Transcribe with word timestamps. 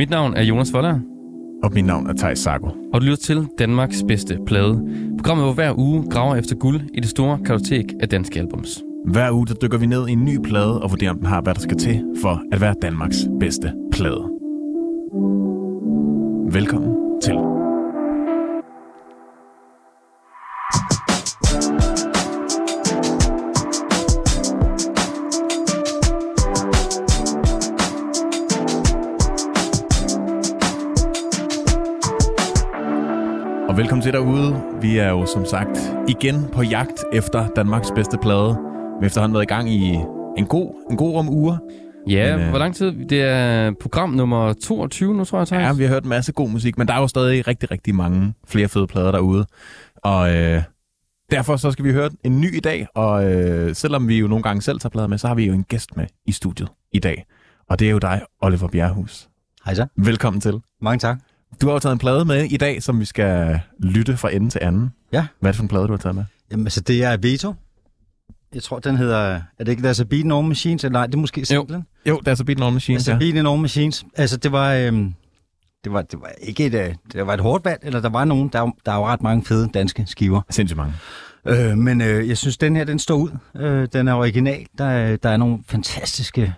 Mit 0.00 0.10
navn 0.10 0.34
er 0.36 0.42
Jonas 0.42 0.72
Voller, 0.72 0.98
Og 1.62 1.70
mit 1.74 1.84
navn 1.84 2.06
er 2.06 2.12
Thijs 2.12 2.38
Sarko. 2.38 2.66
og 2.92 3.00
du 3.00 3.06
lytter 3.06 3.16
til 3.16 3.46
Danmarks 3.58 4.04
bedste 4.08 4.38
plade. 4.46 4.84
Programmet, 5.18 5.44
hvor 5.44 5.52
hver 5.52 5.78
uge 5.78 6.04
graver 6.10 6.36
efter 6.36 6.56
guld 6.56 6.80
i 6.94 7.00
det 7.00 7.08
store 7.08 7.38
kartotek 7.46 7.84
af 8.00 8.08
danske 8.08 8.40
albums. 8.40 8.82
Hver 9.04 9.32
uge 9.32 9.46
der 9.46 9.54
dykker 9.54 9.78
vi 9.78 9.86
ned 9.86 10.08
i 10.08 10.12
en 10.12 10.24
ny 10.24 10.38
plade 10.44 10.82
og 10.82 10.90
vurderer, 10.90 11.10
om 11.10 11.16
den 11.18 11.26
har, 11.26 11.40
hvad 11.42 11.54
der 11.54 11.60
skal 11.60 11.76
til 11.76 12.04
for 12.22 12.42
at 12.52 12.60
være 12.60 12.74
Danmarks 12.82 13.28
bedste 13.40 13.72
plade. 13.92 14.28
Velkommen 16.52 17.20
til. 17.22 17.49
Velkommen 33.90 34.02
til 34.02 34.12
derude. 34.12 34.62
Vi 34.80 34.98
er 34.98 35.08
jo 35.08 35.26
som 35.26 35.44
sagt 35.44 35.96
igen 36.08 36.48
på 36.52 36.62
jagt 36.62 37.04
efter 37.12 37.48
Danmarks 37.48 37.90
bedste 37.94 38.18
plade. 38.22 38.48
Vi 38.48 39.00
har 39.00 39.06
efterhånden 39.06 39.34
været 39.34 39.42
i 39.42 39.46
gang 39.46 39.70
i 39.70 39.94
en 40.38 40.46
god, 40.46 40.86
en 40.90 40.96
god 40.96 41.14
rum 41.14 41.28
uger. 41.28 41.58
Ja, 42.08 42.36
Men, 42.36 42.44
øh, 42.44 42.50
hvor 42.50 42.58
lang 42.58 42.74
tid? 42.74 42.92
Det 43.08 43.22
er 43.22 43.72
program 43.80 44.10
nummer 44.10 44.52
22 44.52 45.14
nu, 45.14 45.24
tror 45.24 45.38
jeg, 45.38 45.46
Thijs. 45.46 45.62
Ja, 45.62 45.72
vi 45.72 45.82
har 45.82 45.90
hørt 45.90 46.02
en 46.02 46.08
masse 46.08 46.32
god 46.32 46.48
musik, 46.48 46.78
men 46.78 46.88
der 46.88 46.94
er 46.94 47.00
jo 47.00 47.06
stadig 47.06 47.46
rigtig, 47.48 47.70
rigtig 47.70 47.94
mange 47.94 48.34
flere 48.48 48.68
fede 48.68 48.86
plader 48.86 49.12
derude. 49.12 49.46
Og 49.96 50.36
øh, 50.36 50.62
derfor 51.30 51.56
så 51.56 51.70
skal 51.70 51.84
vi 51.84 51.92
høre 51.92 52.10
en 52.24 52.40
ny 52.40 52.56
i 52.56 52.60
dag, 52.60 52.86
og 52.94 53.32
øh, 53.32 53.74
selvom 53.74 54.08
vi 54.08 54.18
jo 54.18 54.26
nogle 54.26 54.42
gange 54.42 54.62
selv 54.62 54.80
tager 54.80 54.90
plader 54.90 55.08
med, 55.08 55.18
så 55.18 55.28
har 55.28 55.34
vi 55.34 55.46
jo 55.46 55.52
en 55.52 55.64
gæst 55.64 55.96
med 55.96 56.06
i 56.26 56.32
studiet 56.32 56.68
i 56.92 56.98
dag. 56.98 57.24
Og 57.68 57.78
det 57.78 57.86
er 57.86 57.92
jo 57.92 57.98
dig, 57.98 58.22
Oliver 58.40 58.68
Bjerghus. 58.68 59.28
Hej 59.64 59.74
så. 59.74 59.86
Velkommen 59.96 60.40
til. 60.40 60.60
Mange 60.80 60.98
tak. 60.98 61.29
Du 61.60 61.66
har 61.66 61.72
jo 61.72 61.78
taget 61.78 61.92
en 61.92 61.98
plade 61.98 62.24
med 62.24 62.44
i 62.44 62.56
dag, 62.56 62.82
som 62.82 63.00
vi 63.00 63.04
skal 63.04 63.60
lytte 63.78 64.16
fra 64.16 64.32
ende 64.34 64.50
til 64.50 64.58
anden. 64.62 64.90
Ja. 65.12 65.26
Hvad 65.40 65.48
er 65.48 65.52
det 65.52 65.56
for 65.56 65.62
en 65.62 65.68
plade, 65.68 65.86
du 65.86 65.92
har 65.92 65.96
taget 65.98 66.14
med? 66.14 66.24
Jamen, 66.50 66.66
altså, 66.66 66.80
det 66.80 67.04
er 67.04 67.16
Veto. 67.16 67.54
Jeg 68.54 68.62
tror, 68.62 68.78
den 68.78 68.96
hedder... 68.96 69.18
Er 69.58 69.64
det 69.64 69.68
ikke 69.68 69.90
There's 69.90 70.00
a 70.00 70.04
Beat 70.04 70.24
in 70.24 70.32
All 70.32 70.46
Machines? 70.48 70.84
Eller 70.84 70.92
nej, 70.98 71.06
det 71.06 71.14
er 71.14 71.18
måske 71.18 71.44
singlen. 71.44 71.84
Jo, 72.06 72.20
der 72.24 72.30
er 72.30 72.34
så 72.34 72.44
Beat 72.44 72.62
All 72.62 72.72
Machine. 72.72 72.98
There's 72.98 73.10
a 73.10 73.18
Beat 73.18 73.34
in 73.34 73.46
All 73.46 73.58
Machines. 73.60 74.04
Altså, 74.16 74.36
det 74.36 74.52
var... 74.52 74.74
Øhm, 74.74 75.14
det 75.84 75.92
var, 75.92 76.02
det 76.02 76.20
var 76.20 76.30
ikke 76.40 76.66
et, 76.66 76.74
øh, 76.74 76.94
det 77.12 77.26
var 77.26 77.34
et 77.34 77.40
hårdt 77.40 77.64
valg, 77.64 77.78
eller 77.82 78.00
der 78.00 78.08
var 78.08 78.24
nogen, 78.24 78.48
der, 78.48 78.58
er 78.58 78.62
jo- 78.62 78.72
der 78.86 78.92
er 78.92 78.96
jo 78.96 79.06
ret 79.06 79.22
mange 79.22 79.44
fede 79.44 79.68
danske 79.74 80.04
skiver. 80.06 80.40
Sindssygt 80.50 80.76
mange. 80.76 80.94
Øh, 81.46 81.78
men 81.78 82.00
øh, 82.00 82.28
jeg 82.28 82.38
synes, 82.38 82.58
den 82.58 82.76
her, 82.76 82.84
den 82.84 82.98
står 82.98 83.14
ud. 83.16 83.30
Øh, 83.56 83.88
den 83.92 84.08
er 84.08 84.14
original. 84.14 84.66
Der, 84.78 84.84
er- 84.84 85.16
der 85.16 85.28
er 85.28 85.36
nogle 85.36 85.58
fantastiske 85.66 86.54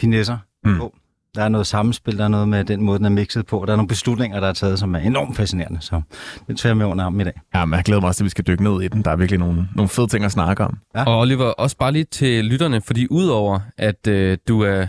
finesser 0.00 0.38
mm. 0.64 0.76
på. 0.76 0.94
Der 1.34 1.42
er 1.44 1.48
noget 1.48 1.66
sammenspil, 1.66 2.18
der 2.18 2.24
er 2.24 2.28
noget 2.28 2.48
med 2.48 2.64
den 2.64 2.82
måde, 2.82 2.98
den 2.98 3.06
er 3.06 3.10
mixet 3.10 3.46
på. 3.46 3.64
Der 3.66 3.72
er 3.72 3.76
nogle 3.76 3.88
beslutninger, 3.88 4.40
der 4.40 4.48
er 4.48 4.52
taget, 4.52 4.78
som 4.78 4.94
er 4.94 4.98
enormt 4.98 5.36
fascinerende. 5.36 5.80
Så 5.80 6.00
det 6.48 6.58
tager 6.58 6.70
jeg 6.70 6.76
med 6.76 6.86
under 6.86 7.04
armen 7.04 7.20
i 7.20 7.24
dag. 7.24 7.40
Ja, 7.54 7.64
men 7.64 7.76
jeg 7.76 7.84
glæder 7.84 8.00
mig 8.00 8.08
også 8.08 8.18
til, 8.18 8.24
at 8.24 8.24
vi 8.24 8.30
skal 8.30 8.46
dykke 8.46 8.62
ned 8.62 8.82
i 8.82 8.88
den. 8.88 9.02
Der 9.04 9.10
er 9.10 9.16
virkelig 9.16 9.38
nogle, 9.38 9.68
nogle 9.74 9.88
fede 9.88 10.06
ting 10.06 10.24
at 10.24 10.32
snakke 10.32 10.64
om. 10.64 10.78
Ja. 10.96 11.04
Og 11.04 11.18
Oliver, 11.18 11.44
også 11.44 11.76
bare 11.76 11.92
lige 11.92 12.04
til 12.04 12.44
lytterne, 12.44 12.80
fordi 12.80 13.06
udover 13.10 13.60
at 13.78 14.06
øh, 14.06 14.38
du 14.48 14.60
er 14.60 14.86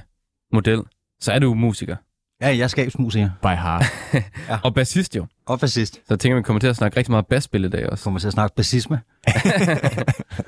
model, 0.55 0.81
så 1.21 1.31
er 1.31 1.39
du 1.39 1.53
musiker. 1.53 1.95
Ja, 2.41 2.47
jeg 2.47 2.59
er 2.59 2.67
skabsmusiker. 2.67 3.29
By 3.41 3.47
heart. 3.47 3.85
Og 4.65 4.73
bassist 4.73 5.15
jo. 5.15 5.25
Og 5.45 5.59
fascist. 5.59 5.99
Så 6.07 6.15
tænker, 6.15 6.35
vi 6.35 6.41
kommer 6.41 6.59
til 6.59 6.67
at 6.67 6.75
snakke 6.75 6.97
rigtig 6.97 7.11
meget 7.11 7.27
basspil 7.27 7.65
i 7.65 7.69
dag 7.69 7.89
også. 7.89 8.03
kommer 8.03 8.19
til 8.19 8.27
at 8.27 8.33
snakke 8.33 8.55
bassisme. 8.55 8.99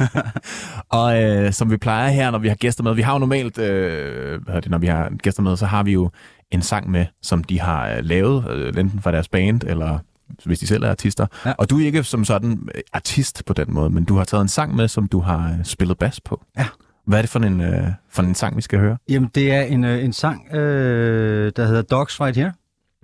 Og 0.90 1.24
øh, 1.24 1.54
som 1.54 1.72
vi 1.72 1.78
plejer 1.78 2.10
her, 2.10 2.32
når 2.32 2.40
vi 2.40 2.48
har 2.48 2.56
gæster 2.56 2.84
med, 2.84 2.94
vi 2.94 3.02
har 3.02 3.14
jo 3.14 3.20
normalt, 3.20 3.58
øh, 3.58 4.44
hvad 4.44 4.62
det, 4.62 4.72
når 4.72 4.78
vi 4.78 4.88
har 4.88 5.12
gæster 5.18 5.42
med, 5.44 5.58
så 5.58 5.66
har 5.66 5.84
vi 5.84 5.92
jo 5.92 6.10
en 6.52 6.62
sang 6.62 6.92
med, 6.92 7.06
som 7.22 7.44
de 7.44 7.60
har 7.60 7.90
øh, 7.90 7.98
lavet, 8.04 8.52
øh, 8.52 8.74
enten 8.78 9.02
fra 9.02 9.12
deres 9.12 9.28
band, 9.28 9.64
eller 9.64 10.00
hvis 10.46 10.60
de 10.60 10.68
selv 10.68 10.84
er 10.84 10.90
artister. 10.90 11.28
Ja. 11.46 11.54
Og 11.58 11.70
du 11.70 11.80
er 11.80 11.86
ikke 11.86 12.04
som 12.04 12.26
sådan 12.26 12.70
øh, 12.76 12.82
artist 12.94 13.46
på 13.46 13.54
den 13.54 13.74
måde, 13.74 13.90
men 13.90 14.04
du 14.04 14.16
har 14.18 14.24
taget 14.24 14.42
en 14.42 14.48
sang 14.48 14.76
med, 14.76 14.88
som 14.88 15.08
du 15.08 15.20
har 15.20 15.56
øh, 15.60 15.66
spillet 15.66 15.98
bas 15.98 16.20
på. 16.20 16.42
Ja. 16.58 16.66
Hvad 17.08 17.18
er 17.18 17.22
det 17.22 17.30
for 17.30 17.40
en, 17.40 17.62
øh, 17.62 17.88
for 18.10 18.24
en 18.24 18.36
sang, 18.36 18.58
vi 18.58 18.62
skal 18.62 18.80
høre? 18.80 18.98
Jamen, 19.10 19.30
det 19.36 19.52
er 19.52 19.62
en, 19.62 19.84
øh, 19.84 20.04
en 20.04 20.14
sang, 20.14 20.56
øh, 20.56 21.52
der 21.56 21.66
hedder 21.66 21.82
Dogs 21.82 22.22
Right 22.22 22.38
Here. 22.38 22.54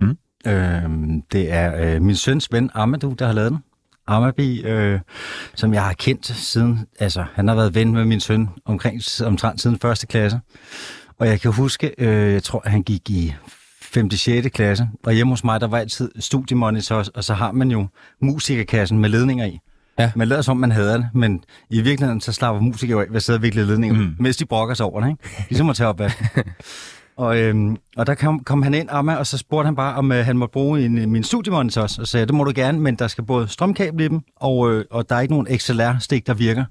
Mm. 0.00 0.18
Øh, 0.46 1.22
det 1.32 1.52
er 1.52 1.94
øh, 1.94 2.02
min 2.02 2.16
søns 2.16 2.52
ven 2.52 2.70
Amadou, 2.74 3.14
der 3.18 3.26
har 3.26 3.32
lavet 3.32 3.50
den. 3.50 3.58
Amabi, 4.06 4.62
øh, 4.62 5.00
som 5.54 5.74
jeg 5.74 5.84
har 5.84 5.92
kendt 5.92 6.26
siden, 6.26 6.86
altså 6.98 7.24
han 7.34 7.48
har 7.48 7.54
været 7.54 7.74
ven 7.74 7.92
med 7.92 8.04
min 8.04 8.20
søn 8.20 8.48
omkring 8.64 9.00
omtrent 9.24 9.60
siden 9.60 9.78
første 9.78 10.06
klasse. 10.06 10.40
Og 11.18 11.26
jeg 11.26 11.40
kan 11.40 11.52
huske, 11.52 11.94
øh, 11.98 12.32
jeg 12.32 12.42
tror, 12.42 12.62
han 12.66 12.82
gik 12.82 13.10
i 13.10 13.34
5. 13.82 14.10
6. 14.10 14.48
klasse, 14.48 14.88
og 15.02 15.12
hjemme 15.12 15.32
hos 15.32 15.44
mig, 15.44 15.60
der 15.60 15.66
var 15.66 15.78
altid 15.78 16.10
studiemonitors, 16.18 17.08
og 17.08 17.24
så 17.24 17.34
har 17.34 17.52
man 17.52 17.70
jo 17.70 17.86
musikerkassen 18.20 18.98
med 18.98 19.08
ledninger 19.08 19.44
i. 19.44 19.58
Ja. 20.00 20.12
Man 20.16 20.28
lader 20.28 20.42
som, 20.42 20.56
man 20.56 20.72
hader 20.72 20.96
det, 20.96 21.08
men 21.14 21.44
i 21.70 21.80
virkeligheden, 21.80 22.20
så 22.20 22.32
slapper 22.32 22.60
musikere 22.62 23.00
af 23.02 23.06
ved 23.08 23.16
at 23.16 23.22
sidde 23.22 23.36
og 23.36 23.42
vikle 23.42 23.64
ledninger, 23.66 23.96
Mm. 23.98 24.14
mens 24.18 24.36
de 24.36 24.44
brokker 24.46 24.74
sig 24.74 24.86
over 24.86 25.00
det, 25.00 25.08
ikke? 25.08 25.46
Ligesom 25.48 25.70
at 25.70 25.76
tage 25.76 25.88
op 25.88 26.00
og, 27.16 27.38
øhm, 27.38 27.76
og 27.96 28.06
der 28.06 28.14
kom, 28.14 28.44
kom 28.44 28.62
han 28.62 28.74
ind, 28.74 28.88
Amma, 28.90 29.14
og 29.14 29.26
så 29.26 29.38
spurgte 29.38 29.66
han 29.66 29.76
bare, 29.76 29.94
om 29.94 30.12
øh, 30.12 30.24
han 30.24 30.36
måtte 30.38 30.52
bruge 30.52 30.84
en, 30.84 31.10
min 31.12 31.24
studiemonitor 31.24 31.82
også, 31.82 32.00
og 32.00 32.06
sagde, 32.08 32.26
det 32.26 32.34
må 32.34 32.44
du 32.44 32.52
gerne, 32.54 32.80
men 32.80 32.94
der 32.94 33.08
skal 33.08 33.24
både 33.24 33.48
strømkabel 33.48 34.00
i 34.00 34.08
dem, 34.08 34.20
og, 34.36 34.70
øh, 34.70 34.84
og 34.90 35.08
der 35.08 35.16
er 35.16 35.20
ikke 35.20 35.34
nogen 35.34 35.58
XLR-stik, 35.58 36.26
der 36.26 36.34
virker. 36.34 36.64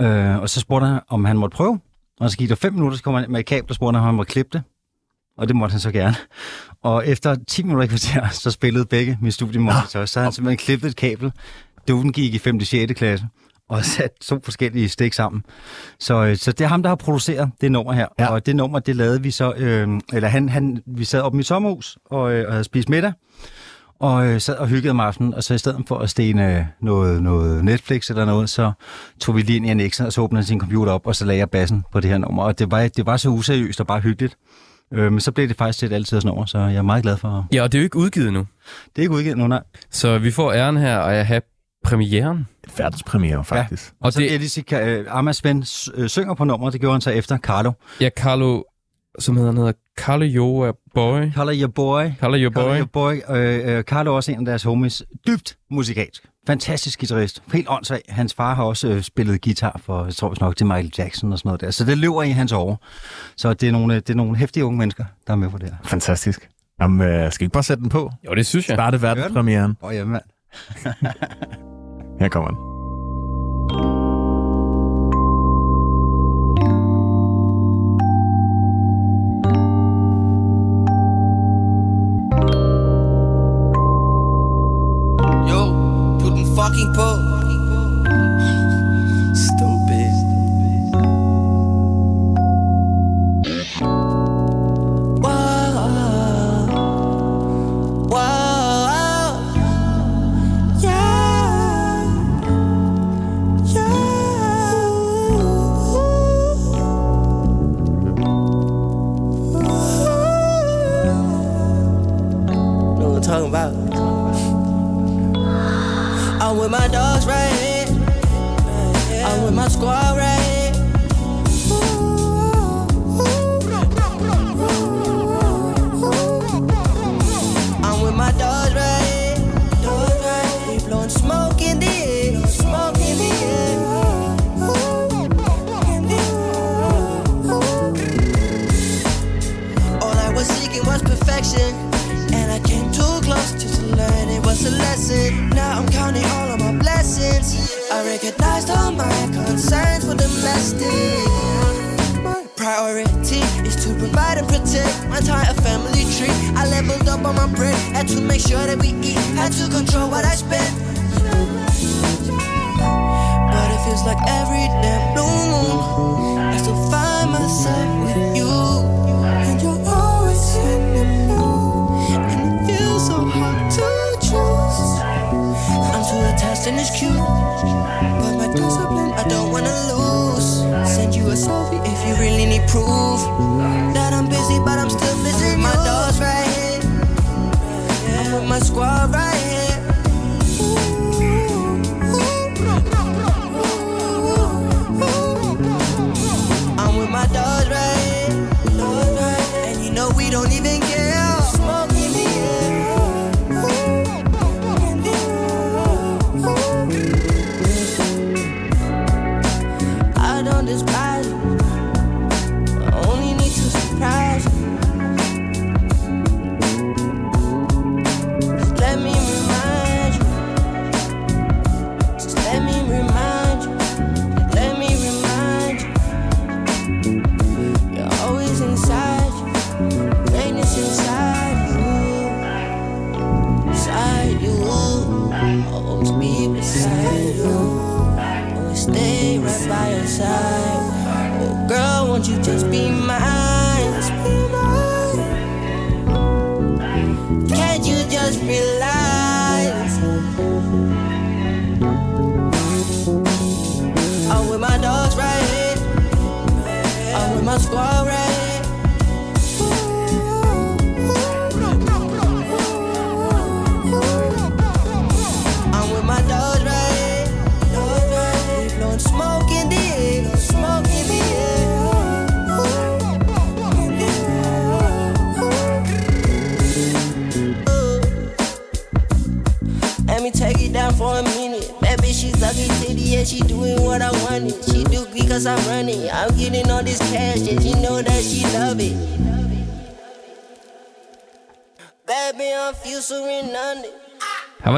Øh, 0.00 0.38
og 0.38 0.48
så 0.48 0.60
spurgte 0.60 0.86
han, 0.86 1.00
om 1.08 1.24
han 1.24 1.36
måtte 1.36 1.54
prøve, 1.56 1.80
og 2.20 2.30
så 2.30 2.36
gik 2.38 2.48
der 2.48 2.54
fem 2.54 2.72
minutter, 2.72 2.96
så 2.96 3.02
kom 3.04 3.14
han 3.14 3.24
med 3.28 3.40
et 3.40 3.46
kabel, 3.46 3.66
og 3.70 3.74
spurgte 3.74 3.96
om 3.96 4.04
han 4.04 4.14
måtte 4.14 4.32
klippe 4.32 4.50
det. 4.52 4.62
Og 5.38 5.48
det 5.48 5.56
måtte 5.56 5.72
han 5.72 5.80
så 5.80 5.90
gerne. 5.92 6.14
Og 6.82 7.06
efter 7.08 7.36
10 7.48 7.62
minutter 7.62 7.84
i 7.84 7.86
kvarter, 7.86 8.28
så 8.28 8.50
spillede 8.50 8.84
begge 8.84 9.18
mine 9.20 9.32
studiemonitorer. 9.32 10.06
Så 10.06 10.18
havde 10.20 10.24
han 10.26 10.32
simpelthen 10.32 10.56
klippet 10.58 10.88
et 10.88 10.96
kabel. 10.96 11.32
Duden 11.88 12.12
gik 12.12 12.34
i 12.34 12.38
5. 12.38 12.60
6. 12.60 12.92
klasse 12.92 13.26
og 13.68 13.84
sat 13.94 14.10
to 14.20 14.40
forskellige 14.44 14.88
stik 14.88 15.12
sammen. 15.12 15.42
Så, 16.00 16.24
øh, 16.24 16.36
så 16.36 16.52
det 16.52 16.64
er 16.64 16.68
ham, 16.68 16.82
der 16.82 16.88
har 16.88 16.96
produceret 16.96 17.50
det 17.60 17.72
nummer 17.72 17.92
her. 17.92 18.06
Ja. 18.18 18.26
Og 18.26 18.46
det 18.46 18.56
nummer, 18.56 18.78
det 18.78 18.96
lavede 18.96 19.22
vi 19.22 19.30
så... 19.30 19.52
Øh, 19.56 19.88
eller 20.12 20.28
han, 20.28 20.48
han, 20.48 20.82
vi 20.86 21.04
sad 21.04 21.20
op 21.20 21.34
i 21.34 21.36
mit 21.36 21.46
sommerhus 21.46 21.98
og, 22.04 22.32
øh, 22.32 22.46
og 22.46 22.52
havde 22.52 22.64
spist 22.64 22.88
middag. 22.88 23.12
Og 24.00 24.26
øh, 24.26 24.40
sad 24.40 24.56
og 24.56 24.68
hyggede 24.68 24.90
om 24.90 25.00
aftenen, 25.00 25.34
og 25.34 25.44
så 25.44 25.54
i 25.54 25.58
stedet 25.58 25.84
for 25.88 25.98
at 25.98 26.10
stene 26.10 26.68
noget, 26.80 27.22
noget 27.22 27.64
Netflix 27.64 28.10
eller 28.10 28.24
noget, 28.24 28.50
så 28.50 28.72
tog 29.20 29.36
vi 29.36 29.42
lige 29.42 29.56
ind 29.56 29.66
i 29.66 29.70
en 29.70 30.06
og 30.06 30.12
så 30.12 30.20
åbnede 30.20 30.44
sin 30.44 30.60
computer 30.60 30.92
op, 30.92 31.06
og 31.06 31.16
så 31.16 31.24
lagde 31.24 31.38
jeg 31.38 31.50
bassen 31.50 31.84
på 31.92 32.00
det 32.00 32.10
her 32.10 32.18
nummer. 32.18 32.42
Og 32.42 32.58
det 32.58 32.70
var, 32.70 32.88
det 32.88 33.06
var 33.06 33.16
så 33.16 33.28
useriøst 33.28 33.80
og 33.80 33.86
bare 33.86 34.00
hyggeligt. 34.00 34.36
Øh, 34.92 35.12
men 35.12 35.20
så 35.20 35.32
blev 35.32 35.48
det 35.48 35.56
faktisk 35.56 35.78
til 35.78 35.86
et 35.86 35.94
altid 35.94 36.20
nummer, 36.24 36.46
så 36.46 36.58
jeg 36.58 36.74
er 36.74 36.82
meget 36.82 37.02
glad 37.02 37.16
for... 37.16 37.46
Ja, 37.52 37.62
og 37.62 37.72
det 37.72 37.78
er 37.78 37.82
jo 37.82 37.84
ikke 37.84 37.96
udgivet 37.96 38.32
nu. 38.32 38.46
Det 38.86 38.98
er 38.98 39.02
ikke 39.02 39.14
udgivet 39.14 39.38
nu, 39.38 39.46
nej. 39.46 39.62
Så 39.90 40.18
vi 40.18 40.30
får 40.30 40.52
æren 40.52 40.76
her 40.76 40.98
af 40.98 41.14
at 41.14 41.26
have 41.26 41.40
premieren. 41.88 42.46
Verdenspremiere, 42.76 43.44
faktisk. 43.44 43.92
Og, 44.00 44.06
og 44.06 44.12
så 44.12 44.20
det... 44.20 44.30
jeg 44.30 44.38
lige 44.38 44.48
sige, 44.48 44.76
at 44.76 45.06
Amas 45.08 45.44
ven 45.44 45.64
øh, 45.94 46.08
synger 46.08 46.34
på 46.34 46.44
nummeret, 46.44 46.72
det 46.72 46.80
gjorde 46.80 46.94
han 46.94 47.00
så 47.00 47.10
efter 47.10 47.38
Carlo. 47.38 47.72
Ja, 48.00 48.08
Carlo, 48.16 48.62
som 49.18 49.36
hedder, 49.36 49.50
han 49.50 49.56
hedder 49.56 49.72
Carlo 49.98 50.24
Joa 50.24 50.72
Boy. 50.94 51.32
Carlo 51.32 51.52
Your 51.54 51.68
Boy. 51.68 52.04
Carlo 52.20 52.36
Your 52.38 52.50
Carlo 52.50 52.68
Boy. 52.68 52.78
Your 52.78 52.86
Boy. 52.86 53.36
Øh, 53.36 53.76
øh, 53.76 53.82
Carlo 53.82 54.10
er 54.12 54.16
også 54.16 54.32
en 54.32 54.38
af 54.38 54.44
deres 54.44 54.62
homies. 54.62 55.02
Dybt 55.26 55.56
musikalsk. 55.70 56.26
Fantastisk 56.46 57.00
guitarist. 57.00 57.42
Helt 57.52 57.66
åndssvag. 57.68 58.02
Hans 58.08 58.34
far 58.34 58.54
har 58.54 58.64
også 58.64 58.88
øh, 58.88 59.02
spillet 59.02 59.42
guitar 59.42 59.80
for, 59.84 60.04
jeg 60.04 60.14
tror 60.14 60.34
nok, 60.40 60.56
til 60.56 60.66
Michael 60.66 60.92
Jackson 60.98 61.32
og 61.32 61.38
sådan 61.38 61.48
noget 61.48 61.60
der. 61.60 61.70
Så 61.70 61.84
det 61.84 61.98
løber 61.98 62.22
i 62.22 62.30
hans 62.30 62.52
år. 62.52 62.84
Så 63.36 63.54
det 63.54 63.68
er 63.68 63.72
nogle, 63.72 63.94
det 63.94 64.10
er 64.10 64.14
nogle 64.14 64.36
hæftige 64.36 64.64
unge 64.64 64.78
mennesker, 64.78 65.04
der 65.26 65.32
er 65.32 65.36
med 65.36 65.50
på 65.50 65.58
det 65.58 65.68
her. 65.68 65.76
Fantastisk. 65.84 66.50
Jamen, 66.80 67.08
øh, 67.08 67.32
skal 67.32 67.40
vi 67.40 67.44
ikke 67.44 67.52
bare 67.52 67.62
sætte 67.62 67.80
den 67.80 67.90
på? 67.90 68.10
Jo, 68.26 68.34
det 68.34 68.46
synes 68.46 68.68
jeg. 68.68 68.76
Starte 68.76 69.02
verdenspremieren. 69.02 69.76
Åh, 69.82 69.88
oh, 69.88 69.94
ja, 69.94 70.04
mand. 70.04 70.22
Her 72.18 72.28
kommer 72.28 72.48
den. 72.48 72.58
Yo, 85.48 85.60
put 86.20 86.32
den 86.32 86.46
fucking 86.56 86.94
på. 86.94 87.27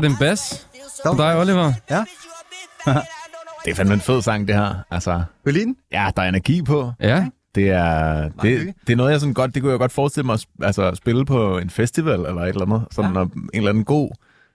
Var 0.00 0.08
det 0.08 0.11
en 0.11 0.17
bas 0.20 0.67
for 1.06 1.14
dig, 1.14 1.38
Oliver. 1.38 1.73
Ja. 1.91 2.05
Det 3.64 3.70
er 3.70 3.75
fandme 3.75 3.94
en 3.94 4.00
fed 4.00 4.23
sang, 4.23 4.49
det 4.49 4.56
her. 4.56 4.75
Altså, 4.91 5.23
Berlin? 5.44 5.76
ja, 5.93 6.11
der 6.17 6.23
er 6.23 6.29
energi 6.29 6.62
på. 6.62 6.93
Ja, 7.00 7.26
Det 7.55 7.70
er, 7.70 8.29
det, 8.43 8.75
det 8.87 8.93
er 8.93 8.97
noget, 8.97 9.12
jeg 9.12 9.20
sådan 9.20 9.35
godt, 9.35 9.55
det 9.55 9.62
kunne 9.62 9.70
jeg 9.73 9.79
godt 9.79 9.93
forestille 9.93 10.26
mig 10.26 10.35
at 10.35 10.47
altså, 10.62 10.94
spille 10.94 11.25
på 11.25 11.58
en 11.58 11.70
festival 11.70 12.20
eller 12.20 12.43
et 12.43 12.49
eller 12.49 12.64
andet. 12.67 12.85
Sådan 12.93 13.14
ja. 13.14 13.23
en 13.23 13.31
eller 13.52 13.69
anden 13.70 13.85
god, 13.85 14.11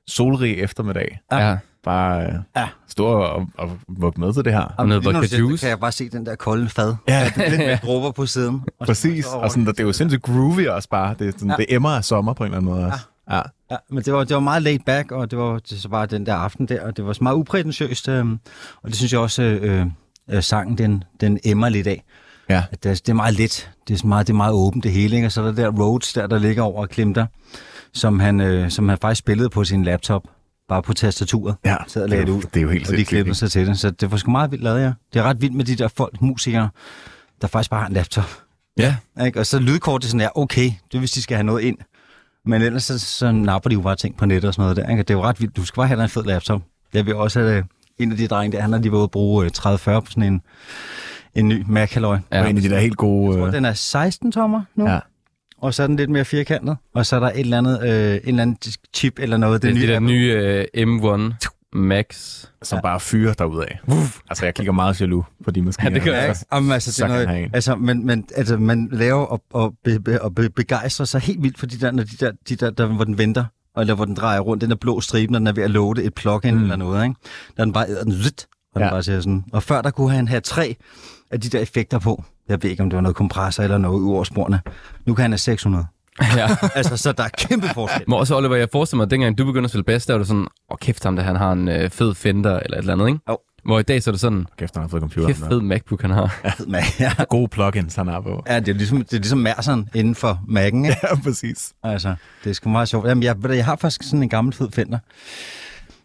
solrig 0.08 0.60
eftermiddag. 0.60 1.20
ja. 1.32 1.58
Bare 1.84 2.24
øh, 2.26 2.34
Ja. 2.56 2.68
stå 2.88 3.06
og, 3.08 3.48
og 3.58 3.72
vugge 3.88 4.22
med 4.22 4.34
til 4.34 4.46
det 4.46 4.54
her. 4.54 4.74
Og 4.78 4.88
noget 4.88 5.06
vodka 5.06 5.38
juice. 5.38 5.62
kan 5.62 5.70
jeg 5.70 5.80
bare 5.80 5.92
se 5.92 6.10
den 6.10 6.26
der 6.26 6.36
kolde 6.36 6.70
fad. 6.70 6.96
Ja, 7.08 7.32
Lidt 7.38 7.58
med 7.58 7.78
dråber 7.78 8.12
på 8.12 8.26
siden. 8.26 8.62
Og 8.80 8.88
præcis. 8.88 9.26
Og 9.28 9.52
sådan, 9.52 9.66
det 9.66 9.80
er 9.80 9.84
jo 9.84 9.94
sindssygt 9.94 10.24
groovy 10.24 10.68
også 10.68 10.90
bare. 10.90 11.16
Det, 11.20 11.28
er 11.28 11.32
sådan, 11.32 11.50
ja. 11.50 11.56
det 11.56 11.66
emmer 11.70 11.90
af 11.90 12.04
sommer 12.04 12.34
på 12.34 12.44
en 12.44 12.48
eller 12.48 12.58
anden 12.58 12.72
måde 12.72 12.86
også. 12.86 13.00
Ja. 13.30 13.36
Ja, 13.36 13.42
men 13.90 14.04
det 14.04 14.14
var, 14.14 14.24
det 14.24 14.34
var 14.34 14.40
meget 14.40 14.64
laid 14.64 14.80
back, 14.86 15.12
og 15.12 15.32
det 15.32 15.40
var 15.40 15.60
det 15.60 15.82
så 15.82 15.90
bare 15.90 16.06
den 16.06 16.26
der 16.26 16.36
aften 16.36 16.68
der, 16.68 16.82
og 16.82 16.98
det 16.98 17.06
var 17.06 17.14
så 17.14 17.24
meget 17.24 17.36
uprætentiøst, 17.36 18.08
øh, 18.08 18.26
og 18.84 18.90
det 18.90 18.96
synes 18.96 19.12
jeg 19.14 19.20
også, 19.20 19.42
øh, 19.44 19.86
øh, 20.30 20.44
sangen 20.44 20.78
den, 20.78 21.04
den 21.22 21.40
emmer 21.44 21.70
lidt 21.70 21.88
af. 21.88 22.04
ja. 22.50 22.64
At 22.72 22.84
det, 22.84 22.90
er, 22.90 22.96
det 22.96 23.10
er 23.10 23.14
meget 23.14 23.34
let, 23.34 23.72
det 23.88 24.04
er, 24.04 24.08
meget, 24.08 24.28
det 24.28 24.34
er 24.34 24.38
meget 24.38 24.54
åbent 24.54 24.84
det 24.84 24.92
hele, 24.92 25.16
ikke? 25.16 25.28
og 25.28 25.32
så 25.32 25.42
er 25.42 25.46
der 25.46 25.54
der 25.54 25.72
Rhodes 25.72 26.14
der, 26.14 26.28
der 26.28 26.40
ligger 26.40 26.64
over 26.64 26.82
og 26.82 26.90
klimter, 26.90 27.26
som 27.94 28.20
han, 28.20 28.42
øh, 28.42 28.72
som 28.72 28.90
han 28.90 28.98
faktisk 28.98 29.20
spillede 29.20 29.50
på 29.50 29.64
sin 29.64 29.84
laptop, 29.84 30.24
bare 30.70 30.82
på 30.82 30.94
tastaturet. 30.94 31.56
ja. 31.66 31.76
Sad 31.88 32.04
og 32.04 32.10
det 32.10 32.30
ud. 32.30 32.42
Det 32.42 32.58
er 32.58 32.62
jo 32.62 32.70
helt 32.70 32.90
Og 32.90 32.98
de 32.98 33.06
klippede 33.06 33.36
sig 33.36 33.52
til 33.52 33.68
det, 33.68 33.80
så 33.80 33.92
det 33.92 34.12
var 34.12 34.18
sgu 34.18 34.32
meget 34.32 34.52
vildt 34.52 34.64
lavet, 34.64 34.82
ja. 34.82 34.94
Det 35.14 35.20
er 35.20 35.24
ret 35.24 35.42
vildt 35.42 35.56
med 35.56 35.66
de 35.66 35.76
der 35.76 35.88
folk, 35.88 36.22
musikere, 36.22 36.70
der 37.42 37.48
faktisk 37.48 37.70
bare 37.70 37.80
har 37.80 37.88
en 37.88 37.94
laptop. 37.94 38.30
Ja, 38.78 38.96
Ikke? 39.26 39.40
Og 39.40 39.46
så 39.46 39.60
lydkort, 39.60 40.02
det 40.02 40.08
er 40.08 40.10
sådan, 40.10 40.22
ja, 40.22 40.30
okay, 40.36 40.64
det 40.64 40.94
er, 40.94 41.00
hvis 41.00 41.12
de 41.12 41.22
skal 41.22 41.38
have 41.38 41.44
noget 41.44 41.64
ind. 41.64 41.78
Men 42.46 42.62
ellers 42.62 42.84
så, 42.84 43.00
så 43.00 43.32
napper 43.32 43.70
de 43.70 43.74
jo 43.74 43.82
bare 43.82 43.96
ting 43.96 44.18
på 44.18 44.26
nettet 44.26 44.48
og 44.48 44.54
sådan 44.54 44.64
noget 44.64 44.78
der. 44.78 44.90
Ikke? 44.90 45.04
Det 45.04 45.10
er 45.10 45.14
jo 45.14 45.24
ret 45.24 45.42
vildt. 45.42 45.58
Du 45.58 45.66
skal 45.66 45.76
bare 45.76 45.88
have 45.88 45.98
dig 45.98 46.04
en 46.04 46.10
fed 46.10 46.24
laptop. 46.24 46.62
Det 46.94 47.06
vil 47.06 47.16
også 47.16 47.40
have 47.40 47.64
en 47.98 48.12
af 48.12 48.18
de 48.18 48.28
drenge 48.28 48.58
der, 48.58 48.62
han 48.62 48.72
har 48.72 48.80
lige 48.80 48.92
været 48.92 49.04
at 49.04 49.12
bruge 49.12 49.46
øh, 49.46 49.52
30-40 49.58 50.00
på 50.00 50.06
sådan 50.10 50.24
en, 50.24 50.42
en 51.36 51.48
ny 51.48 51.64
Mac. 51.68 51.96
Ja. 51.96 52.08
Og 52.08 52.20
en 52.50 52.58
af 52.58 52.62
de 52.62 52.70
der 52.70 52.80
helt 52.80 52.98
gode... 52.98 53.42
Og 53.42 53.48
Øh, 53.48 53.54
den 53.54 53.66
er 53.66 53.74
16 53.74 54.32
tommer 54.32 54.62
nu, 54.76 54.90
ja. 54.90 55.00
og 55.58 55.74
så 55.74 55.84
er 55.84 55.88
den 55.88 55.96
lidt 55.96 56.10
mere 56.10 56.26
firkantet. 56.26 56.78
Og 56.94 57.06
så 57.06 57.16
er 57.16 57.20
der 57.20 57.28
et 57.28 57.40
eller 57.40 57.58
andet, 57.58 57.84
øh, 57.84 57.90
en 57.90 58.22
eller 58.26 58.42
anden 58.42 58.58
chip 58.94 59.20
eller 59.20 59.38
noget. 59.38 59.62
det 59.62 59.70
er 59.70 59.74
nye 59.74 59.88
de 59.88 59.94
der 59.94 60.00
nye 60.00 60.66
uh, 60.78 61.28
M1 61.28 61.55
Max. 61.76 62.46
Som 62.64 62.80
bare 62.84 63.00
fyrer 63.00 63.34
derudad. 63.34 63.66
Altså, 64.30 64.46
jeg 64.46 64.54
kigger 64.56 64.72
meget 64.74 65.02
jaloux 65.02 65.26
på 65.44 65.52
de 65.52 65.62
maskiner. 65.62 65.90
Ja, 65.92 65.96
det 65.96 66.04
gør 66.04 66.12
jeg 66.14 66.24
Ja, 66.24 66.30
også. 66.30 66.42
ikke? 66.42 66.56
Jamen, 66.56 66.72
altså, 66.72 66.88
det 66.90 66.96
Så 66.96 67.04
er 67.06 67.08
noget, 67.10 67.50
altså, 67.54 67.76
men, 67.76 68.06
men 68.06 68.26
altså, 68.36 68.58
man 68.58 68.90
laver 68.92 69.26
og, 69.26 69.42
og, 69.54 69.74
be, 69.84 70.00
be, 70.00 70.22
og 70.22 70.36
be, 70.36 70.50
begejstrer 70.50 71.06
sig 71.06 71.22
helt 71.22 71.44
vildt 71.44 71.60
for 71.60 71.66
de 71.66 71.80
der, 71.80 71.92
når 71.92 72.04
de 72.04 72.18
der, 72.20 72.32
de 72.50 72.56
der, 72.56 72.70
der 72.70 72.86
hvor 72.86 73.04
den 73.04 73.18
venter, 73.18 73.46
eller 73.78 73.94
hvor 73.96 74.06
den 74.06 74.16
drejer 74.16 74.40
rundt, 74.40 74.62
den 74.62 74.70
der 74.70 74.76
blå 74.76 75.02
stribe, 75.02 75.32
når 75.32 75.40
den 75.40 75.48
er 75.48 75.52
ved 75.54 75.64
at 75.64 75.72
loade 75.72 76.04
et 76.04 76.14
plugin 76.14 76.56
mm. 76.56 76.62
eller 76.62 76.76
noget, 76.76 77.04
ikke? 77.04 77.16
Der 77.58 77.62
er 77.62 77.66
den 77.66 77.74
bare 77.74 77.90
æder 77.90 78.04
den 78.04 78.12
lidt, 78.12 78.48
og 78.74 78.80
den 78.80 78.86
Ja. 78.88 78.90
bare 78.94 79.04
siger 79.04 79.20
sådan. 79.22 79.44
Og 79.54 79.64
før 79.64 79.82
der 79.82 79.92
kunne 79.92 80.12
han 80.12 80.28
have 80.28 80.42
tre 80.42 80.76
af 81.32 81.42
de 81.42 81.50
der 81.50 81.60
effekter 81.60 82.00
på. 82.00 82.24
Jeg 82.50 82.64
ved 82.64 82.70
ikke, 82.70 82.84
om 82.84 82.90
det 82.90 82.96
var 82.96 83.02
noget 83.02 83.16
kompressor 83.16 83.64
eller 83.64 83.78
noget 83.78 84.00
ud 84.00 84.14
over 84.14 84.24
sporene. 84.24 84.62
Nu 85.06 85.14
kan 85.14 85.22
han 85.22 85.32
have 85.32 85.38
600. 85.38 85.86
Ja. 86.22 86.48
altså, 86.76 86.98
så 86.98 87.12
der 87.12 87.24
er 87.24 87.30
kæmpe 87.38 87.68
forskel. 87.74 88.04
Men 88.08 88.14
også, 88.20 88.36
Oliver, 88.38 88.56
jeg 88.56 88.68
forestiller 88.72 88.98
mig, 88.98 89.04
at 89.06 89.12
dengang 89.12 89.38
du 89.38 89.46
begyndte 89.46 89.66
at 89.66 89.72
spille 89.72 89.84
bass, 89.84 90.06
der 90.06 90.14
var 90.14 90.18
det 90.18 90.28
sådan, 90.28 90.42
åh 90.42 90.48
oh, 90.70 90.78
kæft 90.78 91.04
ham, 91.04 91.16
der 91.16 91.24
han 91.24 91.36
har 91.36 91.52
en 91.52 91.68
øh, 91.68 91.90
fed 91.90 92.16
Fender 92.16 92.60
eller 92.60 92.78
et 92.78 92.82
eller 92.82 92.94
andet, 92.94 93.08
ikke? 93.08 93.20
Jo. 93.30 93.38
Hvor 93.66 93.80
i 93.80 93.84
dag 93.84 94.04
så 94.04 94.10
er 94.10 94.12
det 94.12 94.20
sådan, 94.22 94.46
Kæft, 94.58 94.76
han 94.76 94.82
har 94.84 94.90
fået 94.90 95.00
computer. 95.02 95.28
kæft 95.28 95.40
fed 95.40 95.62
MacBook 95.62 96.02
han 96.02 96.12
har. 96.12 96.36
Men, 96.68 96.82
ja, 97.00 97.12
Gode 97.30 97.48
plugins, 97.48 97.96
han 97.96 98.08
har 98.08 98.22
på. 98.22 98.44
ja, 98.48 98.60
det 98.60 98.68
er 98.70 98.74
ligesom, 98.74 98.98
det 98.98 99.14
er 99.14 99.18
ligesom 99.18 99.40
Merseren 99.40 99.90
inden 99.96 100.16
for 100.16 100.40
Mac'en, 100.50 100.64
ikke? 100.66 100.88
Ja, 101.04 101.16
præcis. 101.24 101.74
Altså, 101.84 102.16
det 102.44 102.50
er 102.50 102.54
sgu 102.54 102.70
meget 102.70 102.88
sjovt. 102.90 103.08
Jamen, 103.08 103.24
jeg, 103.24 103.36
du, 103.44 103.56
jeg 103.56 103.66
har 103.66 103.76
faktisk 103.76 104.04
sådan 104.04 104.24
en 104.24 104.30
gammel 104.30 104.54
fed 104.54 104.72
Fender. 104.72 105.00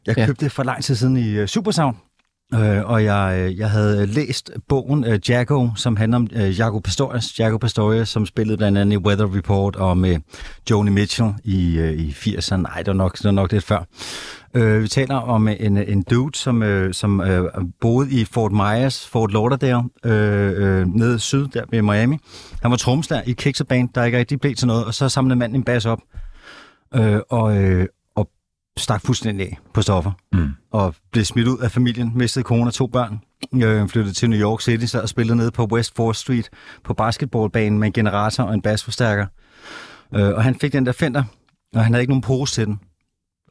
Jeg 0.07 0.17
Ja. 0.17 0.21
ja. 0.23 0.27
købte 0.27 0.45
det 0.45 0.53
for 0.53 0.63
lang 0.63 0.85
tid 0.85 0.95
siden 0.95 1.17
i 1.17 1.41
uh, 1.43 1.47
Supersound. 1.47 1.97
Øh, 2.55 2.91
og 2.91 3.05
jeg, 3.05 3.39
øh, 3.39 3.59
jeg 3.59 3.71
havde 3.71 4.03
øh, 4.03 4.09
læst 4.09 4.51
bogen 4.69 5.05
øh, 5.05 5.31
Jago, 5.31 5.69
som 5.77 5.97
handler 5.97 6.17
om 6.17 6.29
øh, 6.33 6.59
Jago 6.59 6.79
Pastorius, 6.79 7.39
Jago 7.39 7.57
Pastorius, 7.59 8.09
som 8.09 8.27
spillede 8.27 8.57
blandt 8.57 8.79
andet 8.79 8.93
i 8.93 8.99
Weather 8.99 9.37
Report 9.37 9.77
og 9.77 9.99
med 9.99 10.19
Joni 10.71 10.91
Mitchell 10.91 11.31
i, 11.45 11.79
øh, 11.79 11.93
i 11.93 12.11
80'erne. 12.11 12.57
Nej, 12.57 12.77
det 12.77 12.87
var 12.87 12.93
nok, 12.93 13.19
det 13.19 13.25
var 13.25 13.31
nok 13.31 13.53
lidt 13.53 13.65
før. 13.65 13.85
Øh, 14.55 14.83
vi 14.83 14.89
taler 14.89 15.15
om 15.15 15.49
øh, 15.49 15.57
en, 15.61 15.77
en 15.77 16.03
dude, 16.03 16.39
som, 16.39 16.63
øh, 16.63 16.95
som 16.95 17.21
øh, 17.21 17.45
boede 17.81 18.21
i 18.21 18.25
Fort 18.25 18.53
Myers, 18.53 19.09
Fort 19.09 19.33
Lauderdale, 19.33 19.83
øh, 20.05 20.53
øh, 20.57 20.87
nede 20.87 21.19
syd 21.19 21.47
der 21.47 21.65
ved 21.71 21.83
Miami. 21.83 22.19
Han 22.63 22.71
var 22.71 22.77
tromslærer 22.77 23.23
i 23.27 23.33
Kicks 23.33 23.63
Band, 23.69 23.89
der 23.95 24.05
ikke 24.05 24.19
rigtig 24.19 24.41
blev 24.41 24.55
til 24.55 24.67
noget, 24.67 24.85
og 24.85 24.95
så 24.95 25.09
samlede 25.09 25.39
manden 25.39 25.57
en 25.57 25.65
bas 25.65 25.87
op. 25.87 26.01
Øh, 26.95 27.21
og, 27.31 27.57
øh, 27.57 27.81
og 27.81 27.89
stak 28.81 29.07
fuldstændig 29.07 29.47
af 29.47 29.59
på 29.75 29.83
stoffer. 29.83 30.13
Mm. 30.33 30.51
Og 30.71 30.95
blev 31.13 31.25
smidt 31.25 31.49
ud 31.49 31.59
af 31.59 31.71
familien, 31.71 32.13
mistede 32.15 32.45
kone 32.45 32.67
og 32.67 32.75
to 32.75 32.87
børn. 32.87 33.21
Øh, 33.55 33.89
flyttede 33.89 34.15
til 34.15 34.31
New 34.31 34.41
York 34.41 34.61
City, 34.61 34.85
så 34.85 35.01
og 35.01 35.09
spillede 35.09 35.37
nede 35.37 35.51
på 35.51 35.69
West 35.73 36.01
4th 36.01 36.13
Street 36.13 36.51
på 36.85 36.95
basketballbanen 36.95 37.79
med 37.79 37.87
en 37.87 37.93
generator 37.93 38.45
og 38.45 38.55
en 38.55 38.63
basforstærker. 38.63 39.27
Øh, 40.15 40.29
og 40.29 40.45
han 40.45 40.55
fik 40.55 40.73
den 40.73 40.87
der 40.87 40.93
Fender, 40.93 41.25
og 41.75 41.85
han 41.85 41.93
havde 41.93 42.03
ikke 42.03 42.11
nogen 42.11 42.23
pose 42.23 42.55
til 42.55 42.67
den. 42.67 42.81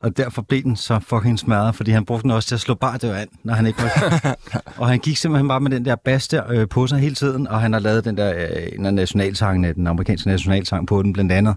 Og 0.04 0.18
derfor 0.18 0.42
blev 0.42 0.64
den 0.64 0.76
så 0.76 1.00
fucking 1.00 1.40
smadret, 1.40 1.76
fordi 1.76 1.92
han 1.92 2.06
brugte 2.06 2.24
den 2.24 2.32
også 2.32 2.48
til 2.48 2.56
at 2.56 2.62
slå 2.62 2.74
bardør 2.74 3.16
an, 3.16 3.28
når 3.44 3.54
han 3.54 3.66
ikke 3.66 3.82
var 3.82 4.38
Og 4.82 4.88
han 4.88 5.00
gik 5.00 5.18
simpelthen 5.18 5.48
bare 5.48 5.60
med 5.60 5.72
den 5.72 5.86
der 5.86 5.96
bas 5.96 6.28
der 6.28 6.44
øh, 6.52 6.68
på 6.68 6.88
sig 6.88 7.00
hele 7.00 7.16
tiden, 7.16 7.48
og 7.48 7.62
han 7.62 7.74
har 7.74 7.80
lavet 7.80 8.06
den 8.06 8.18
der 8.18 8.34
øh, 8.38 8.68
en 8.80 8.86
af 8.86 8.94
nationalsangene, 8.94 9.74
den 9.74 9.88
amerikanske 9.88 10.30
nationalsang 10.30 10.88
på 10.88 11.04
den 11.04 11.14
blandt 11.14 11.32
andet. 11.32 11.56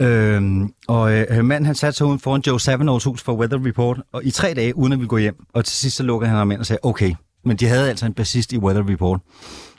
Øh, 0.00 0.42
og 0.88 1.12
øh, 1.12 1.44
manden 1.44 1.66
han 1.66 1.74
satte 1.74 1.96
sig 1.96 2.06
uden 2.06 2.18
foran 2.18 2.42
Joe 2.46 2.60
Savinos 2.60 3.04
hus 3.04 3.22
for 3.22 3.34
Weather 3.34 3.66
Report, 3.66 4.02
og 4.12 4.24
i 4.24 4.30
tre 4.30 4.54
dage, 4.54 4.76
uden 4.76 4.92
at 4.92 5.00
vi 5.00 5.06
gå 5.06 5.16
hjem. 5.16 5.36
Og 5.52 5.64
til 5.64 5.76
sidst 5.76 5.96
så 5.96 6.02
lukkede 6.02 6.28
han 6.28 6.38
ham 6.38 6.50
ind 6.50 6.60
og 6.60 6.66
sagde, 6.66 6.80
okay, 6.82 7.14
men 7.44 7.56
de 7.56 7.66
havde 7.66 7.88
altså 7.88 8.06
en 8.06 8.14
bassist 8.14 8.52
i 8.52 8.58
Weather 8.58 8.90
Report. 8.90 9.20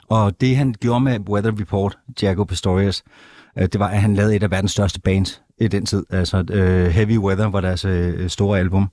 Og 0.08 0.40
det 0.40 0.56
han 0.56 0.74
gjorde 0.80 1.00
med 1.00 1.20
Weather 1.28 1.60
Report, 1.60 1.98
Jago 2.22 2.44
Pastorius, 2.44 3.02
øh, 3.58 3.68
det 3.72 3.78
var, 3.78 3.88
at 3.88 4.00
han 4.00 4.14
lavede 4.14 4.36
et 4.36 4.42
af 4.42 4.50
verdens 4.50 4.72
største 4.72 5.00
bands 5.00 5.43
i 5.58 5.68
den 5.68 5.86
tid. 5.86 6.04
Altså 6.10 6.44
øh, 6.50 6.86
Heavy 6.86 7.18
Weather 7.18 7.46
var 7.46 7.60
deres 7.60 7.84
øh, 7.84 8.30
store 8.30 8.58
album. 8.58 8.88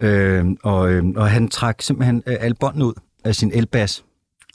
Øh, 0.00 0.44
og, 0.62 0.92
øh, 0.92 1.04
og 1.16 1.30
han 1.30 1.48
trak 1.48 1.82
simpelthen 1.82 2.22
øh, 2.26 2.36
alle 2.40 2.54
båndene 2.60 2.84
ud 2.86 2.92
af 3.24 3.34
sin 3.34 3.50
elbas. 3.54 4.04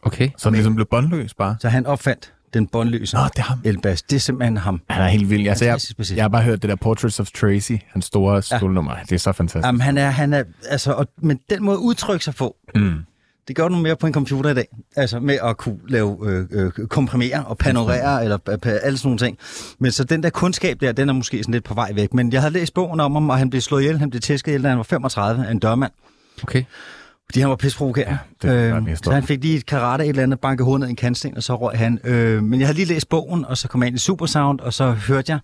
Okay. 0.03 0.29
Så 0.37 0.49
den 0.49 0.53
ligesom 0.55 0.75
blev 0.75 0.87
båndløs 0.91 1.33
bare. 1.33 1.55
Så 1.59 1.69
han 1.69 1.85
opfandt 1.85 2.33
den 2.53 2.67
båndløse 2.67 3.15
Nå, 3.15 3.21
det 3.23 3.39
er 3.39 3.43
ham. 3.43 3.59
elbas. 3.63 4.01
Det 4.01 4.15
er 4.15 4.19
simpelthen 4.19 4.57
ham. 4.57 4.81
Han 4.89 5.01
er 5.03 5.07
helt 5.07 5.29
vild. 5.29 5.47
Altså, 5.47 5.65
jeg, 5.65 5.79
jeg 6.15 6.23
har 6.23 6.29
bare 6.29 6.43
hørt 6.43 6.61
det 6.61 6.69
der 6.69 6.75
Portraits 6.75 7.19
of 7.19 7.27
Tracy, 7.31 7.71
hans 7.87 8.05
store 8.05 8.41
skolnummer. 8.41 8.95
Det 9.03 9.11
er 9.11 9.17
så 9.19 9.31
fantastisk. 9.31 9.65
Jamen, 9.65 9.81
han 9.81 9.97
er, 9.97 10.09
han 10.09 10.33
er, 10.33 10.43
altså, 10.69 10.91
og, 10.93 11.07
men 11.21 11.39
den 11.49 11.63
måde 11.63 11.75
at 11.77 11.81
udtrykke 11.81 12.25
sig 12.25 12.35
på, 12.35 12.55
Mm. 12.75 12.93
Det 13.47 13.55
gør 13.55 13.67
du 13.67 13.75
mere 13.75 13.95
på 13.95 14.07
en 14.07 14.13
computer 14.13 14.49
i 14.49 14.53
dag. 14.53 14.67
Altså 14.95 15.19
med 15.19 15.37
at 15.43 15.57
kunne 15.57 15.79
lave, 15.87 16.17
øh, 16.25 16.45
øh, 16.51 16.87
komprimere 16.87 17.43
og 17.45 17.57
panorere, 17.57 18.23
eller 18.23 18.37
øh, 18.49 18.57
pa- 18.65 18.69
alle 18.85 18.97
sådan 18.97 19.07
nogle 19.07 19.17
ting. 19.19 19.37
Men 19.79 19.91
så 19.91 20.03
den 20.03 20.23
der 20.23 20.29
kundskab 20.29 20.81
der, 20.81 20.91
den 20.91 21.09
er 21.09 21.13
måske 21.13 21.37
sådan 21.43 21.51
lidt 21.53 21.63
på 21.63 21.73
vej 21.73 21.91
væk. 21.95 22.13
Men 22.13 22.33
jeg 22.33 22.41
havde 22.41 22.53
læst 22.53 22.73
bogen 22.73 22.99
om 22.99 23.13
ham, 23.13 23.29
og 23.29 23.37
han 23.37 23.49
blev 23.49 23.61
slået 23.61 23.81
ihjel, 23.81 23.99
han 23.99 24.09
blev 24.09 24.21
tæsket 24.21 24.51
ihjel, 24.51 24.63
da 24.63 24.69
han 24.69 24.77
var 24.77 24.83
35 24.83 25.47
af 25.47 25.51
en 25.51 25.59
dørmand. 25.59 25.91
Okay. 26.43 26.63
Fordi 27.25 27.39
han 27.39 27.49
var 27.49 27.55
pisprovokerende. 27.55 28.17
Ja, 28.43 28.47
det 28.49 28.57
er 28.69 28.75
øh, 28.75 28.83
mest 28.83 29.05
så 29.05 29.11
han 29.11 29.23
fik 29.23 29.41
lige 29.41 29.57
et 29.57 29.65
karate 29.65 30.03
et 30.03 30.09
eller 30.09 30.23
andet, 30.23 30.39
banke 30.39 30.63
hovedet 30.63 30.79
ned 30.79 30.87
i 30.87 30.89
en 30.89 30.95
kantsten, 30.95 31.37
og 31.37 31.43
så 31.43 31.55
røg 31.55 31.77
han. 31.77 31.99
Øh, 32.03 32.43
men 32.43 32.59
jeg 32.59 32.67
havde 32.67 32.77
lige 32.77 32.87
læst 32.87 33.09
bogen, 33.09 33.45
og 33.45 33.57
så 33.57 33.67
kom 33.67 33.81
jeg 33.81 33.87
ind 33.87 33.95
i 33.95 33.99
Supersound, 33.99 34.59
og 34.59 34.73
så 34.73 34.91
hørte 34.91 35.31
jeg 35.31 35.39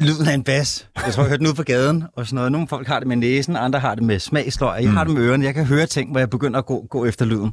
lyden 0.00 0.28
af 0.28 0.34
en 0.34 0.44
bas. 0.44 0.88
Jeg 1.06 1.14
tror, 1.14 1.22
jeg 1.22 1.28
hørte 1.28 1.38
den 1.38 1.46
ude 1.46 1.54
på 1.54 1.62
gaden, 1.62 2.04
og 2.16 2.26
sådan 2.26 2.34
noget. 2.34 2.52
Nogle 2.52 2.68
folk 2.68 2.86
har 2.86 2.98
det 2.98 3.08
med 3.08 3.16
næsen, 3.16 3.56
andre 3.56 3.78
har 3.78 3.94
det 3.94 4.04
med 4.04 4.18
smagsløg. 4.18 4.82
Jeg 4.82 4.92
har 4.92 5.04
det 5.04 5.14
med 5.14 5.22
ørerne. 5.22 5.44
Jeg 5.44 5.54
kan 5.54 5.64
høre 5.64 5.86
ting, 5.86 6.10
hvor 6.10 6.18
jeg 6.18 6.30
begynder 6.30 6.58
at 6.58 6.66
gå, 6.66 6.86
gå 6.90 7.04
efter 7.04 7.24
lyden. 7.24 7.52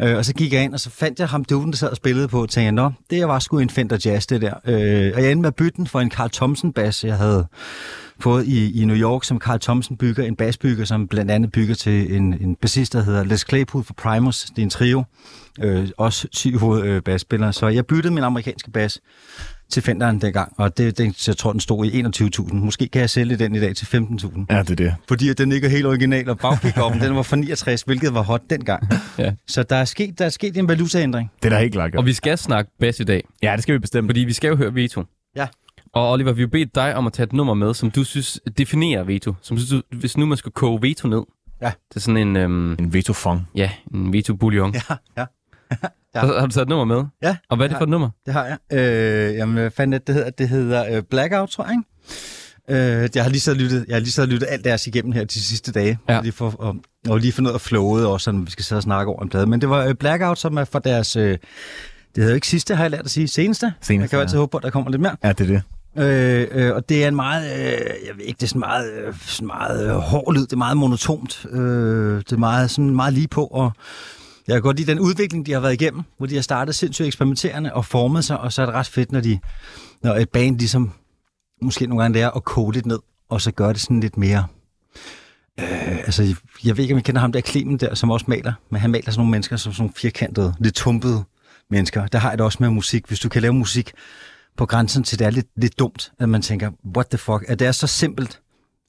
Øh, 0.00 0.16
og 0.16 0.24
så 0.24 0.34
gik 0.34 0.52
jeg 0.52 0.64
ind, 0.64 0.74
og 0.74 0.80
så 0.80 0.90
fandt 0.90 1.20
jeg 1.20 1.28
ham 1.28 1.44
duden, 1.44 1.70
der 1.70 1.76
sad 1.76 1.88
og 1.88 1.96
spillede 1.96 2.28
på, 2.28 2.42
og 2.42 2.48
tænkte, 2.48 2.72
nå, 2.72 2.90
det 3.10 3.28
var 3.28 3.38
sgu 3.38 3.58
en 3.58 3.70
Fender 3.70 3.98
Jazz, 4.04 4.26
det 4.26 4.40
der. 4.40 4.54
Øh, 4.66 5.12
og 5.14 5.22
jeg 5.22 5.32
endte 5.32 5.42
med 5.42 5.48
at 5.48 5.54
bytte 5.54 5.76
den 5.76 5.86
for 5.86 6.00
en 6.00 6.10
Carl 6.10 6.30
Thompson-bas, 6.30 7.04
jeg 7.04 7.16
havde 7.16 7.46
fået 8.20 8.46
i, 8.46 8.82
i 8.82 8.84
New 8.84 8.96
York, 8.96 9.24
som 9.24 9.38
Carl 9.38 9.60
Thompson 9.60 9.96
bygger, 9.96 10.24
en 10.24 10.36
basbygger, 10.36 10.84
som 10.84 11.08
blandt 11.08 11.30
andet 11.30 11.52
bygger 11.52 11.74
til 11.74 12.16
en, 12.16 12.34
en 12.40 12.56
bassist, 12.56 12.92
der 12.92 13.02
hedder 13.02 13.24
Les 13.24 13.40
Claypool 13.48 13.84
for 13.84 13.94
Primus. 13.94 14.42
Det 14.44 14.58
er 14.58 14.62
en 14.62 14.70
trio, 14.70 15.04
øh, 15.60 15.88
også 15.98 16.28
syv 16.32 16.72
øh, 16.84 17.02
basspillere. 17.02 17.52
Så 17.52 17.68
jeg 17.68 17.86
byttede 17.86 18.14
min 18.14 18.24
amerikanske 18.24 18.70
bas 18.70 19.00
til 19.72 19.82
Fenderen 19.82 20.20
dengang, 20.20 20.52
og 20.58 20.78
det, 20.78 20.98
det, 20.98 21.28
jeg 21.28 21.36
tror, 21.36 21.52
den 21.52 21.60
stod 21.60 21.86
i 21.86 22.02
21.000. 22.02 22.54
Måske 22.54 22.88
kan 22.88 23.00
jeg 23.00 23.10
sælge 23.10 23.36
den 23.36 23.54
i 23.54 23.60
dag 23.60 23.76
til 23.76 23.84
15.000. 23.86 24.44
Ja, 24.50 24.58
det 24.62 24.70
er 24.70 24.74
det. 24.74 24.94
Fordi 25.08 25.32
den 25.34 25.52
ikke 25.52 25.66
er 25.66 25.70
helt 25.70 25.86
original, 25.86 26.28
og 26.28 26.38
bagpickuppen, 26.38 27.00
den 27.04 27.14
var 27.16 27.22
fra 27.22 27.36
69, 27.36 27.82
hvilket 27.82 28.14
var 28.14 28.22
hot 28.22 28.42
dengang. 28.50 28.82
Ja. 29.18 29.32
Så 29.48 29.62
der 29.62 29.76
er 29.76 29.84
sket, 29.84 30.18
der 30.18 30.24
er 30.24 30.28
sket 30.28 30.56
en 30.56 30.68
valutaændring. 30.68 31.30
Det 31.42 31.52
er 31.52 31.56
da 31.56 31.60
helt 31.62 31.72
klart. 31.72 31.94
Og 31.94 32.06
vi 32.06 32.12
skal 32.12 32.38
snakke 32.38 32.70
bass 32.80 33.00
i 33.00 33.04
dag, 33.04 33.24
Ja, 33.42 33.52
det 33.56 33.62
skal 33.62 33.72
vi 33.72 33.78
bestemme. 33.78 34.08
fordi 34.08 34.20
vi 34.20 34.32
skal 34.32 34.48
jo 34.48 34.56
høre 34.56 34.74
Veto. 34.74 35.04
Ja. 35.36 35.46
Og 35.94 36.10
Oliver, 36.12 36.32
vi 36.32 36.42
har 36.42 36.46
bedt 36.48 36.74
dig 36.74 36.94
om 36.96 37.06
at 37.06 37.12
tage 37.12 37.24
et 37.24 37.32
nummer 37.32 37.54
med, 37.54 37.74
som 37.74 37.90
du 37.90 38.04
synes 38.04 38.40
definerer 38.58 39.04
Veto. 39.04 39.34
Som 39.42 39.56
synes, 39.58 39.70
du, 39.70 39.96
hvis 39.96 40.16
nu 40.16 40.26
man 40.26 40.38
skulle 40.38 40.52
koge 40.54 40.82
Veto 40.82 41.08
ned. 41.08 41.22
Ja. 41.62 41.66
Det 41.88 41.96
er 41.96 42.00
sådan 42.00 42.16
en, 42.16 42.36
øhm, 42.36 42.72
En 42.78 42.92
vetofong. 42.92 43.48
ja, 43.54 43.70
en 43.94 44.12
Veto 44.12 44.34
bouillon. 44.34 44.74
Ja, 44.74 44.96
ja. 45.16 45.24
Ja. 46.14 46.20
Så 46.20 46.26
har 46.38 46.46
du 46.46 46.52
taget 46.52 46.64
et 46.64 46.68
nummer 46.68 46.96
med? 46.96 47.04
Ja, 47.22 47.36
Og 47.50 47.56
hvad 47.56 47.66
er 47.66 47.68
det 47.68 47.76
for 47.78 47.84
et 47.84 47.88
nummer? 47.90 48.10
Det 48.26 48.34
har 48.34 48.44
jeg. 48.70 48.78
Øh, 48.78 49.34
jamen, 49.34 49.54
hvad 49.54 49.70
fanden 49.70 49.92
det, 49.92 50.06
det 50.06 50.14
hedder? 50.14 50.30
Det 50.30 50.48
hedder 50.48 50.96
øh, 50.96 51.02
Blackout, 51.10 51.48
tror 51.48 51.64
jeg, 51.64 51.72
ikke? 51.72 53.02
Øh, 53.04 53.08
jeg 53.14 53.22
har 53.22 53.30
lige 53.30 53.40
så 53.40 53.54
lyttet, 53.54 53.84
jeg 53.88 53.94
har 53.94 54.00
lige 54.00 54.10
så 54.12 54.26
lyttet 54.26 54.46
alt 54.50 54.64
deres 54.64 54.86
igennem 54.86 55.12
her 55.12 55.24
de 55.24 55.40
sidste 55.42 55.72
dage. 55.72 55.98
Ja. 56.08 56.20
Lige 56.20 56.32
for, 56.32 56.54
og, 56.58 56.76
og 57.08 57.18
lige 57.18 57.32
for 57.32 57.42
noget 57.42 57.54
af 57.54 57.60
flowet 57.60 58.06
også, 58.06 58.24
sådan, 58.24 58.46
vi 58.46 58.50
skal 58.50 58.64
sidde 58.64 58.78
og 58.78 58.82
snakke 58.82 59.12
over 59.12 59.22
en 59.22 59.28
plade. 59.28 59.46
Men 59.46 59.60
det 59.60 59.68
var 59.70 59.84
øh, 59.84 59.94
Blackout, 59.94 60.38
som 60.38 60.56
er 60.56 60.64
for 60.64 60.78
deres... 60.78 61.16
Øh, 61.16 61.30
det 61.30 61.38
hedder 62.16 62.30
jo 62.30 62.34
ikke 62.34 62.48
sidste, 62.48 62.74
har 62.74 62.84
jeg 62.84 62.90
lært 62.90 63.04
at 63.04 63.10
sige. 63.10 63.28
Seneste. 63.28 63.72
Seneste, 63.80 64.02
Jeg 64.02 64.10
kan 64.10 64.16
jo 64.16 64.20
altid 64.20 64.36
ja. 64.36 64.40
håbe 64.40 64.50
på, 64.50 64.56
at 64.56 64.62
der 64.62 64.70
kommer 64.70 64.90
lidt 64.90 65.02
mere. 65.02 65.16
Ja, 65.24 65.32
det 65.32 65.40
er 65.40 65.46
det. 65.46 65.62
Øh, 65.98 66.46
øh, 66.50 66.74
og 66.74 66.88
det 66.88 67.04
er 67.04 67.08
en 67.08 67.16
meget, 67.16 67.52
øh, 67.52 67.70
jeg 68.06 68.16
ved 68.16 68.24
ikke, 68.24 68.36
det 68.38 68.42
er 68.42 68.48
sådan 68.48 68.60
meget, 68.60 68.92
øh, 68.92 69.14
sådan 69.26 69.46
meget 69.46 69.90
øh, 69.90 69.96
hård 69.96 70.34
lyd, 70.34 70.40
det 70.42 70.52
er 70.52 70.56
meget 70.56 70.76
monotont, 70.76 71.46
øh, 71.50 72.16
det 72.18 72.32
er 72.32 72.36
meget, 72.36 72.70
sådan 72.70 72.90
meget 72.96 73.12
lige 73.14 73.28
på, 73.28 73.46
og 73.46 73.72
jeg 74.46 74.54
kan 74.54 74.62
godt 74.62 74.76
lide 74.76 74.90
den 74.90 75.00
udvikling, 75.00 75.46
de 75.46 75.52
har 75.52 75.60
været 75.60 75.72
igennem, 75.72 76.02
hvor 76.18 76.26
de 76.26 76.34
har 76.34 76.42
startet 76.42 76.74
sindssygt 76.74 77.06
eksperimenterende 77.06 77.74
og 77.74 77.84
formet 77.84 78.24
sig, 78.24 78.40
og 78.40 78.52
så 78.52 78.62
er 78.62 78.66
det 78.66 78.74
ret 78.74 78.86
fedt, 78.86 79.12
når, 79.12 79.20
de, 79.20 79.38
når 80.02 80.14
et 80.14 80.28
band 80.28 80.58
ligesom, 80.58 80.92
måske 81.62 81.86
nogle 81.86 82.02
gange 82.02 82.14
lærer 82.14 82.30
at 82.30 82.44
kode 82.44 82.74
lidt 82.74 82.86
ned, 82.86 82.98
og 83.28 83.40
så 83.40 83.52
gør 83.52 83.72
det 83.72 83.80
sådan 83.80 84.00
lidt 84.00 84.16
mere, 84.16 84.46
øh, 85.60 85.96
altså 85.98 86.22
jeg, 86.22 86.36
jeg 86.64 86.76
ved 86.76 86.84
ikke, 86.84 86.94
om 86.94 86.98
I 86.98 87.02
kender 87.02 87.20
ham 87.20 87.32
der 87.32 87.40
Klemen 87.40 87.76
der, 87.76 87.94
som 87.94 88.10
også 88.10 88.26
maler, 88.28 88.52
men 88.70 88.80
han 88.80 88.90
maler 88.90 89.04
sådan 89.04 89.18
nogle 89.18 89.30
mennesker 89.30 89.56
som 89.56 89.72
sådan 89.72 89.82
nogle 89.82 89.94
firkantede, 89.96 90.54
lidt 90.60 90.74
tumpede 90.74 91.24
mennesker. 91.70 92.06
Der 92.06 92.18
har 92.18 92.28
jeg 92.28 92.38
det 92.38 92.44
også 92.44 92.58
med 92.60 92.70
musik. 92.70 93.06
Hvis 93.06 93.20
du 93.20 93.28
kan 93.28 93.42
lave 93.42 93.54
musik, 93.54 93.92
på 94.56 94.66
grænsen 94.66 95.02
til, 95.04 95.18
det 95.18 95.26
er 95.26 95.30
lidt, 95.30 95.46
lidt 95.56 95.78
dumt, 95.78 96.12
at 96.18 96.28
man 96.28 96.42
tænker, 96.42 96.70
what 96.96 97.06
the 97.06 97.18
fuck, 97.18 97.44
at 97.48 97.58
det 97.58 97.66
er 97.66 97.72
så 97.72 97.86
simpelt, 97.86 98.40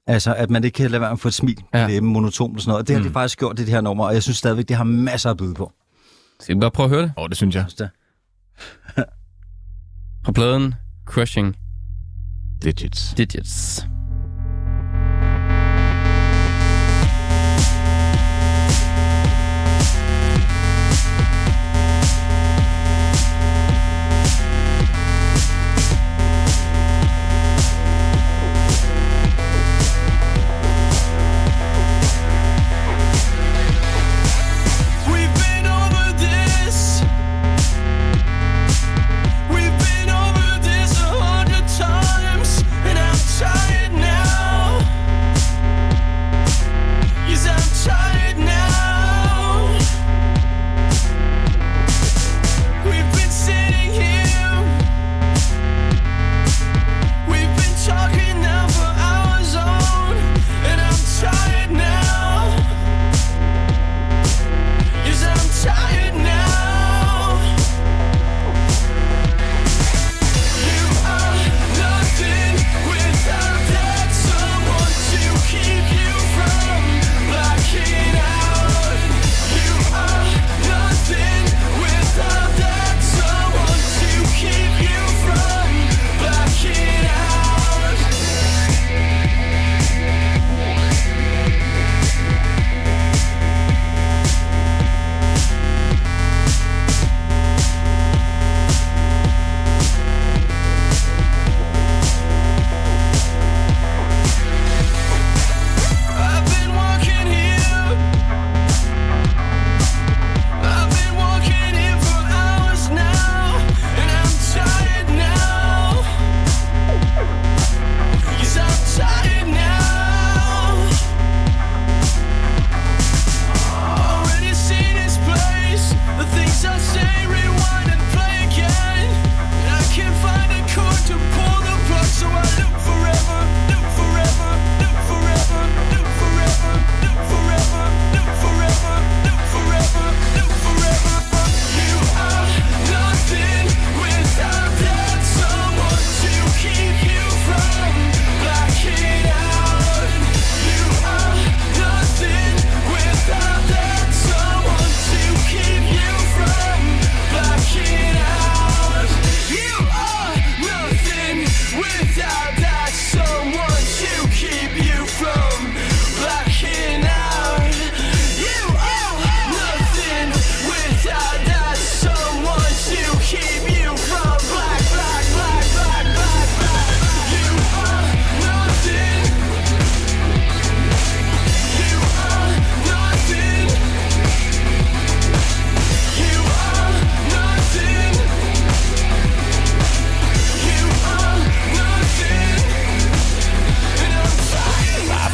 altså, 0.08 0.34
at 0.36 0.50
man 0.50 0.64
ikke 0.64 0.76
kan 0.76 0.92
lade 0.92 1.02
være 1.02 1.10
med 1.10 1.14
at 1.14 1.20
få 1.20 1.28
et 1.28 1.34
smil 1.34 1.64
Ja. 1.74 1.88
læben, 1.88 2.10
monotont 2.14 2.56
og 2.56 2.62
sådan 2.62 2.70
noget. 2.70 2.82
Og 2.82 2.88
det 2.88 2.96
har 2.96 3.04
de 3.04 3.10
faktisk 3.10 3.40
gjort, 3.40 3.58
det, 3.58 3.66
det 3.68 3.74
her 3.74 3.82
nummer, 3.82 4.06
og 4.06 4.14
jeg 4.14 4.24
synes 4.24 4.38
stadigvæk, 4.38 4.68
det 4.68 4.76
har 4.78 4.84
masser 4.84 5.30
at 5.32 5.38
byde 5.38 5.54
på. 5.54 5.72
Skal 6.40 6.56
vi 6.56 6.60
bare 6.60 6.72
prøve 6.72 6.86
at 6.86 6.90
høre 6.90 7.02
det? 7.02 7.14
Åh, 7.18 7.24
oh, 7.24 7.30
det 7.30 7.38
synes 7.38 7.56
jeg. 7.56 7.66
Det. 7.80 7.90
Fra 10.26 10.32
pladen 10.32 10.74
Crushing 11.06 11.56
Digits. 12.64 13.14
Digits. 13.18 13.86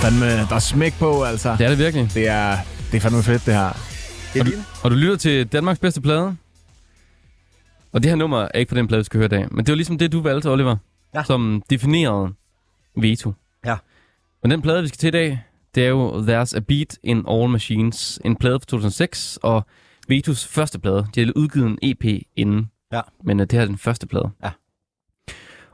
Fandme, 0.10 0.26
der 0.50 0.56
er 0.56 0.60
smæk 0.60 0.94
på, 1.00 1.24
altså. 1.24 1.56
Det 1.58 1.66
er 1.66 1.70
det 1.70 1.78
virkelig. 1.78 2.12
Det 2.14 2.28
er, 2.28 2.58
det 2.92 2.98
er 2.98 3.02
fandme 3.02 3.24
fedt, 3.24 3.46
det 3.46 3.54
her. 3.54 3.70
Det 4.34 4.40
er 4.40 4.44
Og 4.44 4.46
du, 4.46 4.52
og 4.84 4.92
du 4.92 4.96
lytter 4.96 5.16
til 5.16 5.48
Danmarks 5.48 5.80
bedste 5.80 6.02
plade. 6.02 6.38
Og 7.92 8.04
det 8.04 8.12
her 8.12 8.16
nummer 8.16 8.38
er 8.42 8.60
ikke 8.60 8.70
på 8.70 8.76
den 8.76 8.88
plade, 8.88 9.00
vi 9.00 9.04
skal 9.04 9.18
høre 9.18 9.26
i 9.26 9.30
dag. 9.30 9.48
Men 9.52 9.66
det 9.66 9.72
var 9.72 9.76
ligesom 9.76 9.98
det, 9.98 10.12
du 10.12 10.22
valgte, 10.22 10.50
Oliver. 10.50 10.76
Ja. 11.16 11.24
Som 11.24 11.64
definerede 11.70 12.34
veto. 12.98 13.34
Ja. 13.66 13.76
Men 14.44 14.52
den 14.52 14.62
plade, 14.62 14.82
vi 14.82 14.88
skal 14.88 14.98
til 14.98 15.08
i 15.08 15.12
dag, 15.12 15.44
det 15.76 15.84
er 15.84 15.90
jo 15.90 16.22
There's 16.22 16.56
a 16.56 16.60
Beat 16.60 16.98
in 17.04 17.26
All 17.30 17.50
Machines. 17.50 18.20
En 18.26 18.36
plade 18.36 18.60
fra 18.60 18.66
2006, 18.66 19.40
og 19.44 19.66
Vetos 20.08 20.48
første 20.48 20.80
plade. 20.80 21.08
De 21.16 21.26
har 21.26 21.32
udgivet 21.36 21.68
en 21.68 21.80
EP 21.82 22.24
inden. 22.36 22.72
Ja. 22.94 23.02
Men 23.24 23.40
uh, 23.40 23.44
det 23.44 23.52
her 23.52 23.62
er 23.62 23.66
den 23.66 23.78
første 23.78 24.08
plade. 24.08 24.30
Ja. 24.44 24.50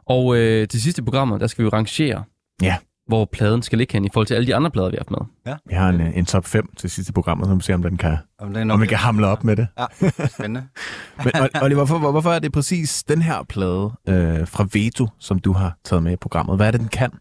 Og 0.05 0.37
øh, 0.37 0.67
til 0.67 0.81
sidste 0.81 1.03
programmer, 1.03 1.37
der 1.37 1.47
skal 1.47 1.63
vi 1.63 1.65
jo 1.65 1.69
rangere, 1.73 2.23
Ja. 2.61 2.77
Hvor 3.07 3.25
pladen 3.25 3.61
skal 3.61 3.77
ligge 3.77 3.93
hen 3.93 4.05
i 4.05 4.09
forhold 4.13 4.27
til 4.27 4.33
alle 4.33 4.47
de 4.47 4.55
andre 4.55 4.71
plader, 4.71 4.89
vi 4.89 4.97
har 4.97 4.99
haft 4.99 5.11
med. 5.45 5.55
Vi 5.69 5.75
har 5.75 5.89
en, 5.89 6.01
en 6.01 6.25
top 6.25 6.45
5 6.45 6.69
til 6.77 6.89
sidste 6.89 7.13
program, 7.13 7.43
så 7.45 7.55
vi 7.55 7.61
ser, 7.61 7.73
om 7.73 7.81
den 7.83 7.97
kan, 7.97 8.17
Om, 8.39 8.55
er 8.55 8.73
om 8.73 8.81
vi 8.81 8.87
kan 8.87 8.97
hamle 8.97 9.27
op 9.27 9.43
med 9.43 9.55
det. 9.55 9.67
Ja, 9.79 10.09
spændende. 10.27 10.63
Men 11.23 11.31
Ol- 11.35 11.63
Oliver, 11.63 11.85
hvorfor, 11.85 12.11
hvorfor 12.11 12.31
er 12.31 12.39
det 12.39 12.51
præcis 12.51 13.03
den 13.03 13.21
her 13.21 13.43
plade 13.49 13.91
øh, 14.07 14.47
fra 14.47 14.67
Veto, 14.73 15.07
som 15.19 15.39
du 15.39 15.53
har 15.53 15.77
taget 15.83 16.03
med 16.03 16.13
i 16.13 16.15
programmet? 16.15 16.55
Hvad 16.57 16.67
er 16.67 16.71
det, 16.71 16.79
den 16.79 16.89
kan? 16.89 17.11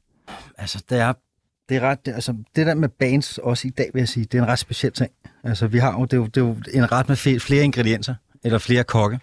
Altså, 0.59 0.83
det 0.91 0.99
er, 1.01 1.13
det 1.69 1.77
er 1.77 1.81
ret, 1.81 2.07
det, 2.07 2.13
altså, 2.13 2.35
det 2.57 2.67
der 2.67 2.75
med 2.75 2.89
bands 2.89 3.39
også 3.39 3.69
i 3.69 3.71
dag, 3.71 3.91
vil 3.95 4.01
jeg 4.01 4.09
sige, 4.09 4.25
det 4.33 4.39
er 4.39 4.43
en 4.43 4.49
ret 4.49 4.59
speciel 4.59 4.93
ting. 4.93 5.11
Altså, 5.45 5.67
vi 5.67 5.79
har 5.79 5.93
jo, 5.93 6.05
det 6.05 6.13
er 6.13 6.17
jo, 6.17 6.25
det 6.27 6.37
er 6.37 6.41
jo 6.45 6.57
en 6.75 6.93
ret 6.93 7.09
med 7.09 7.41
flere 7.41 7.65
ingredienser, 7.65 8.15
eller 8.45 8.59
flere 8.59 8.85
kokke. 8.85 9.21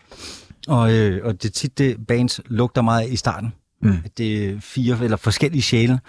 Og, 0.68 0.94
øh, 0.94 1.26
og 1.26 1.34
det 1.34 1.46
er 1.50 1.54
tit, 1.54 1.78
det 1.78 2.08
bands 2.08 2.42
lugter 2.46 2.82
meget 2.82 3.10
i 3.10 3.16
starten. 3.16 3.54
Mm. 3.84 3.98
At 4.06 4.18
det 4.18 4.50
er 4.50 4.60
fire 4.60 4.98
eller 5.04 5.18
forskellige 5.18 5.62
sjæle, 5.62 6.00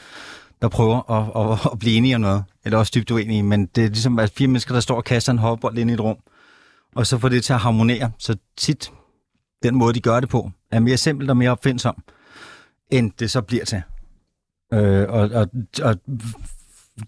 der 0.63 0.69
prøver 0.69 1.11
at, 1.11 1.53
at, 1.53 1.73
at 1.73 1.79
blive 1.79 1.97
enige 1.97 2.15
om 2.15 2.21
noget, 2.21 2.45
eller 2.65 2.79
også 2.79 2.93
dybt 2.95 3.11
uenige. 3.11 3.43
Men 3.43 3.67
det 3.67 3.85
er 3.85 3.89
ligesom 3.89 4.19
at 4.19 4.31
fire 4.31 4.49
mennesker, 4.49 4.75
der 4.75 4.81
står 4.81 4.97
og 4.97 5.05
kaster 5.05 5.33
en 5.33 5.39
hopbold 5.39 5.79
ind 5.79 5.91
i 5.91 5.95
et 5.95 6.01
rum, 6.01 6.17
og 6.95 7.07
så 7.07 7.19
får 7.19 7.29
det 7.29 7.45
til 7.45 7.53
at 7.53 7.59
harmonere. 7.59 8.11
Så 8.19 8.37
tit, 8.57 8.93
den 9.63 9.75
måde, 9.75 9.95
de 9.95 10.01
gør 10.01 10.21
det 10.21 10.29
på, 10.29 10.51
er 10.71 10.81
mere 10.81 10.97
simpelt 10.97 11.31
og 11.31 11.37
mere 11.37 11.51
opfindsom, 11.51 12.03
end 12.91 13.13
det 13.19 13.31
så 13.31 13.41
bliver 13.41 13.65
til. 13.65 13.83
Øh, 14.73 15.07
og, 15.09 15.31
og, 15.31 15.49
og 15.83 15.97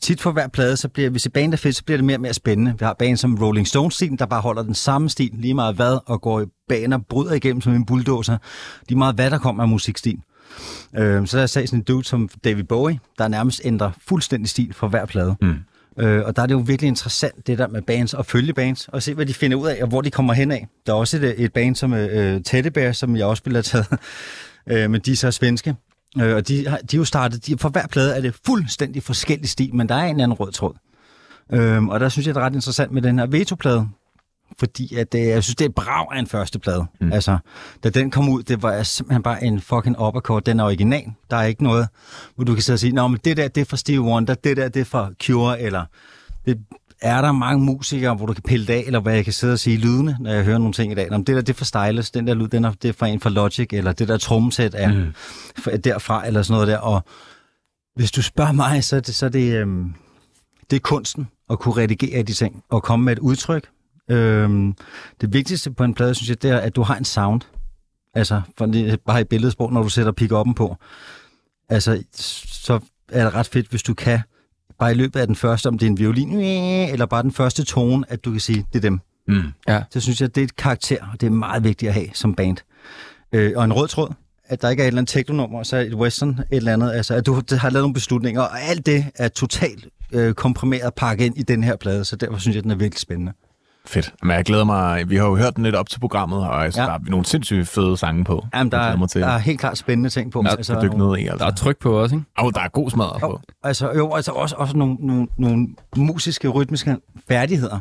tit 0.01 0.21
for 0.21 0.33
hver 0.33 0.49
plade, 0.49 0.77
så 0.77 0.89
bliver, 0.89 1.11
hvis 1.11 1.27
et 1.27 1.33
band 1.33 1.53
er 1.53 1.57
fedt, 1.57 1.77
så 1.77 1.85
bliver 1.85 1.99
det 1.99 2.05
mere 2.05 2.17
og 2.17 2.21
mere 2.21 2.35
spændende. 2.35 2.75
Vi 2.79 2.85
har 2.85 2.97
band 2.99 3.17
som 3.17 3.39
Rolling 3.43 3.69
Stones-stilen, 3.69 4.19
der 4.19 4.27
bare 4.27 4.41
holder 4.41 4.63
den 4.63 4.75
samme 4.75 5.09
stil, 5.09 5.31
lige 5.35 5.55
meget 5.55 5.75
hvad, 5.75 5.99
og 6.07 6.23
går 6.23 6.41
i 6.41 6.45
baner, 6.69 6.99
bryder 6.99 7.33
igennem 7.33 7.61
som 7.61 7.75
en 7.75 7.87
bulldozer. 7.87 8.39
Lige 8.89 8.99
meget 8.99 9.15
hvad, 9.15 9.31
der 9.31 9.39
kommer 9.39 9.63
af 9.63 9.69
musikstil. 9.69 10.19
Øh, 10.97 11.27
så 11.27 11.37
der 11.37 11.43
er 11.43 11.47
sådan 11.47 11.69
en 11.73 11.83
dude 11.83 12.05
som 12.05 12.29
David 12.45 12.65
Bowie, 12.65 12.99
der 13.19 13.29
nærmest 13.29 13.61
ændrer 13.65 13.91
fuldstændig 14.09 14.49
stil 14.49 14.75
for 14.75 14.89
hver 14.89 15.07
plade. 15.07 15.37
Mm. 15.41 15.55
Øh, 15.99 16.25
og 16.25 16.37
der 16.37 16.43
er 16.43 16.47
det 16.47 16.55
jo 16.55 16.59
virkelig 16.59 16.89
interessant, 16.89 17.47
det 17.47 17.59
der 17.59 17.69
med 17.69 17.83
bands 17.83 18.15
og 18.15 18.27
følge 18.27 18.53
bands, 18.53 18.89
og 18.89 19.03
se, 19.03 19.15
hvad 19.15 19.27
de 19.27 19.35
finder 19.35 19.57
ud 19.57 19.67
af, 19.67 19.83
og 19.83 19.89
hvor 19.89 20.01
de 20.01 20.11
kommer 20.11 20.33
hen 20.33 20.53
af. 20.53 20.69
Der 20.87 20.93
er 20.93 20.97
også 20.97 21.17
et, 21.17 21.35
et 21.45 21.53
band 21.53 21.77
som 21.77 21.95
øh, 21.95 22.43
Teddy 22.43 22.67
Bear, 22.67 22.93
som 22.93 23.17
jeg 23.17 23.27
også 23.27 23.41
spiller 23.41 23.63
taget, 23.63 23.87
øh, 24.71 24.91
men 24.91 25.01
de 25.01 25.13
er 25.13 25.17
så 25.17 25.31
svenske. 25.31 25.75
Øh, 26.21 26.37
og 26.37 26.49
de, 26.49 26.65
de 26.65 26.69
er 26.69 26.79
jo 26.95 27.05
startet, 27.05 27.47
de, 27.47 27.59
for 27.59 27.69
hver 27.69 27.87
plade 27.87 28.17
er 28.17 28.21
det 28.21 28.35
fuldstændig 28.47 29.03
forskellig 29.03 29.49
stil, 29.49 29.75
men 29.75 29.89
der 29.89 29.95
er 29.95 30.05
en 30.05 30.11
eller 30.11 30.25
anden 30.25 30.37
rød 30.41 30.53
tråd. 30.53 30.75
Øh, 31.53 31.85
og 31.85 32.01
der 32.01 32.09
synes 32.09 32.27
jeg, 32.27 32.35
det 32.35 32.41
er 32.41 32.45
ret 32.45 32.55
interessant 32.55 32.93
med 32.93 33.03
den 33.03 33.19
her 33.19 33.27
Veto-plade, 33.27 33.89
fordi 34.59 34.95
at, 34.95 35.15
øh, 35.15 35.21
jeg 35.21 35.45
synes, 35.45 35.57
det 35.57 35.65
er 35.65 35.69
et 35.69 35.75
brag 35.75 36.07
af 36.13 36.19
en 36.19 36.27
første 36.27 36.59
plade. 36.59 36.85
Mm. 37.01 37.13
Altså, 37.13 37.39
da 37.85 37.89
den 37.89 38.11
kom 38.11 38.29
ud, 38.29 38.43
det 38.43 38.63
var 38.63 38.83
simpelthen 38.83 39.23
bare 39.23 39.45
en 39.45 39.61
fucking 39.61 40.01
uppercut. 40.01 40.47
Den 40.47 40.61
er 40.61 40.65
original. 40.65 41.05
Der 41.31 41.37
er 41.37 41.45
ikke 41.45 41.63
noget, 41.63 41.89
hvor 42.35 42.45
du 42.45 42.55
kan 42.55 42.63
sidde 42.63 42.77
og 42.77 42.81
sige, 42.81 42.93
Nå, 42.93 43.09
men 43.09 43.21
det 43.25 43.37
der, 43.37 43.49
det 43.49 43.61
er 43.61 43.65
fra 43.65 43.77
Steve 43.77 44.01
Wonder, 44.01 44.35
det 44.35 44.57
der, 44.57 44.69
det 44.69 44.81
er 44.81 44.85
fra 44.85 45.11
Cure, 45.23 45.61
eller 45.61 45.85
det 46.47 46.59
er 47.03 47.21
der 47.21 47.33
mange 47.33 47.65
musikere, 47.65 48.15
hvor 48.15 48.27
du 48.27 48.33
kan 48.33 48.43
pille 48.43 48.67
det 48.67 48.73
af, 48.73 48.83
eller 48.87 49.01
hvad 49.01 49.15
jeg 49.15 49.25
kan 49.25 49.33
sidde 49.33 49.53
og 49.53 49.59
sige 49.59 49.77
lydende, 49.77 50.17
når 50.21 50.33
jeg 50.33 50.45
hører 50.45 50.59
nogle 50.59 50.73
ting 50.73 50.93
i 50.93 50.95
dag. 50.95 51.11
Nå, 51.11 51.17
det 51.17 51.27
der, 51.27 51.41
det 51.41 51.49
er 51.49 51.55
fra 51.55 51.65
Stylus, 51.65 52.11
den 52.11 52.27
der 52.27 52.35
lyd, 52.35 52.49
den 52.49 52.65
er, 52.65 52.73
det 52.73 52.89
er 52.89 52.93
fra 52.93 53.07
en 53.07 53.21
fra 53.21 53.31
Logic, 53.31 53.69
eller 53.73 53.93
det 53.93 54.09
der 54.09 54.17
trommesæt 54.17 54.75
er 54.75 54.93
mm. 54.93 55.81
derfra, 55.83 56.27
eller 56.27 56.43
sådan 56.43 56.55
noget 56.55 56.69
der. 56.69 56.79
Og 56.79 57.05
hvis 57.97 58.13
du 58.13 58.23
spørger 58.23 58.53
mig, 58.53 58.85
så 58.85 58.97
er 58.97 59.01
det, 59.01 59.15
så 59.15 59.27
er 59.27 59.31
det, 59.31 59.57
øhm, 59.57 59.95
det 60.71 60.77
er 60.77 60.81
kunsten 60.81 61.29
at 61.51 61.59
kunne 61.59 61.77
redigere 61.77 62.23
de 62.23 62.33
ting, 62.33 62.65
og 62.71 62.83
komme 62.83 63.05
med 63.05 63.13
et 63.13 63.19
udtryk. 63.19 63.69
Øhm, 64.11 64.75
det 65.21 65.33
vigtigste 65.33 65.71
på 65.71 65.85
en 65.85 65.95
plade, 65.95 66.15
synes 66.15 66.29
jeg, 66.29 66.43
det 66.43 66.51
er, 66.51 66.59
at 66.59 66.77
du 66.77 66.83
har 66.83 66.97
en 66.97 67.05
sound. 67.05 67.41
Altså, 68.15 68.43
for 68.59 68.67
det, 68.67 69.01
bare 69.01 69.21
i 69.21 69.25
billedsprog, 69.25 69.73
når 69.73 69.83
du 69.83 69.89
sætter 69.89 70.13
pick-up'en 70.21 70.55
på. 70.55 70.77
Altså, 71.69 72.03
så 72.45 72.81
er 73.13 73.25
det 73.25 73.35
ret 73.35 73.47
fedt, 73.47 73.69
hvis 73.69 73.83
du 73.83 73.95
kan, 73.95 74.21
bare 74.79 74.91
i 74.93 74.95
løbet 74.95 75.21
af 75.21 75.27
den 75.27 75.37
første, 75.37 75.67
om 75.67 75.79
det 75.79 75.87
er 75.87 75.91
en 75.91 75.99
violin, 75.99 76.41
eller 76.93 77.07
bare 77.07 77.23
den 77.23 77.33
første 77.33 77.65
tone, 77.65 78.05
at 78.09 78.25
du 78.25 78.31
kan 78.31 78.41
sige, 78.41 78.65
det 78.73 78.79
er 78.79 78.81
dem. 78.83 79.01
Mm. 79.29 79.43
Så 79.91 80.01
synes 80.01 80.21
jeg, 80.21 80.35
det 80.35 80.41
er 80.41 80.45
et 80.45 80.57
karakter, 80.57 80.97
og 81.13 81.21
det 81.21 81.27
er 81.27 81.31
meget 81.31 81.65
vigtigt 81.65 81.89
at 81.89 81.95
have 81.95 82.07
som 82.13 82.35
band. 82.35 82.57
Øh, 83.33 83.53
og 83.57 83.65
en 83.65 83.73
rød 83.73 83.89
tråd, 83.89 84.13
at 84.47 84.63
der 84.63 84.71
ikke 84.71 84.81
er 84.81 84.85
et 84.85 84.89
eller 84.89 84.99
andet 84.99 85.11
teknonummer, 85.13 85.59
og 85.59 85.67
så 85.67 85.77
et 85.77 85.95
western, 85.95 86.31
et 86.31 86.47
eller 86.51 86.73
andet. 86.73 86.93
Altså, 86.93 87.15
at 87.15 87.27
du 87.27 87.35
har 87.35 87.71
lavet 87.71 87.83
nogle 87.83 87.95
beslutninger, 87.95 88.43
og 88.43 88.61
alt 88.63 88.87
det 88.87 89.07
er 89.15 89.29
totalt 89.29 89.87
øh, 90.13 90.35
komprimeret 90.35 90.95
pakket 90.95 91.25
ind 91.25 91.39
i 91.39 91.43
den 91.43 91.65
her 91.65 91.77
plade, 91.77 92.05
så 92.05 92.17
derfor 92.17 92.39
synes 92.39 92.55
jeg, 92.55 92.63
den 92.63 92.71
er 92.71 92.77
virkelig 92.77 93.01
spændende. 93.01 93.33
Fedt. 93.87 94.15
Men 94.23 94.31
jeg 94.31 94.45
glæder 94.45 94.65
mig. 94.65 95.11
Vi 95.11 95.17
har 95.17 95.25
jo 95.25 95.37
hørt 95.37 95.57
den 95.57 95.65
lidt 95.65 95.75
op 95.75 95.89
til 95.89 96.01
programmet, 96.01 96.39
og 96.39 96.65
altså, 96.65 96.81
Ja. 96.81 96.87
der 96.87 96.93
er 96.95 96.99
nogle 97.07 97.27
sindssygt 97.27 97.69
fede 97.69 97.97
sange 97.97 98.25
på. 98.25 98.47
Jamen, 98.55 98.73
der, 98.73 99.07
til 99.07 99.21
der 99.21 99.27
er 99.29 99.39
helt 99.39 99.61
klart 99.61 99.79
spændende 99.79 100.11
ting 100.11 100.33
på. 100.33 100.41
at 100.41 100.47
altså, 100.51 100.81
dykke 100.83 100.99
ned 100.99 101.17
i. 101.19 101.27
Altså. 101.27 101.45
Der 101.45 101.51
er 101.51 101.55
tryk 101.55 101.79
på 101.79 102.03
også, 102.03 102.15
ikke? 102.15 102.27
Oh, 102.39 102.53
der 102.53 102.61
er 102.61 102.69
god 102.69 102.91
smadret 102.91 103.21
på. 103.21 103.41
Altså, 103.63 103.93
jo, 103.93 104.15
altså 104.15 104.33
også, 104.33 104.57
også 104.57 104.77
nogle, 104.77 104.97
nogle, 105.01 105.27
nogle 105.39 105.69
musiske, 105.97 106.49
rytmiske 106.49 106.97
færdigheder, 107.29 107.79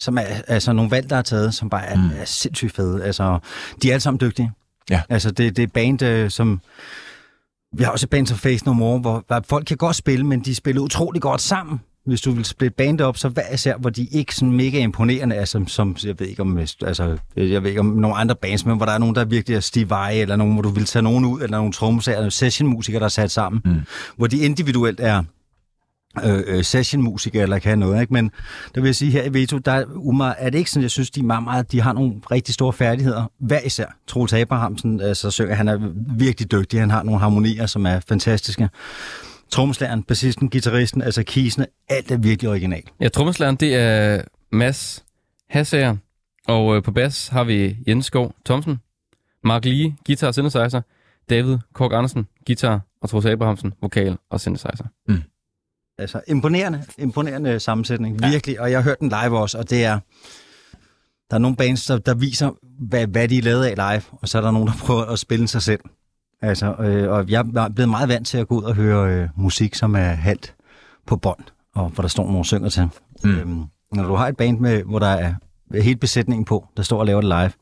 som 0.00 0.18
er 0.18 0.22
altså 0.48 0.72
nogle 0.72 0.90
valg, 0.90 1.10
der 1.10 1.16
er 1.16 1.22
taget, 1.22 1.54
som 1.54 1.70
bare 1.70 1.86
er, 1.86 1.96
mm. 1.96 2.10
er 2.18 2.24
sindssygt 2.24 2.74
fede. 2.76 3.04
Altså, 3.04 3.38
de 3.82 3.88
er 3.88 3.92
alle 3.92 4.00
sammen 4.00 4.20
dygtige. 4.20 4.52
Ja. 4.90 5.02
Altså, 5.08 5.30
det, 5.30 5.56
det 5.56 5.62
er 5.62 5.66
band, 5.66 6.02
øh, 6.02 6.30
som... 6.30 6.60
Vi 7.76 7.84
har 7.84 7.90
også 7.90 8.06
et 8.06 8.10
band 8.10 8.26
som 8.26 8.38
Face 8.38 8.64
No 8.66 8.72
More, 8.72 8.98
hvor, 9.00 9.24
hvor 9.26 9.44
folk 9.48 9.66
kan 9.66 9.76
godt 9.76 9.96
spille, 9.96 10.26
men 10.26 10.40
de 10.40 10.54
spiller 10.54 10.82
utrolig 10.82 11.22
godt 11.22 11.40
sammen. 11.40 11.80
Hvis 12.06 12.20
du 12.20 12.32
vil 12.32 12.44
splitte 12.44 12.74
band 12.76 13.00
op, 13.00 13.16
så 13.16 13.28
hver 13.28 13.54
især, 13.54 13.76
hvor 13.76 13.90
de 13.90 14.04
ikke 14.04 14.34
sådan 14.34 14.52
mega 14.52 14.78
imponerende 14.78 15.36
er, 15.36 15.44
som, 15.44 15.68
som 15.68 15.96
jeg 16.04 16.20
ved 16.20 16.26
ikke 16.26 16.42
om, 16.42 16.58
altså, 16.58 17.18
jeg 17.36 17.62
ved 17.62 17.68
ikke 17.70 17.80
om 17.80 17.86
nogle 17.86 18.16
andre 18.16 18.34
bands, 18.34 18.66
men 18.66 18.76
hvor 18.76 18.86
der 18.86 18.92
er 18.92 18.98
nogen, 18.98 19.14
der 19.14 19.24
virkelig 19.24 19.56
er 19.56 19.60
Steve 19.60 19.90
Vai, 19.90 20.20
eller 20.20 20.36
nogen, 20.36 20.52
hvor 20.52 20.62
du 20.62 20.68
vil 20.68 20.84
tage 20.84 21.02
nogen 21.02 21.24
ud, 21.24 21.40
eller 21.40 21.56
nogle 21.56 21.72
trommeslager, 21.72 22.18
eller 22.18 22.30
sessionmusikere, 22.30 23.00
der 23.00 23.04
er 23.04 23.08
sat 23.08 23.30
sammen, 23.30 23.62
mm. 23.64 23.80
hvor 24.16 24.26
de 24.26 24.38
individuelt 24.38 25.00
er 25.00 25.22
øh, 26.24 26.42
øh, 26.46 26.64
sessionmusikere, 26.64 27.42
eller 27.42 27.58
kan 27.58 27.78
noget, 27.78 28.00
ikke? 28.00 28.12
Men 28.12 28.30
der 28.74 28.80
vil 28.80 28.88
jeg 28.88 28.94
sige, 28.94 29.10
her 29.10 29.22
i 29.22 29.34
Veto, 29.34 29.58
der 29.58 29.72
er, 29.72 29.84
umar, 29.94 30.36
er 30.38 30.50
det 30.50 30.58
ikke 30.58 30.70
sådan, 30.70 30.82
jeg 30.82 30.90
synes, 30.90 31.10
de, 31.10 31.20
er 31.20 31.24
meget, 31.24 31.44
meget, 31.44 31.72
de 31.72 31.80
har 31.80 31.92
nogle 31.92 32.12
rigtig 32.30 32.54
store 32.54 32.72
færdigheder. 32.72 33.30
Hver 33.40 33.60
især. 33.60 33.86
Troels 34.06 34.32
Abrahamsen, 34.32 35.00
altså, 35.00 35.30
synger, 35.30 35.54
han 35.54 35.68
er 35.68 35.78
virkelig 36.18 36.52
dygtig. 36.52 36.80
Han 36.80 36.90
har 36.90 37.02
nogle 37.02 37.20
harmonier, 37.20 37.66
som 37.66 37.86
er 37.86 38.00
fantastiske. 38.08 38.68
Trommeslageren, 39.54 40.02
bassisten, 40.02 40.50
gitarristen, 40.50 41.02
altså 41.02 41.22
kisene, 41.22 41.66
alt 41.88 42.10
er 42.10 42.16
virkelig 42.16 42.50
originalt. 42.50 42.92
Ja, 43.00 43.08
trommeslageren, 43.08 43.56
det 43.56 43.74
er 43.74 44.22
Mads 44.52 45.04
Hassager, 45.48 45.96
og 46.46 46.76
øh, 46.76 46.82
på 46.82 46.92
bas 46.92 47.28
har 47.28 47.44
vi 47.44 47.76
Jens 47.88 48.06
Skov 48.06 48.34
Thomsen, 48.44 48.78
Mark 49.44 49.64
Lie, 49.64 49.96
guitar 50.06 50.26
og 50.26 50.34
synthesizer, 50.34 50.80
David 51.30 51.58
Kork 51.72 51.92
Andersen, 51.92 52.26
guitar, 52.46 52.80
og 53.00 53.10
Troels 53.10 53.26
Abrahamsen, 53.26 53.72
vokal 53.80 54.16
og 54.30 54.40
synthesizer. 54.40 54.84
Altså, 55.98 56.20
imponerende, 56.28 56.84
imponerende 56.98 57.60
sammensætning, 57.60 58.20
ja. 58.20 58.30
virkelig. 58.30 58.60
Og 58.60 58.70
jeg 58.70 58.78
har 58.78 58.84
hørt 58.84 59.00
den 59.00 59.08
live 59.08 59.38
også, 59.38 59.58
og 59.58 59.70
det 59.70 59.84
er... 59.84 59.98
Der 61.30 61.36
er 61.36 61.38
nogle 61.38 61.56
bands, 61.56 61.86
der, 61.86 61.98
der 61.98 62.14
viser, 62.14 62.50
hvad, 62.78 63.06
hvad 63.06 63.28
de 63.28 63.38
er 63.38 63.42
lavet 63.42 63.64
af 63.64 63.74
live, 63.76 64.02
og 64.12 64.28
så 64.28 64.38
er 64.38 64.42
der 64.42 64.50
nogen, 64.50 64.68
der 64.68 64.74
prøver 64.78 65.04
at 65.04 65.18
spille 65.18 65.48
sig 65.48 65.62
selv. 65.62 65.80
Altså, 66.42 66.74
øh, 66.74 67.10
og 67.10 67.28
jeg 67.28 67.44
er 67.56 67.68
blevet 67.68 67.88
meget 67.88 68.08
vant 68.08 68.26
til 68.26 68.38
at 68.38 68.48
gå 68.48 68.58
ud 68.58 68.62
og 68.62 68.74
høre 68.74 69.14
øh, 69.14 69.28
musik, 69.36 69.74
som 69.74 69.94
er 69.94 70.08
halvt 70.08 70.54
på 71.06 71.16
bånd, 71.16 71.44
og 71.74 71.88
hvor 71.88 72.02
der 72.02 72.08
står 72.08 72.26
nogle 72.26 72.44
synger 72.44 72.68
til. 72.68 72.88
Mm. 73.24 73.30
Øhm, 73.30 73.64
når 73.92 74.02
du 74.04 74.14
har 74.14 74.28
et 74.28 74.36
band, 74.36 74.58
med, 74.58 74.82
hvor 74.82 74.98
der 74.98 75.06
er 75.06 75.34
helt 75.82 76.00
besætningen 76.00 76.44
på, 76.44 76.68
der 76.76 76.82
står 76.82 76.98
og 76.98 77.06
laver 77.06 77.20
det 77.20 77.28
live, 77.28 77.52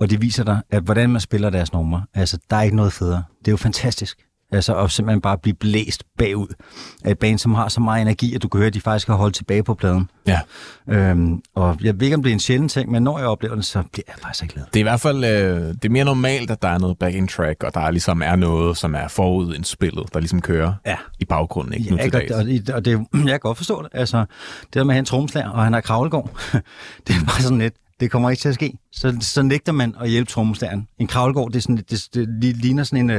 og 0.00 0.10
det 0.10 0.22
viser 0.22 0.44
dig, 0.44 0.62
at 0.70 0.82
hvordan 0.82 1.10
man 1.10 1.20
spiller 1.20 1.50
deres 1.50 1.72
numre, 1.72 2.04
altså, 2.14 2.38
der 2.50 2.56
er 2.56 2.62
ikke 2.62 2.76
noget 2.76 2.92
federe. 2.92 3.22
Det 3.38 3.48
er 3.48 3.52
jo 3.52 3.56
fantastisk. 3.56 4.18
Altså, 4.52 4.72
og 4.72 4.90
simpelthen 4.90 5.20
bare 5.20 5.38
blive 5.38 5.54
blæst 5.54 6.04
bagud 6.18 6.46
af 7.04 7.10
et 7.10 7.18
band, 7.18 7.38
som 7.38 7.54
har 7.54 7.68
så 7.68 7.80
meget 7.80 8.02
energi, 8.02 8.34
at 8.34 8.42
du 8.42 8.48
kan 8.48 8.58
høre, 8.58 8.66
at 8.66 8.74
de 8.74 8.80
faktisk 8.80 9.06
har 9.08 9.14
holdt 9.14 9.34
tilbage 9.34 9.62
på 9.62 9.74
pladen. 9.74 10.10
Ja. 10.26 10.40
Øhm, 10.88 11.42
og 11.54 11.76
jeg 11.82 11.94
ved 11.94 12.02
ikke, 12.02 12.16
om 12.16 12.22
det 12.22 12.30
er 12.30 12.34
en 12.34 12.40
sjælden 12.40 12.68
ting, 12.68 12.90
men 12.90 13.02
når 13.02 13.18
jeg 13.18 13.26
oplever 13.28 13.54
det, 13.54 13.64
så 13.64 13.82
bliver 13.92 14.04
jeg 14.08 14.14
faktisk 14.22 14.52
glad. 14.52 14.64
Det 14.66 14.76
er 14.76 14.80
i 14.80 14.82
hvert 14.82 15.00
fald 15.00 15.24
øh, 15.24 15.60
det 15.74 15.84
er 15.84 15.88
mere 15.90 16.04
normalt, 16.04 16.50
at 16.50 16.62
der 16.62 16.68
er 16.68 16.78
noget 16.78 16.98
backing 16.98 17.30
track, 17.30 17.62
og 17.62 17.74
der 17.74 17.90
ligesom 17.90 18.22
er 18.22 18.36
noget, 18.36 18.76
som 18.76 18.94
er 18.94 19.08
forud 19.08 19.54
indspillet, 19.54 20.14
der 20.14 20.20
ligesom 20.20 20.40
kører 20.40 20.72
Ja. 20.86 20.96
i 21.18 21.24
baggrunden. 21.24 21.74
Ikke? 21.74 21.90
nu 21.90 21.96
Ja, 21.96 22.02
til 22.02 22.06
ikke, 22.22 22.34
og, 22.36 22.44
dags. 22.46 22.70
og, 22.70 22.84
det, 22.84 23.06
jeg 23.14 23.28
kan 23.30 23.40
godt 23.40 23.56
forstå 23.56 23.82
det. 23.82 23.90
Altså, 23.92 24.18
det 24.60 24.74
der 24.74 24.84
med 24.84 24.90
at 24.90 24.94
have 24.94 24.98
en 24.98 25.04
trommeslager, 25.04 25.50
og 25.50 25.64
han 25.64 25.72
har 25.72 25.80
kravlegård, 25.80 26.30
det 27.06 27.16
er 27.16 27.24
bare 27.26 27.42
sådan 27.42 27.58
lidt, 27.58 27.74
Det 28.00 28.10
kommer 28.10 28.30
ikke 28.30 28.40
til 28.40 28.48
at 28.48 28.54
ske. 28.54 28.78
Så, 28.92 29.16
så 29.20 29.42
nægter 29.42 29.72
man 29.72 29.94
at 30.00 30.10
hjælpe 30.10 30.30
trommeslageren. 30.30 30.88
En 30.98 31.06
kravlegård, 31.06 31.50
det, 31.52 31.56
er 31.58 31.62
sådan, 31.62 31.76
det, 31.76 32.08
det, 32.14 32.28
det 32.42 32.56
ligner 32.56 32.84
sådan 32.84 32.98
en, 32.98 33.10
øh, 33.10 33.16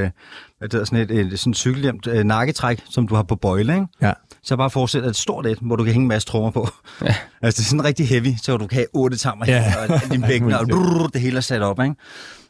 hvad 0.58 0.70
det 0.70 0.74
hedder, 0.74 0.86
sådan 0.86 1.18
et, 1.18 1.34
et 1.34 1.40
sådan 1.40 1.54
cykelhjemt 1.54 2.08
øh, 2.08 2.24
nakketræk, 2.24 2.84
som 2.90 3.08
du 3.08 3.16
har 3.16 3.24
på 3.24 3.36
bøjle, 3.36 3.74
ikke? 3.74 3.88
Ja. 4.02 4.14
Så 4.44 4.56
bare 4.58 4.70
forestil 4.70 5.02
dig 5.02 5.10
et 5.10 5.16
stort 5.16 5.46
et, 5.46 5.58
hvor 5.62 5.76
du 5.76 5.84
kan 5.84 5.94
hænge 5.94 6.04
en 6.04 6.08
masse 6.08 6.28
trommer 6.28 6.52
på. 6.52 6.68
Ja. 7.02 7.16
Altså, 7.42 7.60
det 7.62 7.66
er 7.66 7.70
sådan 7.70 7.84
rigtig 7.86 8.08
heavy, 8.08 8.34
så 8.42 8.58
du 8.58 8.68
kan 8.68 8.76
have 8.76 8.88
otte 8.94 9.18
tammer 9.18 9.46
Ja. 9.48 9.74
ja. 9.90 9.94
og 9.94 10.12
din 10.12 10.22
bækken, 10.22 10.54
og 10.54 10.68
brrr, 10.68 11.08
det 11.08 11.22
hele 11.22 11.38
er 11.38 11.42
sat 11.42 11.62
op, 11.62 11.80
ikke? 11.84 11.96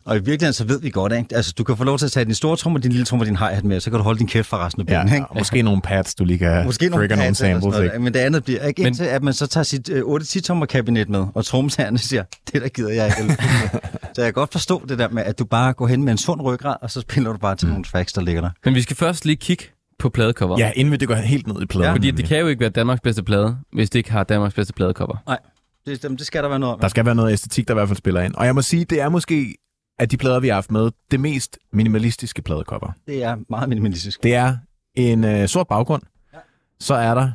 Og 0.07 0.15
i 0.15 0.19
virkeligheden, 0.19 0.53
så 0.53 0.63
ved 0.65 0.81
vi 0.81 0.89
godt, 0.89 1.13
ikke? 1.13 1.35
Altså, 1.35 1.53
du 1.57 1.63
kan 1.63 1.77
få 1.77 1.83
lov 1.83 1.97
til 1.97 2.05
at 2.05 2.11
tage 2.11 2.25
din 2.25 2.33
store 2.33 2.57
trommer, 2.57 2.79
din 2.79 2.91
lille 2.91 3.05
trommer, 3.05 3.25
din 3.25 3.35
hi-hat 3.35 3.63
med, 3.65 3.79
så 3.79 3.89
kan 3.89 3.97
du 3.97 4.03
holde 4.03 4.19
din 4.19 4.27
kæft 4.27 4.47
for 4.47 4.57
resten 4.57 4.81
af 4.87 4.91
Ja, 4.91 5.01
benen, 5.01 5.13
ikke? 5.15 5.27
og 5.27 5.37
måske 5.37 5.61
nogle 5.61 5.81
pads, 5.81 6.15
du 6.15 6.25
lige 6.25 6.39
kan 6.39 6.65
Måske 6.65 6.89
nogle, 6.89 7.07
nogle 7.07 7.21
pads 7.23 7.41
eller 7.41 7.53
samples. 7.53 7.73
sådan 7.73 7.83
Ikke? 7.83 7.87
noget, 7.87 8.01
men 8.01 8.13
det 8.13 8.19
andet 8.19 8.43
bliver 8.43 8.65
ikke 8.67 8.81
Men- 8.81 8.87
indtil, 8.87 9.03
at 9.03 9.23
man 9.23 9.33
så 9.33 9.47
tager 9.47 9.63
sit 9.63 9.89
øh, 9.89 10.01
8-10 10.03 10.41
tommer 10.41 10.65
kabinet 10.65 11.09
med, 11.09 11.25
og 11.33 11.45
trommesagerne 11.45 11.97
siger, 11.97 12.23
det 12.53 12.61
der 12.61 12.67
gider 12.67 12.89
jeg 12.93 13.05
ikke. 13.21 13.33
så 14.15 14.21
jeg 14.21 14.25
kan 14.25 14.33
godt 14.33 14.51
forstå 14.51 14.85
det 14.89 14.99
der 14.99 15.09
med, 15.09 15.23
at 15.23 15.39
du 15.39 15.45
bare 15.45 15.73
går 15.73 15.87
hen 15.87 16.03
med 16.03 16.11
en 16.11 16.17
sund 16.17 16.41
ryggrad, 16.41 16.75
og 16.81 16.91
så 16.91 17.01
spiller 17.01 17.31
du 17.31 17.37
bare 17.37 17.55
til 17.55 17.65
mm. 17.67 17.71
nogle 17.71 17.83
tracks, 17.85 18.13
der 18.13 18.21
ligger 18.21 18.41
der. 18.41 18.49
Men 18.65 18.75
vi 18.75 18.81
skal 18.81 18.95
først 18.95 19.25
lige 19.25 19.35
kigge 19.35 19.63
på 19.99 20.09
pladecover. 20.09 20.59
Ja, 20.59 20.71
inden 20.75 20.91
vi 20.91 20.97
det 20.97 21.07
går 21.07 21.15
helt 21.15 21.47
ned 21.47 21.61
i 21.61 21.65
pladen. 21.65 21.85
Ja. 21.87 21.93
Fordi 21.93 22.11
det 22.11 22.25
kan 22.25 22.39
jo 22.39 22.47
ikke 22.47 22.59
være 22.59 22.69
Danmarks 22.69 23.01
bedste 23.01 23.23
plade, 23.23 23.57
hvis 23.73 23.89
det 23.89 23.99
ikke 23.99 24.11
har 24.11 24.23
Danmarks 24.23 24.53
bedste 24.55 24.73
pladecover. 24.73 25.17
Nej, 25.27 25.37
det, 25.85 26.01
det 26.19 26.21
skal 26.27 26.43
der 26.43 26.49
være 26.49 26.59
noget 26.59 26.73
om. 26.73 26.79
Der 26.79 26.87
skal 26.87 27.05
være 27.05 27.15
noget 27.15 27.33
æstetik, 27.33 27.67
der 27.67 27.73
i 27.73 27.75
hvert 27.75 27.87
fald 27.87 27.97
spiller 27.97 28.21
ind. 28.21 28.35
Og 28.35 28.45
jeg 28.45 28.55
må 28.55 28.61
sige, 28.61 28.85
det 28.85 29.01
er 29.01 29.09
måske 29.09 29.55
af 29.99 30.09
de 30.09 30.17
plader, 30.17 30.39
vi 30.39 30.47
har 30.47 30.53
haft 30.53 30.71
med, 30.71 30.91
det 31.11 31.19
mest 31.19 31.59
minimalistiske 31.73 32.41
pladecover. 32.41 32.91
Det 33.07 33.23
er 33.23 33.37
meget 33.49 33.69
minimalistisk. 33.69 34.23
Det 34.23 34.35
er 34.35 34.57
en 34.95 35.23
øh, 35.23 35.47
sort 35.47 35.67
baggrund. 35.67 36.01
Ja. 36.33 36.37
Så 36.79 36.93
er 36.93 37.13
der 37.13 37.31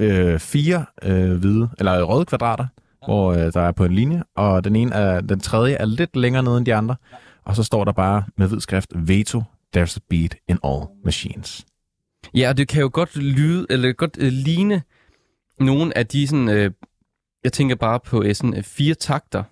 øh, 0.00 0.38
fire 0.38 0.84
øh, 1.02 1.32
hvide, 1.32 1.70
eller 1.78 2.02
røde 2.02 2.24
kvadrater, 2.24 2.66
ja. 3.02 3.06
hvor 3.06 3.32
øh, 3.32 3.52
der 3.52 3.60
er 3.60 3.72
på 3.72 3.84
en 3.84 3.92
linje, 3.92 4.22
og 4.36 4.64
den 4.64 4.76
ene 4.76 4.94
er, 4.94 5.20
den 5.20 5.40
tredje 5.40 5.74
er 5.74 5.84
lidt 5.84 6.16
længere 6.16 6.42
nede 6.42 6.58
end 6.58 6.66
de 6.66 6.74
andre. 6.74 6.96
Ja. 7.12 7.16
Og 7.44 7.56
så 7.56 7.62
står 7.62 7.84
der 7.84 7.92
bare 7.92 8.24
med 8.36 8.48
hvid 8.48 8.60
skrift, 8.60 8.92
Veto, 8.94 9.42
there's 9.76 9.96
a 9.96 10.00
beat 10.10 10.36
in 10.48 10.58
all 10.64 10.82
machines. 11.04 11.66
Ja, 12.34 12.48
og 12.48 12.56
det 12.56 12.68
kan 12.68 12.80
jo 12.80 12.90
godt 12.92 13.16
lyde, 13.16 13.66
eller 13.70 13.92
godt 13.92 14.16
øh, 14.20 14.32
ligne 14.32 14.82
nogle 15.60 15.98
af 15.98 16.06
de 16.06 16.28
sådan, 16.28 16.48
øh, 16.48 16.70
jeg 17.44 17.52
tænker 17.52 17.74
bare 17.74 18.00
på 18.00 18.22
øh, 18.22 18.34
sådan 18.34 18.56
øh, 18.56 18.62
fire 18.62 18.94
takter, 18.94 19.44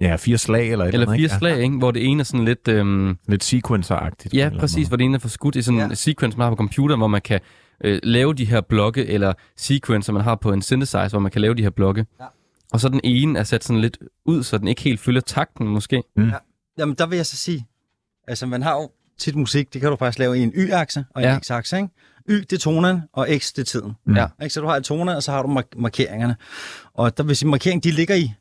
Ja, 0.00 0.16
fire 0.16 0.38
slag 0.38 0.72
eller 0.72 0.84
et 0.84 0.94
eller 0.94 1.06
andet, 1.06 1.16
fire 1.16 1.24
ikke? 1.24 1.34
slag, 1.38 1.62
ikke? 1.62 1.76
hvor 1.78 1.90
det 1.90 2.04
ene 2.06 2.20
er 2.20 2.24
sådan 2.24 2.44
lidt, 2.44 2.68
øhm, 2.68 3.08
Ja, 3.08 3.14
lidt 3.28 3.44
sequencer-agtigt. 3.44 4.30
ja 4.32 4.46
eller 4.46 4.60
præcis, 4.60 4.88
hvor 4.88 4.96
det 4.96 5.04
ene 5.04 5.14
er 5.14 5.18
forskudt 5.18 5.56
i 5.56 5.62
sådan 5.62 5.78
Ja. 5.80 5.84
en 5.84 5.96
sequence, 5.96 6.38
man 6.38 6.44
har 6.44 6.50
på 6.50 6.56
computer, 6.56 6.96
hvor 6.96 7.06
man 7.06 7.20
kan 7.20 7.40
øh, 7.84 8.00
lave 8.02 8.34
de 8.34 8.44
her 8.44 8.60
blokke, 8.60 9.06
eller 9.06 9.32
sequencer, 9.56 10.12
man 10.12 10.22
har 10.22 10.34
på 10.34 10.52
en 10.52 10.62
synthesizer, 10.62 11.08
hvor 11.08 11.18
man 11.18 11.30
kan 11.32 11.40
lave 11.40 11.54
de 11.54 11.62
her 11.62 11.70
blokke. 11.70 12.06
Ja. 12.20 12.24
Og 12.72 12.80
så 12.80 12.88
den 12.88 13.00
ene 13.04 13.38
er 13.38 13.44
sat 13.44 13.64
sådan 13.64 13.80
lidt 13.80 13.98
ud, 14.24 14.42
så 14.42 14.58
den 14.58 14.68
ikke 14.68 14.82
helt 14.82 15.00
følger 15.00 15.20
takten 15.20 15.66
måske. 15.68 16.02
Jamen, 16.78 16.94
der 16.98 17.06
vil 17.06 17.16
jeg 17.16 17.26
så 17.26 17.36
sige, 17.36 17.66
altså 18.28 18.46
man 18.46 18.62
har 18.62 18.72
jo 18.74 18.90
tit 19.18 19.34
musik, 19.36 19.72
det 19.72 19.80
kan 19.80 19.90
du 19.90 19.96
faktisk 19.96 20.18
lave 20.18 20.38
i 20.38 20.42
en 20.42 20.52
Y-akse 20.56 21.04
og 21.14 21.22
en 21.22 21.28
Ja. 21.28 21.38
X-akse, 21.38 21.76
ikke? 21.76 21.88
Y, 22.28 22.32
det 22.34 22.52
er 22.52 22.58
tonerne, 22.58 23.02
og 23.12 23.28
X, 23.38 23.52
det 23.52 23.58
er 23.58 23.64
tiden. 23.66 23.92
Mm. 24.06 24.14
Ja. 24.16 24.26
Ikke? 24.42 24.54
Så 24.54 24.60
du 24.60 24.66
har 24.66 24.80
toner, 24.80 25.14
og 25.14 25.22
så 25.22 25.32
har 25.32 25.42
du 25.42 25.48
mark- 25.48 25.76
markeringerne. 25.76 26.36
Og 26.94 27.16
der 27.16 27.22
vil 27.24 27.36
sige, 27.36 27.48
markeringen, 27.48 27.90
de 27.90 27.96
ligger 27.96 28.14
i 28.14 28.32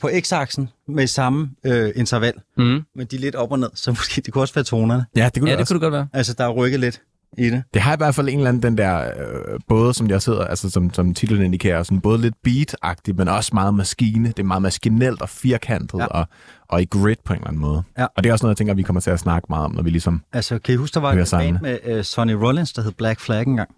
på 0.00 0.10
X-aksen 0.20 0.68
med 0.88 1.06
samme 1.06 1.50
øh, 1.64 1.90
interval, 1.96 2.32
Mm. 2.56 2.82
men 2.96 3.06
de 3.06 3.16
er 3.16 3.20
lidt 3.20 3.34
op 3.34 3.52
og 3.52 3.58
ned, 3.58 3.70
så 3.74 3.90
måske 3.98 4.20
det 4.20 4.32
kunne 4.32 4.42
også 4.42 4.54
være 4.54 4.64
tonerne. 4.64 5.06
Ja, 5.16 5.24
det 5.34 5.40
kunne 5.42 5.50
Ja, 5.50 5.56
det 5.56 5.58
det 5.58 5.68
kunne 5.68 5.74
det 5.74 5.82
godt 5.82 5.92
være. 5.92 6.08
Altså, 6.12 6.34
der 6.38 6.44
er 6.44 6.48
rykket 6.50 6.80
lidt 6.80 7.02
i 7.38 7.50
det. 7.50 7.62
Det 7.74 7.82
har 7.82 7.92
i 7.92 7.96
hvert 7.96 8.14
fald 8.14 8.28
en 8.28 8.36
eller 8.38 8.48
anden 8.48 8.62
den 8.62 8.78
der, 8.78 8.98
øh, 9.00 9.60
både 9.68 9.94
som 9.94 10.10
jeg 10.10 10.22
sidder, 10.22 10.44
altså 10.44 10.70
som, 10.70 10.94
som 10.94 11.14
titlen 11.14 11.42
indikerer, 11.42 11.82
sådan 11.82 12.00
både 12.00 12.18
lidt 12.20 12.34
beat-agtig, 12.48 13.14
men 13.16 13.28
også 13.28 13.50
meget 13.54 13.74
maskine. 13.74 14.28
Det 14.28 14.38
er 14.38 14.42
meget 14.44 14.62
maskinelt 14.62 15.22
og 15.22 15.28
firkantet 15.28 15.98
Ja. 15.98 16.06
og, 16.06 16.26
og 16.68 16.82
i 16.82 16.84
grid 16.84 17.16
på 17.24 17.32
en 17.32 17.36
eller 17.38 17.48
anden 17.48 17.60
måde. 17.62 17.82
Ja. 17.98 18.06
Og 18.16 18.22
det 18.24 18.28
er 18.28 18.32
også 18.32 18.44
noget, 18.46 18.52
jeg 18.54 18.56
tænker, 18.58 18.74
vi 18.74 18.82
kommer 18.82 19.00
til 19.00 19.10
at 19.10 19.20
snakke 19.20 19.46
meget 19.50 19.64
om, 19.64 19.72
når 19.74 19.82
vi 19.82 19.90
ligesom... 19.90 20.22
Altså, 20.32 20.58
kan 20.58 20.74
I 20.74 20.76
huske, 20.76 20.94
der 20.94 21.00
var 21.00 21.12
et 21.12 21.28
band 21.30 21.58
med 21.62 21.78
øh, 21.84 22.04
Sonny 22.04 22.32
Rollins, 22.32 22.72
der 22.72 22.82
hed 22.82 22.92
Black 22.92 23.20
Flag 23.20 23.46
engang? 23.46 23.70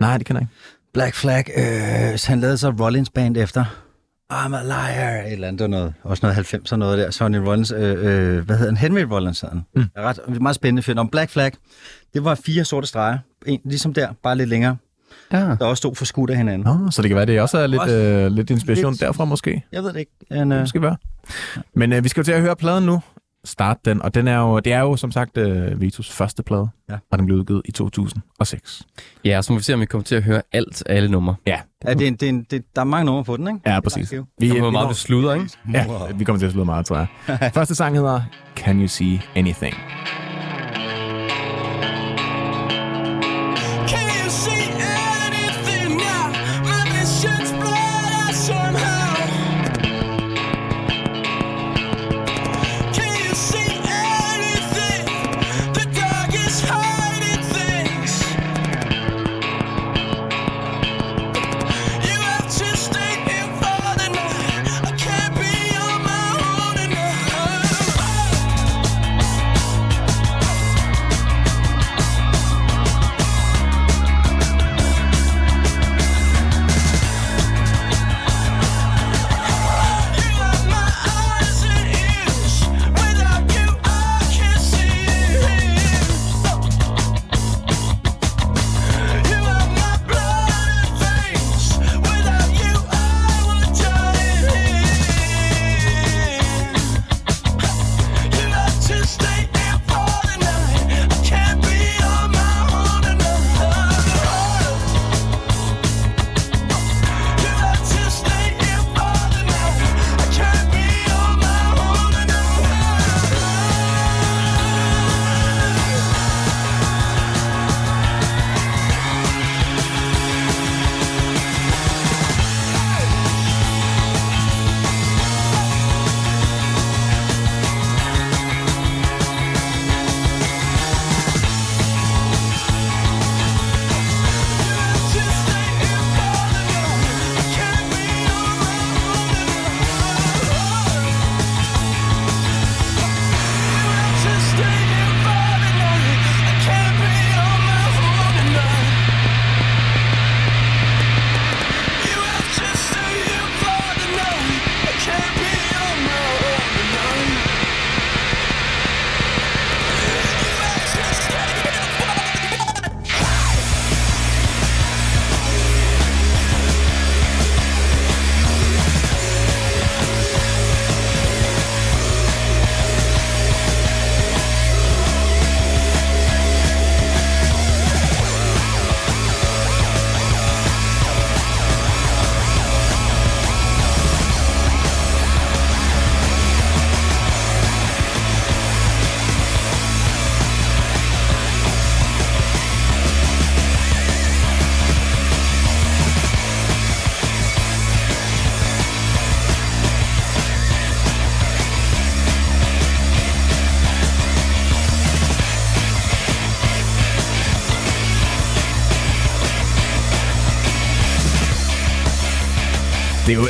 Nej, 0.00 0.18
det 0.18 0.26
kan 0.26 0.36
jeg 0.36 0.42
ikke. 0.42 0.52
Black 0.94 1.14
Flag, 1.14 1.44
øh, 1.56 2.18
han 2.26 2.40
lavede 2.40 2.58
så 2.58 2.70
Rollins 2.70 3.10
band 3.10 3.36
efter. 3.36 3.64
I'm 4.32 4.54
a 4.56 4.62
liar, 4.62 5.22
et 5.26 5.32
eller 5.32 5.48
andet, 5.48 5.58
det 5.58 5.64
var 5.64 5.68
noget, 5.78 5.94
også 6.02 6.26
noget 6.26 6.54
90'er 6.54 6.76
noget 6.76 6.98
der. 6.98 7.10
Sonny 7.10 7.36
Rollins, 7.36 7.70
øh, 7.70 7.80
øh, 7.82 8.44
hvad 8.44 8.56
hedder 8.56 8.64
han? 8.72 8.76
Henry 8.76 9.00
Rollins 9.12 9.40
hedder 9.40 9.54
han. 9.54 9.64
Mm. 9.74 9.84
Er 9.96 10.02
ret, 10.02 10.40
meget 10.40 10.54
spændende 10.56 10.82
film. 10.82 10.98
Om 10.98 11.08
Black 11.08 11.30
Flag, 11.30 11.52
det 12.14 12.24
var 12.24 12.34
fire 12.34 12.64
sorte 12.64 12.86
streger. 12.86 13.18
En, 13.46 13.60
ligesom 13.64 13.94
der, 13.94 14.08
bare 14.22 14.36
lidt 14.36 14.48
længere. 14.48 14.76
Ja. 15.32 15.38
Der 15.38 15.64
også 15.66 15.76
stod 15.80 15.94
for 15.94 16.04
skudt 16.04 16.30
af 16.30 16.36
hinanden. 16.36 16.64
Nå, 16.80 16.90
så 16.90 17.02
det 17.02 17.08
kan 17.08 17.16
være, 17.16 17.26
det 17.26 17.40
også 17.40 17.58
er 17.58 17.66
lidt, 17.66 17.82
Også 17.82 17.94
øh, 17.94 18.30
lidt 18.32 18.50
inspiration 18.50 18.92
lidt- 18.92 19.00
derfra 19.00 19.24
måske. 19.24 19.64
Jeg 19.72 19.82
ved 19.82 19.92
det 19.92 19.98
ikke. 20.00 20.12
En, 20.30 20.50
Det 20.50 20.60
øh, 20.60 20.68
skal 20.68 20.82
være. 20.82 20.96
Men 21.74 21.92
øh, 21.92 22.04
vi 22.04 22.08
skal 22.08 22.20
jo 22.20 22.24
til 22.24 22.32
at 22.32 22.40
høre 22.40 22.56
pladen 22.56 22.84
nu. 22.86 23.00
Start 23.46 23.76
den, 23.84 24.02
og 24.02 24.14
den 24.14 24.28
er 24.28 24.38
jo, 24.38 24.58
det 24.58 24.72
er 24.72 24.80
jo 24.80 24.96
som 24.96 25.10
sagt 25.10 25.36
øh, 25.38 25.80
Vitos 25.80 26.10
første 26.10 26.42
plade, 26.42 26.68
Ja. 26.90 26.94
og 27.10 27.18
den 27.18 27.26
blev 27.26 27.38
udgivet 27.38 27.62
i 27.64 27.72
2006. 27.72 28.82
Ja, 29.24 29.42
så 29.42 29.52
må 29.52 29.58
vi 29.58 29.62
se, 29.64 29.74
om 29.74 29.80
vi 29.80 29.86
kommer 29.86 30.04
til 30.04 30.14
at 30.14 30.22
høre 30.22 30.42
alt 30.52 30.82
af 30.86 30.96
alle 30.96 31.08
numre. 31.10 31.34
Ja, 31.46 31.60
er 31.82 31.94
det, 31.94 32.06
en, 32.06 32.12
det, 32.14 32.22
er 32.22 32.28
en, 32.28 32.46
det, 32.50 32.64
der 32.76 32.80
er 32.80 32.84
mange 32.86 33.04
numre 33.06 33.24
på 33.24 33.36
den, 33.36 33.48
ikke? 33.48 33.60
ja 33.66 33.80
præcis. 33.80 34.12
Er 34.12 34.22
Vi, 34.40 34.50
vi, 34.50 34.60
meget 34.60 34.72
når- 34.72 34.88
beslutter, 34.88 35.34
ikke? 35.34 35.50
ja, 35.72 35.86
vi 36.14 36.24
kommer 36.24 36.38
til 36.38 36.46
at 36.46 36.52
slå 36.52 36.64
meget, 36.64 36.86
tror 36.86 36.96
jeg. 37.28 37.50
Første 37.54 37.74
sang 37.74 37.96
hedder 37.96 38.20
Can 38.56 38.80
You 38.80 38.86
See 38.88 39.22
Anything? 39.36 39.74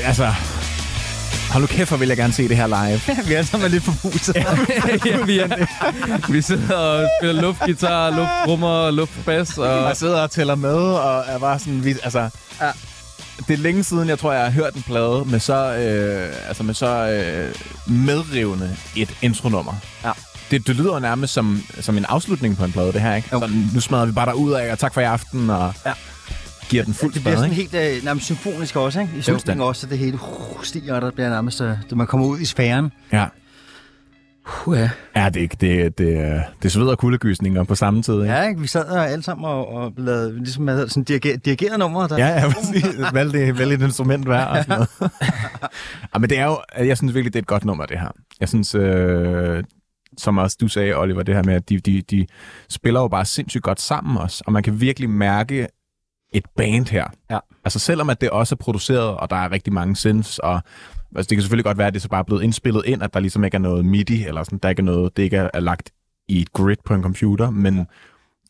Altså... 0.06 0.32
Hold 1.50 1.62
nu 1.62 1.66
kæft, 1.66 1.90
hvor 1.90 1.96
vil 1.96 2.08
jeg 2.08 2.16
gerne 2.16 2.32
se 2.32 2.48
det 2.48 2.56
her 2.56 2.66
live. 2.66 3.00
vi 3.28 3.32
er 3.32 3.38
alle 3.38 3.50
sammen 3.50 3.70
lidt 3.70 3.84
på 3.84 3.90
huset. 4.02 4.36
ja, 4.36 5.24
vi, 5.24 5.38
er, 5.38 6.32
vi 6.32 6.42
sidder 6.42 6.76
og 6.76 7.08
spiller 7.20 7.42
luftgitar, 7.42 8.10
lufttrummer, 8.10 8.90
luftbass. 8.90 9.58
Og... 9.58 9.66
Jeg 9.66 9.96
sidder 9.96 10.20
og 10.22 10.30
tæller 10.30 10.54
med, 10.54 10.74
og 10.74 11.24
er 11.26 11.38
bare 11.38 11.58
sådan... 11.58 11.84
Vi, 11.84 11.94
altså, 12.02 12.28
Ja. 12.60 12.70
Det 13.48 13.54
er 13.54 13.58
længe 13.58 13.84
siden, 13.84 14.08
jeg 14.08 14.18
tror, 14.18 14.32
jeg 14.32 14.42
har 14.42 14.50
hørt 14.50 14.74
en 14.74 14.82
plade 14.82 15.24
med 15.26 15.40
så, 15.40 15.76
øh, 15.76 16.34
altså 16.48 16.62
med 16.62 16.74
så 16.74 16.88
øh, 16.88 17.54
medrivende 17.94 18.76
et 18.96 19.14
intronummer. 19.22 19.72
Ja. 20.04 20.10
Det, 20.50 20.66
det 20.66 20.76
lyder 20.76 20.98
nærmest 20.98 21.32
som, 21.34 21.62
som 21.80 21.96
en 21.96 22.04
afslutning 22.04 22.56
på 22.56 22.64
en 22.64 22.72
plade, 22.72 22.92
det 22.92 23.00
her, 23.00 23.14
ikke? 23.14 23.28
Jo. 23.32 23.40
Så 23.40 23.50
nu 23.74 23.80
smadrer 23.80 24.06
vi 24.06 24.12
bare 24.12 24.26
derud 24.26 24.52
af, 24.52 24.72
og 24.72 24.78
tak 24.78 24.94
for 24.94 25.00
i 25.00 25.04
aften, 25.04 25.50
og 25.50 25.74
Ja. 25.86 25.92
Giver 26.68 26.84
den 26.84 26.94
fuld 26.94 27.12
Det 27.14 27.22
bliver 27.22 27.36
sådan 27.36 27.52
helt 27.52 27.74
øh, 27.74 28.04
nærmest 28.04 28.26
symfonisk 28.26 28.76
også, 28.76 29.00
ikke? 29.00 29.12
I 29.18 29.22
slutningen 29.22 29.66
også, 29.66 29.80
så 29.80 29.86
det 29.86 29.98
hele 29.98 30.14
uh, 30.14 30.62
stiger, 30.62 30.94
og 30.94 31.02
der 31.02 31.10
bliver 31.10 31.28
nærmest, 31.30 31.60
øh, 31.60 31.70
det 31.90 31.96
man 31.96 32.06
kommer 32.06 32.26
ud 32.26 32.38
i 32.40 32.44
sfæren. 32.44 32.92
Ja. 33.12 33.26
Uh, 34.66 34.76
ja. 34.78 34.90
Ja, 35.16 35.28
det, 35.28 35.42
er- 35.44 35.48
det, 35.60 35.98
det, 35.98 36.42
det 36.62 36.72
sveder 36.72 36.96
kuldegysninger 36.96 37.64
på 37.64 37.74
samme 37.74 38.02
tid, 38.02 38.14
ikke? 38.14 38.34
ja, 38.34 38.48
ikke? 38.48 38.60
Vi 38.60 38.66
sad 38.66 38.96
alle 38.96 39.22
sammen 39.24 39.44
og, 39.44 39.68
og 39.72 39.92
lavede, 39.96 40.38
ligesom 40.38 40.66
det, 40.66 40.90
sådan 40.90 41.04
diriger, 41.04 41.36
dirigeret 41.36 41.78
nummer. 41.78 42.06
Der. 42.06 42.18
Ja, 42.18 42.28
ja, 42.28 42.52
præcis. 42.52 42.84
Vælg, 43.14 43.32
det, 43.32 43.58
vælg 43.58 43.72
et 43.72 43.82
instrument 43.82 44.24
hver 44.24 44.44
og 44.44 44.56
sådan 44.64 44.86
noget. 45.00 45.12
ja, 46.14 46.18
men 46.18 46.30
det 46.30 46.38
er 46.38 46.44
jo, 46.44 46.58
jeg 46.86 46.96
synes 46.96 47.14
virkelig, 47.14 47.32
det 47.32 47.38
er 47.38 47.42
et 47.42 47.46
godt 47.46 47.64
nummer, 47.64 47.86
det 47.86 48.00
her. 48.00 48.08
Jeg 48.40 48.48
synes, 48.48 48.74
øh, 48.74 49.64
som 50.18 50.38
også 50.38 50.56
du 50.60 50.68
sagde, 50.68 50.94
Oliver, 50.94 51.22
det 51.22 51.34
her 51.34 51.42
med, 51.42 51.54
at 51.54 51.68
de, 51.68 51.78
de, 51.78 52.02
de 52.10 52.26
spiller 52.70 53.00
jo 53.00 53.08
bare 53.08 53.24
sindssygt 53.24 53.62
godt 53.62 53.80
sammen 53.80 54.16
også, 54.16 54.42
og 54.46 54.52
man 54.52 54.62
kan 54.62 54.80
virkelig 54.80 55.10
mærke 55.10 55.66
et 56.32 56.44
band 56.56 56.86
her. 56.86 57.04
Ja. 57.30 57.38
Altså 57.64 57.78
selvom 57.78 58.10
at 58.10 58.20
det 58.20 58.30
også 58.30 58.54
er 58.54 58.56
produceret, 58.56 59.16
og 59.16 59.30
der 59.30 59.36
er 59.36 59.52
rigtig 59.52 59.72
mange 59.72 59.96
synths, 59.96 60.38
og 60.38 60.54
altså, 61.16 61.28
det 61.28 61.36
kan 61.36 61.42
selvfølgelig 61.42 61.64
godt 61.64 61.78
være, 61.78 61.86
at 61.86 61.94
det 61.94 62.02
så 62.02 62.08
bare 62.08 62.18
er 62.20 62.24
blevet 62.24 62.42
indspillet 62.42 62.82
ind, 62.86 63.02
at 63.02 63.14
der 63.14 63.20
ligesom 63.20 63.44
ikke 63.44 63.54
er 63.54 63.58
noget 63.58 63.84
MIDI, 63.84 64.24
eller 64.26 64.42
sådan, 64.44 64.58
der 64.62 64.68
ikke 64.68 64.80
er 64.80 64.84
noget, 64.84 65.16
det 65.16 65.22
ikke 65.22 65.36
er, 65.36 65.50
er 65.54 65.60
lagt 65.60 65.90
i 66.28 66.40
et 66.40 66.52
grid 66.52 66.76
på 66.84 66.94
en 66.94 67.02
computer, 67.02 67.50
men 67.50 67.86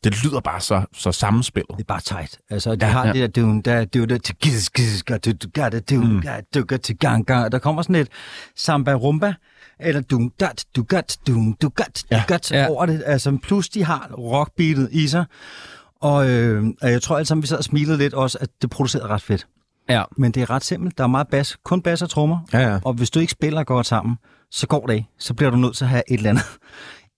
det 0.05 0.25
lyder 0.25 0.41
bare 0.41 0.61
så, 0.61 0.83
så 0.95 1.13
sammenspillet. 1.13 1.71
Det 1.77 1.81
er 1.81 1.85
bare 1.85 2.01
tight. 2.01 2.39
Altså, 2.51 2.77
har 2.83 3.07
ja. 3.07 3.13
det 3.13 3.35
der, 3.35 3.43
dun, 3.43 3.61
der, 3.61 3.85
du, 3.85 4.05
der, 4.05 4.19
til 4.19 4.35
gis, 4.37 4.71
gis, 4.71 5.05
du, 5.05 5.33
gør 5.55 5.69
det, 5.69 5.91
du, 5.91 5.95
Mm. 6.01 6.23
gør, 6.23 6.41
du, 6.55 6.65
gør, 6.65 6.77
til 6.77 6.99
gang, 6.99 7.27
gang. 7.27 7.53
Der 7.53 7.59
kommer 7.59 7.83
sådan 7.83 7.95
et 7.97 8.09
samba 8.57 8.93
rumba, 8.95 9.35
eller 9.81 10.01
du, 10.01 10.31
dat, 10.41 10.65
du, 10.77 10.83
gat, 10.83 11.19
du, 11.27 11.55
du, 11.63 11.69
gat, 11.69 12.05
du, 12.11 12.17
Ja. 12.17 12.23
gat 12.29 12.53
Ja. 12.53 12.69
over 12.71 12.87
det. 12.87 13.03
Altså, 13.07 13.39
plus 13.43 13.69
de 13.69 13.85
har 13.85 14.11
rockbeatet 14.19 14.89
i 14.93 15.09
sig. 15.09 15.25
Og 16.01 16.31
øh, 16.31 16.65
jeg 16.83 17.03
tror 17.03 17.17
alle 17.17 17.27
sammen, 17.27 17.43
vi 17.43 17.47
sad 17.47 17.59
og 17.59 17.65
smilede 17.65 17.99
lidt 17.99 18.15
også, 18.15 18.39
at 18.41 18.49
det 18.63 18.71
producerede 18.71 19.09
ret 19.09 19.23
fedt. 19.23 19.47
Ja. 19.89 20.03
Men 20.17 20.33
det 20.33 20.43
er 20.43 20.51
ret 20.51 20.65
simpelt. 20.65 20.99
Der 20.99 21.05
er 21.05 21.09
meget 21.09 21.29
bas, 21.29 21.57
kun 21.65 21.83
bas 21.83 22.03
og 22.03 22.11
trommer. 22.11 22.39
Ja, 22.53 22.59
ja. 22.73 22.79
Og 22.85 22.93
hvis 22.95 23.11
du 23.11 23.19
ikke 23.21 23.33
spiller 23.33 23.65
godt 23.65 23.87
sammen, 23.87 24.17
så 24.51 24.67
går 24.67 24.87
det 24.87 24.95
ikke. 24.95 25.09
Så 25.19 25.35
bliver 25.35 25.51
du 25.51 25.57
nødt 25.57 25.77
til 25.77 25.85
at 25.85 25.89
have 25.91 26.03
et 26.09 26.17
eller 26.17 26.31
andet, 26.31 26.45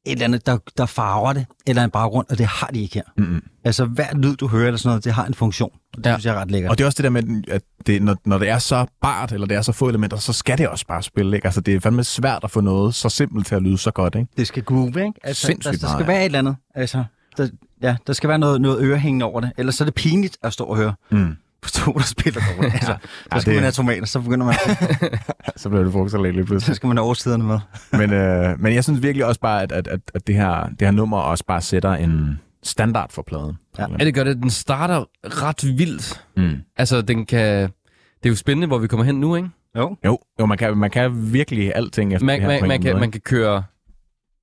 et 0.07 0.13
eller 0.13 0.25
andet 0.25 0.47
der, 0.47 0.59
der 0.79 0.87
farver 0.87 1.33
det, 1.33 1.47
eller 1.67 1.85
en 1.85 1.91
baggrund, 1.91 2.27
og 2.31 2.39
det 2.39 2.47
har 2.47 2.67
de 2.67 2.81
ikke 2.81 2.95
her. 2.95 3.03
Mm-mm. 3.17 3.43
Altså, 3.65 3.85
hver 3.85 4.15
lyd, 4.15 4.37
du 4.37 4.49
hører 4.49 4.67
eller 4.67 4.79
sådan 4.79 4.89
noget, 4.89 5.05
det 5.05 5.13
har 5.13 5.25
en 5.27 5.35
funktion. 5.35 5.71
Det 5.97 6.07
Ja. 6.07 6.13
synes 6.15 6.25
jeg 6.27 6.35
er 6.35 6.41
ret 6.41 6.51
lækkert. 6.51 6.71
Og 6.71 6.79
det 6.79 6.85
er 6.85 6.87
også 6.87 6.97
det 6.97 7.05
der 7.05 7.11
med, 7.11 7.43
at 7.49 7.63
det, 7.87 8.03
når, 8.03 8.17
når 8.25 8.39
det 8.39 8.49
er 8.49 8.59
så 8.59 8.87
bart, 9.03 9.33
eller 9.33 9.47
det 9.47 9.57
er 9.57 9.63
så 9.63 9.73
få 9.73 9.89
elementer, 9.89 10.17
så 10.17 10.33
skal 10.33 10.59
det 10.59 10.69
også 10.69 10.87
bare 10.87 11.03
spille. 11.03 11.37
Ikke? 11.37 11.47
Altså, 11.47 11.61
det 11.61 11.75
er 11.75 11.81
fandme 11.81 12.05
svært 12.05 12.45
at 12.45 12.51
få 12.51 12.61
noget 12.61 12.95
så 12.95 13.09
simpelt 13.09 13.47
til 13.47 13.55
at 13.55 13.63
lyde 13.63 13.79
så 13.79 13.91
godt. 13.91 14.15
Ikke? 14.15 14.27
det 14.37 14.47
skal 14.47 14.63
groove, 14.63 14.89
ikke? 14.89 15.13
Altså, 15.25 15.47
der, 15.47 15.53
Sindssygt 15.53 15.73
der 15.73 15.89
skal 15.89 15.89
meget, 15.95 16.07
være 16.07 16.21
et 16.21 16.25
eller 16.25 16.39
andet. 16.39 16.57
Altså, 16.75 17.05
der, 17.39 17.49
ja, 17.83 17.97
der 18.07 18.13
skal 18.13 18.29
være 18.29 18.39
noget, 18.39 18.61
noget 18.61 18.83
ørehængende 18.83 19.25
over 19.27 19.41
det. 19.41 19.53
Ellers 19.59 19.75
så 19.75 19.85
er 19.85 19.87
det 19.87 19.95
pinligt 19.95 20.39
at 20.43 20.53
stå 20.53 20.65
og 20.65 20.77
høre 20.77 20.95
Mm. 21.11 21.37
på 21.63 21.71
to, 21.71 21.93
der 21.93 22.03
spiller 22.03 22.41
dårligt. 22.57 22.75
Altså, 22.75 22.97
så 23.35 23.41
skal 23.41 23.53
det- 23.53 23.57
man 23.57 23.63
have 23.63 23.73
tomater, 23.73 24.07
så 24.07 24.21
begynder 24.21 24.47
man, 24.47 24.55
så 25.57 25.69
bliver 25.69 25.83
det 25.85 26.21
lidt 26.23 26.35
lige 26.35 26.43
så 26.45 26.47
pludselig. 26.47 26.77
skal 26.77 26.87
man 26.87 26.97
have 26.97 27.07
årstiderne 27.07 27.45
med. 27.45 27.59
men, 28.01 28.13
øh, 28.13 28.61
men 28.61 28.75
jeg 28.75 28.85
synes 28.85 29.03
virkelig 29.03 29.27
også 29.27 29.41
bare, 29.41 29.63
at, 29.63 29.73
at, 29.73 29.89
at, 29.89 30.01
at 30.15 30.27
det, 30.27 30.35
her, 30.35 30.69
det 30.69 30.83
her 30.83 30.91
nummer 30.91 31.19
også 31.19 31.45
bare 31.47 31.61
sætter 31.61 31.93
en 31.95 32.41
standard 32.63 33.13
for 33.13 33.23
pladen. 33.23 33.57
Ja. 33.79 33.87
ja, 33.99 34.05
det 34.05 34.15
gør 34.15 34.25
det. 34.25 34.37
Den 34.37 34.51
starter 34.51 35.05
ret 35.25 35.79
vildt. 35.79 36.25
Mm. 36.37 36.57
Altså, 36.77 37.03
den 37.03 37.27
kan... 37.27 37.63
Det 38.23 38.27
er 38.27 38.31
jo 38.31 38.37
spændende, 38.37 38.67
hvor 38.67 38.79
vi 38.79 38.87
kommer 38.87 39.05
hen 39.05 39.15
nu, 39.15 39.37
ikke? 39.37 39.49
Jo. 39.77 39.97
Jo, 40.05 40.19
jo 40.41 40.47
man, 40.47 40.59
kan, 40.59 40.77
man 40.79 40.91
kan 40.91 41.33
virkelig 41.33 41.73
alting 41.75 42.15
efter 42.15 42.27
Man, 42.27 42.41
det 42.41 42.51
her. 42.53 42.61
man, 42.61 42.69
man, 42.69 42.83
kan, 42.83 42.91
måde, 42.93 43.01
man 43.01 43.11
kan 43.11 43.21
køre... 43.21 43.63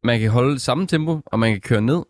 Man 0.04 0.20
kan 0.20 0.30
holde 0.30 0.60
samme 0.60 0.88
tempo, 0.88 1.22
og 1.26 1.40
man 1.40 1.52
kan 1.52 1.62
køre 1.62 1.82
ned. 1.82 2.04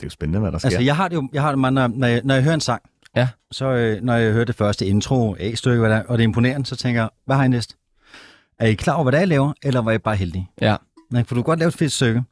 Det 0.00 0.04
er 0.04 0.06
jo 0.06 0.10
spændende, 0.10 0.40
hvad 0.40 0.52
der 0.52 0.58
sker. 0.58 0.66
Altså, 0.66 0.80
jeg 0.80 0.96
har 0.96 1.08
det 1.08 1.14
jo, 1.16 1.28
jeg 1.32 1.42
har 1.42 1.48
det 1.50 1.58
meget, 1.58 1.72
når, 1.72 1.86
når, 1.88 2.06
jeg, 2.06 2.20
når 2.24 2.34
jeg 2.34 2.42
hører 2.44 2.54
en 2.54 2.60
sang, 2.60 2.82
Ja. 3.16 3.28
så 3.52 3.66
øh, 3.66 4.02
når 4.02 4.14
jeg 4.14 4.32
hører 4.32 4.44
det 4.44 4.54
første 4.54 4.86
intro, 4.86 5.36
A-stykke, 5.40 5.80
hvad 5.80 5.90
der, 5.90 5.96
er, 5.96 6.02
og 6.02 6.18
det 6.18 6.24
er 6.24 6.28
imponerende, 6.28 6.66
så 6.66 6.76
tænker 6.76 7.00
jeg, 7.00 7.10
hvad 7.26 7.36
har 7.36 7.44
I 7.44 7.48
næst? 7.48 7.76
Er 8.58 8.66
I 8.66 8.74
klar 8.74 8.94
over, 8.94 9.02
hvad 9.02 9.12
det 9.12 9.16
er, 9.16 9.20
jeg 9.20 9.28
laver, 9.28 9.52
eller 9.62 9.80
var 9.82 9.92
I 9.92 9.98
bare 9.98 10.16
heldige? 10.16 10.48
Ja. 10.60 10.76
Nej, 11.10 11.24
for 11.24 11.34
du 11.34 11.42
kan 11.42 11.46
godt 11.46 11.58
lave 11.58 11.68
et 11.68 11.74
fedt 11.74 11.92
stykke. 11.92 12.22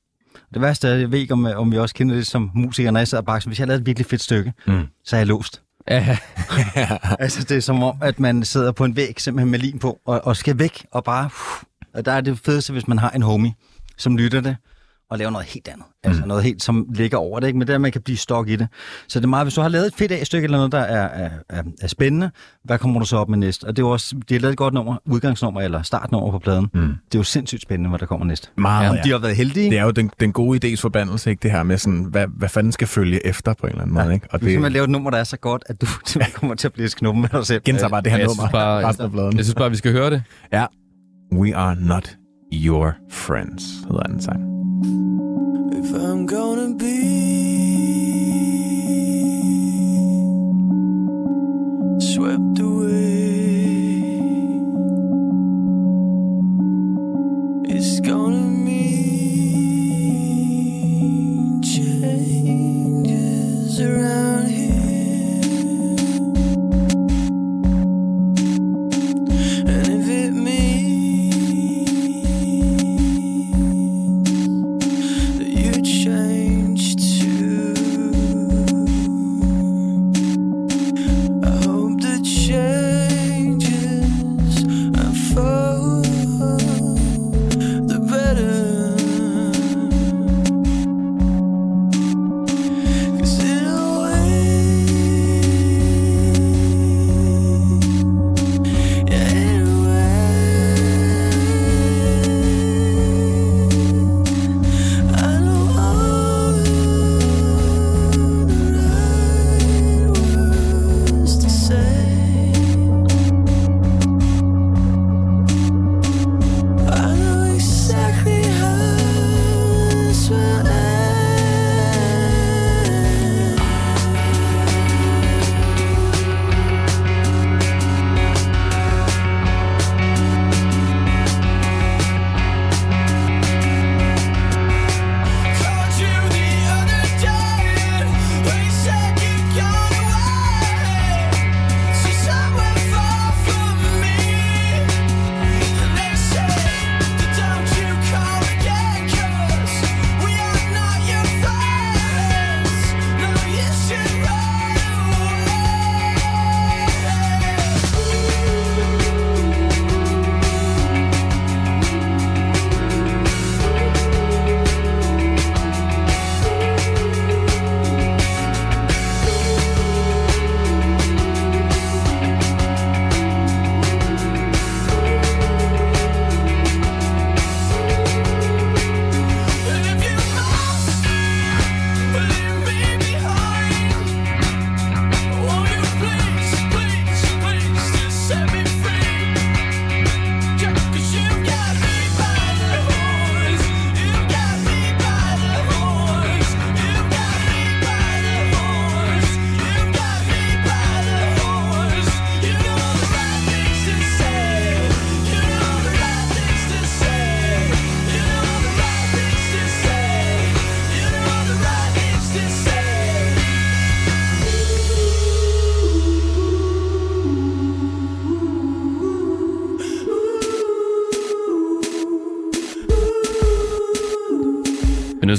Det 0.55 0.63
værste 0.63 0.89
er, 0.89 0.95
jeg 0.95 1.13
ved 1.13 1.19
ikke, 1.19 1.33
om, 1.33 1.45
om 1.45 1.73
jeg 1.73 1.81
også 1.81 1.95
kender 1.95 2.15
det 2.15 2.27
som 2.27 2.51
musiker, 2.55 2.91
når 2.91 3.01
jeg 3.01 3.09
sidder 3.09 3.23
bag, 3.23 3.41
hvis 3.47 3.59
jeg 3.59 3.65
har 3.65 3.67
lavet 3.69 3.81
et 3.81 3.87
virkelig 3.87 4.07
fedt 4.07 4.23
stykke, 4.23 4.53
Mm. 4.67 4.87
så 5.05 5.17
er 5.17 5.21
jeg 5.21 5.27
låst. 5.27 5.63
Ja, 5.91 6.19
altså, 7.19 7.45
det 7.45 7.57
er 7.57 7.61
som 7.61 7.83
om, 7.83 7.97
at 8.03 8.21
man 8.21 8.45
sidder 8.45 8.73
på 8.73 8.85
en 8.85 8.97
væg, 8.97 9.21
simpelthen 9.21 9.51
med 9.51 9.59
lim 9.59 9.79
på, 9.79 9.99
og, 10.07 10.21
og 10.25 10.37
skal 10.37 10.59
væk, 10.59 10.87
og 10.93 11.05
bare... 11.05 11.25
Uh, 11.25 11.65
og 11.95 12.05
der 12.05 12.13
er 12.13 12.21
det 12.21 12.39
fedeste, 12.39 12.73
hvis 12.73 12.89
man 12.89 12.99
har 12.99 13.11
en 13.11 13.23
homie, 13.23 13.55
som 13.97 14.17
lytter 14.17 14.41
det, 14.41 14.57
og 15.11 15.19
laver 15.19 15.31
noget 15.31 15.47
helt 15.47 15.69
andet. 15.69 15.87
Altså 16.05 16.23
noget 16.27 16.45
helt, 16.45 16.63
som 16.63 16.87
ligger 16.95 17.19
over 17.19 17.41
det, 17.41 17.47
ikke? 17.47 17.59
Men 17.59 17.67
det 17.67 17.73
er, 17.73 17.77
at 17.77 17.81
man 17.81 17.93
kan 17.93 18.03
blive 18.03 18.17
stok 18.17 18.49
i 18.49 18.57
det. 18.57 18.69
Så 19.09 19.19
det 19.21 19.25
er 19.25 19.29
meget, 19.29 19.45
hvis 19.45 19.55
du 19.55 19.61
har 19.61 19.69
lavet 19.69 19.87
et 19.87 19.95
fedt 19.95 20.13
A-stykke 20.13 20.45
eller 20.45 20.59
noget, 20.59 20.73
der 20.73 20.79
er, 20.79 21.09
er, 21.25 21.31
er, 21.49 21.63
er 21.83 21.87
spændende, 21.87 22.31
hvad 22.65 22.79
kommer 22.79 23.01
du 23.01 23.07
så 23.07 23.17
op 23.17 23.29
med 23.29 23.39
næst? 23.39 23.65
Og 23.65 23.77
det 23.77 23.83
er 23.83 23.87
jo 23.87 23.91
også, 23.93 24.17
de 24.29 24.35
har 24.35 24.41
lavet 24.41 24.53
et 24.53 24.59
godt 24.59 24.75
nummer, 24.75 24.97
udgangsnummer 25.07 25.61
eller 25.61 25.83
startnummer 25.83 26.31
på 26.31 26.39
pladen. 26.39 26.67
Mm. 26.75 26.81
Det 26.81 27.15
er 27.15 27.19
jo 27.19 27.23
sindssygt 27.23 27.63
spændende, 27.63 27.89
hvad 27.91 27.99
der 27.99 28.07
kommer 28.07 28.27
næst. 28.27 28.53
Meget, 28.57 28.91
Om 28.91 28.97
ja. 28.97 29.03
de 29.03 29.11
har 29.11 29.19
været 29.19 29.37
heldige, 29.37 29.71
Det 29.71 29.79
er 29.79 29.85
jo 29.85 29.91
den, 29.91 30.11
den 30.21 30.33
gode 30.33 30.73
idés 30.73 30.81
forbandelse, 30.81 31.31
ikke? 31.31 31.43
Det 31.43 31.51
her 31.51 31.63
med 31.63 31.79
sådan, 31.79 32.05
hvad, 32.05 32.27
hvad 32.37 32.49
fanden 32.49 32.73
skal 32.73 32.87
følge 32.87 33.27
efter 33.27 33.55
på 33.55 33.67
en 33.67 33.71
eller 33.71 33.83
anden 33.83 33.95
måde, 33.95 34.15
ikke? 34.15 34.27
Og 34.31 34.41
Du 34.41 34.47
kan 34.47 34.55
man 34.55 34.65
det 34.65 34.73
lave 34.73 34.85
et 34.85 34.91
nummer, 34.91 35.11
der 35.11 35.19
er 35.19 35.25
så 35.25 35.37
godt, 35.37 35.63
at 35.67 35.81
du 35.81 35.87
kommer 36.35 36.55
til 36.55 36.69
at 36.69 36.73
blive 36.73 36.89
knuppen 36.89 37.21
med 37.23 37.29
dig 37.29 37.47
selv. 37.47 37.63
gentager 37.65 37.89
bare 37.89 38.01
det 38.03 38.11
her 38.13 38.19
jeg 38.19 38.27
nummer 38.27 38.43
synes 38.43 38.53
bare- 38.53 38.89
resten 38.89 39.05
af 39.05 39.11
pladen. 39.13 39.37
jeg 39.37 39.45
synes 39.45 39.55
bare, 39.55 39.71
vi 39.71 39.77
skal 39.77 39.93
høre 39.93 40.11
det. 40.11 40.23
Ja. 40.53 40.67
We 41.33 41.57
are 41.57 41.77
not 41.81 42.17
your 42.53 42.95
friends, 43.11 43.63
hedder 43.89 44.03
den 44.03 44.23
sang. 44.23 44.58
If 44.81 45.95
I'm 45.95 46.27
gonna 46.27 46.75
be. 46.75 46.99
Swept 52.01 52.59
away, 52.61 54.03
it's 57.75 58.01
gonna 58.01 58.48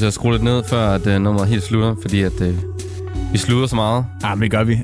at 0.09 0.13
skrue 0.13 0.31
lidt 0.31 0.43
ned, 0.43 0.63
før 0.63 0.87
at, 0.89 1.07
uh, 1.07 1.13
nummeret 1.13 1.47
helt 1.47 1.63
slutter, 1.63 1.95
fordi 2.01 2.21
at, 2.21 2.41
uh, 2.41 2.47
vi 3.31 3.37
slutter 3.37 3.67
så 3.67 3.75
meget. 3.75 4.05
Ja, 4.23 4.35
men 4.35 4.41
det 4.41 4.51
gør 4.51 4.63
vi. 4.63 4.79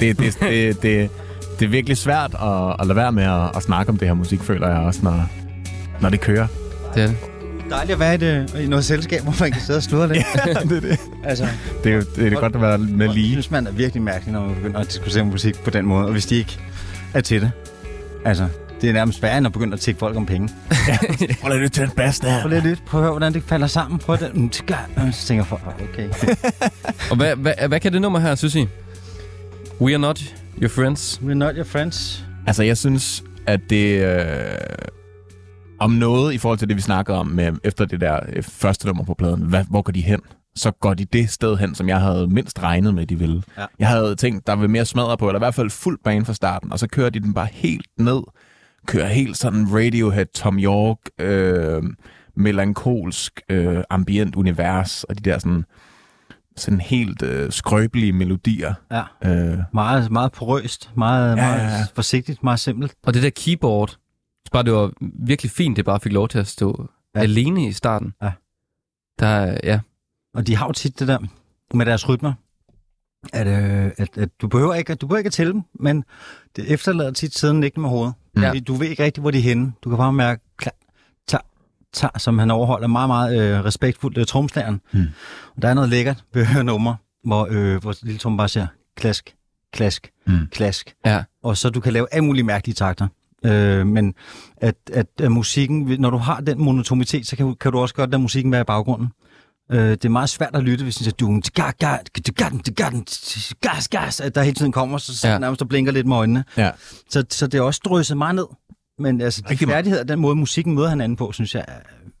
Det, 0.00 0.18
det, 0.18 0.38
det, 0.40 0.82
det, 0.82 1.10
det 1.58 1.64
er 1.64 1.68
virkelig 1.70 1.96
svært 1.96 2.34
at, 2.42 2.76
at 2.80 2.86
lade 2.86 2.96
være 2.96 3.12
med 3.12 3.24
at, 3.24 3.56
at 3.56 3.62
snakke 3.62 3.90
om 3.92 3.96
det 3.98 4.08
her 4.08 4.14
musik, 4.14 4.40
føler 4.40 4.68
jeg 4.68 4.78
også, 4.78 5.00
når, 5.02 5.26
når 6.00 6.08
det 6.08 6.20
kører. 6.20 6.46
Det 6.94 7.02
er 7.02 7.06
det. 7.06 7.16
Dejligt 7.70 7.92
at 7.94 8.00
være 8.00 8.14
i, 8.14 8.16
det, 8.18 8.54
i 8.64 8.66
noget 8.66 8.84
selskab, 8.84 9.22
hvor 9.22 9.34
man 9.40 9.52
kan 9.52 9.60
sidde 9.60 9.76
og 9.76 9.82
sludre 9.82 10.08
lidt. 10.08 10.18
det, 10.44 10.76
er 10.76 10.80
det. 10.80 11.00
altså, 11.24 11.46
Det, 11.84 11.94
er, 11.94 12.02
det 12.16 12.32
er 12.32 12.40
godt 12.40 12.54
at 12.54 12.60
være 12.60 12.78
med 12.78 13.06
Jeg 13.06 13.14
lige. 13.14 13.30
synes, 13.30 13.50
man 13.50 13.66
er 13.66 13.70
virkelig 13.70 14.02
mærkelig, 14.02 14.32
når 14.32 14.40
man 14.46 14.54
begynder 14.54 14.80
at 14.80 14.86
diskutere 14.86 15.24
musik 15.24 15.62
på 15.64 15.70
den 15.70 15.86
måde. 15.86 16.04
Og 16.06 16.12
hvis 16.12 16.26
de 16.26 16.34
ikke 16.36 16.58
er 17.14 17.20
til 17.20 17.40
det. 17.40 17.50
Altså, 18.24 18.48
det 18.80 18.88
er 18.88 18.92
nærmest 18.92 19.22
værre, 19.22 19.38
end 19.38 19.46
at 19.46 19.52
begynde 19.52 19.72
at 19.72 19.80
tikke 19.80 19.98
folk 19.98 20.16
om 20.16 20.26
penge. 20.26 20.48
Prøv 21.42 21.58
lige 21.58 21.68
til 21.68 21.82
den 21.82 21.90
bass 21.90 22.20
der. 22.20 22.40
Prøv 22.40 22.48
lige 22.48 22.58
at 22.58 22.64
lytte. 22.64 22.82
Prøv 22.86 23.00
at 23.00 23.04
høre, 23.04 23.12
hvordan 23.12 23.34
det 23.34 23.42
falder 23.42 23.66
sammen. 23.66 23.98
Prøv 23.98 24.14
at 24.14 24.36
mm. 24.36 24.50
Og 24.96 25.14
så 25.14 25.26
tænker 25.26 25.44
folk, 25.44 25.62
okay. 25.92 26.08
Og 27.10 27.16
hvad, 27.16 27.36
hvad, 27.36 27.54
hvad 27.68 27.80
kan 27.80 27.92
det 27.92 28.02
nummer 28.02 28.18
her, 28.18 28.34
synes 28.34 28.54
I? 28.54 28.66
We 29.80 29.92
are 29.92 29.98
not 29.98 30.20
your 30.62 30.68
friends. 30.68 31.20
We're 31.24 31.34
not 31.34 31.54
your 31.56 31.64
friends. 31.64 32.24
Altså, 32.46 32.62
jeg 32.62 32.76
synes, 32.76 33.24
at 33.46 33.60
det... 33.70 34.04
Øh, 34.04 34.58
om 35.80 35.90
noget 35.90 36.34
i 36.34 36.38
forhold 36.38 36.58
til 36.58 36.68
det, 36.68 36.76
vi 36.76 36.82
snakkede 36.82 37.18
om 37.18 37.26
med, 37.26 37.52
efter 37.64 37.84
det 37.84 38.00
der 38.00 38.20
øh, 38.32 38.42
første 38.42 38.86
nummer 38.86 39.04
på 39.04 39.14
pladen, 39.14 39.42
hvad, 39.42 39.64
hvor 39.70 39.82
går 39.82 39.92
de 39.92 40.00
hen? 40.00 40.20
Så 40.56 40.70
går 40.70 40.94
de 40.94 41.04
det 41.04 41.30
sted 41.30 41.56
hen, 41.56 41.74
som 41.74 41.88
jeg 41.88 42.00
havde 42.00 42.26
mindst 42.26 42.62
regnet 42.62 42.94
med, 42.94 43.06
de 43.06 43.18
ville. 43.18 43.42
Ja. 43.58 43.64
Jeg 43.78 43.88
havde 43.88 44.16
tænkt, 44.16 44.46
der 44.46 44.56
vil 44.56 44.70
mere 44.70 44.84
smadre 44.84 45.16
på, 45.16 45.28
eller 45.28 45.38
i 45.38 45.44
hvert 45.44 45.54
fald 45.54 45.70
fuld 45.70 45.98
bane 46.04 46.24
fra 46.24 46.34
starten, 46.34 46.72
og 46.72 46.78
så 46.78 46.88
kører 46.88 47.10
de 47.10 47.20
den 47.20 47.34
bare 47.34 47.48
helt 47.52 47.86
ned. 47.98 48.22
Kører 48.86 49.06
helt 49.08 49.36
sådan 49.36 49.66
Radiohead, 49.74 50.26
Tom 50.26 50.58
York, 50.58 50.98
øh, 51.20 51.82
melankolsk, 52.36 53.40
øh, 53.48 53.82
ambient 53.90 54.36
univers, 54.36 55.04
og 55.04 55.18
de 55.18 55.30
der 55.30 55.38
sådan, 55.38 55.64
sådan 56.56 56.80
helt 56.80 57.22
øh, 57.22 57.52
skrøbelige 57.52 58.12
melodier. 58.12 58.74
Ja. 58.90 59.02
Øh, 59.24 59.58
Meget, 59.74 60.10
meget 60.10 60.32
porøst. 60.32 60.90
Meget, 60.96 61.30
Ja, 61.30 61.36
meget 61.36 61.62
ja, 61.78 61.84
forsigtigt. 61.94 62.42
Meget 62.42 62.60
simpelt. 62.60 62.94
Og 63.06 63.14
det 63.14 63.22
der 63.22 63.30
keyboard, 63.36 63.88
så 64.44 64.50
bare 64.52 64.62
det 64.62 64.72
var 64.72 64.92
virkelig 65.26 65.50
fint, 65.50 65.76
det 65.76 65.84
bare 65.84 66.00
fik 66.00 66.12
lov 66.12 66.28
til 66.28 66.38
at 66.38 66.46
stå 66.46 66.88
Ja. 67.14 67.20
alene 67.20 67.66
i 67.68 67.72
starten. 67.72 68.12
Ja. 68.22 68.32
Der, 69.18 69.26
er- 69.26 69.58
ja. 69.64 69.80
Og 70.34 70.46
de 70.46 70.56
har 70.56 70.66
jo 70.66 70.72
tit 70.72 70.98
det 70.98 71.08
der 71.08 71.18
med 71.74 71.86
deres 71.86 72.08
rytmer, 72.08 72.32
at, 73.32 73.46
øh, 73.46 73.90
at, 73.96 74.18
at 74.18 74.28
du, 74.40 74.48
behøver 74.48 74.74
ikke, 74.74 74.94
du 74.94 75.06
behøver 75.06 75.18
ikke 75.18 75.28
at 75.28 75.32
tælle 75.32 75.52
dem, 75.52 75.62
men 75.80 76.04
det 76.56 76.72
efterlader 76.72 77.10
tit 77.10 77.38
siden 77.38 77.62
ikke 77.62 77.80
med 77.80 77.88
hovedet. 77.88 78.14
Ja. 78.42 78.60
Du 78.60 78.74
ved 78.74 78.86
ikke 78.88 79.04
rigtigt, 79.04 79.22
hvor 79.22 79.30
de 79.30 79.38
er 79.38 79.42
henne. 79.42 79.72
Du 79.84 79.88
kan 79.88 79.98
bare 79.98 80.12
mærke, 80.12 80.42
klar, 80.56 80.72
ta, 81.26 81.38
ta, 81.92 82.08
som 82.18 82.38
han 82.38 82.50
overholder 82.50 82.86
meget, 82.86 83.08
meget 83.08 83.40
øh, 83.58 83.64
respektfuldt 83.64 84.18
øh, 84.18 84.26
tromslæren. 84.26 84.80
Hmm. 84.92 85.04
Og 85.56 85.62
der 85.62 85.68
er 85.68 85.74
noget 85.74 85.90
lækkert 85.90 86.24
ved 86.34 86.42
at 86.42 86.48
høre 86.48 86.64
numre, 86.64 86.96
hvor, 87.24 87.48
øh, 87.50 87.76
hvor 87.82 87.94
lille 88.02 88.18
trum 88.18 88.36
bare 88.36 88.48
siger 88.48 88.66
klask, 88.96 89.34
klask, 89.72 90.10
Hmm. 90.26 90.46
klask. 90.52 90.94
Ja. 91.06 91.22
Og 91.42 91.56
så 91.56 91.70
du 91.70 91.80
kan 91.80 91.92
lave 91.92 92.06
alle 92.12 92.24
mulige 92.24 92.44
mærkelige 92.44 92.74
takter. 92.74 93.08
Øh, 93.44 93.86
men 93.86 94.14
at, 94.56 94.74
at, 94.92 95.06
at 95.20 95.32
musikken, 95.32 95.96
når 96.00 96.10
du 96.10 96.16
har 96.16 96.40
den 96.40 96.62
monotonitet, 96.62 97.26
så 97.26 97.36
kan, 97.36 97.54
kan 97.60 97.72
du 97.72 97.78
også 97.78 97.94
godt 97.94 98.10
lade 98.10 98.22
musikken 98.22 98.52
være 98.52 98.60
i 98.60 98.64
baggrunden. 98.64 99.08
Øh, 99.72 99.90
det 99.90 100.04
er 100.04 100.08
meget 100.08 100.28
svært 100.28 100.50
at 100.56 100.62
lytte, 100.62 100.84
hvis 100.84 100.96
den 100.96 101.04
siger, 101.04 101.14
du 101.16 101.40
gas, 103.60 103.88
gas, 103.88 104.20
at 104.20 104.34
der 104.34 104.42
hele 104.42 104.54
tiden 104.54 104.72
kommer, 104.72 104.98
så, 104.98 105.16
så 105.16 105.28
Ja. 105.28 105.38
nærmest 105.38 105.60
der 105.60 105.66
blinker 105.66 105.92
lidt 105.92 106.06
med 106.06 106.16
øjnene. 106.16 106.44
ja. 106.56 106.70
Så, 107.10 107.24
så 107.30 107.46
det 107.46 107.58
er 107.58 107.62
også 107.62 107.80
drysset 107.84 108.16
meget 108.16 108.34
ned. 108.34 108.46
Men 108.98 109.20
altså, 109.20 109.42
de 109.42 109.50
Rigtig 109.50 109.68
færdigheder, 109.68 110.04
den 110.04 110.18
måde 110.20 110.36
musikken 110.36 110.74
møder 110.74 110.88
hinanden 110.88 111.16
på, 111.16 111.32
synes 111.32 111.54
jeg 111.54 111.64
er 111.68 111.74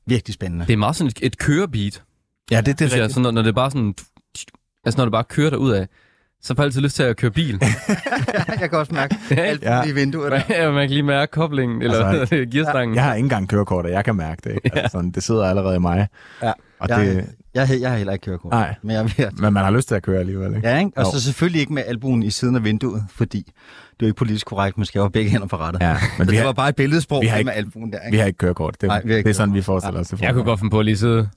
virkelig 0.06 0.34
spændende. 0.34 0.66
Det 0.66 0.72
er 0.72 0.76
meget 0.76 0.96
sådan 0.96 1.08
et, 1.08 1.18
et 1.22 1.38
kørebeat, 1.38 2.02
ja, 2.50 2.60
det, 2.60 2.78
det 2.78 2.84
er 2.92 2.96
jeg. 2.96 3.02
rigtigt. 3.02 3.14
Så 3.14 3.20
når, 3.20 3.30
når 3.30 3.42
det 3.42 3.54
bare 3.54 3.70
sådan... 3.70 3.94
Altså 4.84 4.98
når 4.98 5.04
det 5.04 5.12
bare 5.12 5.24
kører 5.24 5.50
derud 5.50 5.70
af, 5.72 5.88
så 6.42 6.54
får 6.54 6.62
jeg 6.62 6.66
altid 6.66 6.80
lyst 6.80 6.96
til 6.96 7.02
at 7.02 7.16
køre 7.16 7.30
bil. 7.30 7.60
jeg 8.60 8.70
kan 8.70 8.74
også 8.78 8.94
mærke 8.94 9.16
alt 9.30 9.62
Ja. 9.62 9.84
i 9.84 9.92
vinduet. 9.92 10.32
Der. 10.32 10.40
ja, 10.50 10.70
man 10.70 10.88
kan 10.88 10.90
lige 10.90 11.02
mærke 11.02 11.30
koblingen, 11.32 11.82
eller 11.82 12.04
Altså, 12.06 12.36
gearstangen. 12.52 12.94
Jeg 12.96 13.04
har 13.04 13.14
ikke 13.14 13.24
engang 13.26 13.48
kørekort, 13.48 13.84
og 13.86 13.90
jeg 13.92 14.04
kan 14.04 14.16
mærke 14.16 14.40
det. 14.44 14.58
Ikke? 14.64 14.78
Altså, 14.78 14.92
sådan, 14.92 15.10
det 15.10 15.22
sidder 15.22 15.44
allerede 15.44 15.76
i 15.76 15.78
mig. 15.78 16.08
Ja. 16.42 16.52
Og 16.80 16.88
Jeg, 16.88 16.98
det, 17.06 17.26
jeg, 17.60 17.80
jeg, 17.80 17.90
har 17.90 17.96
heller 17.96 18.12
ikke 18.12 18.24
kørekort. 18.24 18.50
Nej. 18.52 18.74
Men 18.82 18.90
jeg 18.90 18.98
er 18.98 19.02
ved 19.16 19.24
at 19.26 19.38
men 19.38 19.52
man 19.52 19.64
har 19.64 19.70
lyst 19.70 19.88
til 19.88 19.94
at 19.94 20.02
køre 20.02 20.18
alligevel, 20.20 20.56
ikke? 20.56 20.68
Ja, 20.68 20.78
ikke? 20.78 20.90
Og 20.96 21.04
Jo. 21.04 21.10
så 21.12 21.20
selvfølgelig 21.24 21.60
ikke 21.60 21.72
med 21.72 21.82
albuen 21.86 22.22
i 22.22 22.30
siden 22.30 22.56
af 22.56 22.64
vinduet, 22.64 23.04
fordi 23.10 23.38
det 23.38 23.52
er 23.52 23.94
jo 24.02 24.06
ikke 24.06 24.16
politisk 24.18 24.46
korrekt, 24.46 24.78
man 24.78 24.86
skal 24.86 24.98
jo 24.98 25.02
have 25.04 25.10
begge 25.10 25.30
hænder 25.30 25.46
på 25.46 25.56
rettet. 25.56 25.80
Ja, 25.82 25.94
så 25.98 26.04
men 26.18 26.26
vi 26.26 26.30
det 26.30 26.38
har, 26.38 26.46
var 26.46 26.52
bare 26.52 26.68
et 26.68 26.76
billedsprog 26.76 27.22
vi 27.22 27.26
har 27.26 27.36
ikke- 27.38 27.46
med 27.46 27.54
albuen 27.54 27.92
der, 27.92 27.98
ikke? 27.98 28.10
vi 28.10 28.18
har 28.18 28.26
ikke 28.26 28.36
kørekort. 28.38 28.80
Det, 28.80 28.86
Nej, 28.86 29.00
vi 29.04 29.10
har 29.10 29.16
ikke 29.16 29.26
det 29.28 29.34
er 29.34 29.36
sådan, 29.36 29.54
vi 29.54 29.62
forestiller 29.62 30.00
os 30.00 30.08
det. 30.08 30.20
Jeg 30.22 30.32
kunne 30.34 30.44
godt 30.44 30.60
finde 30.60 30.70
på 30.70 30.78
at 30.78 30.84
lige 30.84 30.96
sidde 30.96 31.28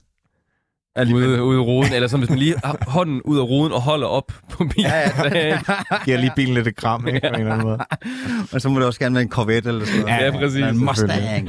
ude, 1.14 1.42
ude 1.42 1.56
i 1.58 1.60
ruden, 1.60 1.92
eller 1.92 2.08
så 2.08 2.16
hvis 2.16 2.30
man 2.30 2.38
lige 2.38 2.54
har 2.64 2.78
hånden 2.86 3.22
ud 3.22 3.38
af 3.38 3.42
ruden 3.42 3.72
og 3.72 3.80
holder 3.82 4.06
op 4.06 4.32
på 4.50 4.64
bilen. 4.64 4.90
Ja, 4.90 5.10
ja. 5.38 5.60
Giver 6.04 6.18
lige 6.18 6.32
bilen 6.36 6.54
lidt 6.54 6.66
et 6.66 6.76
kram, 6.76 7.06
ikke? 7.08 7.20
På 7.20 7.26
en 7.26 7.34
eller 7.34 7.52
anden 7.52 7.66
måde. 7.66 7.78
Og 8.52 8.60
så 8.60 8.68
må 8.68 8.78
det 8.78 8.86
også 8.86 9.00
gerne 9.00 9.14
være 9.14 9.22
en 9.22 9.30
Corvette 9.30 9.68
eller 9.68 9.84
sådan 9.86 10.00
noget. 10.00 10.24
Ja, 10.24 10.30
præcis. 10.30 10.56
Eller 10.56 10.68
En 10.68 10.84
Mustang. 10.84 11.48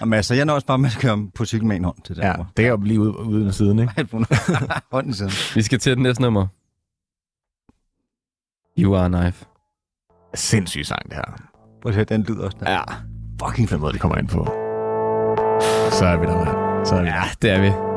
Og 0.00 0.08
masser, 0.08 0.34
jeg 0.34 0.44
når 0.44 0.54
også 0.54 0.66
bare 0.66 0.78
med 0.78 0.90
at 0.96 0.98
køre 1.00 1.26
på 1.34 1.44
cykel 1.44 1.66
med 1.66 1.76
en 1.76 1.84
hånd 1.84 1.96
til 2.04 2.16
det. 2.16 2.22
Ja, 2.22 2.32
det 2.32 2.46
kan 2.56 2.66
jo 2.66 2.76
blive 2.76 3.00
ude, 3.00 3.18
ude 3.18 3.44
med 3.44 3.52
siden, 3.52 3.78
ikke? 3.78 4.06
Hånden 4.92 5.14
siden. 5.14 5.32
Vi 5.54 5.62
skal 5.62 5.78
til 5.78 5.94
den 5.94 6.02
næste 6.02 6.22
nummer. 6.22 6.46
You 8.78 8.96
are 8.96 9.04
a 9.04 9.08
knife. 9.08 9.44
Sindssyg 10.34 10.86
sang, 10.86 11.04
det 11.04 11.14
her. 11.14 11.22
Prøv 11.82 11.90
at 11.90 11.94
høre, 11.94 12.04
den 12.04 12.22
lyder 12.28 12.44
også 12.44 12.56
der. 12.60 12.70
Ja. 12.70 12.80
Fucking 13.46 13.70
den 13.70 13.80
måde, 13.80 13.92
de 13.92 13.98
kommer 13.98 14.18
ind 14.18 14.28
på. 14.28 14.44
Så 15.90 16.04
er 16.06 16.16
vi 16.16 16.26
der, 16.26 16.36
mand. 16.44 16.86
Så 16.86 16.94
er 16.94 17.02
vi 17.02 17.08
Ja, 17.08 17.12
der. 17.14 17.28
det 17.42 17.50
er 17.50 17.60
vi. 17.60 17.87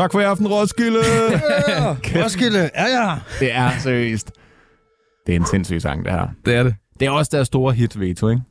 Tak 0.00 0.12
for 0.12 0.20
i 0.20 0.24
aften, 0.24 0.48
Roskilde! 0.48 0.98
Roskilde, 2.24 2.70
ja 2.74 2.86
ja. 2.86 3.16
det 3.40 3.52
er 3.52 3.78
seriøst. 3.78 4.32
Det 5.26 5.32
er 5.32 5.36
en 5.36 5.46
sindssyg 5.46 5.82
sang, 5.82 6.04
det 6.04 6.12
her. 6.12 6.28
Det 6.46 6.54
er 6.54 6.62
det. 6.62 6.74
Det 7.00 7.06
er 7.06 7.10
også 7.10 7.30
deres 7.32 7.46
store 7.46 7.72
hit, 7.72 8.00
Veto, 8.00 8.28
ikke? 8.28 8.42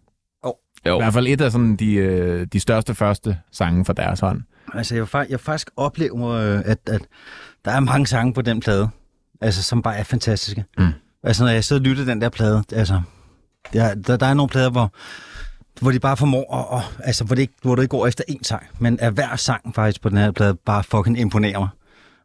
Jo. 0.46 0.56
Jo. 0.88 1.00
I 1.00 1.04
hvert 1.04 1.14
fald 1.14 1.28
et 1.28 1.42
af 1.42 1.52
sådan 1.52 1.76
de, 1.76 1.94
øh, 1.94 2.48
de 2.54 2.60
største 2.60 2.96
første 2.96 3.38
sange 3.52 3.86
fra 3.86 3.94
deres 3.94 4.20
hånd. 4.20 4.42
Altså, 4.74 4.96
jeg, 4.96 5.02
vil 5.02 5.08
fa- 5.08 5.30
jeg 5.30 5.40
faktisk 5.40 5.70
oplever, 5.78 6.30
øh, 6.30 6.62
at, 6.66 6.78
at 6.88 7.02
der 7.66 7.72
er 7.72 7.80
mange 7.80 8.08
sange 8.08 8.34
på 8.34 8.42
den 8.42 8.60
plade, 8.60 8.90
altså, 9.42 9.64
som 9.64 9.82
bare 9.82 9.98
er 9.98 10.04
fantastiske. 10.04 10.66
Mm. 10.78 10.88
Altså, 11.24 11.44
når 11.44 11.52
jeg 11.52 11.64
sidder 11.64 11.80
og 11.82 11.86
lytter 11.86 12.06
den 12.06 12.22
der 12.22 12.30
plade, 12.30 12.64
altså, 12.74 13.02
der, 13.74 13.96
der, 13.96 14.18
der 14.18 14.26
er 14.26 14.34
nogle 14.34 14.50
plader, 14.50 14.70
hvor, 14.70 14.94
hvor 15.82 15.92
de 15.92 16.00
bare 16.00 16.18
formår, 16.18 16.46
og, 16.50 16.70
og, 16.72 16.82
altså, 17.04 17.24
hvor 17.24 17.36
det, 17.36 17.42
ikke, 17.42 17.54
hvor 17.62 17.76
det 17.76 17.82
ikke 17.84 17.92
går 17.92 18.08
efter 18.08 18.24
én 18.30 18.40
sang, 18.44 18.64
men 18.80 19.00
at 19.02 19.14
hver 19.14 19.36
sang 19.36 19.76
faktisk 19.76 20.02
på 20.02 20.10
den 20.10 20.18
her 20.18 20.32
plade 20.32 20.56
bare 20.66 20.84
fucking 20.84 21.20
imponerer 21.20 21.60
mig. 21.60 21.70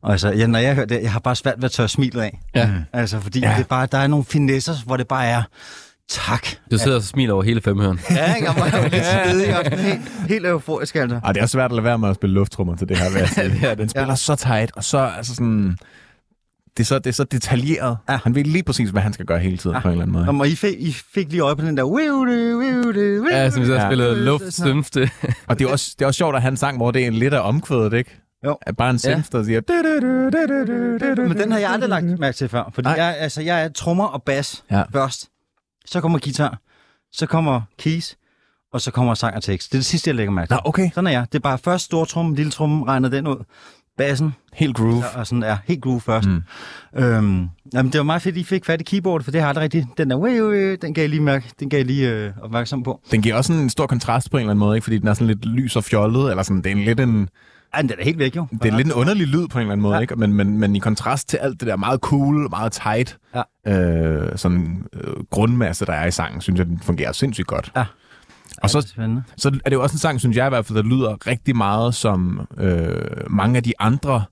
Og 0.03 0.13
Altså, 0.13 0.29
ja, 0.33 0.47
når 0.47 0.59
jeg 0.59 0.75
hører 0.75 0.87
det, 0.87 1.03
jeg 1.03 1.13
har 1.13 1.21
bare 1.21 1.37
svært 1.37 1.55
ved 1.57 1.65
at 1.65 1.71
tørre 1.73 1.89
smilet 1.89 2.21
af. 2.23 2.41
Ja. 2.55 2.71
Altså, 2.93 3.21
fordi 3.21 3.41
Ja. 3.41 3.51
ja. 3.51 3.55
det 3.57 3.61
er 3.63 3.67
bare, 3.69 3.87
der 3.93 3.99
er 3.99 4.07
nogle 4.07 4.25
finesser, 4.25 4.75
hvor 4.87 4.97
det 4.97 5.09
bare 5.09 5.27
er, 5.27 5.43
tak. 6.09 6.47
Du 6.71 6.79
sidder 6.79 6.97
og 6.97 7.03
smiler 7.03 7.35
over 7.35 7.43
hele 7.43 7.61
femhøren. 7.61 8.01
Ja, 8.11 8.35
ikke? 8.35 8.49
Jeg 8.49 8.57
var 8.59 9.63
sådan 9.65 9.79
helt, 9.79 10.01
helt 10.29 10.47
euforisk, 10.47 10.97
altså. 10.97 11.21
Og 11.23 11.35
det 11.35 11.43
er 11.43 11.47
svært 11.47 11.65
at 11.71 11.75
lade 11.75 11.85
være 11.85 11.99
med 11.99 12.09
at 12.09 12.15
spille 12.15 12.35
lufttrummer 12.35 12.77
til 12.77 12.89
det 12.89 12.99
her. 12.99 13.11
vil 13.11 13.19
jeg 13.19 13.29
sige. 13.35 13.49
det 13.49 13.63
er 13.63 13.69
det. 13.69 13.79
Den 13.79 13.89
spiller 13.89 14.15
så 14.15 14.37
tight, 14.37 14.71
og 14.77 14.85
så 14.85 14.99
altså 14.99 15.35
sådan... 15.35 15.77
Det 16.77 16.83
er, 16.83 16.85
så, 16.85 16.99
det 16.99 17.07
er 17.07 17.13
så 17.15 17.25
detaljeret. 17.25 17.97
Ja. 18.09 18.19
Han 18.25 18.35
ved 18.35 18.45
lige 18.45 18.63
præcis, 18.63 18.91
hvad 18.91 19.03
han 19.03 19.13
skal 19.13 19.27
gøre 19.27 19.39
hele 19.39 19.57
tiden, 19.57 19.77
Ja. 19.77 19.81
på 19.81 19.89
en 19.89 19.93
eller 19.93 20.03
anden 20.03 20.13
måde. 20.13 20.41
Og 20.41 20.49
I 20.49 20.55
fik, 20.57 20.75
I 20.79 20.93
fik 20.93 21.31
lige 21.31 21.41
øje 21.41 21.57
på 21.57 21.65
den 21.65 21.77
der... 21.77 21.83
Ja, 23.33 23.51
som 23.51 23.63
vi 23.63 23.67
så 23.67 23.73
Ja. 23.73 23.79
har 23.79 23.89
spillet 23.89 24.17
luftstømste. 24.19 25.11
Og 25.49 25.59
det 25.59 25.67
er, 25.67 25.71
også, 25.73 25.95
det 25.99 26.03
er 26.03 26.07
også 26.07 26.19
sjovt 26.19 26.37
at 26.37 26.43
have 26.43 26.51
en 26.51 26.57
sang, 26.57 26.77
hvor 26.77 26.91
det 26.91 27.03
er 27.03 27.07
en 27.07 27.15
lidt 27.15 27.35
af 27.35 27.49
omkvædet, 27.49 27.93
ikke? 27.93 28.21
Jo. 28.47 28.57
At 28.63 28.77
bare 28.77 28.91
en 28.91 29.01
Ja. 29.05 29.15
synth, 29.15 29.33
der 29.33 29.45
siger... 29.45 29.61
Men 31.29 31.37
den 31.39 31.53
har 31.53 31.59
jeg 31.59 31.71
aldrig 31.71 31.89
lagt 31.91 32.19
mærke 32.19 32.37
til 32.37 32.49
før. 32.49 32.71
Fordi 32.75 32.87
Nej. 32.89 32.95
jeg, 33.05 33.17
altså, 33.19 33.43
jeg 33.43 33.65
er 33.65 33.69
trommer 33.69 34.05
og 34.05 34.23
bas 34.23 34.65
Ja. 34.71 34.77
ja. 34.79 34.83
først. 34.93 35.29
Så 35.87 36.01
kommer 36.01 36.19
guitar. 36.19 36.59
Så 37.13 37.27
kommer 37.27 37.61
keys. 37.79 38.15
Og 38.73 38.81
så 38.81 38.91
kommer 38.91 39.15
sang 39.15 39.37
og 39.37 39.43
tekst. 39.43 39.73
Det 39.73 39.77
er 39.77 39.81
det 39.81 39.87
sidste, 39.87 40.09
jeg 40.09 40.15
lægger 40.15 40.33
mærke 40.33 40.49
til. 40.49 40.55
Nå, 40.55 40.61
okay. 40.65 40.91
Sådan 40.95 41.07
er 41.07 41.11
jeg. 41.11 41.27
Det 41.33 41.39
er 41.39 41.43
bare 41.43 41.59
først 41.59 41.85
stor 41.85 42.05
tromme, 42.05 42.37
lille 42.37 42.51
tromme, 42.53 42.85
regner 42.87 43.09
den 43.09 43.27
ud. 43.27 43.45
Bassen, 43.99 44.35
Helt 44.53 44.77
groove. 44.77 45.05
og 45.15 45.27
sådan 45.27 45.43
er 45.43 45.57
helt 45.65 45.83
groove 45.83 46.01
først. 46.01 46.29
Mm. 46.29 46.43
Øhm, 46.97 47.49
jamen, 47.75 47.93
det 47.93 47.99
var 47.99 48.03
meget 48.03 48.23
fedt, 48.23 48.35
at 48.35 48.41
I 48.41 48.45
fik 48.45 48.65
fat 48.65 48.81
i 48.81 48.85
keyboardet, 48.85 49.25
for 49.25 49.31
det 49.33 49.41
har 49.41 49.49
aldrig 49.49 49.63
rigtig... 49.63 49.87
Den 49.99 50.11
der, 50.11 50.17
wee, 50.17 50.45
wee, 50.49 50.77
den 50.77 50.95
gav 50.95 51.03
jeg 51.03 51.11
lige, 51.11 51.23
mærke, 51.23 51.51
den 51.61 51.69
gav 51.71 51.79
jeg 51.79 51.87
lige 51.87 52.11
øh, 52.11 52.31
opmærksom 52.43 52.83
på. 52.83 53.01
Den 53.11 53.23
giver 53.23 53.35
også 53.35 53.53
en 53.53 53.71
stor 53.71 53.87
kontrast 53.87 54.31
på 54.31 54.37
en 54.37 54.41
eller 54.41 54.51
anden 54.51 54.59
måde, 54.61 54.77
ikke? 54.77 54.85
Fordi 54.85 54.99
den 54.99 55.09
er 55.09 55.15
sådan 55.15 55.27
lidt 55.27 55.45
lys 55.47 55.77
og 55.77 55.85
fjollet, 55.85 56.31
eller 56.31 56.43
sådan, 56.43 56.63
det 56.63 56.67
er 56.67 56.77
en 56.77 56.85
lidt 56.85 57.01
en, 57.01 57.29
Ej, 57.75 57.81
den 57.83 57.91
er 57.99 58.05
helt 58.05 58.19
væk, 58.19 58.37
jo. 58.37 58.47
det 58.63 58.73
er 58.73 58.77
lidt 58.77 58.87
en 58.87 58.93
underlig 58.93 59.27
lyd 59.27 59.49
på 59.49 59.59
en 59.59 59.63
eller 59.63 59.73
anden 59.73 59.83
måde, 59.83 59.95
Ja. 59.95 60.01
ikke? 60.01 60.17
Men, 60.17 60.33
men, 60.33 60.59
men 60.59 60.77
i 60.77 60.79
kontrast 60.79 61.29
til 61.29 61.37
alt 61.37 61.61
det 61.61 61.69
der 61.69 61.77
meget 61.77 62.01
cool, 62.01 62.51
meget 62.51 62.73
tight, 62.73 63.19
Ja. 63.67 63.73
øh, 64.23 64.39
sådan 64.39 64.85
øh, 64.93 65.15
grundmasse, 65.31 65.87
der 65.87 65.93
er 65.93 66.07
i 66.07 66.11
sangen, 66.11 66.41
synes 66.41 66.59
jeg, 66.59 66.67
den 66.67 66.79
fungerer 66.83 67.13
sindssygt 67.13 67.47
godt. 67.47 67.73
Ja. 67.77 67.85
Og 68.63 68.71
så, 68.71 68.79
er 68.79 69.21
så 69.37 69.49
er 69.65 69.71
det 69.71 69.77
jo 69.77 69.83
også 69.83 69.95
en 69.95 69.99
sang, 69.99 70.21
synes 70.21 70.37
jeg 70.37 70.47
i 70.47 70.49
hvert 70.49 70.67
fald, 70.67 70.79
der 70.79 70.85
lyder 70.85 71.27
rigtig 71.27 71.57
meget 71.57 71.95
som 71.95 72.47
øh, 72.59 72.97
mange 73.31 73.57
af 73.57 73.63
de 73.63 73.73
andre 73.79 74.25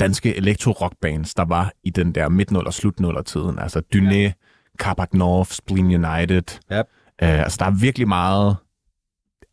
danske 0.00 0.36
elektro-rockbands, 0.36 1.34
der 1.34 1.44
var 1.44 1.72
i 1.84 1.90
den 1.90 2.14
der 2.14 2.28
midt 2.28 2.52
og 2.56 2.74
slut 2.74 2.94
tiden 3.26 3.58
Altså 3.58 3.82
Dyné, 3.94 4.14
ja. 4.14 4.32
Carpac 4.78 5.08
North, 5.12 5.50
Spleen 5.50 6.04
United. 6.04 6.60
Ja. 6.70 6.78
Øh, 6.78 7.42
altså 7.42 7.56
der 7.60 7.66
er 7.66 7.70
virkelig 7.70 8.08
meget... 8.08 8.56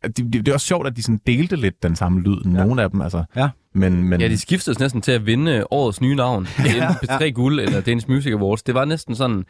Det, 0.02 0.16
det, 0.16 0.32
det 0.32 0.48
er 0.48 0.52
også 0.52 0.66
sjovt, 0.66 0.86
at 0.86 0.96
de 0.96 1.02
sådan 1.02 1.20
delte 1.26 1.56
lidt 1.56 1.82
den 1.82 1.96
samme 1.96 2.20
lyd, 2.20 2.36
ja. 2.44 2.50
nogle 2.50 2.82
af 2.82 2.90
dem. 2.90 3.00
Altså. 3.00 3.24
Ja. 3.36 3.48
Men, 3.74 4.04
men 4.04 4.20
Ja, 4.20 4.28
de 4.28 4.38
skiftedes 4.38 4.78
næsten 4.78 5.02
til 5.02 5.12
at 5.12 5.26
vinde 5.26 5.64
årets 5.70 6.00
nye 6.00 6.14
navn. 6.14 6.48
Ja, 6.76 6.88
P3 6.88 7.24
Guld 7.30 7.60
eller 7.60 7.80
Danish 7.80 8.10
Music 8.10 8.32
Awards. 8.32 8.62
Det 8.62 8.74
var 8.74 8.84
næsten 8.84 9.14
sådan 9.14 9.44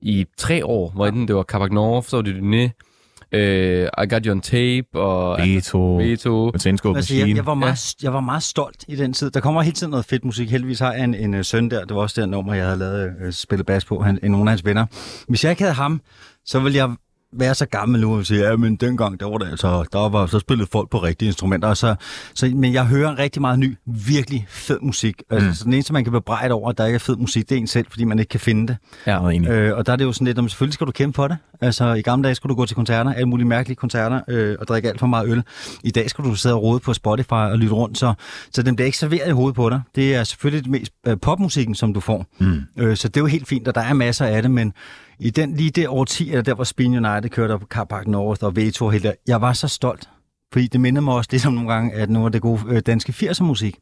i 0.00 0.26
tre 0.36 0.66
år, 0.66 0.90
hvor 0.90 1.06
enten 1.06 1.28
det 1.28 1.36
var 1.36 1.42
Carpac 1.42 1.70
North, 1.70 2.08
så 2.08 2.16
var 2.16 2.22
det 2.22 2.34
Dyné, 2.34 2.87
øh, 3.32 3.88
I 4.04 4.06
Got 4.08 4.24
You 4.24 4.32
On 4.32 4.40
Tape 4.40 4.86
og 4.94 5.38
Beto, 5.38 5.96
Veto. 5.96 6.50
Metansko 6.52 6.94
Altså, 6.94 7.14
jeg, 7.14 7.36
jeg, 7.36 7.46
var 7.46 7.54
meget, 7.54 7.94
jeg 8.02 8.12
var 8.12 8.20
meget 8.20 8.42
stolt 8.42 8.84
i 8.88 8.96
den 8.96 9.12
tid. 9.12 9.30
Der 9.30 9.40
kommer 9.40 9.62
hele 9.62 9.74
tiden 9.74 9.90
noget 9.90 10.06
fedt 10.06 10.24
musik. 10.24 10.50
Heldigvis 10.50 10.78
har 10.78 10.92
jeg 10.92 11.04
en, 11.04 11.14
en, 11.14 11.34
øh, 11.34 11.44
søn 11.44 11.70
der. 11.70 11.84
Det 11.84 11.96
var 11.96 12.02
også 12.02 12.20
det 12.20 12.28
nummer, 12.28 12.54
jeg 12.54 12.64
havde 12.64 12.78
lavet 12.78 13.12
øh, 13.20 13.32
spillet 13.32 13.66
bas 13.66 13.84
på. 13.84 14.02
Han, 14.02 14.18
en 14.22 14.30
nogle 14.30 14.50
af 14.50 14.52
hans 14.52 14.64
venner. 14.64 14.86
Hvis 15.28 15.44
jeg 15.44 15.50
ikke 15.50 15.62
havde 15.62 15.74
ham, 15.74 16.00
så 16.44 16.60
ville 16.60 16.78
jeg 16.78 16.90
være 17.32 17.54
så 17.54 17.66
gammel 17.66 18.00
nu 18.00 18.16
og 18.18 18.26
sige, 18.26 18.40
ja, 18.48 18.56
men 18.56 18.76
dengang, 18.76 19.20
der 19.20 19.26
var 19.30 19.38
det 19.38 19.48
altså, 19.50 19.84
der 19.92 20.08
var 20.08 20.26
så 20.26 20.38
spillet 20.38 20.68
folk 20.72 20.90
på 20.90 20.98
rigtige 21.02 21.26
instrumenter. 21.26 21.68
Og 21.68 21.76
så, 21.76 21.94
så, 22.34 22.52
men 22.54 22.72
jeg 22.72 22.86
hører 22.86 23.18
rigtig 23.18 23.40
meget 23.42 23.58
ny, 23.58 23.76
virkelig 23.86 24.46
fed 24.48 24.78
musik. 24.82 25.22
Altså, 25.30 25.48
Mm. 25.48 25.54
så 25.54 25.64
den 25.64 25.72
eneste, 25.72 25.92
man 25.92 26.04
kan 26.04 26.12
bebrejde 26.12 26.54
over, 26.54 26.70
at 26.70 26.78
der 26.78 26.86
ikke 26.86 26.94
er 26.94 26.98
fed 26.98 27.16
musik, 27.16 27.48
det 27.48 27.54
er 27.56 27.60
en 27.60 27.66
selv, 27.66 27.86
fordi 27.90 28.04
man 28.04 28.18
ikke 28.18 28.28
kan 28.28 28.40
finde 28.40 28.66
det. 28.68 28.76
Ja, 29.06 29.20
meget 29.20 29.34
enig. 29.34 29.48
Øh, 29.50 29.76
og 29.76 29.86
der 29.86 29.92
er 29.92 29.96
det 29.96 30.04
jo 30.04 30.12
sådan 30.12 30.26
lidt, 30.26 30.38
om 30.38 30.48
selvfølgelig 30.48 30.74
skal 30.74 30.86
du 30.86 30.92
kæmpe 30.92 31.16
for 31.16 31.28
det. 31.28 31.36
Altså 31.60 31.92
i 31.94 32.02
gamle 32.02 32.24
dage 32.24 32.34
skulle 32.34 32.50
du 32.50 32.56
gå 32.56 32.66
til 32.66 32.76
koncerter, 32.76 33.12
alle 33.12 33.26
mulige 33.28 33.46
mærkelige 33.48 33.76
koncerter, 33.76 34.20
øh, 34.28 34.56
og 34.60 34.68
drikke 34.68 34.88
alt 34.88 35.00
for 35.00 35.06
meget 35.06 35.28
øl. 35.30 35.42
I 35.84 35.90
dag 35.90 36.10
skal 36.10 36.24
du 36.24 36.34
sidde 36.34 36.54
og 36.54 36.62
rode 36.62 36.80
på 36.80 36.94
Spotify 36.94 37.32
og 37.32 37.58
lytte 37.58 37.74
rundt, 37.74 37.98
så, 37.98 38.14
så 38.52 38.62
den 38.62 38.76
bliver 38.76 38.86
ikke 38.86 38.98
serveret 38.98 39.28
i 39.28 39.32
hovedet 39.32 39.54
på 39.56 39.70
dig. 39.70 39.80
Det 39.94 40.14
er 40.14 40.24
selvfølgelig 40.24 40.64
det 40.64 40.70
mest 40.70 40.92
øh, 41.06 41.16
popmusikken, 41.22 41.74
som 41.74 41.94
du 41.94 42.00
får. 42.00 42.26
Mm. 42.38 42.60
Øh, 42.76 42.96
så 42.96 43.08
det 43.08 43.16
er 43.16 43.20
jo 43.20 43.26
helt 43.26 43.48
fint, 43.48 43.68
og 43.68 43.74
der 43.74 43.80
er 43.80 43.92
masser 43.92 44.26
af 44.26 44.42
det, 44.42 44.50
men 44.50 44.72
i 45.20 45.30
den 45.30 45.54
lige 45.54 45.70
det 45.70 45.88
årti, 45.88 46.30
eller 46.30 46.42
der 46.42 46.54
hvor 46.54 46.64
Spin 46.64 47.06
United 47.06 47.30
kørte 47.30 47.52
op 47.52 47.60
på 47.60 47.66
Carpark 47.66 48.06
North 48.06 48.44
og 48.44 48.56
Veto 48.56 48.88
helt 48.88 49.04
der, 49.04 49.12
jeg 49.26 49.40
var 49.40 49.52
så 49.52 49.68
stolt. 49.68 50.08
Fordi 50.52 50.66
det 50.66 50.80
minder 50.80 51.00
mig 51.00 51.14
også 51.14 51.28
lidt 51.32 51.46
om 51.46 51.52
nogle 51.52 51.72
gange, 51.72 51.94
at 51.94 52.10
nu 52.10 52.24
er 52.24 52.28
det 52.28 52.42
gode 52.42 52.60
øh, 52.68 52.82
danske 52.86 53.28
80'er 53.30 53.42
musik. 53.42 53.78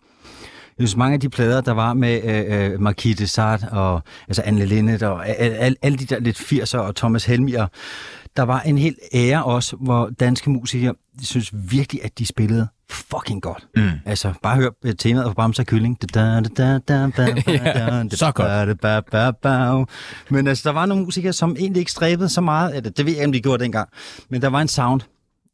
Jeg 0.78 0.88
synes, 0.88 0.96
mange 0.96 1.14
af 1.14 1.20
de 1.20 1.28
plader, 1.28 1.60
der 1.60 1.72
var 1.72 1.94
med 1.94 2.22
øh, 2.24 2.72
øh, 2.72 2.80
Marquis 2.80 3.16
de 3.16 3.26
Sade 3.26 3.68
og 3.72 4.02
altså 4.28 4.42
Anne 4.42 4.64
Linnet 4.64 5.02
og 5.02 5.28
alle 5.28 5.56
al, 5.56 5.76
al 5.82 5.98
de 5.98 6.04
der 6.04 6.20
lidt 6.20 6.38
80'er 6.38 6.78
og 6.78 6.96
Thomas 6.96 7.24
Helmier, 7.24 7.66
der 8.36 8.42
var 8.42 8.60
en 8.60 8.78
helt 8.78 8.98
ære 9.14 9.44
også, 9.44 9.76
hvor 9.76 10.10
danske 10.20 10.50
musikere, 10.50 10.94
jeg 11.18 11.26
synes 11.26 11.52
virkelig, 11.70 12.04
at 12.04 12.18
de 12.18 12.26
spillede 12.26 12.68
fucking 12.90 13.42
godt. 13.42 13.66
Mm. 13.76 13.90
Altså, 14.06 14.32
bare 14.42 14.56
hør 14.56 14.70
temaet 14.98 15.26
fra 15.26 15.34
Bamse 15.34 15.62
og 15.62 15.66
Kylling. 15.66 15.98
Så 18.12 18.32
godt. 18.34 18.48
Men 20.30 20.46
altså, 20.46 20.68
der 20.68 20.74
var 20.74 20.86
nogle 20.86 21.04
musikere, 21.04 21.32
som 21.32 21.56
egentlig 21.58 21.80
ikke 21.80 21.92
stræbede 21.92 22.28
så 22.28 22.40
meget. 22.40 22.76
Eller, 22.76 22.90
det 22.90 23.06
ved 23.06 23.12
jeg 23.12 23.18
ikke, 23.18 23.26
om 23.26 23.32
de 23.32 23.40
gjorde 23.40 23.62
dengang. 23.62 23.88
Men 24.30 24.42
der 24.42 24.48
var 24.48 24.60
en 24.60 24.68
sound 24.68 25.00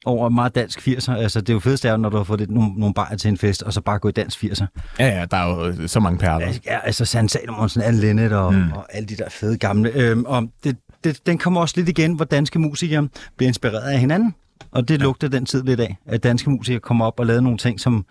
over 0.05 0.29
meget 0.29 0.55
dansk 0.55 0.89
80'er. 0.89 1.13
Altså, 1.13 1.41
det 1.41 1.49
er 1.49 1.53
jo 1.53 1.61
fedest, 1.61 1.85
er, 1.85 1.97
når 1.97 2.09
du 2.09 2.17
har 2.17 2.25
fået 2.25 2.41
lidt, 2.41 2.51
nogle, 2.51 2.73
nogle 2.77 2.95
bajer 2.95 3.17
til 3.17 3.29
en 3.29 3.39
fest, 3.39 3.63
og 3.63 3.73
så 3.73 3.81
bare 3.81 3.99
gå 3.99 4.09
i 4.09 4.13
dansk 4.13 4.45
80'er. 4.45 4.67
Ja, 4.99 5.07
ja, 5.07 5.25
der 5.31 5.37
er 5.37 5.49
jo 5.49 5.67
øh, 5.67 5.89
så 5.89 6.01
mange 6.01 6.19
perler. 6.19 6.53
Ja, 6.67 6.79
altså 6.85 7.05
Sand 7.05 7.29
Salomonsen, 7.29 7.83
Anne 7.83 8.01
Linnet 8.01 8.33
og, 8.33 8.55
mm. 8.55 8.73
og 8.73 8.87
alle 8.97 9.09
de 9.09 9.17
der 9.17 9.29
fede 9.29 9.59
gamle. 9.59 9.91
Øhm, 9.95 10.25
og 10.25 10.49
det, 10.65 10.77
det, 11.05 11.27
den 11.27 11.39
kommer 11.39 11.61
også 11.61 11.75
lidt 11.77 11.89
igen, 11.89 12.13
hvor 12.13 12.25
danske 12.25 12.59
musikere 12.59 13.09
bliver 13.37 13.49
inspireret 13.49 13.91
af 13.91 13.99
hinanden. 13.99 14.35
Og 14.71 14.89
det 14.89 15.01
lugter 15.01 15.29
den 15.29 15.47
tid 15.47 15.63
lidt 15.63 15.81
af, 15.81 15.97
at 16.07 16.23
danske 16.23 16.51
musikere 16.51 16.81
kommer 16.81 17.05
op 17.05 17.21
og 17.21 17.27
lavede 17.27 17.43
nogle 17.43 17.59
ting, 17.59 17.81
som, 17.81 18.07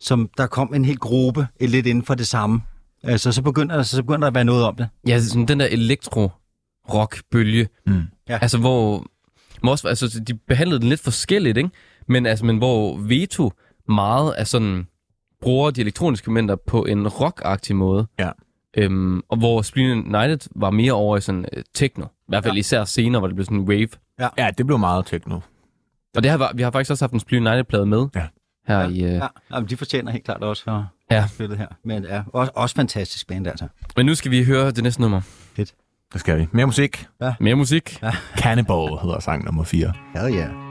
som 0.00 0.30
der 0.36 0.46
kom 0.46 0.74
en 0.74 0.84
hel 0.84 0.98
gruppe 0.98 1.46
lidt 1.60 1.86
inden 1.86 2.04
for 2.04 2.14
det 2.14 2.26
samme. 2.26 2.60
Altså, 3.02 3.32
så 3.32 3.42
begynder, 3.42 3.82
så 3.82 4.02
begynder 4.02 4.20
der 4.20 4.26
at 4.26 4.34
være 4.34 4.44
noget 4.44 4.64
om 4.64 4.76
det. 4.76 4.88
Ja, 5.06 5.20
sådan 5.20 5.48
den 5.48 5.60
der 5.60 5.66
elektro-rock-bølge. 5.66 7.68
Mm. 7.86 8.02
Ja. 8.28 8.38
Altså, 8.42 8.58
hvor... 8.58 9.06
Også, 9.62 9.88
altså, 9.88 10.20
de 10.28 10.34
behandlede 10.34 10.80
den 10.80 10.88
lidt 10.88 11.00
forskelligt, 11.00 11.56
ikke? 11.56 11.70
Men, 12.08 12.26
altså, 12.26 12.44
men 12.44 12.58
hvor 12.58 12.96
Veto 12.96 13.52
meget 13.88 14.34
er 14.38 14.44
sådan... 14.44 14.86
Bruger 15.40 15.70
de 15.70 15.80
elektroniske 15.80 16.24
elementer 16.24 16.56
på 16.66 16.84
en 16.84 17.08
rock 17.08 17.70
måde. 17.70 18.06
Ja. 18.18 18.30
Øhm, 18.76 19.22
og 19.28 19.38
hvor 19.38 19.62
Spleen 19.62 20.16
United 20.16 20.50
var 20.56 20.70
mere 20.70 20.92
over 20.92 21.16
i 21.16 21.20
sådan 21.20 21.46
uh, 21.56 21.62
techno. 21.74 22.04
I 22.04 22.08
hvert 22.28 22.44
fald 22.44 22.52
ja. 22.52 22.56
Ja. 22.56 22.60
især 22.60 22.84
senere, 22.84 23.20
hvor 23.20 23.26
det 23.26 23.36
blev 23.36 23.44
sådan 23.44 23.58
en 23.58 23.68
wave. 23.68 23.88
Ja, 24.38 24.50
det 24.58 24.66
blev 24.66 24.78
meget 24.78 25.06
techno. 25.06 25.40
Og 26.16 26.22
det 26.22 26.30
har, 26.30 26.52
vi 26.54 26.62
har 26.62 26.70
faktisk 26.70 26.90
også 26.90 27.04
haft 27.04 27.12
en 27.12 27.20
Spleen 27.20 27.46
United-plade 27.46 27.86
med. 27.86 28.06
Ja. 28.14 28.26
Her 28.68 28.80
i... 28.88 29.04
Uh... 29.04 29.10
Ja, 29.10 29.26
jamen, 29.52 29.68
de 29.68 29.76
fortjener 29.76 30.12
helt 30.12 30.24
klart 30.24 30.42
også 30.42 30.64
for 30.64 30.86
Ja. 31.10 31.26
spillet 31.26 31.58
her. 31.58 31.66
Men 31.84 32.04
ja, 32.04 32.22
også, 32.32 32.52
også 32.54 32.74
fantastisk 32.74 33.28
band, 33.28 33.46
altså. 33.46 33.66
Men 33.96 34.06
nu 34.06 34.14
skal 34.14 34.30
vi 34.30 34.44
høre 34.44 34.70
det 34.70 34.82
næste 34.82 35.00
nummer. 35.00 35.20
Det 36.12 36.20
skal 36.20 36.38
vi. 36.38 36.46
Mere 36.52 36.66
musik. 36.66 37.06
Mere 37.40 37.54
musik. 37.54 38.02
Ja. 38.02 38.12
Cannibal 38.36 38.98
hedder 39.02 39.20
sang 39.20 39.44
nummer 39.44 39.64
4. 39.64 39.92
Hell 40.14 40.34
yeah. 40.34 40.65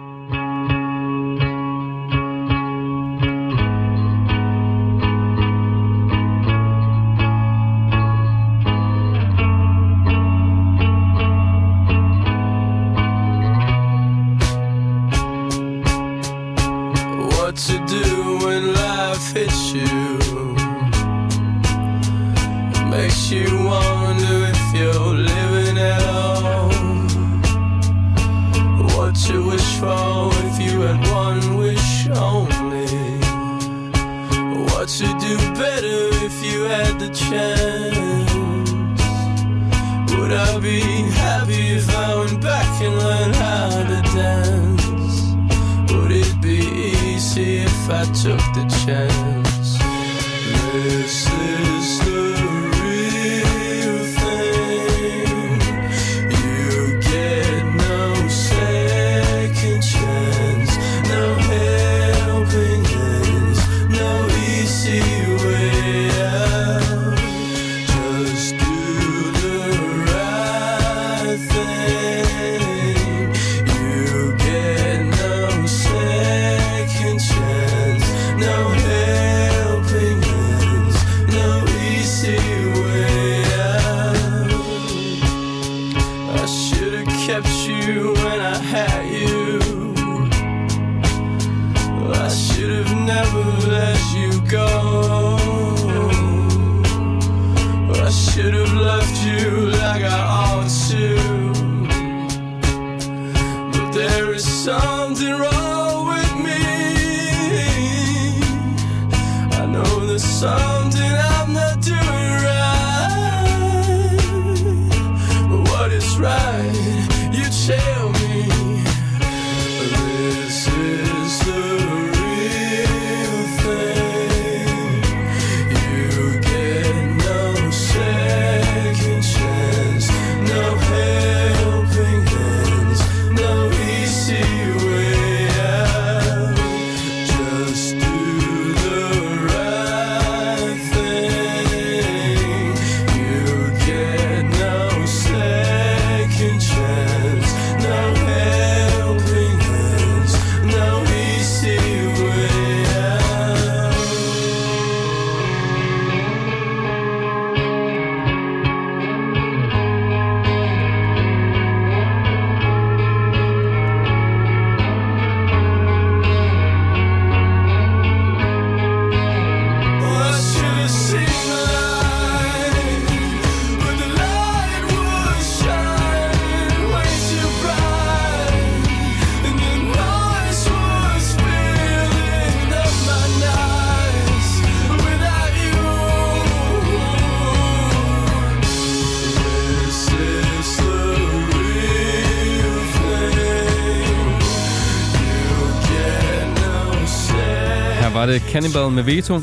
Cannibal 198.55 198.91
med 198.91 199.03
Veto 199.03 199.39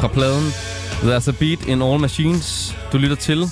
fra 0.00 0.08
pladen 0.08 0.44
There's 1.02 1.28
a 1.28 1.32
Beat 1.40 1.66
in 1.68 1.82
All 1.82 2.00
Machines. 2.00 2.76
Du 2.92 2.98
lytter 2.98 3.16
til. 3.16 3.44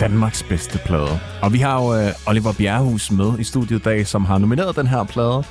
Danmarks 0.00 0.42
bedste 0.42 0.78
plade. 0.78 1.20
Og 1.42 1.52
vi 1.52 1.58
har 1.58 1.82
jo 1.82 1.94
øh, 1.94 2.12
Oliver 2.26 2.52
Bjerrehus 2.52 3.10
med 3.10 3.38
i 3.38 3.44
studiet 3.44 3.78
i 3.80 3.82
dag, 3.82 4.06
som 4.06 4.24
har 4.24 4.38
nomineret 4.38 4.76
den 4.76 4.86
her 4.86 5.04
plade. 5.04 5.44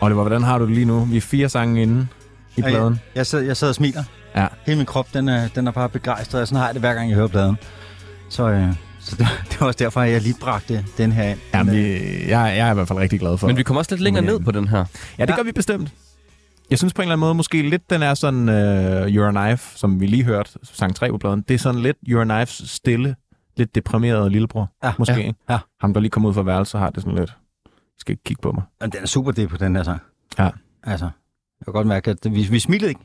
Oliver, 0.00 0.20
hvordan 0.22 0.42
har 0.42 0.58
du 0.58 0.66
det 0.66 0.74
lige 0.74 0.84
nu? 0.84 1.04
Vi 1.04 1.16
er 1.16 1.20
fire 1.20 1.48
sange 1.48 1.82
inde 1.82 2.06
i 2.56 2.62
pladen. 2.62 2.92
Jeg, 2.92 3.16
jeg, 3.16 3.26
sidder, 3.26 3.44
jeg 3.44 3.56
sidder 3.56 3.70
og 3.70 3.74
smiler. 3.74 4.04
Ja. 4.36 4.46
Hele 4.66 4.76
min 4.76 4.86
krop, 4.86 5.06
den 5.14 5.28
er, 5.28 5.48
den 5.48 5.66
er 5.66 5.70
bare 5.70 5.88
begejstret, 5.88 6.40
og 6.42 6.48
sådan 6.48 6.58
har 6.58 6.66
jeg 6.66 6.74
det 6.74 6.82
hver 6.82 6.94
gang, 6.94 7.08
jeg 7.08 7.16
hører 7.16 7.28
pladen. 7.28 7.56
Så, 8.28 8.48
øh, 8.48 8.68
så 9.00 9.16
det, 9.16 9.28
det 9.50 9.60
var 9.60 9.66
også 9.66 9.78
derfor, 9.78 10.00
at 10.00 10.12
jeg 10.12 10.20
lige 10.22 10.36
bragte 10.40 10.84
den 10.98 11.12
her 11.12 11.24
ind. 11.24 11.38
Jamen, 11.54 11.74
Den, 11.74 11.84
vi, 11.84 11.88
øh, 11.90 12.28
jeg, 12.28 12.54
jeg 12.56 12.68
er 12.68 12.70
i 12.70 12.74
hvert 12.74 12.88
fald 12.88 12.98
rigtig 12.98 13.20
glad 13.20 13.38
for. 13.38 13.46
Men 13.46 13.56
vi 13.56 13.62
kommer 13.62 13.78
også 13.78 13.90
lidt 13.94 14.02
længere 14.02 14.24
ned 14.24 14.40
på 14.40 14.50
den 14.50 14.68
her. 14.68 14.84
Ja, 15.18 15.22
det 15.22 15.30
Ja. 15.30 15.36
gør 15.36 15.42
vi 15.42 15.52
bestemt. 15.52 15.88
Jeg 16.70 16.78
synes 16.78 16.94
på 16.94 17.02
en 17.02 17.04
eller 17.04 17.12
anden 17.12 17.20
måde, 17.26 17.34
måske 17.34 17.68
lidt 17.70 17.90
den 17.90 18.02
er 18.02 18.14
sådan 18.14 18.48
uh, 18.48 19.06
You're 19.06 19.38
a 19.38 19.46
Knife, 19.46 19.78
som 19.78 20.00
vi 20.00 20.06
lige 20.06 20.24
hørte, 20.24 20.50
sang 20.62 20.94
3 20.96 21.10
på 21.10 21.18
pladen. 21.18 21.40
Det 21.48 21.54
er 21.54 21.58
sådan 21.58 21.80
lidt 21.80 21.96
You're 22.08 22.18
a 22.18 22.24
Knifes 22.24 22.70
stille, 22.70 23.16
lidt 23.56 23.74
deprimeret 23.74 24.32
lillebror, 24.32 24.72
Ja. 24.84 24.92
måske. 24.98 25.34
Ja. 25.48 25.52
Ja. 25.54 25.58
Ham, 25.80 25.94
der 25.94 26.00
lige 26.00 26.10
kom 26.10 26.24
ud 26.24 26.34
fra 26.34 26.42
værelset, 26.42 26.80
har 26.80 26.90
det 26.90 27.02
sådan 27.02 27.18
lidt, 27.18 27.36
skal 27.98 28.12
ikke 28.12 28.24
kigge 28.24 28.40
på 28.42 28.52
mig. 28.52 28.62
Jamen, 28.80 28.92
den 28.92 29.02
er 29.02 29.06
super 29.06 29.30
det 29.32 29.48
på 29.48 29.56
den 29.56 29.76
her 29.76 29.82
sang. 29.82 30.00
Ja. 30.38 30.50
Altså, 30.84 31.04
jeg 31.60 31.64
kan 31.64 31.72
godt 31.72 31.86
mærke, 31.86 32.10
at 32.10 32.18
vi, 32.24 32.42
vi 32.50 32.58
smilede 32.58 32.88
ikke, 32.88 33.00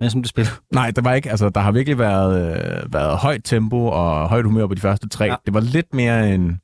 mens 0.00 0.12
som 0.12 0.22
det 0.22 0.28
spiller. 0.30 0.52
Nej, 0.74 0.90
det 0.90 1.04
var 1.04 1.12
ikke, 1.14 1.30
altså 1.30 1.48
der 1.48 1.60
har 1.60 1.72
virkelig 1.72 1.98
været, 1.98 2.56
øh, 2.84 2.92
været 2.92 3.16
højt 3.18 3.40
tempo 3.44 3.86
og 3.86 4.28
højt 4.28 4.44
humør 4.44 4.66
på 4.66 4.74
de 4.74 4.80
første 4.80 5.08
tre. 5.08 5.24
Ja. 5.24 5.30
Ja. 5.30 5.36
Det 5.46 5.54
var 5.54 5.60
lidt 5.60 5.94
mere 5.94 6.34
en, 6.34 6.60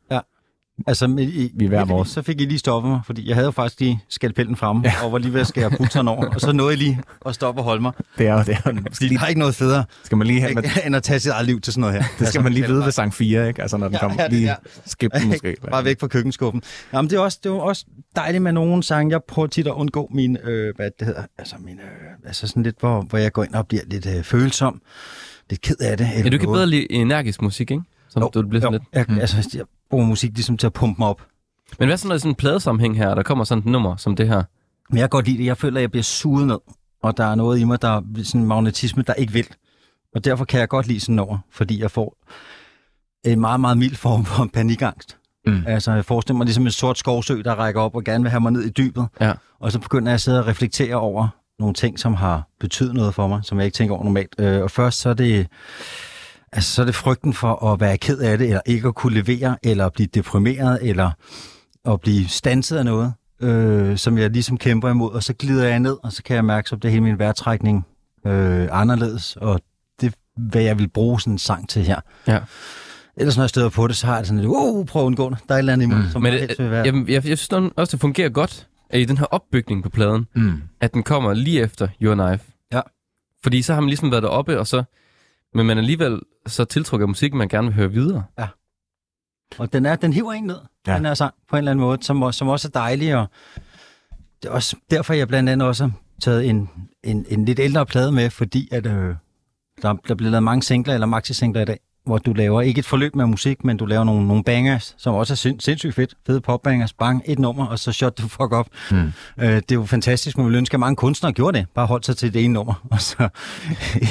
Altså, 0.87 1.07
I, 1.19 1.51
Vi 1.55 1.65
er 1.65 1.69
hver 1.69 1.85
vores. 1.85 2.09
Så 2.09 2.23
fik 2.23 2.41
I 2.41 2.45
lige 2.45 2.59
stoppet 2.59 2.91
mig, 2.91 3.01
fordi 3.07 3.29
jeg 3.29 3.37
havde 3.37 3.45
jo 3.45 3.51
faktisk 3.51 3.81
lige 3.81 4.01
skalpellen 4.09 4.57
fremme, 4.57 4.83
ja. 4.85 5.05
og 5.05 5.13
var 5.13 5.19
lige 5.19 5.33
ved 5.33 5.41
at 5.41 5.47
skære 5.47 5.71
putteren 5.71 6.09
over, 6.09 6.27
og 6.35 6.41
så 6.41 6.53
nåede 6.53 6.71
jeg 6.71 6.79
lige 6.79 7.01
at 7.27 7.35
stoppe 7.35 7.61
og 7.61 7.65
holde 7.65 7.83
mig. 7.83 7.93
det 8.19 8.27
er 8.27 8.33
jo, 8.33 8.39
det 8.39 8.49
er 8.65 8.71
jo 8.73 8.79
Fordi 8.93 9.09
der 9.09 9.21
er 9.23 9.27
ikke 9.27 9.39
noget 9.39 9.55
federe, 9.55 9.85
skal 10.05 10.19
man 10.19 10.27
lige 10.27 10.41
have, 10.41 10.51
ikke, 10.51 10.71
end 10.87 10.97
at 10.97 11.03
tage 11.03 11.21
sit 11.21 11.33
eget 11.33 11.47
liv 11.47 11.61
til 11.61 11.73
sådan 11.73 11.81
noget 11.81 11.95
her. 11.97 12.05
det 12.19 12.29
skal 12.29 12.43
man 12.43 12.53
lige 12.53 12.67
vide 12.67 12.85
ved 12.85 12.93
sang 12.93 13.15
4, 13.15 13.49
ikke? 13.49 13.63
Altså 13.63 13.77
når 13.77 13.87
den 13.87 13.95
Ja, 13.95 14.01
kommer, 14.01 14.23
ja, 14.23 14.29
lige 14.29 14.57
ja. 15.01 15.07
den 15.19 15.29
måske. 15.29 15.57
Bare 15.71 15.85
væk 15.85 16.01
fra 16.01 16.07
køkkenskuffen. 16.09 16.63
Jamen, 16.93 17.11
det 17.11 17.17
er 17.17 17.21
også, 17.21 17.39
det 17.43 17.51
er 17.51 17.55
jo 17.55 17.61
også 17.61 17.85
dejligt 18.17 18.43
med 18.43 18.53
nogle 18.53 18.83
sange. 18.83 19.13
Jeg 19.13 19.21
prøver 19.29 19.49
tit 19.49 19.67
at 19.67 19.73
undgå 19.73 20.09
min, 20.15 20.37
øh, 20.45 20.75
hvad 20.77 20.91
det 20.99 21.07
hedder, 21.07 21.23
altså, 21.39 21.55
min, 21.65 21.75
øh, 21.75 22.27
altså 22.27 22.47
sådan 22.47 22.63
lidt, 22.63 22.77
hvor, 22.81 23.03
hvor 23.03 23.19
jeg 23.19 23.33
går 23.33 23.45
ind 23.45 23.55
og 23.55 23.67
bliver 23.69 23.83
lidt 23.87 24.07
øh, 24.07 24.23
følsom, 24.23 24.81
lidt 25.51 25.61
ked 25.61 25.77
af 25.81 25.97
det. 25.99 26.05
Ja, 26.05 26.19
eller 26.19 26.31
du 26.31 26.39
kan 26.39 26.47
noget. 26.47 26.57
bedre 26.57 26.67
lide 26.67 26.93
energisk 26.93 27.43
musik, 27.43 27.71
ikke? 27.71 27.83
Som 28.09 28.23
Jo, 28.23 28.31
du 28.35 28.49
bliver 28.49 28.61
sådan 28.61 28.73
jo, 28.81 28.85
lidt. 28.95 29.09
jeg, 29.09 29.21
altså, 29.21 29.51
jeg 29.55 29.65
bruger 29.95 30.07
musik 30.07 30.31
ligesom 30.35 30.57
til 30.57 30.67
at 30.67 30.73
pumpe 30.73 30.99
mig 30.99 31.09
op. 31.09 31.23
Men 31.79 31.89
hvad 31.89 31.97
så, 31.97 32.09
når 32.09 32.13
det 32.13 32.19
er 32.19 32.21
sådan 32.21 32.31
en 32.31 32.35
pladesammenhæng 32.35 32.97
her, 32.97 33.09
og 33.09 33.17
der 33.17 33.23
kommer 33.23 33.45
sådan 33.45 33.59
et 33.63 33.67
nummer 33.67 33.97
som 33.97 34.17
det 34.17 34.29
her? 34.29 34.43
Men 34.91 34.99
jeg 34.99 35.03
kan 35.03 35.09
godt 35.09 35.27
lide 35.27 35.39
det. 35.39 35.45
Jeg 35.45 35.57
føler, 35.57 35.77
at 35.77 35.81
jeg 35.81 35.91
bliver 35.91 36.03
suget 36.03 36.47
ned. 36.47 36.59
Og 37.03 37.17
der 37.17 37.25
er 37.25 37.35
noget 37.35 37.59
i 37.59 37.65
mig, 37.65 37.83
der 37.83 37.89
er 37.89 38.03
sådan 38.23 38.41
en 38.41 38.47
magnetisme, 38.47 39.03
der 39.03 39.15
ikke 39.15 39.33
vil. 39.33 39.47
Og 40.15 40.25
derfor 40.25 40.45
kan 40.45 40.61
jeg 40.61 40.69
godt 40.69 40.87
lide 40.87 41.01
sådan 41.01 41.19
over, 41.19 41.39
fordi 41.51 41.81
jeg 41.81 41.91
får 41.91 42.17
en 43.25 43.41
meget, 43.41 43.61
meget 43.61 43.79
mild 43.79 43.95
form 43.95 44.25
for 44.25 44.49
panikangst. 44.55 45.17
Mm. 45.47 45.63
Altså, 45.67 45.93
jeg 45.93 46.05
forestiller 46.05 46.37
mig 46.37 46.45
ligesom 46.45 46.67
en 46.67 46.73
sort 46.73 46.99
skovsø, 46.99 47.43
der 47.45 47.55
rækker 47.55 47.81
op 47.81 47.97
og 47.97 48.05
gerne 48.05 48.25
vil 48.25 48.31
have 48.31 48.41
mig 48.41 48.53
ned 48.53 48.63
i 48.63 48.71
dybet. 48.71 49.07
Ja. 49.21 49.33
Og 49.61 49.73
så 49.73 49.79
begynder 49.79 50.11
jeg 50.11 50.15
at 50.15 50.21
sidde 50.21 50.41
og 50.41 50.47
reflektere 50.47 50.95
over 50.95 51.29
nogle 51.59 51.75
ting, 51.75 51.99
som 51.99 52.15
har 52.15 52.49
betydet 52.61 52.95
noget 52.95 53.15
for 53.15 53.27
mig, 53.29 53.41
som 53.43 53.59
jeg 53.59 53.65
ikke 53.65 53.77
tænker 53.77 53.95
over 53.95 54.05
normalt. 54.05 54.35
Øh, 54.39 54.63
og 54.63 54.71
først 54.71 55.01
så 55.01 55.09
er 55.09 55.15
det... 55.15 55.47
Altså, 56.55 56.75
så 56.75 56.83
er 56.83 56.87
det 56.87 56.95
frygten 56.95 57.33
for 57.35 57.73
at 57.73 57.81
være 57.81 57.99
ked 57.99 58.19
af 58.19 58.39
det, 58.39 58.47
eller 58.47 58.61
ikke 58.67 58.89
at 58.89 58.95
kunne 58.95 59.15
levere, 59.23 59.57
eller 59.63 59.89
blive 59.89 60.07
deprimeret, 60.15 60.79
eller 60.83 61.11
at 61.85 62.01
blive 62.01 62.29
stanset 62.29 62.77
af 62.77 62.85
noget, 62.85 63.13
øh, 63.41 63.99
som 63.99 64.19
jeg 64.19 64.31
ligesom 64.31 64.59
kæmper 64.59 64.91
imod, 64.91 65.13
og 65.13 65.23
så 65.23 65.33
glider 65.35 65.69
jeg 65.69 65.79
ned, 65.81 65.97
og 66.03 66.13
så 66.13 66.23
kan 66.23 66.37
jeg 66.37 66.45
mærke, 66.45 66.69
så 66.69 66.77
bliver 66.77 66.91
hele 66.91 67.03
min 67.03 67.19
vejrtrækning 67.19 67.87
øh, 68.27 68.69
anderledes, 68.71 69.37
og 69.37 69.61
det 70.01 70.07
er, 70.07 70.11
hvad 70.51 70.63
jeg 70.63 70.79
vil 70.79 70.89
bruge 70.89 71.21
sådan 71.21 71.33
en 71.33 71.39
sang 71.39 71.69
til 71.69 71.83
her. 71.83 72.01
Ja. 72.27 72.39
Ellers 73.17 73.37
når 73.37 73.43
jeg 73.45 73.49
støder 73.51 73.69
på 73.69 73.87
det, 73.87 73.97
så 73.97 74.07
har 74.07 74.15
jeg 74.15 74.21
det 74.21 74.27
sådan 74.29 74.41
lidt, 74.41 74.51
wow, 74.51 74.85
prøv 74.85 75.03
at 75.03 75.07
undgå 75.07 75.31
det. 75.31 75.39
Der 75.49 75.55
er 75.55 75.59
et 75.59 75.59
eller 75.59 75.73
andet 75.73 75.87
imod, 75.87 75.99
mm. 75.99 76.11
som 76.11 76.23
Men 76.23 76.33
det, 76.33 76.55
vil 76.59 76.71
være. 76.71 76.85
jamen, 76.87 77.09
jeg, 77.09 77.29
jeg 77.29 77.39
synes 77.39 77.49
også, 77.77 77.91
det 77.93 78.01
fungerer 78.01 78.29
godt 78.29 78.67
at 78.91 79.01
i 79.01 79.05
den 79.05 79.19
her 79.19 79.25
opbygning 79.25 79.83
på 79.83 79.89
pladen, 79.89 80.27
Mm. 80.35 80.63
at 80.81 80.95
den 80.95 81.03
kommer 81.03 81.35
lige 81.35 81.61
efter 81.61 81.89
Your 82.03 82.15
Knife. 82.29 82.45
Ja. 82.73 82.81
Fordi 83.43 83.63
så 83.63 83.75
har 83.75 83.81
man 83.81 83.89
ligesom 83.89 84.11
været 84.11 84.23
deroppe, 84.23 84.59
og 84.59 84.67
så, 84.67 84.83
men 85.55 85.67
man 85.67 85.79
alligevel 85.79 86.21
så 86.47 86.65
tiltrukket 86.65 87.05
af 87.05 87.09
musik, 87.09 87.35
man 87.35 87.49
gerne 87.49 87.67
vil 87.67 87.75
høre 87.75 87.91
videre. 87.91 88.25
Og 89.59 89.73
den, 89.73 89.87
er, 89.87 89.97
den 89.97 90.13
hiver 90.13 90.33
en 90.33 90.45
ned, 90.45 90.59
Ja. 90.87 90.93
ja. 90.93 90.97
den 90.99 91.07
her 91.07 91.15
sang, 91.15 91.35
på 91.51 91.57
en 91.57 91.59
eller 91.59 91.71
anden 91.71 91.85
måde, 91.85 92.03
som, 92.03 92.33
som 92.33 92.49
også 92.49 92.69
er 92.69 92.73
dejlig. 92.81 93.17
Og 93.17 93.27
det 94.43 94.49
er 94.49 94.53
også 94.53 94.77
derfor, 94.91 95.15
jeg 95.15 95.29
blandt 95.29 95.51
andet 95.51 95.69
også 95.69 95.85
har 95.85 95.93
taget 96.21 96.49
en, 96.49 96.71
en, 97.03 97.27
en 97.29 97.45
lidt 97.45 97.59
ældre 97.59 97.87
plade 97.87 98.13
med, 98.13 98.31
fordi 98.31 98.69
at, 98.73 98.87
øh, 98.87 99.15
der, 99.83 99.95
der 100.09 100.15
bliver 100.15 100.31
lavet 100.31 100.43
mange 100.43 100.63
singler 100.63 100.95
eller 100.95 101.07
maxi-singler 101.07 101.61
i 101.61 101.65
dag, 101.65 101.81
hvor 102.07 102.19
du 102.19 102.33
laver 102.33 102.63
ikke 102.63 102.79
et 102.79 102.85
forløb 102.85 103.15
med 103.15 103.27
musik, 103.27 103.65
men 103.65 103.77
du 103.77 103.87
laver 103.87 104.05
nogle, 104.05 104.29
nogle 104.29 104.45
bangers, 104.45 104.95
som 104.99 105.15
også 105.15 105.33
er 105.33 105.37
sind, 105.37 105.61
sindssygt 105.61 105.95
fedt. 105.95 106.15
Fede 106.27 106.41
popbangers, 106.41 106.93
bang, 106.93 107.23
et 107.27 107.39
nummer, 107.39 107.67
og 107.67 107.79
så 107.79 107.93
shut 107.93 108.15
the 108.17 108.29
fuck 108.29 108.53
up. 108.53 108.67
Mm. 108.91 108.97
Øh, 108.97 109.49
det 109.57 109.73
er 109.73 109.75
jo 109.75 109.85
fantastisk, 109.85 110.37
man 110.37 110.47
ville 110.47 110.59
ønske, 110.59 110.75
at 110.75 110.81
mange 110.81 110.97
kunstnere 110.97 111.33
gjorde 111.33 111.59
det. 111.59 111.67
Bare 111.75 111.87
holdt 111.87 112.07
sig 112.07 112.17
til 112.17 112.35
det 112.35 112.45
ene 112.45 112.55
nummer, 112.55 112.75
og 112.91 113.01
så 113.01 113.29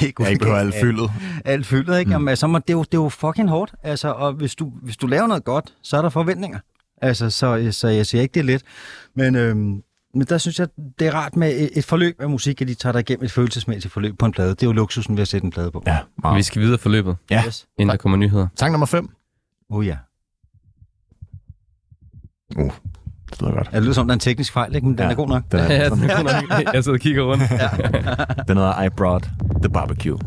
ikke 0.02 0.24
Jeg 0.24 0.30
ikke 0.30 0.40
behøver 0.40 0.60
alt 0.60 0.76
fyldet. 0.82 1.12
alt 1.46 1.66
fyldet, 1.66 2.00
ikke? 2.00 2.10
Mm. 2.10 2.12
Jamen, 2.12 2.28
altså, 2.28 2.48
det, 2.48 2.70
er 2.70 2.74
jo, 2.74 2.84
det 2.84 2.94
er 2.94 3.02
jo 3.02 3.10
fucking 3.10 3.50
hårdt, 3.50 3.74
altså, 3.84 4.12
og 4.12 4.34
hvis 4.34 4.56
du, 4.56 4.72
hvis 4.82 4.98
du 4.98 5.08
laver 5.08 5.28
noget 5.28 5.44
godt, 5.44 5.74
så 5.84 5.98
er 5.98 6.02
der 6.02 6.10
forventninger. 6.10 6.60
Altså, 7.02 7.30
så, 7.30 7.68
så 7.72 7.88
jeg 7.88 8.06
siger 8.06 8.22
ikke, 8.22 8.34
det 8.34 8.40
er 8.40 8.44
let. 8.44 8.62
Men, 9.16 9.36
øhm, 9.36 9.82
men 10.14 10.28
der 10.30 10.38
synes 10.38 10.60
jeg, 10.60 10.68
det 11.00 11.08
er 11.08 11.12
rart 11.14 11.36
med 11.36 11.70
et, 11.76 11.86
forløb 11.86 12.22
af 12.22 12.30
musik, 12.30 12.62
at 12.62 12.68
de 12.68 12.74
tager 12.74 12.94
dig 12.94 13.00
igennem 13.00 13.26
et 13.26 13.32
følelsesmæssigt 13.32 13.94
forløb 13.94 14.18
på 14.20 14.26
en 14.26 14.32
plade. 14.32 14.50
Det 14.50 14.64
er 14.64 14.68
jo 14.68 14.72
luksusen 14.74 15.18
ved 15.18 15.22
at 15.22 15.28
sætte 15.28 15.46
en 15.46 15.52
plade 15.52 15.72
på. 15.72 15.84
Ja, 15.88 15.98
Wow. 16.26 16.36
Vi 16.36 16.44
skal 16.44 16.62
videre 16.62 16.78
forløbet, 16.78 17.16
Ja. 17.30 17.44
Yes. 17.48 17.68
inden 17.78 17.90
der 17.90 17.98
kommer 17.98 18.18
nyheder. 18.18 18.48
Sang 18.56 18.72
nummer 18.72 18.86
5. 18.86 19.10
Oh 19.70 19.88
ja. 19.88 19.98
Uh, 22.58 22.72
det 23.30 23.42
lyder 23.42 23.52
godt. 23.54 23.70
Ja, 23.72 23.76
det 23.78 23.84
lyder 23.84 23.94
som, 23.94 24.08
der 24.08 24.12
er 24.12 24.16
en 24.16 24.20
teknisk 24.20 24.54
fejl, 24.54 24.76
ikke? 24.76 24.88
men 24.88 24.98
den 24.98 25.04
Ja. 25.06 25.12
er 25.12 25.16
god 25.16 25.28
nok. 25.28 25.44
Den, 25.52 25.60
er, 25.60 25.74
Ja, 25.74 25.90
den, 25.90 26.00
den 26.00 26.10
er 26.10 26.16
god 26.16 26.24
nok. 26.64 26.74
Jeg 26.74 26.84
sidder 26.84 26.98
og 26.98 27.02
kigger 27.02 27.24
rundt. 27.24 27.44
den 28.48 28.58
hedder 28.58 28.82
I 28.84 28.90
Brought 28.90 29.30
the 29.64 29.70
Barbecue. 29.74 30.20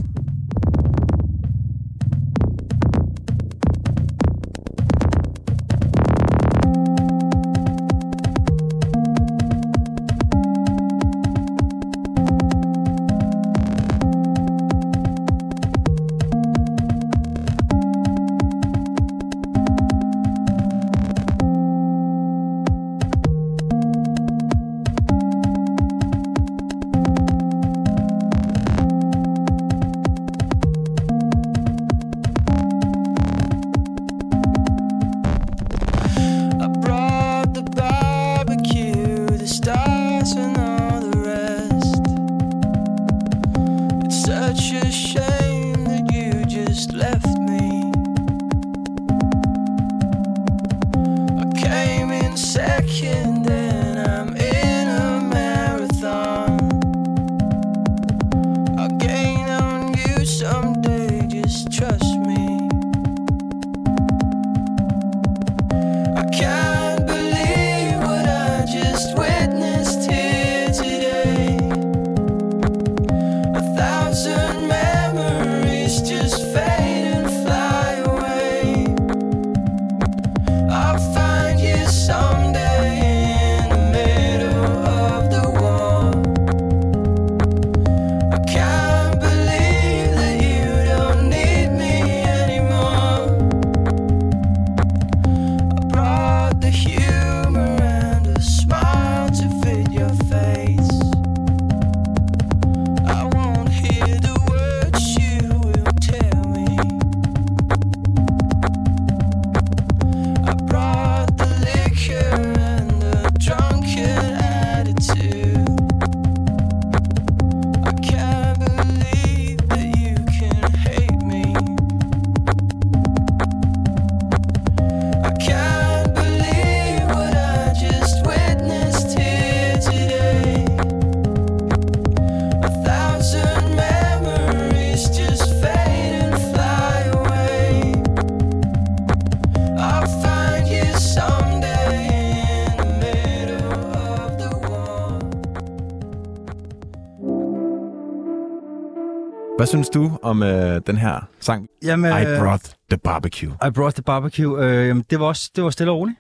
Hvad 149.67 149.71
synes 149.71 149.89
du 149.89 150.19
om 150.23 150.43
øh, 150.43 150.81
den 150.87 150.97
her 150.97 151.29
sang? 151.41 151.69
Jamen, 151.85 152.23
I 152.23 152.25
Brought 152.39 152.75
the 152.91 152.99
Barbecue. 152.99 153.53
I 153.69 153.71
brought 153.71 153.95
the 153.95 154.03
barbecue. 154.03 154.65
Øh, 154.65 154.89
jamen, 154.89 155.05
det 155.11 155.21
var 155.21 155.27
også 155.27 155.51
det 155.57 155.65
var 155.65 155.71
stille 155.71 155.93
og 155.93 155.99
roligt. 155.99 156.19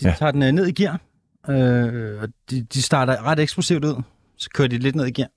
De 0.00 0.08
Ja. 0.08 0.14
tager 0.18 0.32
den 0.32 0.42
øh, 0.42 0.52
ned 0.52 0.66
i 0.66 0.72
gear. 0.72 1.00
Øh, 1.48 2.22
og 2.22 2.28
de, 2.50 2.62
de 2.62 2.82
starter 2.82 3.22
ret 3.26 3.38
eksplosivt 3.40 3.84
ud. 3.84 4.02
Så 4.38 4.50
kører 4.54 4.68
de 4.68 4.78
lidt 4.78 4.96
ned 4.96 5.06
i 5.06 5.10
gear. 5.10 5.28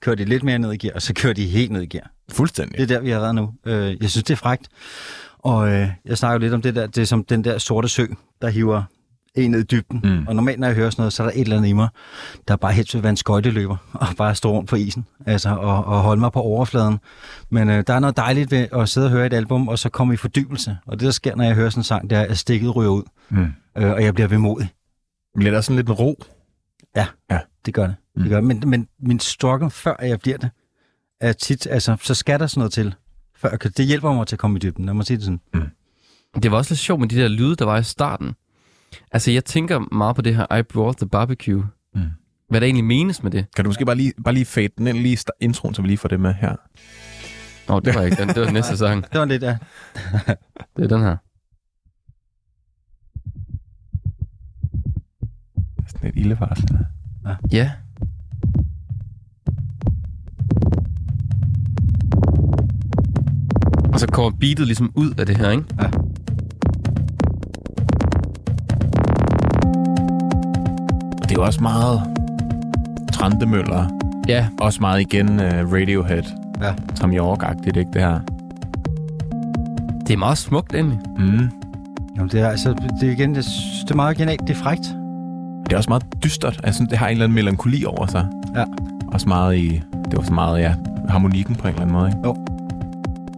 Kører 0.00 0.16
de 0.16 0.24
lidt 0.24 0.42
mere 0.42 0.58
ned 0.58 0.72
i 0.72 0.76
gear, 0.76 0.94
og 0.94 1.02
så 1.02 1.14
kører 1.14 1.32
de 1.32 1.46
helt 1.46 1.72
ned 1.72 1.82
i 1.82 1.86
gear. 1.86 2.10
Fuldstændig. 2.32 2.78
Det 2.78 2.82
er 2.82 2.86
der, 2.86 3.00
vi 3.00 3.10
er 3.10 3.18
været 3.18 3.34
nu. 3.34 3.52
Øh, 3.66 3.96
jeg 4.02 4.10
synes, 4.10 4.24
det 4.24 4.30
er 4.34 4.36
frægt. 4.38 4.68
Og 5.38 5.68
øh, 5.72 5.88
jeg 6.04 6.18
snakker 6.18 6.38
lidt 6.38 6.54
om 6.54 6.62
det 6.62 6.74
der, 6.74 6.86
det 6.86 6.98
er 7.02 7.06
som 7.06 7.24
den 7.24 7.44
der 7.44 7.58
sorte 7.58 7.88
sø, 7.88 8.06
der 8.42 8.48
hiver 8.48 8.82
en 9.36 9.50
ned 9.50 9.60
i 9.60 9.62
dybden. 9.64 10.00
Mm. 10.04 10.10
Mm. 10.10 10.26
Og 10.28 10.36
normalt, 10.36 10.60
når 10.60 10.66
jeg 10.66 10.76
hører 10.76 10.90
sådan 10.90 11.00
noget, 11.02 11.12
så 11.12 11.22
er 11.22 11.26
der 11.26 11.32
et 11.34 11.40
eller 11.40 11.56
andet 11.56 11.68
i 11.68 11.72
mig, 11.72 11.88
der 12.48 12.56
bare 12.56 12.72
helst 12.72 12.94
vil 12.94 13.02
være 13.02 13.10
en 13.10 13.16
skøjteløber, 13.16 13.76
og 13.92 14.06
bare 14.18 14.34
stå 14.34 14.52
rundt 14.52 14.68
på 14.70 14.76
isen, 14.76 15.06
altså, 15.26 15.48
og, 15.48 15.84
og 15.84 16.00
holde 16.00 16.20
mig 16.20 16.32
på 16.32 16.40
overfladen. 16.40 16.98
Men 17.50 17.70
øh, 17.70 17.84
der 17.86 17.94
er 17.94 17.98
noget 18.00 18.16
dejligt 18.16 18.50
ved 18.50 18.66
at 18.72 18.88
sidde 18.88 19.06
og 19.06 19.10
høre 19.10 19.26
et 19.26 19.32
album, 19.32 19.68
og 19.68 19.78
så 19.78 19.88
komme 19.88 20.14
i 20.14 20.16
fordybelse. 20.16 20.76
Og 20.86 21.00
det, 21.00 21.06
der 21.06 21.10
sker, 21.12 21.36
når 21.36 21.44
jeg 21.44 21.54
hører 21.54 21.70
sådan 21.70 21.80
en 21.80 21.84
sang, 21.84 22.10
det 22.10 22.18
er, 22.18 22.22
at 22.22 22.38
stikket 22.38 22.76
ryger 22.76 22.90
ud, 22.90 23.02
Mm. 23.28 23.46
øh, 23.78 23.90
og 23.92 24.02
jeg 24.04 24.14
bliver 24.14 24.28
vemodig. 24.28 24.68
Bliver 25.36 25.50
der 25.52 25.60
sådan 25.60 25.76
lidt 25.76 25.88
en 25.88 25.92
ro? 25.94 26.22
Det 27.66 27.74
gør 27.74 27.86
det. 27.86 27.94
Mm. 28.16 28.22
det 28.22 28.30
gør 28.30 28.36
det. 28.36 28.44
Men, 28.44 28.62
men 28.66 28.88
min 29.00 29.20
struggle, 29.20 29.70
før 29.70 29.96
jeg 30.02 30.20
bliver 30.20 30.36
det, 30.38 30.50
er 31.20 31.32
tit, 31.32 31.66
altså, 31.70 31.96
så 32.02 32.14
skal 32.14 32.40
der 32.40 32.46
sådan 32.46 32.60
noget 32.60 32.72
til. 32.72 32.94
Før 33.36 33.48
det 33.56 33.86
hjælper 33.86 34.12
mig 34.12 34.26
til 34.26 34.34
at 34.34 34.38
komme 34.38 34.56
i 34.56 34.60
dybden, 34.60 34.84
lad 34.86 34.94
mig 34.94 35.06
sige 35.06 35.16
det 35.16 35.24
sådan. 35.24 35.40
Det 36.42 36.50
var 36.50 36.56
også 36.56 36.70
lidt 36.70 36.80
sjovt 36.80 37.00
med 37.00 37.08
de 37.08 37.16
der 37.16 37.28
lyde, 37.28 37.56
der 37.56 37.64
var 37.64 37.78
i 37.78 37.82
starten. 37.82 38.34
Altså, 39.12 39.30
jeg 39.30 39.44
tænker 39.44 39.94
meget 39.94 40.16
på 40.16 40.22
det 40.22 40.36
her 40.36 40.56
I 40.56 40.62
brought 40.62 40.98
the 40.98 41.08
barbecue. 41.08 41.64
Mm. 41.94 42.00
Hvad 42.48 42.60
der 42.60 42.64
egentlig 42.66 42.84
menes 42.84 43.22
med 43.22 43.30
det. 43.30 43.46
Kan 43.56 43.64
du 43.64 43.68
måske 43.68 43.84
bare 43.84 43.96
lige, 43.96 44.12
bare 44.24 44.34
lige 44.34 44.44
fade 44.44 44.68
den 44.78 44.86
ind, 44.86 44.98
lige 44.98 45.18
introen, 45.40 45.74
så 45.74 45.82
vi 45.82 45.88
lige 45.88 45.98
får 45.98 46.08
det 46.08 46.20
med 46.20 46.34
her? 46.34 46.56
Nå, 47.68 47.80
det 47.80 47.94
var 47.94 48.02
ikke 48.02 48.16
den. 48.16 48.28
Det 48.28 48.36
var 48.36 48.44
den 48.44 48.54
næste 48.54 48.76
sang. 48.82 49.04
Det 49.12 49.20
var 49.20 49.24
lidt 49.24 49.42
af... 49.42 49.58
Det 50.76 50.84
er 50.84 50.88
den 50.88 51.00
her. 51.00 51.16
Sådan 55.88 56.08
et 56.08 56.16
ildevarsel. 56.16 56.78
Ja. 57.52 57.70
Og 63.92 64.00
så 64.00 64.06
kommer 64.06 64.38
beatet 64.40 64.66
ligesom 64.66 64.92
ud 64.94 65.14
af 65.18 65.26
det 65.26 65.36
her, 65.36 65.50
ikke? 65.50 65.64
Og 65.78 65.90
er 71.36 71.42
jo 71.42 71.46
også 71.46 71.62
meget 71.62 72.02
Trandemøller. 73.12 73.86
Ja, 74.28 74.46
Også 74.60 74.80
meget 74.80 75.00
igen 75.00 75.28
uh, 75.28 75.72
Radiohead. 75.72 76.22
Ja. 76.62 76.72
Tom 76.94 77.10
York-agtigt, 77.12 77.76
ikke 77.78 77.90
det 77.92 78.02
her? 78.02 78.18
Det 80.06 80.12
er 80.14 80.16
meget 80.16 80.38
smukt, 80.38 80.74
egentlig. 80.74 80.98
Mm. 81.18 81.50
Jamen, 82.16 82.30
det 82.30 82.40
er, 82.40 82.48
altså, 82.48 82.74
det 83.00 83.08
er 83.08 83.12
igen, 83.12 83.34
det, 83.34 83.44
det 83.84 83.90
er 83.90 83.94
meget 83.96 84.16
genialt. 84.16 84.40
Det 84.40 84.50
er 84.50 84.54
frægt. 84.54 84.96
Det 85.66 85.72
er 85.72 85.76
også 85.76 85.90
meget 85.90 86.04
dystert. 86.24 86.60
Altså, 86.64 86.86
det 86.90 86.98
har 86.98 87.06
en 87.06 87.12
eller 87.12 87.24
anden 87.24 87.34
melankoli 87.34 87.84
over 87.84 88.06
sig. 88.06 88.26
Ja. 88.56 88.64
Også 89.12 89.28
meget 89.28 89.56
i... 89.56 89.82
Det 90.10 90.16
var 90.16 90.22
så 90.22 90.32
meget, 90.32 90.60
ja, 90.60 90.74
harmonikken 91.08 91.54
på 91.54 91.62
en 91.62 91.68
eller 91.68 91.82
anden 91.82 91.96
måde, 91.96 92.08
ikke? 92.08 92.22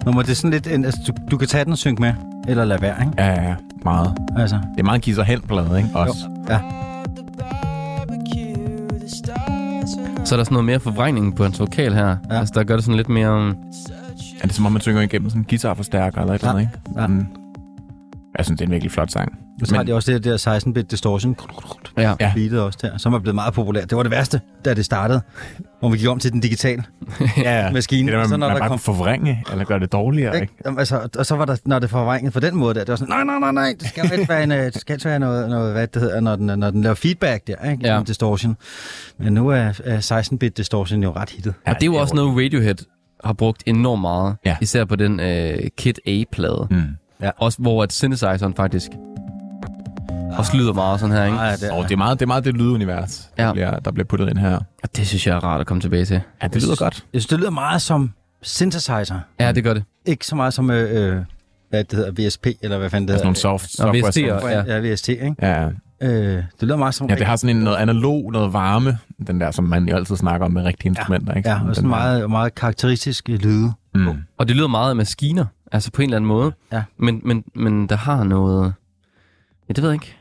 Nå, 0.04 0.12
men 0.12 0.20
det 0.20 0.30
er 0.30 0.34
sådan 0.34 0.50
lidt, 0.50 0.66
en, 0.66 0.84
altså, 0.84 1.00
du, 1.06 1.12
du 1.30 1.36
kan 1.36 1.48
tage 1.48 1.64
den 1.64 1.72
og 1.72 1.78
synge 1.78 2.00
med, 2.00 2.12
eller 2.48 2.64
lade 2.64 2.82
være, 2.82 2.96
ikke? 3.00 3.12
Ja, 3.18 3.26
ja, 3.26 3.42
ja. 3.48 3.54
Meget. 3.84 4.18
Altså, 4.36 4.56
Det 4.74 4.80
er 4.80 4.84
meget 4.84 5.02
kisser 5.02 5.22
hen 5.22 5.40
plade, 5.40 5.76
ikke? 5.76 5.88
Også. 5.94 6.26
jo. 6.48 6.52
Ja. 6.54 6.58
Så 10.28 10.34
er 10.34 10.36
der 10.36 10.44
sådan 10.44 10.54
noget 10.54 10.64
mere 10.64 10.80
forvrængning 10.80 11.36
på 11.36 11.42
hans 11.42 11.60
vokal 11.60 11.94
her. 11.94 12.06
Ja. 12.30 12.38
Altså, 12.38 12.52
der 12.54 12.64
gør 12.64 12.74
det 12.74 12.84
sådan 12.84 12.96
lidt 12.96 13.08
mere... 13.08 13.36
um, 13.36 13.48
Er 14.40 14.46
det 14.46 14.52
som 14.54 14.66
om, 14.66 14.72
man 14.72 14.80
synger 14.80 15.00
igennem 15.02 15.30
sådan 15.30 15.40
en 15.42 15.46
guitarforstærker 15.50 16.20
eller 16.20 16.34
et 16.34 16.40
eller 16.40 16.52
Ja. 16.52 16.58
andet, 16.58 16.70
ikke? 16.86 17.00
Ja. 17.00 17.06
Mm. 17.06 17.26
Jeg 18.38 18.44
synes, 18.44 18.58
det 18.58 18.64
er 18.64 18.68
en 18.68 18.72
virkelig 18.72 18.92
flot 18.92 19.10
sang. 19.10 19.38
Og 19.60 19.66
så 19.66 19.76
har 19.76 19.82
de 19.82 19.92
også 19.94 20.12
det 20.12 20.24
der 20.24 20.58
16-bit 20.58 20.90
distortion. 20.90 21.36
Ja. 21.96 22.14
Ja. 22.20 22.32
Beatet 22.34 22.60
også 22.60 22.78
der, 22.82 22.98
som 22.98 23.14
er 23.14 23.18
blevet 23.18 23.34
meget 23.34 23.54
populært. 23.54 23.90
Det 23.90 23.96
var 23.96 24.02
det 24.02 24.12
værste, 24.12 24.40
da 24.64 24.74
det 24.74 24.84
startede, 24.84 25.20
hvor 25.80 25.88
vi 25.88 25.98
gik 25.98 26.08
om 26.08 26.18
til 26.18 26.32
den 26.32 26.40
digitale 26.40 26.84
Ja, 27.20 27.26
ja. 27.64 27.72
maskine. 27.72 28.12
Det 28.12 28.14
er, 28.14 28.18
Og 28.18 28.22
der, 28.22 28.28
så 28.28 28.30
man, 28.32 28.40
når 28.40 28.46
man 28.48 28.54
der 28.54 28.60
bare 28.60 28.68
kom 28.68 28.78
forvrænge, 28.78 29.44
eller 29.52 29.64
gøre 29.64 29.80
det 29.80 29.92
dårligere, 29.92 30.34
ikke? 30.34 30.42
Ikke? 30.42 30.54
Jamen, 30.66 30.78
Altså, 30.78 31.08
og 31.18 31.26
så 31.26 31.36
var 31.36 31.44
der, 31.44 31.56
når 31.64 31.78
det 31.78 31.90
forvrænget 31.90 32.32
på 32.32 32.40
den 32.40 32.56
måde 32.56 32.74
der, 32.74 32.80
det 32.80 32.88
var 32.88 32.96
sådan, 32.96 33.14
nej, 33.14 33.24
nej, 33.24 33.38
nej, 33.38 33.52
nej, 33.52 33.74
det 33.80 33.88
skal 33.88 34.12
ikke 34.12 34.28
være, 34.28 34.42
en, 34.42 34.52
øh, 34.52 34.64
det 34.64 34.80
skal 34.80 35.00
være 35.04 35.18
noget, 35.18 35.48
noget, 35.50 35.72
hvad 35.72 35.86
det 35.86 36.02
hedder, 36.02 36.20
når 36.20 36.36
den, 36.36 36.46
når 36.58 36.70
den 36.70 36.82
laver 36.82 36.94
feedback 36.94 37.46
der, 37.46 37.70
ikke? 37.70 37.86
Ja. 37.86 37.94
Ja. 37.96 38.02
distortion. 38.02 38.56
Men 39.18 39.32
nu 39.32 39.48
er, 39.48 39.80
er 39.84 40.20
16-bit 40.32 40.56
distortion 40.56 41.02
jo 41.02 41.12
ret 41.16 41.30
hittet. 41.30 41.54
Og 41.66 41.74
det 41.74 41.82
er 41.82 41.86
jo 41.86 41.94
også 41.94 42.14
noget, 42.14 42.44
Radiohead 42.44 42.74
har 43.24 43.32
brugt 43.32 43.62
enormt 43.66 44.00
meget. 44.00 44.36
Ja. 44.44 44.56
Især 44.60 44.84
på 44.84 44.96
den 44.96 45.20
uh, 45.20 45.66
Kid 45.78 45.94
A-plade. 46.06 46.66
Mm. 46.70 46.82
Også 47.36 47.58
hvor 47.62 47.82
at 47.82 47.92
synthesizeren 47.92 48.54
faktisk 48.54 48.90
også 50.38 50.56
lyder 50.56 50.72
meget 50.72 51.00
sådan 51.00 51.16
her, 51.16 51.24
ikke? 51.24 51.36
Nej, 51.36 51.56
det, 51.56 51.70
Og 51.70 51.84
det 51.84 51.92
er 51.92 51.96
meget 51.96 52.20
det, 52.20 52.24
er 52.24 52.26
meget 52.26 52.44
det 52.44 52.54
lydunivers, 52.54 53.28
der, 53.36 53.46
Ja. 53.46 53.52
bliver, 53.52 53.78
der 53.78 53.90
bliver 53.90 54.04
puttet 54.06 54.28
ind 54.28 54.38
her. 54.38 54.56
Og 54.82 54.96
det 54.96 55.06
synes 55.06 55.26
jeg 55.26 55.36
er 55.36 55.40
rart 55.44 55.60
at 55.60 55.66
komme 55.66 55.80
tilbage 55.80 56.04
til. 56.04 56.20
Ja, 56.42 56.48
det 56.48 56.62
lyder 56.62 56.76
godt. 56.76 57.04
Jeg 57.12 57.20
synes, 57.20 57.26
det 57.26 57.38
lyder 57.38 57.50
meget 57.50 57.82
som 57.82 58.10
synthesizer. 58.42 59.18
Ja, 59.40 59.52
det 59.52 59.64
gør 59.64 59.74
det. 59.74 59.82
Ikke 60.06 60.26
så 60.26 60.36
meget 60.36 60.54
som, 60.54 60.70
øh, 60.70 61.12
øh, 61.16 61.22
hvad 61.70 61.84
det 61.84 61.98
hedder, 61.98 62.28
VSP, 62.28 62.46
eller 62.62 62.78
hvad 62.78 62.90
fanden 62.90 63.08
det 63.08 63.14
Altså 63.14 63.24
nogle 63.24 63.36
hedder. 63.36 63.58
soft 63.58 63.78
Nå, 63.78 63.84
software. 64.02 64.28
VST'er. 64.28 64.40
software. 64.40 64.64
ja. 64.66 64.76
Ja, 64.86 64.92
VST, 64.94 65.08
ikke? 65.08 65.34
Ja, 65.42 65.62
ja. 65.62 65.68
Øh, 66.02 66.10
det 66.36 66.62
lyder 66.62 66.76
meget 66.76 66.94
som... 66.94 67.08
ja, 67.10 67.14
det 67.14 67.26
har 67.26 67.36
sådan 67.36 67.56
en 67.56 67.62
noget 67.62 67.76
analog, 67.76 68.32
noget 68.32 68.52
varme, 68.52 68.98
den 69.26 69.40
der, 69.40 69.50
som 69.50 69.64
man 69.64 69.88
jo 69.88 69.96
altid 69.96 70.16
snakker 70.16 70.46
om 70.46 70.52
med 70.52 70.64
rigtige 70.64 70.88
instrumenter, 70.88 71.34
ikke? 71.34 71.48
Ja, 71.48 71.60
og 71.68 71.74
sådan 71.74 71.90
der- 71.90 71.96
meget, 71.96 72.30
meget 72.30 72.54
karakteristiske 72.54 73.36
lyde. 73.36 73.72
Mm. 73.94 74.08
Og 74.38 74.48
det 74.48 74.56
lyder 74.56 74.68
meget 74.68 74.90
af 74.90 74.96
maskiner, 74.96 75.44
altså 75.72 75.90
på 75.92 76.02
en 76.02 76.08
eller 76.08 76.16
anden 76.16 76.28
måde. 76.28 76.52
Ja. 76.72 76.82
Men, 76.98 77.20
men, 77.24 77.44
men 77.54 77.86
der 77.86 77.96
har 77.96 78.24
noget... 78.24 78.72
Ja, 79.68 79.72
det 79.72 79.82
ved 79.82 79.90
jeg 79.90 79.94
ikke. 79.94 80.16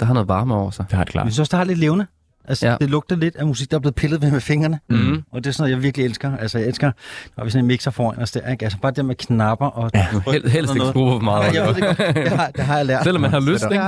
Der 0.00 0.06
har 0.06 0.14
noget 0.14 0.28
varme 0.28 0.54
over 0.54 0.70
sig. 0.70 0.84
Det 0.90 0.96
har 0.96 1.04
det 1.04 1.12
klart. 1.12 1.24
Jeg 1.24 1.32
synes 1.32 1.38
også, 1.40 1.50
det 1.50 1.58
har 1.58 1.64
lidt 1.64 1.78
levende. 1.78 2.06
Altså, 2.48 2.66
Ja. 2.68 2.76
det 2.80 2.90
lugter 2.90 3.16
lidt 3.16 3.36
af 3.36 3.46
musik, 3.46 3.70
der 3.70 3.76
er 3.76 3.80
blevet 3.80 3.94
pillet 3.94 4.22
ved 4.22 4.30
med 4.30 4.40
fingrene. 4.40 4.80
Mm. 4.90 5.22
Og 5.32 5.44
det 5.44 5.46
er 5.50 5.52
sådan 5.52 5.62
noget, 5.62 5.76
jeg 5.76 5.82
virkelig 5.82 6.04
elsker. 6.06 6.36
Altså, 6.36 6.58
jeg 6.58 6.68
elsker, 6.68 6.92
når 7.36 7.44
vi 7.44 7.50
sådan 7.50 7.64
en 7.64 7.68
mixer 7.68 7.90
foran 7.90 8.18
os 8.22 8.30
der, 8.30 8.50
ikke? 8.50 8.64
Altså, 8.64 8.78
bare 8.82 8.92
det 8.92 9.04
med 9.04 9.14
knapper 9.14 9.66
og... 9.66 9.90
Ja. 9.94 10.06
Hel, 10.32 10.50
helst 10.50 10.74
ikke 10.74 10.86
skrue 10.88 11.12
for 11.12 11.18
meget. 11.20 11.54
Ja, 11.54 11.64
jeg 11.64 11.74
ved 11.74 11.74
det 11.74 11.96
godt. 11.96 12.16
Det 12.16 12.28
har, 12.28 12.50
det 12.50 12.64
har 12.64 12.76
jeg 12.76 12.86
lært. 12.86 13.02
Selvom 13.04 13.20
man 13.22 13.30
har 13.30 13.40
lyst, 13.40 13.64
ikke? 13.72 13.84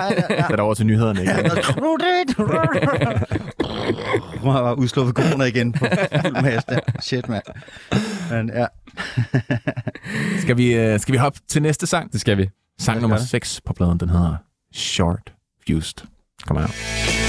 Sæt 0.48 0.60
over 0.60 0.74
til 0.74 0.86
nyhederne, 0.86 1.20
ikke? 1.20 1.32
Nu 4.42 4.50
har 4.50 4.58
jeg 4.58 4.64
bare 4.64 4.78
udsluppet 4.78 5.14
corona 5.16 5.44
igen 5.44 5.72
på 5.72 5.86
fuld 6.22 6.42
mast 6.42 6.68
der. 6.68 6.78
Shit, 7.00 7.28
mand. 7.28 7.42
Men 8.30 8.50
ja. 8.54 8.66
Skal 10.38 10.56
vi, 10.56 10.74
øh, 10.74 11.00
skal 11.00 11.12
vi 11.12 11.18
hoppe 11.18 11.38
til 11.48 11.62
næste 11.62 11.86
sang? 11.86 12.12
Det 12.12 12.20
skal 12.20 12.38
vi. 12.38 12.48
Sang 12.78 13.00
nummer 13.00 13.16
gøre 13.16 13.22
det. 13.22 13.28
6 13.28 13.60
på 13.66 13.72
pladen, 13.72 13.98
den 14.00 14.08
hedder 14.08 14.36
Short 14.72 15.30
Fused. 15.58 16.02
Kom 16.46 16.56
her. 16.56 17.19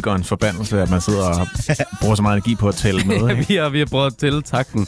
Musikernes 0.00 0.28
forbandelse, 0.28 0.82
at 0.82 0.90
man 0.90 1.00
sidder 1.00 1.24
og 1.24 1.46
bruger 2.00 2.14
så 2.14 2.22
meget 2.22 2.36
energi 2.36 2.54
på 2.54 2.68
at 2.68 2.74
tælle 2.74 3.04
med. 3.04 3.16
Ikke? 3.30 3.46
vi, 3.48 3.54
har, 3.54 3.68
vi 3.68 3.78
har 3.78 3.86
prøvet 3.86 4.06
at 4.06 4.16
tælle 4.16 4.42
takten 4.42 4.86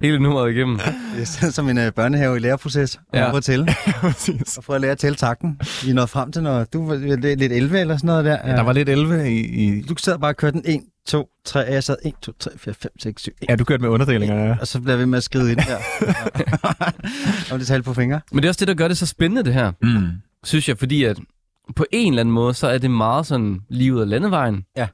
hele 0.00 0.18
nummeret 0.18 0.50
igennem. 0.54 0.78
Det 0.78 1.20
er 1.20 1.24
sådan 1.24 1.52
som 1.52 1.68
en 1.68 1.78
uh, 1.78 1.84
børnehave 1.96 2.36
i 2.36 2.40
læreproces. 2.40 3.00
Ja. 3.14 3.18
Ja. 3.18 3.28
Prøv 3.30 3.36
at 3.36 3.44
tælle. 3.44 3.66
Præcis. 4.00 4.56
Og 4.56 4.64
prøv 4.64 4.76
at 4.76 4.80
lære 4.82 4.92
at 4.92 4.98
tælle 4.98 5.16
takten. 5.16 5.60
Vi 5.84 5.90
er 5.90 5.94
nået 5.94 6.10
frem 6.10 6.32
til 6.32 6.42
noget. 6.42 6.72
Du 6.72 6.86
var 6.86 6.94
lidt 6.94 7.38
lidt 7.38 7.52
11 7.52 7.80
eller 7.80 7.96
sådan 7.96 8.06
noget 8.06 8.24
der. 8.24 8.56
Der 8.56 8.62
var 8.62 8.72
lidt 8.72 8.88
11 8.88 9.30
i... 9.30 9.40
i 9.40 9.82
Du 9.82 9.94
sad 9.98 10.18
bare 10.18 10.30
og 10.30 10.36
kørte 10.36 10.52
den 10.52 10.62
1, 10.64 10.80
2, 11.06 11.28
3, 11.44 11.66
og 11.66 11.72
jeg 11.72 11.84
sad 11.84 11.96
1, 12.04 12.14
2, 12.22 12.32
3, 12.40 12.50
4, 12.56 12.74
5, 12.74 12.90
6, 13.00 13.22
7, 13.22 13.32
1. 13.42 13.48
ja, 13.48 13.56
du 13.56 13.64
kørte 13.64 13.82
med 13.82 13.88
underdelinger, 13.90 14.46
ja. 14.46 14.56
Og 14.60 14.66
så 14.66 14.80
bliver 14.80 14.96
vi 14.96 15.04
med 15.04 15.16
at 15.16 15.22
skrive 15.24 15.50
ind 15.50 15.58
der. 15.58 15.78
og 17.52 17.58
det 17.58 17.66
tal 17.66 17.82
på 17.82 17.94
fingre. 17.94 18.20
Men 18.32 18.42
det 18.42 18.44
er 18.44 18.50
også 18.50 18.60
det, 18.60 18.68
der 18.68 18.74
gør 18.74 18.88
det 18.88 18.98
så 18.98 19.06
spændende, 19.06 19.44
det 19.44 19.54
her. 19.54 19.72
Mm. 19.82 20.08
Synes 20.44 20.68
jeg, 20.68 20.78
fordi 20.78 21.04
at 21.04 21.18
på 21.76 21.84
en 21.92 22.12
eller 22.12 22.20
anden 22.20 22.32
måde, 22.34 22.54
så 22.54 22.66
er 22.68 22.78
det 22.78 22.90
meget 22.90 23.26
sådan 23.26 23.60
lige 23.68 23.94
ud 23.94 24.00
af 24.00 24.08
landevejen. 24.08 24.64
Ja. 24.76 24.88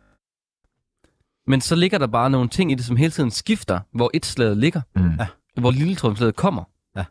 Men 1.46 1.60
så 1.60 1.74
ligger 1.74 1.98
der 1.98 2.06
bare 2.06 2.30
nogle 2.30 2.48
ting 2.48 2.72
i 2.72 2.74
det, 2.74 2.84
som 2.84 2.96
hele 2.96 3.10
tiden 3.10 3.30
skifter, 3.30 3.80
hvor 3.92 4.10
et 4.14 4.26
slag 4.26 4.56
ligger. 4.56 4.80
Mm. 4.96 5.10
Ja. 5.18 5.26
Hvor 5.60 5.70
lille 5.70 5.94
trumslaget 5.94 6.36
kommer. 6.36 6.64
Ja. 6.96 7.04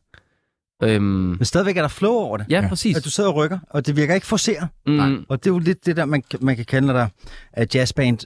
Øhm, 0.83 1.03
Men 1.03 1.45
stadigvæk 1.45 1.77
er 1.77 1.81
der 1.81 1.87
flow 1.87 2.11
over 2.13 2.37
det. 2.37 2.45
ja, 2.49 2.61
Ja. 2.61 2.67
præcis. 2.67 2.97
At 2.97 3.05
du 3.05 3.09
sidder 3.09 3.29
og 3.29 3.35
rykker, 3.35 3.59
og 3.69 3.85
det 3.87 3.95
virker 3.95 4.13
ikke 4.15 4.27
forceret. 4.27 4.67
Mm, 4.87 5.25
Og 5.29 5.43
det 5.43 5.49
er 5.49 5.53
jo 5.53 5.59
lidt 5.59 5.85
det 5.85 5.97
der, 5.97 6.05
man, 6.05 6.23
man 6.41 6.55
kan 6.55 6.65
kalde, 6.65 6.87
der 6.87 7.07
er 7.53 7.65
jazzband, 7.73 8.19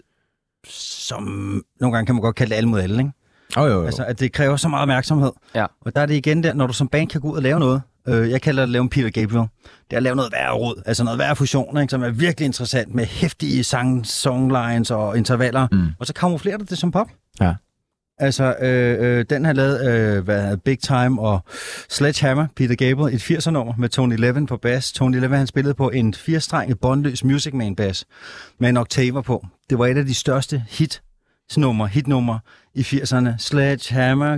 som 0.70 1.24
nogle 1.80 1.96
gange 1.96 2.06
kan 2.06 2.16
man 2.16 2.22
godt 2.22 2.36
kalde 2.36 2.50
det 2.50 2.56
alle 2.56 2.70
mod 2.70 2.80
alle, 2.80 2.98
ikke? 3.00 3.12
Oh, 3.58 3.68
jo, 3.70 3.74
jo. 3.74 3.84
Altså, 3.86 4.06
at 4.06 4.20
det 4.20 4.32
kræver 4.32 4.56
så 4.56 4.68
meget 4.70 4.82
opmærksomhed. 4.82 5.32
Ja. 5.56 5.66
Og 5.82 5.96
der 5.96 6.02
er 6.02 6.06
det 6.06 6.16
igen 6.16 6.44
der, 6.44 6.54
når 6.54 6.68
du 6.68 6.74
som 6.74 6.88
band 6.88 7.10
kan 7.10 7.22
gå 7.22 7.32
ud 7.32 7.36
og 7.36 7.42
lave 7.44 7.60
noget. 7.60 7.82
Øh, 8.10 8.30
jeg 8.30 8.42
kalder 8.42 8.62
det 8.62 8.68
at 8.68 8.72
lave 8.72 8.82
en 8.84 8.90
Peter 8.90 9.10
Gabriel. 9.10 9.48
Det 9.64 9.94
er 9.94 9.98
at 9.98 10.04
lave 10.04 10.16
noget 10.16 10.32
værre 10.32 10.54
råd, 10.54 10.82
altså 10.86 11.04
noget 11.04 11.20
værre 11.20 11.36
fusion, 11.36 11.82
ikke, 11.82 11.92
som 11.92 12.04
er 12.04 12.10
virkelig 12.10 12.46
interessant 12.46 12.96
med 12.96 13.06
hæftige 13.06 13.64
sang, 13.64 14.06
songlines 14.06 14.92
og 14.92 15.18
intervaller. 15.18 15.68
Mm. 15.72 15.88
Og 16.00 16.06
så 16.06 16.14
kamuflerer 16.14 16.58
du 16.58 16.66
det 16.70 16.78
som 16.78 16.92
pop. 16.92 17.08
Ja. 17.42 17.54
Altså, 18.20 18.56
øh, 18.62 19.20
øh, 19.20 19.26
den 19.30 19.46
har 19.46 19.54
lavet 19.54 19.88
øh, 19.88 20.24
hvad, 20.24 20.58
Big 20.58 20.80
Time 20.80 21.22
og 21.22 21.40
Sledgehammer, 21.90 22.48
Peter 22.56 22.76
Gabriel, 22.76 23.16
et 23.16 23.32
80'er-nummer 23.32 23.74
med 23.78 23.90
Tony 23.90 24.16
Levin 24.18 24.46
på 24.46 24.58
bass. 24.58 24.92
Tony 24.92 25.20
Levin, 25.20 25.38
han 25.38 25.48
spillede 25.48 25.74
på 25.74 25.90
en 25.90 26.14
firestrenget, 26.14 26.80
båndløs 26.80 27.24
Music 27.24 27.54
Man 27.54 27.76
bass 27.76 28.06
med 28.60 28.70
en 28.70 28.78
oktaver 28.78 29.22
på. 29.22 29.46
Det 29.70 29.80
var 29.80 29.86
et 29.88 29.98
af 29.98 30.06
de 30.06 30.14
største 30.14 30.64
hit 30.70 31.02
nummer, 31.58 31.86
hitnummer 31.86 32.40
i 32.76 32.82
80'erne. 32.82 33.30
Sledgehammer. 33.38 34.38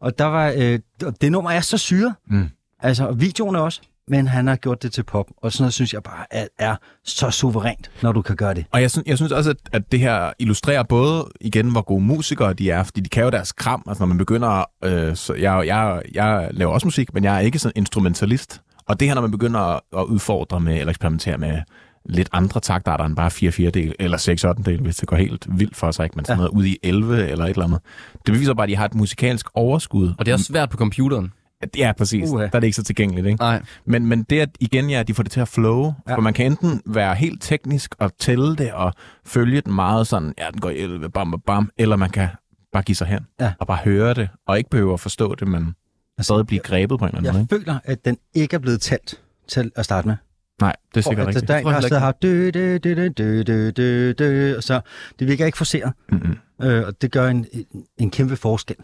Og 0.00 0.18
der 0.18 0.24
var, 0.24 0.54
øh, 0.56 0.78
det 1.20 1.32
nummer 1.32 1.50
er 1.50 1.60
så 1.60 1.78
syret. 1.78 2.14
Mm. 2.30 2.48
Altså, 2.80 3.06
og 3.06 3.20
videoen 3.20 3.54
er 3.54 3.60
også. 3.60 3.80
Men 4.08 4.26
han 4.26 4.46
har 4.46 4.56
gjort 4.56 4.82
det 4.82 4.92
til 4.92 5.02
pop, 5.02 5.26
og 5.36 5.52
sådan 5.52 5.62
noget 5.62 5.74
synes 5.74 5.92
jeg 5.92 6.02
bare 6.02 6.24
er, 6.30 6.46
er 6.58 6.76
så 7.04 7.30
suverænt, 7.30 7.90
når 8.02 8.12
du 8.12 8.22
kan 8.22 8.36
gøre 8.36 8.54
det. 8.54 8.64
Og 8.72 8.82
jeg 8.82 8.90
synes, 8.90 9.06
jeg 9.06 9.16
synes 9.16 9.32
også, 9.32 9.50
at, 9.50 9.56
at 9.72 9.92
det 9.92 10.00
her 10.00 10.32
illustrerer 10.38 10.82
både 10.82 11.28
igen, 11.40 11.70
hvor 11.70 11.82
gode 11.82 12.02
musikere 12.04 12.52
de 12.52 12.70
er, 12.70 12.82
fordi 12.82 13.00
de 13.00 13.08
kan 13.08 13.24
jo 13.24 13.30
deres 13.30 13.52
kram. 13.52 13.82
Altså 13.88 14.02
når 14.02 14.06
man 14.06 14.18
begynder, 14.18 14.64
øh, 14.84 15.16
så 15.16 15.34
jeg, 15.34 15.66
jeg, 15.66 16.02
jeg 16.14 16.48
laver 16.52 16.72
også 16.72 16.86
musik, 16.86 17.14
men 17.14 17.24
jeg 17.24 17.36
er 17.36 17.40
ikke 17.40 17.58
sådan 17.58 17.72
instrumentalist. 17.76 18.60
Og 18.88 19.00
det 19.00 19.08
her, 19.08 19.14
når 19.14 19.22
man 19.22 19.30
begynder 19.30 19.60
at, 19.60 19.80
at 19.96 20.02
udfordre 20.04 20.60
med, 20.60 20.76
eller 20.78 20.90
eksperimentere 20.90 21.38
med 21.38 21.60
lidt 22.06 22.28
andre 22.32 22.60
taktarter 22.60 23.04
end 23.04 23.16
bare 23.16 23.30
4 23.30 23.52
4 23.52 23.70
del 23.70 23.94
eller 23.98 24.16
6 24.18 24.44
8 24.44 24.62
del, 24.62 24.80
hvis 24.80 24.96
det 24.96 25.08
går 25.08 25.16
helt 25.16 25.46
vildt 25.58 25.76
for 25.76 25.90
sig, 25.90 26.04
ikke? 26.04 26.16
men 26.16 26.24
sådan 26.24 26.38
Ja. 26.40 26.44
noget 26.44 26.58
ud 26.58 26.64
i 26.64 26.78
11 26.82 27.28
eller 27.28 27.44
et 27.44 27.50
eller 27.50 27.64
andet. 27.64 27.80
Det 28.26 28.32
beviser 28.34 28.54
bare, 28.54 28.64
at 28.64 28.68
de 28.68 28.76
har 28.76 28.84
et 28.84 28.94
musikalsk 28.94 29.46
overskud. 29.54 30.14
og 30.18 30.26
det 30.26 30.32
er 30.32 30.34
også 30.34 30.44
svært 30.44 30.70
på 30.70 30.76
computeren. 30.76 31.32
Ja, 31.76 31.92
præcis. 31.98 32.30
Uha. 32.30 32.42
Der 32.42 32.50
er 32.52 32.60
det 32.60 32.66
ikke 32.66 32.76
så 32.76 32.82
tilgængeligt, 32.84 33.26
ikke? 33.26 33.40
Nej. 33.42 33.62
Men, 33.86 34.06
men 34.06 34.22
det, 34.22 34.40
at 34.40 34.48
igen, 34.60 34.90
ja, 34.90 35.02
de 35.02 35.14
får 35.14 35.22
det 35.22 35.32
til 35.32 35.40
at 35.40 35.48
flow. 35.48 35.92
Ja. 36.08 36.14
For 36.16 36.20
man 36.20 36.34
kan 36.34 36.46
enten 36.46 36.82
være 36.86 37.14
helt 37.14 37.42
teknisk 37.42 37.94
og 37.98 38.10
tælle 38.18 38.56
det 38.56 38.72
og 38.72 38.92
følge 39.26 39.60
den 39.60 39.74
meget 39.74 40.06
sådan, 40.06 40.34
ja, 40.38 40.46
den 40.52 40.60
går 40.60 40.70
i 40.70 40.78
11, 40.78 41.10
bam, 41.10 41.30
bam, 41.30 41.40
bam, 41.46 41.70
eller 41.78 41.96
man 41.96 42.10
kan 42.10 42.28
bare 42.72 42.82
give 42.82 42.96
sig 42.96 43.06
hen 43.06 43.20
Ja. 43.40 43.52
og 43.60 43.66
bare 43.66 43.78
høre 43.84 44.14
det, 44.14 44.28
og 44.46 44.58
ikke 44.58 44.70
behøve 44.70 44.92
at 44.92 45.00
forstå 45.00 45.34
det, 45.34 45.48
men 45.48 45.74
stadig 46.22 46.46
blive 46.46 46.60
grebet 46.60 46.98
på 46.98 47.04
en 47.04 47.08
eller 47.08 47.18
anden 47.18 47.32
måde. 47.32 47.46
Jeg 47.50 47.58
føler, 47.60 47.78
at 47.84 48.04
den 48.04 48.18
ikke 48.34 48.54
er 48.54 48.58
blevet 48.58 48.80
talt 48.80 49.20
til 49.48 49.70
at 49.76 49.84
starte 49.84 50.08
med. 50.08 50.16
Nej, 50.60 50.76
det 50.94 50.96
er 50.96 51.00
sikkert 51.02 51.22
og, 51.22 51.28
rigtigt. 51.28 51.48
Der, 51.48 51.54
der 51.54 51.62
tror 51.62 51.70
jeg 51.70 51.74
har 51.74 51.80
heller 51.80 51.88
stadig 51.88 52.02
haft 52.02 52.22
dø, 52.22 52.50
dø, 52.50 52.78
dø, 52.78 53.08
dø, 53.18 53.42
dø, 53.42 53.70
dø, 53.70 54.12
dø, 54.12 54.56
og 54.56 54.62
så 54.62 54.80
det 55.18 55.28
virker 55.28 55.46
ikke 55.46 55.58
forceret, 55.58 55.92
Mm-hmm. 56.12 56.36
øh, 56.62 56.86
og 56.86 57.02
det 57.02 57.12
gør 57.12 57.28
en, 57.28 57.46
en, 57.52 57.64
en 57.98 58.10
kæmpe 58.10 58.36
forskel. 58.36 58.76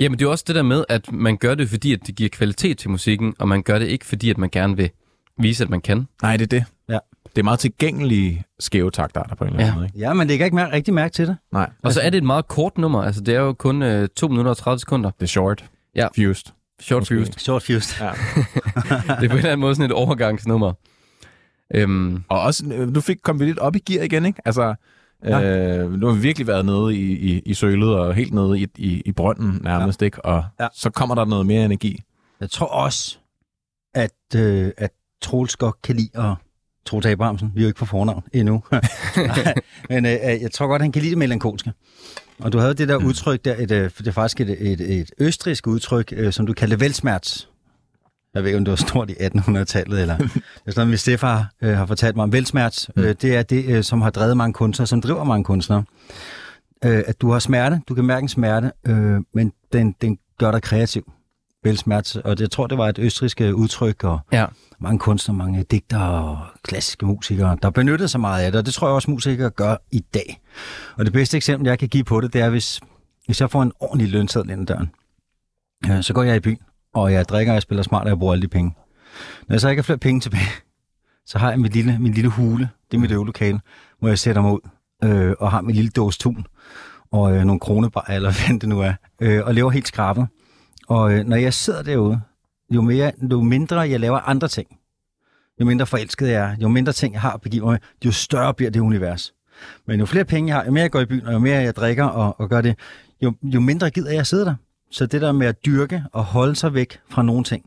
Jamen, 0.00 0.18
det 0.18 0.24
er 0.24 0.28
også 0.30 0.44
det 0.46 0.54
der 0.54 0.62
med, 0.62 0.84
at 0.88 1.12
man 1.12 1.36
gør 1.36 1.54
det, 1.54 1.68
fordi 1.68 1.92
at 1.92 2.00
det 2.06 2.14
giver 2.16 2.28
kvalitet 2.32 2.78
til 2.78 2.90
musikken, 2.90 3.34
og 3.38 3.48
man 3.48 3.62
gør 3.62 3.78
det 3.78 3.86
ikke, 3.86 4.06
fordi 4.06 4.30
at 4.30 4.38
man 4.38 4.50
gerne 4.50 4.76
vil 4.76 4.90
vise, 5.38 5.64
at 5.64 5.70
man 5.70 5.80
kan. 5.80 6.06
Nej, 6.22 6.36
det 6.36 6.42
er 6.42 6.58
det. 6.58 6.64
Ja. 6.88 6.98
Det 7.24 7.38
er 7.38 7.42
meget 7.44 7.58
tilgængelige 7.58 8.44
skæve 8.60 8.90
taktarter 8.90 9.34
på 9.34 9.44
en 9.44 9.48
eller 9.50 9.60
anden 9.60 9.72
Ja. 9.72 9.74
måde. 9.74 9.86
Ikke? 9.86 9.98
Ja, 9.98 10.12
men 10.12 10.28
det 10.28 10.38
kan 10.38 10.44
ikke 10.44 10.56
mær- 10.56 10.72
rigtig 10.72 10.94
mærke 10.94 11.12
til 11.12 11.26
det. 11.26 11.36
Nej, 11.52 11.70
Og 11.82 11.92
så 11.92 12.00
er 12.00 12.10
det 12.10 12.18
et 12.18 12.24
meget 12.24 12.48
kort 12.48 12.78
nummer. 12.78 13.02
Altså, 13.02 13.20
det 13.20 13.34
er 13.34 13.40
jo 13.40 13.52
kun 13.52 13.82
øh, 13.82 14.08
2 14.16 14.28
minutter 14.28 14.50
og 14.50 14.56
30 14.56 14.78
sekunder. 14.78 15.10
det 15.10 15.22
er 15.22 15.26
short. 15.26 15.64
Ja. 15.96 16.08
Fused. 16.16 16.46
Short 16.80 17.00
Måske. 17.00 17.18
fused. 17.18 17.32
Short 17.38 17.62
fused. 17.62 18.04
Ja. 18.06 18.10
Det 18.12 18.16
er 19.08 19.16
på 19.18 19.24
en 19.24 19.30
eller 19.30 19.36
anden 19.44 19.58
måde 19.58 19.74
sådan 19.74 19.90
et 19.90 19.96
overgangsnummer. 19.96 20.72
Øhm, 21.74 22.22
Og 22.28 22.40
også, 22.40 22.64
øh, 22.72 22.88
nu 22.88 23.00
fik, 23.00 23.16
kom 23.22 23.40
vi 23.40 23.44
lidt 23.44 23.58
op 23.58 23.76
i 23.76 23.78
gear 23.78 24.04
igen, 24.04 24.26
ikke? 24.26 24.42
Altså, 24.44 24.74
ja. 25.24 25.42
øh, 25.78 25.92
nu 25.92 26.06
har 26.06 26.14
vi 26.14 26.20
virkelig 26.20 26.46
været 26.46 26.64
nede 26.66 26.96
i, 26.96 27.12
i, 27.12 27.38
i 27.46 27.54
sølet 27.54 27.94
og 27.98 28.14
helt 28.14 28.32
nede 28.34 28.60
i, 28.60 28.66
i, 28.76 29.02
i 29.06 29.12
brønden 29.12 29.60
nærmest, 29.62 30.00
ja. 30.02 30.04
ikke? 30.04 30.24
Og 30.24 30.44
Ja. 30.60 30.68
så 30.74 30.90
kommer 30.90 31.14
der 31.14 31.24
noget 31.24 31.46
mere 31.46 31.64
energi. 31.64 32.02
Jeg 32.40 32.50
tror 32.50 32.66
også, 32.66 33.18
at, 33.94 34.10
øh, 34.36 34.70
at 34.78 34.90
Troels 35.22 35.56
godt 35.56 35.82
kan 35.82 35.96
lide 35.96 36.10
at... 36.14 36.34
Troels 36.86 37.06
Abrahamsen, 37.06 37.52
vi 37.54 37.60
er 37.60 37.64
jo 37.64 37.68
ikke 37.68 37.78
på 37.78 37.86
fornavn 37.86 38.24
endnu. 38.32 38.62
Men 39.90 40.06
øh, 40.06 40.12
jeg 40.12 40.50
tror 40.52 40.66
godt, 40.66 40.82
han 40.82 40.92
kan 40.92 41.02
lide 41.02 41.10
det 41.10 41.18
melankolske. 41.18 41.72
Og 42.38 42.52
du 42.52 42.58
havde 42.58 42.74
det 42.74 42.88
der 42.88 42.96
udtryk 42.96 43.44
der, 43.44 43.54
et, 43.58 43.70
øh, 43.70 43.90
det 43.98 44.06
er 44.06 44.12
faktisk 44.12 44.40
et, 44.40 44.72
et, 44.72 44.80
et 44.80 45.10
østrisk 45.18 45.66
udtryk, 45.66 46.12
øh, 46.16 46.32
som 46.32 46.46
du 46.46 46.52
kaldte 46.52 46.80
velsmerts. 46.80 47.48
Jeg 48.34 48.42
ved 48.42 48.48
ikke, 48.50 48.58
om 48.58 48.64
det 48.64 48.70
var 48.70 48.76
stort 48.76 49.10
i 49.10 49.12
1800-tallet, 49.12 50.00
eller 50.00 50.16
det 50.18 50.42
er 50.66 50.70
sådan 50.70 50.88
min 50.88 50.98
stefar 50.98 51.52
øh, 51.62 51.76
har 51.76 51.86
fortalt 51.86 52.16
mig 52.16 52.22
om 52.22 52.32
velsmerts. 52.32 52.90
Mm. 52.96 53.02
Øh, 53.02 53.14
det 53.22 53.36
er 53.36 53.42
det, 53.42 53.64
øh, 53.64 53.84
som 53.84 54.02
har 54.02 54.10
drevet 54.10 54.36
mange 54.36 54.52
kunstnere, 54.52 54.86
som 54.86 55.00
driver 55.00 55.24
mange 55.24 55.44
kunstnere. 55.44 55.84
Øh, 56.84 57.02
at 57.06 57.20
du 57.20 57.30
har 57.30 57.38
smerte, 57.38 57.80
du 57.88 57.94
kan 57.94 58.04
mærke 58.04 58.24
en 58.24 58.28
smerte, 58.28 58.72
øh, 58.86 59.20
men 59.34 59.52
den, 59.72 59.94
den 60.00 60.18
gør 60.38 60.50
dig 60.50 60.62
kreativ. 60.62 61.12
Velsmerts, 61.64 62.16
og 62.16 62.38
det, 62.38 62.40
jeg 62.40 62.50
tror, 62.50 62.66
det 62.66 62.78
var 62.78 62.88
et 62.88 62.98
østrisk 62.98 63.40
øh, 63.40 63.54
udtryk, 63.54 64.04
og 64.04 64.20
ja. 64.32 64.46
mange 64.78 64.98
kunstnere, 64.98 65.38
mange 65.38 65.62
digtere 65.62 66.24
og 66.24 66.38
klassiske 66.62 67.06
musikere, 67.06 67.56
der 67.62 67.70
benyttede 67.70 68.08
sig 68.08 68.20
meget 68.20 68.44
af 68.44 68.52
det, 68.52 68.58
og 68.58 68.66
det 68.66 68.74
tror 68.74 68.86
jeg 68.86 68.94
også, 68.94 69.10
musikere 69.10 69.50
gør 69.50 69.76
i 69.90 70.00
dag. 70.14 70.40
Og 70.96 71.04
det 71.04 71.12
bedste 71.12 71.36
eksempel, 71.36 71.68
jeg 71.68 71.78
kan 71.78 71.88
give 71.88 72.04
på 72.04 72.20
det, 72.20 72.32
det 72.32 72.40
er, 72.40 72.50
hvis, 72.50 72.80
hvis 73.26 73.40
jeg 73.40 73.50
får 73.50 73.62
en 73.62 73.72
ordentlig 73.80 74.10
lønseddel 74.10 74.50
ind 74.50 74.60
ad 74.60 74.66
døren, 74.66 74.90
øh, 75.90 76.02
så 76.02 76.12
går 76.12 76.22
jeg 76.22 76.36
i 76.36 76.40
byen, 76.40 76.58
og 76.94 77.12
jeg 77.12 77.28
drikker, 77.28 77.52
og 77.52 77.54
jeg 77.54 77.62
spiller 77.62 77.82
smart, 77.82 78.02
og 78.02 78.08
jeg 78.08 78.18
bruger 78.18 78.32
alle 78.32 78.42
de 78.42 78.48
penge. 78.48 78.74
Når 79.48 79.54
jeg 79.54 79.60
så 79.60 79.68
ikke 79.68 79.80
har 79.80 79.84
flere 79.84 79.98
penge 79.98 80.20
tilbage, 80.20 80.48
så 81.30 81.38
har 81.38 81.50
jeg 81.50 81.60
min 81.60 81.72
lille, 81.72 81.98
min 81.98 82.12
lille 82.12 82.30
hule, 82.30 82.68
det 82.90 82.96
er 82.96 83.00
mit 83.00 83.10
øvelokale, 83.10 83.60
hvor 83.98 84.08
jeg 84.08 84.18
sætter 84.18 84.42
mig 84.42 84.52
ud 84.52 84.60
øh, 85.04 85.34
og 85.38 85.50
har 85.50 85.60
min 85.60 85.74
lille 85.74 85.90
dåse 85.90 86.18
tun 86.18 86.46
og 87.12 87.36
øh, 87.36 87.44
nogle 87.44 87.60
kronebar, 87.60 88.10
eller 88.10 88.32
hvad 88.48 88.58
det 88.58 88.68
nu 88.68 88.80
er, 88.80 88.94
øh, 89.20 89.46
og 89.46 89.54
lever 89.54 89.70
helt 89.70 89.88
skrabet. 89.88 90.26
Og 90.88 91.12
øh, 91.12 91.24
når 91.24 91.36
jeg 91.36 91.54
sidder 91.54 91.82
derude, 91.82 92.20
jo, 92.70 92.82
mere, 92.82 93.12
jo 93.30 93.40
mindre 93.40 93.80
jeg 93.80 94.00
laver 94.00 94.18
andre 94.18 94.48
ting, 94.48 94.78
jo 95.60 95.64
mindre 95.66 95.86
forelsket 95.86 96.28
jeg 96.28 96.52
er, 96.52 96.56
jo 96.60 96.68
mindre 96.68 96.92
ting 96.92 97.14
jeg 97.14 97.20
har 97.20 97.32
at 97.32 97.40
begive 97.40 97.64
mig 97.64 97.70
med, 97.72 97.78
jo 98.04 98.12
større 98.12 98.54
bliver 98.54 98.70
det 98.70 98.80
univers. 98.80 99.34
Men 99.86 100.00
jo 100.00 100.06
flere 100.06 100.24
penge 100.24 100.48
jeg 100.48 100.56
har, 100.56 100.64
jo 100.64 100.72
mere 100.72 100.82
jeg 100.82 100.90
går 100.90 101.00
i 101.00 101.06
byen, 101.06 101.26
og 101.26 101.32
jo 101.32 101.38
mere 101.38 101.62
jeg 101.62 101.76
drikker 101.76 102.04
og, 102.04 102.40
og 102.40 102.48
gør 102.48 102.60
det, 102.60 102.78
jo, 103.22 103.32
jo 103.42 103.60
mindre 103.60 103.90
gider 103.90 104.10
jeg 104.10 104.20
at 104.20 104.26
sidde 104.26 104.44
der. 104.44 104.54
Så 104.90 105.06
det 105.06 105.20
der 105.20 105.32
med 105.32 105.46
at 105.46 105.64
dyrke 105.66 106.04
og 106.12 106.24
holde 106.24 106.56
sig 106.56 106.74
væk 106.74 107.00
fra 107.10 107.22
nogle 107.22 107.44
ting, 107.44 107.64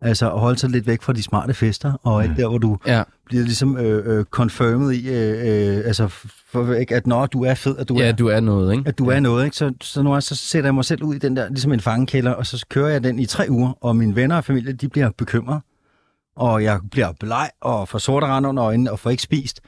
altså 0.00 0.32
at 0.32 0.40
holde 0.40 0.58
sig 0.58 0.70
lidt 0.70 0.86
væk 0.86 1.02
fra 1.02 1.12
de 1.12 1.22
smarte 1.22 1.54
fester, 1.54 1.92
og 2.02 2.22
alt 2.24 2.36
der, 2.36 2.48
hvor 2.48 2.58
du 2.58 2.78
Ja. 2.86 3.02
bliver 3.26 3.44
ligesom 3.44 3.76
øh, 3.76 4.18
øh, 4.18 4.24
confirmed 4.24 4.90
i, 4.92 5.08
øh, 5.08 5.76
øh, 5.78 5.82
altså 5.86 6.08
for, 6.52 6.72
ikke, 6.74 6.94
at 6.96 7.06
når 7.06 7.26
du 7.26 7.44
er 7.44 7.54
fed, 7.54 7.76
at 7.78 7.88
du 7.88 7.96
ja, 7.98 8.08
er 8.08 8.12
du 8.12 8.26
er 8.28 8.40
noget, 8.40 8.72
ikke? 8.72 8.88
at 8.88 8.98
du 8.98 9.08
er 9.08 9.20
noget, 9.20 9.44
ikke? 9.44 9.56
Så, 9.56 9.72
så 9.80 10.02
nu 10.02 10.20
så 10.20 10.34
sætter 10.34 10.66
jeg 10.68 10.74
mig 10.74 10.84
selv 10.84 11.02
ud 11.02 11.14
i 11.14 11.18
den 11.18 11.36
der, 11.36 11.48
ligesom 11.48 11.72
en 11.72 11.80
fangekælder, 11.80 12.30
og 12.32 12.46
så 12.46 12.66
kører 12.70 12.88
jeg 12.88 13.04
den 13.04 13.18
i 13.18 13.26
tre 13.26 13.46
uger, 13.50 13.72
og 13.80 13.96
mine 13.96 14.16
venner 14.16 14.36
og 14.36 14.44
familie, 14.44 14.72
de 14.72 14.88
bliver 14.88 15.10
bekymrede, 15.18 15.60
og 16.36 16.62
jeg 16.62 16.80
bliver 16.90 17.12
bleg 17.20 17.48
og 17.60 17.88
får 17.88 17.98
sorte 17.98 18.26
rand 18.26 18.46
under 18.46 18.64
øjnene 18.64 18.92
og 18.92 18.98
får 18.98 19.10
ikke 19.10 19.22
spist. 19.22 19.60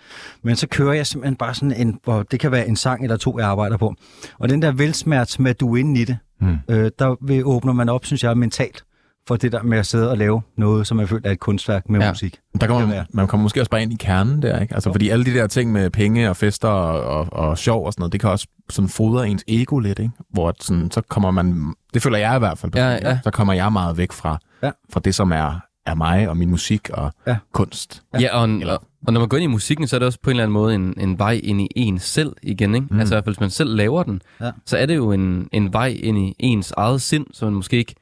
Men 0.43 0.57
så 0.57 0.67
kører 0.69 0.93
jeg 0.93 1.07
simpelthen 1.07 1.37
bare 1.37 1.55
sådan 1.55 1.73
en, 1.73 1.99
hvor 2.05 2.23
det 2.23 2.41
kan 2.41 2.53
være 2.53 2.69
en 2.69 2.77
sang 2.77 3.03
eller 3.05 3.17
to, 3.17 3.39
jeg 3.39 3.47
arbejder 3.49 3.77
på. 3.77 3.95
Og 4.39 4.49
den 4.49 4.63
der 4.63 4.73
velsmerts 4.73 5.39
med, 5.39 5.55
du 5.55 5.75
er 5.75 5.79
inde 5.79 6.01
i 6.01 6.05
det, 6.05 6.17
Mm. 6.43 6.57
øh, 6.69 6.91
der 6.99 7.17
vil, 7.27 7.45
åbner 7.47 7.73
man 7.73 7.89
op, 7.89 8.05
synes 8.07 8.25
jeg, 8.25 8.39
mentalt 8.39 8.85
for 9.31 9.37
det 9.37 9.53
der 9.53 9.63
med 9.63 9.79
at 9.79 9.87
sidde 9.87 10.11
og 10.11 10.19
lave 10.19 10.43
noget, 10.57 10.87
som 10.87 11.01
jeg 11.01 11.09
føler 11.09 11.29
er 11.29 11.33
et 11.33 11.41
kunstværk 11.41 11.89
med 11.89 12.01
Ja. 12.01 12.07
ja. 12.07 12.11
musik. 12.13 12.39
Der 12.61 12.67
kommer 12.67 12.87
man, 12.87 13.07
man 13.13 13.27
kommer 13.27 13.43
måske 13.43 13.61
også 13.61 13.71
bare 13.71 13.83
ind 13.83 13.93
i 13.93 13.97
kernen 14.01 14.43
der, 14.43 14.61
ikke? 14.61 14.75
Altså, 14.75 14.93
fordi 14.93 15.09
alle 15.09 15.25
de 15.25 15.35
der 15.35 15.47
ting 15.47 15.73
med 15.73 15.91
penge 15.91 16.31
og 16.31 16.37
fester 16.37 16.69
og, 16.69 17.01
og, 17.31 17.49
og 17.49 17.59
sjov 17.59 17.87
og 17.87 17.93
sådan 17.93 18.01
noget, 18.03 18.13
det 18.13 18.21
kan 18.21 18.31
også 18.31 18.47
sådan 18.71 18.89
fodre 18.89 19.29
ens 19.29 19.45
ego 19.49 19.79
lidt, 19.79 19.99
ikke? 19.99 20.11
Hvor 20.33 20.55
sådan, 20.61 20.91
så 20.91 21.01
kommer 21.09 21.31
man, 21.31 21.75
det 21.95 22.03
føler 22.03 22.19
jeg 22.19 22.37
i 22.37 22.39
hvert 22.39 22.59
fald, 22.59 22.73
Ja, 22.75 22.91
ja. 22.91 23.19
så 23.25 23.31
kommer 23.31 23.53
jeg 23.53 23.73
meget 23.73 23.97
væk 23.97 24.13
fra, 24.13 24.39
Ja. 24.63 24.71
fra 24.93 25.01
det, 25.01 25.15
som 25.15 25.33
er, 25.33 25.61
er 25.87 25.95
mig 25.95 26.29
og 26.29 26.37
min 26.37 26.51
musik 26.51 26.91
og 26.93 27.13
Ja. 27.27 27.37
kunst. 27.53 28.03
Ja, 28.21 28.37
og, 28.37 28.49
Eller- 28.49 28.79
og, 29.07 29.13
når 29.13 29.21
man 29.21 29.29
går 29.29 29.37
ind 29.37 29.45
i 29.45 29.47
musikken, 29.47 29.87
så 29.89 29.97
er 29.97 29.99
det 29.99 30.07
også 30.07 30.19
på 30.23 30.31
en 30.31 30.35
eller 30.35 30.43
anden 30.45 30.53
måde 30.53 30.75
en, 30.75 30.95
en 31.01 31.19
vej 31.19 31.41
ind 31.45 31.61
i 31.61 31.69
en 31.77 31.99
selv 31.99 32.33
igen, 32.43 32.75
ikke? 32.75 32.87
Mm. 32.91 33.01
Altså 33.01 33.15
i 33.15 33.17
hvert 33.17 33.25
fald, 33.25 33.35
hvis 33.35 33.41
man 33.41 33.51
selv 33.51 33.77
laver 33.77 34.03
den, 34.03 34.23
Ja. 34.41 34.51
så 34.67 34.77
er 34.77 34.87
det 34.87 34.97
jo 34.97 35.13
en, 35.13 35.49
en 35.53 35.73
vej 35.73 35.99
ind 36.03 36.19
i 36.19 36.35
ens 36.39 36.73
eget 36.77 37.03
sind, 37.03 37.27
som 37.33 37.47
man 37.47 37.55
måske 37.55 37.77
ikke 37.77 37.95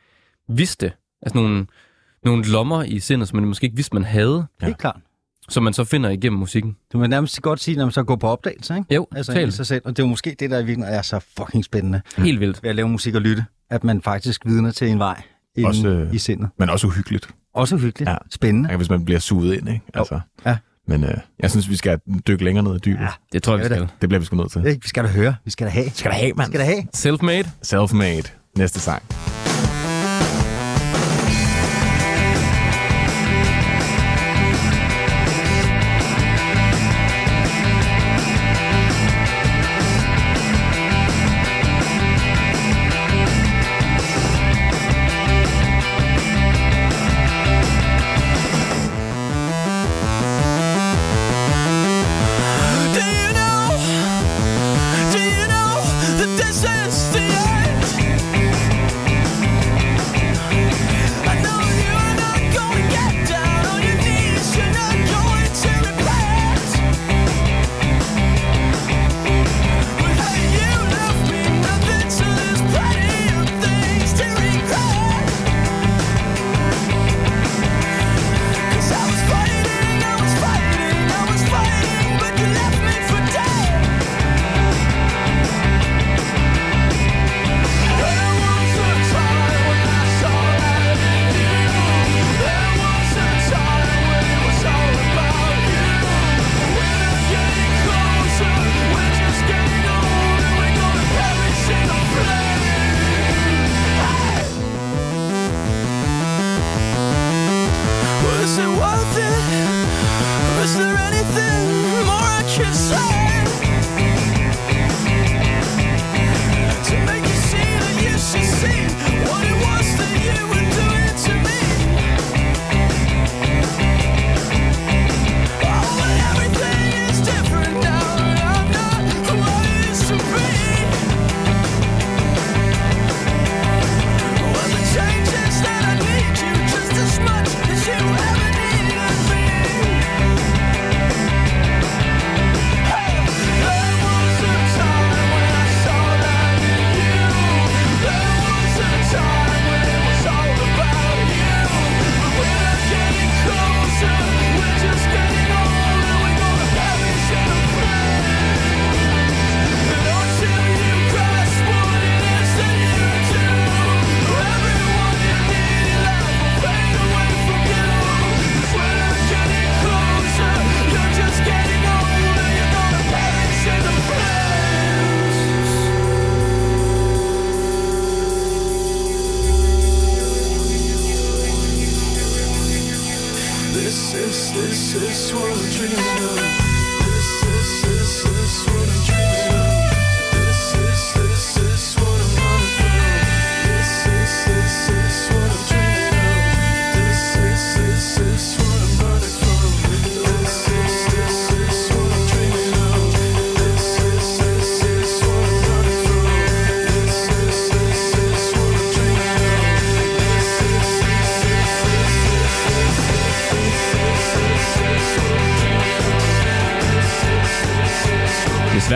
vidste. 0.49 0.93
Altså 1.23 1.39
nogle, 1.39 1.67
nogle 2.25 2.45
lommer 2.45 2.83
i 2.83 2.99
sindet, 3.01 3.29
som 3.29 3.37
man 3.37 3.49
måske 3.49 3.65
ikke 3.65 3.77
vidste, 3.77 3.95
man 3.95 4.05
havde, 4.05 4.47
Ja. 4.63 4.67
Helt 4.67 4.79
klart. 4.79 4.97
som 5.49 5.63
man 5.63 5.73
så 5.73 5.85
finder 5.85 6.11
igennem 6.11 6.39
musikken. 6.39 6.77
Du 6.93 6.99
vil 6.99 7.11
nærmest 7.11 7.43
godt 7.43 7.61
sige, 7.61 7.77
når 7.77 7.85
man 7.85 7.93
så 7.93 8.03
går 8.03 8.17
på 8.17 8.29
opdagelse, 8.29 8.77
ikke? 8.77 8.95
Jo, 8.95 9.07
Altså 9.17 9.33
totalt. 9.33 9.49
i 9.55 9.57
sig 9.57 9.67
selv. 9.67 9.83
Og 9.85 9.97
det 9.97 10.03
er 10.03 10.07
jo 10.07 10.09
måske 10.11 10.37
det, 10.39 10.51
der 10.51 10.59
i 10.59 10.65
virkeligheden 10.65 10.99
er 10.99 11.03
så 11.03 11.21
fucking 11.39 11.65
spændende 11.65 12.01
Helt 12.17 12.41
vildt. 12.41 12.63
ved 12.63 12.71
at 12.71 12.77
lave 12.77 12.89
musik 12.89 13.15
og 13.15 13.21
lytte, 13.21 13.45
at 13.71 13.85
man 13.85 14.03
faktisk 14.03 14.47
vidner 14.47 14.71
til 14.71 14.89
en 14.89 14.99
vej 14.99 15.23
inde 15.57 15.69
Også, 15.69 15.89
øh, 15.89 16.15
i 16.15 16.19
sindet. 16.19 16.49
Men 16.59 16.71
også 16.71 16.87
uhyggeligt, 16.87 17.29
Også 17.55 17.77
hyggeligt. 17.77 18.11
Ja. 18.11 18.17
Spændende. 18.31 18.71
ja, 18.71 18.77
hvis 18.77 18.91
man 18.91 19.05
bliver 19.05 19.21
suget 19.21 19.55
ind. 19.59 19.69
Ikke? 19.69 19.83
Altså. 19.95 20.21
Ja. 20.47 20.57
Men 20.89 21.05
øh, 21.05 21.15
jeg 21.41 21.51
synes, 21.51 21.69
vi 21.71 21.77
skal 21.77 22.01
dykke 22.29 22.45
længere 22.45 22.65
ned 22.65 22.77
i 22.77 22.79
dybet. 22.79 23.01
Ja. 23.01 23.09
Det 23.33 23.43
tror 23.43 23.53
jeg, 23.53 23.59
vi 23.65 23.69
Det 23.69 23.77
skal. 23.77 23.89
Det 24.01 24.09
bliver 24.09 24.19
vi 24.21 24.27
sgu 24.27 24.37
nødt 24.37 24.53
til. 24.53 24.67
Ikke? 24.67 24.83
Vi 24.83 24.89
skal 24.89 25.05
da 25.05 25.09
høre. 25.09 25.35
Vi 25.45 25.51
skal 25.51 25.67
da 25.67 25.71
have. 25.73 25.91
Skal 25.91 26.11
der 26.11 26.17
have, 26.17 26.33
Vi 26.37 26.45
skal 26.47 26.61
da 26.61 26.65
have. 26.65 26.87
Self-made. 26.97 27.49
Self-made. 27.67 28.31
Næste 28.57 28.81
sang. 28.81 29.03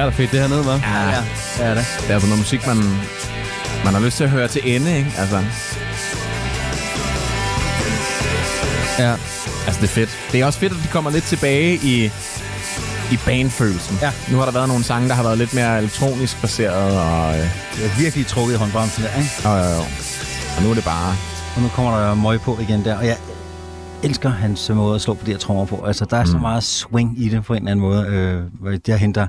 Svært 0.03 0.13
at 0.13 0.17
fedt 0.17 0.31
det 0.33 0.41
her 0.41 0.49
ned, 0.49 0.61
hva'? 0.65 0.87
Ja, 0.89 1.11
Ja, 1.11 1.23
det 1.59 1.67
er 1.67 1.75
det. 1.75 1.85
det 2.01 2.11
er 2.11 2.15
altså 2.15 2.29
noget 2.29 2.39
musik, 2.41 2.67
man, 2.67 2.77
man 3.85 3.95
har 3.95 4.01
lyst 4.01 4.17
til 4.17 4.25
at 4.25 4.31
høre 4.31 4.49
til 4.49 4.63
ende, 4.77 4.97
ikke? 4.97 5.13
Altså, 5.19 5.37
Ja. 8.99 9.13
altså 9.67 9.81
det 9.81 9.89
er 9.89 9.95
fedt. 10.01 10.11
Det 10.33 10.41
er 10.41 10.47
også 10.47 10.59
fedt, 10.59 10.73
at 10.73 10.79
de 10.83 10.89
kommer 10.89 11.11
lidt 11.11 11.25
tilbage 11.25 11.75
i, 11.75 12.05
i 13.13 13.17
bandfølelsen. 13.27 13.99
Ja. 14.03 14.13
Nu 14.31 14.37
har 14.39 14.45
der 14.45 14.53
været 14.53 14.69
nogle 14.69 14.85
sange, 14.85 15.09
der 15.09 15.15
har 15.15 15.23
været 15.23 15.39
lidt 15.39 15.55
mere 15.55 15.79
elektronisk 15.79 16.41
baseret, 16.41 17.01
og, 17.01 17.35
øh, 17.35 17.45
Det 17.77 17.85
er 17.85 17.99
virkelig 17.99 18.27
trukket 18.27 18.55
i 18.55 18.59
håndbremsen 18.59 19.05
der, 19.05 19.11
ikke? 19.19 19.31
og, 19.45 19.77
og, 19.79 19.87
og 20.57 20.63
nu 20.63 20.71
er 20.71 20.75
det 20.75 20.85
bare... 20.85 21.17
Og 21.57 21.63
nu 21.63 21.69
kommer 21.69 21.99
der 22.01 22.15
møg 22.15 22.41
på 22.41 22.59
igen 22.61 22.85
der. 22.85 22.97
Og 22.99 23.07
jeg 23.07 23.17
elsker 24.03 24.29
hans 24.29 24.71
måde 24.71 24.95
at 24.95 25.01
slå 25.01 25.15
på 25.15 25.27
de 25.27 25.31
her 25.31 25.39
trommer 25.39 25.65
på. 25.65 25.85
Altså, 25.87 26.05
der 26.05 26.17
er 26.17 26.25
mm. 26.25 26.31
så 26.31 26.39
meget 26.39 26.63
swing 26.63 27.23
i 27.23 27.29
det 27.29 27.45
på 27.45 27.53
en 27.55 27.57
eller 27.57 27.71
anden 27.71 27.83
måde. 27.83 28.07
Øh, 28.65 28.79
der 28.87 28.97
henter 28.97 29.27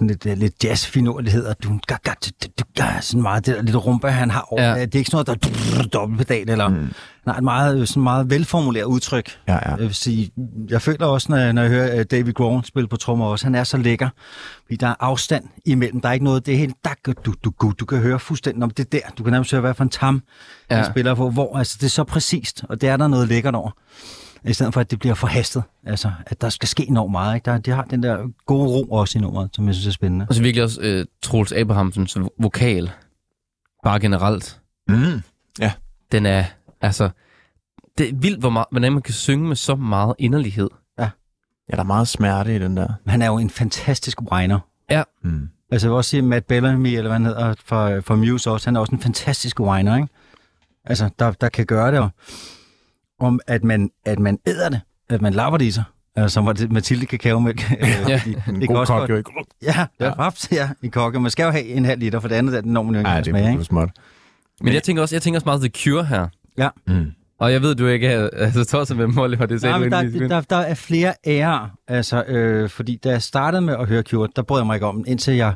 sådan 0.00 0.08
lidt, 0.08 0.26
øh, 0.26 0.38
lidt 0.38 0.64
jazz-finurlighed, 0.64 1.46
og 1.46 1.56
du, 1.62 1.78
ga, 1.86 1.96
ga, 2.04 2.12
du, 2.24 2.48
du, 2.58 2.64
ga, 2.76 3.00
sådan 3.00 3.22
meget 3.22 3.46
det 3.46 3.56
der 3.56 3.62
lidt 3.62 3.76
rumpe, 3.76 4.10
han 4.10 4.30
har 4.30 4.46
over. 4.50 4.62
Ja. 4.62 4.80
Det 4.80 4.94
er 4.94 4.98
ikke 4.98 5.10
sådan 5.10 5.24
noget, 5.28 5.42
der 5.42 5.78
er 5.78 5.82
dobbeltpedal, 5.82 6.50
eller... 6.50 6.68
Mm. 6.68 6.88
Nej, 7.26 7.36
et 7.36 7.44
meget, 7.44 7.88
sådan 7.88 8.02
meget 8.02 8.30
velformuleret 8.30 8.84
udtryk. 8.84 9.38
Ja, 9.48 9.52
ja. 9.52 9.70
Jeg 9.70 9.78
vil 9.78 9.94
sige, 9.94 10.30
jeg 10.70 10.82
føler 10.82 11.06
også, 11.06 11.26
når 11.30 11.36
jeg, 11.36 11.52
når 11.52 11.62
jeg 11.62 11.70
hører 11.70 11.98
øh, 11.98 12.04
David 12.10 12.32
Grohl 12.32 12.64
spille 12.64 12.88
på 12.88 12.96
trommer 12.96 13.26
også, 13.26 13.46
han 13.46 13.54
er 13.54 13.64
så 13.64 13.76
lækker, 13.76 14.08
fordi 14.64 14.76
der 14.76 14.86
er 14.86 14.94
afstand 15.00 15.44
imellem. 15.66 16.00
Der 16.00 16.08
er 16.08 16.12
ikke 16.12 16.24
noget, 16.24 16.46
det 16.46 16.54
er 16.54 16.58
helt 16.58 16.76
dak, 16.84 16.98
du, 17.06 17.12
du, 17.24 17.34
du, 17.44 17.72
du 17.80 17.84
kan 17.84 17.98
høre 17.98 18.18
fuldstændig 18.18 18.62
om 18.62 18.70
det 18.70 18.84
er 18.84 18.98
der. 18.98 19.14
Du 19.18 19.22
kan 19.22 19.32
nærmest 19.32 19.50
høre, 19.50 19.60
hvad 19.60 19.74
for 19.74 19.84
en 19.84 19.90
tam. 19.90 20.22
Ja. 20.70 20.76
han 20.76 20.92
spiller 20.92 21.14
på, 21.14 21.30
hvor 21.30 21.58
altså, 21.58 21.76
det 21.80 21.86
er 21.86 21.90
så 21.90 22.04
præcist, 22.04 22.64
og 22.68 22.80
det 22.80 22.88
er 22.88 22.96
der 22.96 23.08
noget 23.08 23.28
lækkert 23.28 23.54
over. 23.54 23.70
I 24.44 24.52
stedet 24.52 24.74
for, 24.74 24.80
at 24.80 24.90
det 24.90 24.98
bliver 24.98 25.14
forhastet. 25.14 25.62
Altså, 25.86 26.12
at 26.26 26.40
der 26.40 26.48
skal 26.48 26.68
ske 26.68 26.88
enormt 26.88 27.12
meget. 27.12 27.34
Ikke? 27.34 27.50
Der, 27.50 27.58
de 27.58 27.70
har 27.70 27.84
den 27.84 28.02
der 28.02 28.18
gode 28.46 28.68
ro 28.68 28.82
også 28.90 29.18
i 29.18 29.20
nummeret, 29.20 29.50
som 29.52 29.66
jeg 29.66 29.74
synes 29.74 29.86
er 29.86 29.92
spændende. 29.92 30.26
Og 30.28 30.34
så 30.34 30.42
virkelig 30.42 30.64
også 30.64 30.80
øh, 30.80 31.06
Troels 31.22 31.52
Abrahamsens 31.52 32.16
vokal. 32.38 32.90
Bare 33.84 34.00
generelt. 34.00 34.60
Mm. 34.88 35.22
Den 36.12 36.26
er, 36.26 36.44
altså... 36.80 37.10
Det 37.98 38.08
er 38.08 38.14
vildt, 38.14 38.40
hvor 38.40 38.50
meget, 38.50 38.66
hvordan 38.70 38.92
man 38.92 39.02
kan 39.02 39.14
synge 39.14 39.48
med 39.48 39.56
så 39.56 39.74
meget 39.74 40.14
inderlighed. 40.18 40.68
Ja, 40.98 41.10
der 41.70 41.78
er 41.78 41.82
meget 41.82 42.08
smerte 42.08 42.56
i 42.56 42.58
den 42.58 42.76
der. 42.76 42.88
Han 43.06 43.22
er 43.22 43.26
jo 43.26 43.38
en 43.38 43.50
fantastisk 43.50 44.22
whiner. 44.32 44.58
Mm. 45.22 45.48
Altså, 45.70 45.86
jeg 45.86 45.90
vil 45.90 45.96
også 45.96 46.10
sige 46.10 46.22
Matt 46.22 46.46
Bellamy, 46.46 46.86
eller 46.86 47.02
hvad 47.02 47.12
han 47.12 47.24
hedder, 47.24 47.54
fra, 47.64 47.98
fra 47.98 48.16
Muse 48.16 48.50
også, 48.50 48.66
han 48.66 48.76
er 48.76 48.80
også 48.80 48.94
en 48.94 49.00
fantastisk 49.00 49.60
whiner, 49.60 49.96
ikke? 49.96 50.08
Altså, 50.84 51.10
der, 51.18 51.32
der 51.32 51.48
kan 51.48 51.66
gøre 51.66 51.90
det, 51.92 51.98
og, 51.98 52.10
om 53.20 53.40
at 53.46 53.64
man, 53.64 53.90
at 54.04 54.18
man 54.18 54.38
æder 54.46 54.68
det, 54.68 54.80
at 55.08 55.22
man 55.22 55.32
lapper 55.34 55.58
det 55.58 55.64
i 55.64 55.70
sig. 55.70 55.84
Altså, 56.16 56.34
som 56.34 56.46
var 56.46 56.52
det 56.52 56.72
Mathilde 56.72 57.06
kakaomælk. 57.06 57.70
Ja, 58.08 58.22
En 58.48 58.66
god 58.66 58.86
kok, 58.86 59.10
jo 59.10 59.16
ikke? 59.16 59.30
Ja, 59.62 59.86
Ja. 60.00 60.10
Raps, 60.10 60.48
ja, 60.52 60.68
i 60.82 60.88
kokke. 60.88 61.20
Man 61.20 61.30
skal 61.30 61.44
jo 61.44 61.50
have 61.50 61.64
en 61.64 61.84
halv 61.84 62.00
liter, 62.00 62.20
for 62.20 62.28
det 62.28 62.34
andet 62.34 62.52
der, 62.52 62.60
den 62.60 62.72
når 62.72 62.82
man 62.82 62.94
jo 62.94 62.98
ikke 62.98 63.02
Nej, 63.04 63.12
engang 63.18 63.24
det 63.24 63.30
smage, 63.32 63.44
er 63.44 63.48
ikke? 63.50 63.58
for 63.60 63.64
småt. 63.64 63.88
Men 64.60 64.74
jeg 64.74 64.82
tænker 64.82 65.02
også, 65.02 65.14
jeg 65.14 65.22
tænker 65.22 65.38
også 65.38 65.44
meget 65.46 65.60
The 65.60 65.70
Cure 65.84 66.04
her. 66.04 66.28
Ja. 66.58 66.68
Mm. 66.86 67.12
Og 67.40 67.52
jeg 67.52 67.62
ved, 67.62 67.74
du 67.74 67.86
ikke 67.86 68.06
er 68.06 68.28
altså, 68.32 68.64
tosset 68.64 68.96
med 68.96 69.06
Molly, 69.06 69.36
og 69.36 69.48
det 69.48 69.60
sagde 69.60 69.88
Nej, 69.88 70.04
du 70.04 70.18
der, 70.18 70.28
der, 70.28 70.40
der 70.40 70.56
er 70.56 70.74
flere 70.74 71.14
ærer, 71.26 71.70
altså, 71.88 72.22
øh, 72.22 72.68
fordi 72.68 72.96
da 73.04 73.10
jeg 73.10 73.22
startede 73.22 73.62
med 73.62 73.74
at 73.74 73.88
høre 73.88 74.02
Cure, 74.02 74.28
der 74.36 74.42
brød 74.42 74.60
jeg 74.60 74.66
mig 74.66 74.74
ikke 74.74 74.86
om 74.86 75.04
indtil 75.06 75.34
jeg 75.34 75.54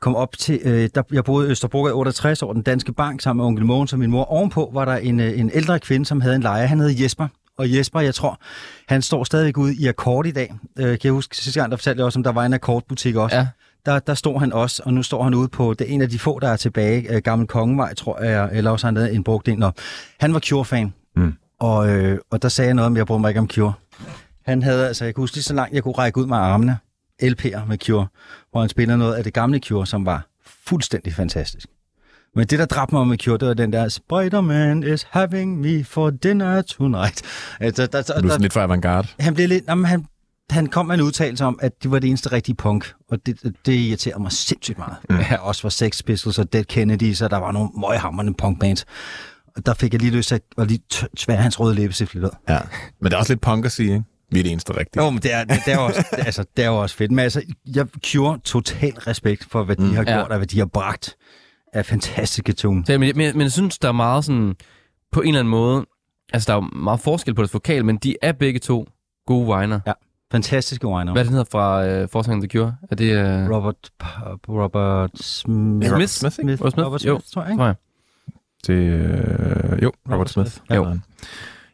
kom 0.00 0.16
op 0.16 0.38
til, 0.38 0.60
øh, 0.64 0.88
der, 0.94 1.02
jeg 1.12 1.24
boede 1.24 1.48
i 1.48 1.50
Østerbro 1.50 1.88
i 1.88 1.90
68 1.90 2.42
år, 2.42 2.52
den 2.52 2.62
danske 2.62 2.92
bank, 2.92 3.20
sammen 3.20 3.42
med 3.42 3.46
onkel 3.46 3.64
Mogens 3.64 3.92
og 3.92 3.98
min 3.98 4.10
mor. 4.10 4.24
Ovenpå 4.24 4.70
var 4.74 4.84
der 4.84 4.96
en, 4.96 5.20
øh, 5.20 5.38
en 5.38 5.50
ældre 5.54 5.78
kvinde, 5.80 6.06
som 6.06 6.20
havde 6.20 6.36
en 6.36 6.42
lejer, 6.42 6.66
han 6.66 6.80
hed 6.80 6.90
Jesper. 7.02 7.28
Og 7.58 7.76
Jesper, 7.76 8.00
jeg 8.00 8.14
tror, 8.14 8.40
han 8.88 9.02
står 9.02 9.24
stadigvæk 9.24 9.58
ude 9.58 9.74
i 9.74 9.86
akkord 9.86 10.26
i 10.26 10.30
dag. 10.30 10.54
Øh, 10.78 10.86
kan 10.86 11.00
jeg 11.04 11.12
huske, 11.12 11.36
sidste 11.36 11.60
gang, 11.60 11.70
der 11.70 11.76
fortalte 11.76 11.98
jeg 11.98 12.06
også, 12.06 12.18
om 12.18 12.22
der 12.22 12.32
var 12.32 12.44
en 12.44 12.54
akkordbutik 12.54 13.16
også. 13.16 13.36
Ja. 13.36 13.46
Der, 13.86 13.98
der 13.98 14.14
står 14.14 14.38
han 14.38 14.52
også, 14.52 14.82
og 14.86 14.94
nu 14.94 15.02
står 15.02 15.22
han 15.22 15.34
ude 15.34 15.48
på, 15.48 15.74
det 15.78 15.92
en 15.94 16.02
af 16.02 16.08
de 16.08 16.18
få, 16.18 16.38
der 16.38 16.48
er 16.48 16.56
tilbage, 16.56 17.14
øh, 17.14 17.22
Gammel 17.22 17.48
Kongevej, 17.48 17.94
tror 17.94 18.22
jeg, 18.22 18.48
eller 18.52 18.70
også 18.70 18.86
han 18.86 18.94
lavet 18.94 19.14
en 19.14 19.24
brugt 19.24 19.48
en. 19.48 19.62
Og 19.62 19.74
han 20.20 20.34
var 20.34 20.40
Cure-fan. 20.40 20.92
Mm. 21.16 21.34
Og, 21.60 21.88
øh, 21.88 22.18
og 22.30 22.42
der 22.42 22.48
sagde 22.48 22.66
jeg 22.66 22.74
noget 22.74 22.86
om, 22.86 22.96
jeg 22.96 23.06
brød 23.06 23.18
mig 23.18 23.28
ikke 23.28 23.40
om 23.40 23.48
Cure. 23.48 23.72
Han 24.46 24.62
havde, 24.62 24.86
altså 24.88 25.04
jeg 25.04 25.14
kunne 25.14 25.22
huske 25.22 25.36
lige 25.36 25.44
så 25.44 25.54
langt, 25.54 25.74
jeg 25.74 25.82
kunne 25.82 25.94
række 25.94 26.18
ud 26.20 26.26
med 26.26 26.36
armene, 26.36 26.78
LP'er 27.22 27.64
med 27.68 27.78
Cure, 27.78 28.06
hvor 28.50 28.60
han 28.60 28.68
spiller 28.68 28.96
noget 28.96 29.14
af 29.14 29.24
det 29.24 29.34
gamle 29.34 29.58
Cure, 29.58 29.86
som 29.86 30.06
var 30.06 30.26
fuldstændig 30.66 31.14
fantastisk. 31.14 31.66
Men 32.36 32.46
det, 32.46 32.58
der 32.58 32.64
dræbte 32.66 32.94
mig 32.94 33.06
med 33.06 33.18
Cure, 33.18 33.38
det 33.38 33.48
var 33.48 33.54
den 33.54 33.72
der, 33.72 33.88
Spider-Man 33.88 34.82
is 34.82 35.06
having 35.10 35.60
me 35.60 35.84
for 35.84 36.10
dinner 36.10 36.62
tonight. 36.62 37.22
Altså, 37.60 37.86
der, 37.86 38.02
der, 38.02 38.20
Du 38.20 38.26
er 38.26 38.30
sådan 38.30 38.40
lidt 38.40 38.52
for 38.52 38.60
avantgarde. 38.60 39.08
han 39.20 39.34
blev 39.34 39.48
lidt, 39.48 39.64
jamen, 39.68 39.84
han, 39.84 40.06
han 40.50 40.66
kom 40.66 40.86
med 40.86 40.94
en 40.94 41.00
udtalelse 41.00 41.44
om, 41.44 41.58
at 41.62 41.82
det 41.82 41.90
var 41.90 41.98
det 41.98 42.08
eneste 42.08 42.32
rigtige 42.32 42.54
punk, 42.54 42.92
og 43.10 43.26
det, 43.26 43.56
det 43.66 43.72
irriterede 43.72 44.22
mig 44.22 44.32
sindssygt 44.32 44.78
meget. 44.78 44.96
Mm. 45.10 45.16
Her 45.16 45.38
også 45.38 45.62
var 45.62 45.70
Sex 45.70 46.04
Pistols 46.04 46.38
og 46.38 46.52
Dead 46.52 46.64
Kennedys, 46.64 47.22
og 47.22 47.30
der 47.30 47.36
var 47.36 47.52
nogle 47.52 47.68
møghamrende 47.80 48.34
punkbands. 48.34 48.86
Og 49.56 49.66
der 49.66 49.74
fik 49.74 49.92
jeg 49.92 50.00
lige 50.00 50.16
lyst 50.16 50.28
til 50.28 50.40
at 50.58 50.66
lige 50.68 50.80
tvære 51.16 51.38
hans 51.38 51.60
røde 51.60 51.74
læbestift 51.74 52.14
lidt 52.14 52.24
ud. 52.24 52.30
Ja. 52.48 52.58
Men 53.00 53.10
det 53.10 53.12
er 53.12 53.18
også 53.18 53.32
lidt 53.32 53.40
punk 53.40 53.64
at 53.64 53.72
sige, 53.72 53.92
ikke? 53.92 54.04
Vi 54.30 54.38
er 54.38 54.42
det 54.42 54.52
eneste 54.52 54.78
rigtige. 54.78 55.04
Jo, 55.04 55.10
men 55.10 55.22
det 55.22 55.34
er, 55.34 55.44
det 55.44 55.68
er, 55.68 55.74
jo 55.74 55.84
også, 55.84 56.04
altså, 56.12 56.44
det 56.56 56.64
er 56.64 56.68
jo 56.68 56.82
også 56.82 56.96
fedt. 56.96 57.10
Men 57.10 57.18
altså, 57.18 57.42
jeg 57.74 57.86
Cure 58.06 58.38
total 58.44 58.92
respekt 58.92 59.46
for, 59.50 59.64
hvad 59.64 59.76
de 59.76 59.82
mm, 59.82 59.94
har 59.94 60.04
ja. 60.06 60.16
gjort, 60.16 60.30
og 60.30 60.36
hvad 60.36 60.46
de 60.46 60.58
har 60.58 60.66
bragt 60.66 61.16
af 61.72 61.86
fantastiske 61.86 62.52
tone. 62.52 62.86
Så, 62.86 62.98
men, 62.98 63.16
men, 63.16 63.32
men 63.32 63.40
jeg 63.40 63.52
synes, 63.52 63.78
der 63.78 63.88
er 63.88 63.92
meget 63.92 64.24
sådan, 64.24 64.54
på 65.12 65.20
en 65.20 65.28
eller 65.28 65.40
anden 65.40 65.50
måde, 65.50 65.86
altså 66.32 66.52
der 66.52 66.58
er 66.58 66.62
jo 66.62 66.78
meget 66.78 67.00
forskel 67.00 67.34
på 67.34 67.42
deres 67.42 67.54
vokal, 67.54 67.84
men 67.84 67.96
de 67.96 68.16
er 68.22 68.32
begge 68.32 68.60
to 68.60 68.86
gode 69.26 69.46
whiner. 69.46 69.80
Ja, 69.86 69.92
fantastiske 70.32 70.86
winer. 70.86 71.12
Hvad 71.12 71.22
er 71.22 71.24
det, 71.24 71.26
den 71.26 71.36
hedder 71.36 71.50
fra 71.50 71.86
øh, 71.86 72.08
Forsangeren 72.08 72.48
The 72.48 72.58
Cure? 72.58 72.76
Er 72.90 72.96
det... 72.96 73.12
Øh, 73.12 73.50
Robert, 73.50 73.90
Robert 74.48 75.10
Smith. 75.14 75.88
Smith? 75.88 76.08
Smith, 76.10 76.60
Robert 76.60 76.72
Smith? 76.72 76.86
Robert 76.86 77.04
Jo, 77.04 77.18
Smith, 77.18 77.32
tror 77.32 77.42
jeg, 77.42 77.50
ikke? 77.50 77.60
tror 77.60 77.66
jeg. 77.66 77.74
Til, 78.64 78.74
øh, 78.74 79.82
jo, 79.82 79.92
Robert 80.12 80.30
Smith. 80.30 80.50
Ja. 80.70 80.74
Jo. 80.74 80.98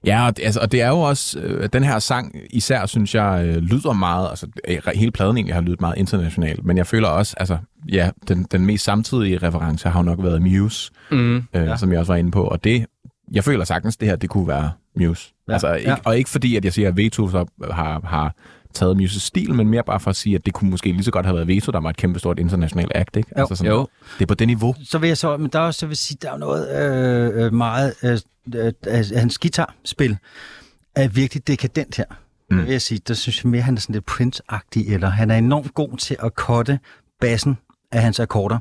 Ja, 0.06 0.26
og 0.26 0.36
det, 0.36 0.44
altså, 0.44 0.60
og 0.60 0.72
det 0.72 0.82
er 0.82 0.88
jo 0.88 1.00
også, 1.00 1.38
øh, 1.38 1.68
den 1.72 1.84
her 1.84 1.98
sang 1.98 2.36
især, 2.50 2.86
synes 2.86 3.14
jeg, 3.14 3.44
øh, 3.46 3.56
lyder 3.56 3.92
meget, 3.92 4.28
altså 4.28 4.46
øh, 4.68 4.78
hele 4.94 5.10
pladen 5.12 5.36
egentlig 5.36 5.54
har 5.54 5.60
lydet 5.62 5.80
meget 5.80 5.98
internationalt, 5.98 6.64
men 6.64 6.76
jeg 6.76 6.86
føler 6.86 7.08
også, 7.08 7.34
altså, 7.36 7.58
ja, 7.88 8.10
den, 8.28 8.46
den 8.52 8.66
mest 8.66 8.84
samtidige 8.84 9.38
reference 9.38 9.88
har 9.88 10.00
jo 10.00 10.04
nok 10.04 10.22
været 10.22 10.42
Muse, 10.42 10.90
Mm. 11.10 11.36
øh, 11.36 11.42
ja. 11.54 11.76
som 11.76 11.92
jeg 11.92 12.00
også 12.00 12.12
var 12.12 12.16
inde 12.18 12.30
på, 12.30 12.44
og 12.44 12.64
det, 12.64 12.86
jeg 13.32 13.44
føler 13.44 13.64
sagtens, 13.64 13.96
det 13.96 14.08
her, 14.08 14.16
det 14.16 14.30
kunne 14.30 14.48
være 14.48 14.70
Muse. 14.96 15.28
Ja. 15.48 15.52
Ja, 15.52 15.54
Altså, 15.54 15.74
ikke, 15.74 15.90
ja. 15.90 15.96
Og 16.04 16.18
ikke 16.18 16.30
fordi, 16.30 16.56
at 16.56 16.64
jeg 16.64 16.72
siger, 16.72 16.88
at 16.88 16.96
Veto 16.96 17.28
så 17.28 17.46
har, 17.70 18.00
har 18.04 18.34
taget 18.74 18.96
Muses 18.96 19.22
stil, 19.22 19.54
men 19.54 19.68
mere 19.68 19.82
bare 19.82 20.00
for 20.00 20.10
at 20.10 20.16
sige, 20.16 20.34
at 20.34 20.46
det 20.46 20.54
kunne 20.54 20.70
måske 20.70 20.92
lige 20.92 21.04
så 21.04 21.10
godt 21.10 21.26
have 21.26 21.36
været 21.36 21.48
Veto, 21.48 21.72
der 21.72 21.80
var 21.80 21.90
et 21.90 21.96
kæmpe 21.96 22.18
stort 22.18 22.38
internationalt 22.38 22.92
act, 22.94 23.16
ikke? 23.16 23.30
Jo. 23.36 23.40
Altså 23.40 23.54
sådan, 23.54 23.72
Jo. 23.72 23.88
Det 24.18 24.22
er 24.22 24.26
på 24.26 24.34
det 24.34 24.46
niveau. 24.46 24.74
Så 24.84 24.98
vil 24.98 25.08
jeg 25.08 25.18
så, 25.18 25.36
men 25.36 25.50
der 25.52 25.58
er 25.58 25.62
også, 25.62 25.80
så 25.80 25.86
vil 25.86 25.96
sige, 25.96 26.18
der 26.22 26.32
er 26.32 26.36
noget 26.36 26.68
øh, 27.36 27.44
øh, 27.44 27.52
meget, 27.54 27.94
øh, 28.02 28.18
øh, 28.54 28.72
altså, 28.86 29.18
hans 29.18 29.38
guitarspil 29.38 30.16
er 30.96 31.08
virkelig 31.08 31.46
dekadent 31.46 31.96
her. 31.96 32.04
Mm. 32.50 32.56
Mm. 32.56 32.62
vil 32.62 32.70
jeg 32.70 32.82
sige, 32.82 33.00
der 33.08 33.14
synes 33.14 33.44
jeg 33.44 33.50
mere, 33.50 33.62
han 33.62 33.74
er 33.74 33.80
sådan 33.80 33.92
lidt 33.92 34.10
Prince-agtig, 34.10 34.92
eller 34.92 35.08
han 35.08 35.30
er 35.30 35.36
enormt 35.36 35.74
god 35.74 35.96
til 35.96 36.16
at 36.22 36.34
kotte 36.34 36.78
bassen 37.20 37.58
af 37.92 38.02
hans 38.02 38.20
akkorder. 38.20 38.58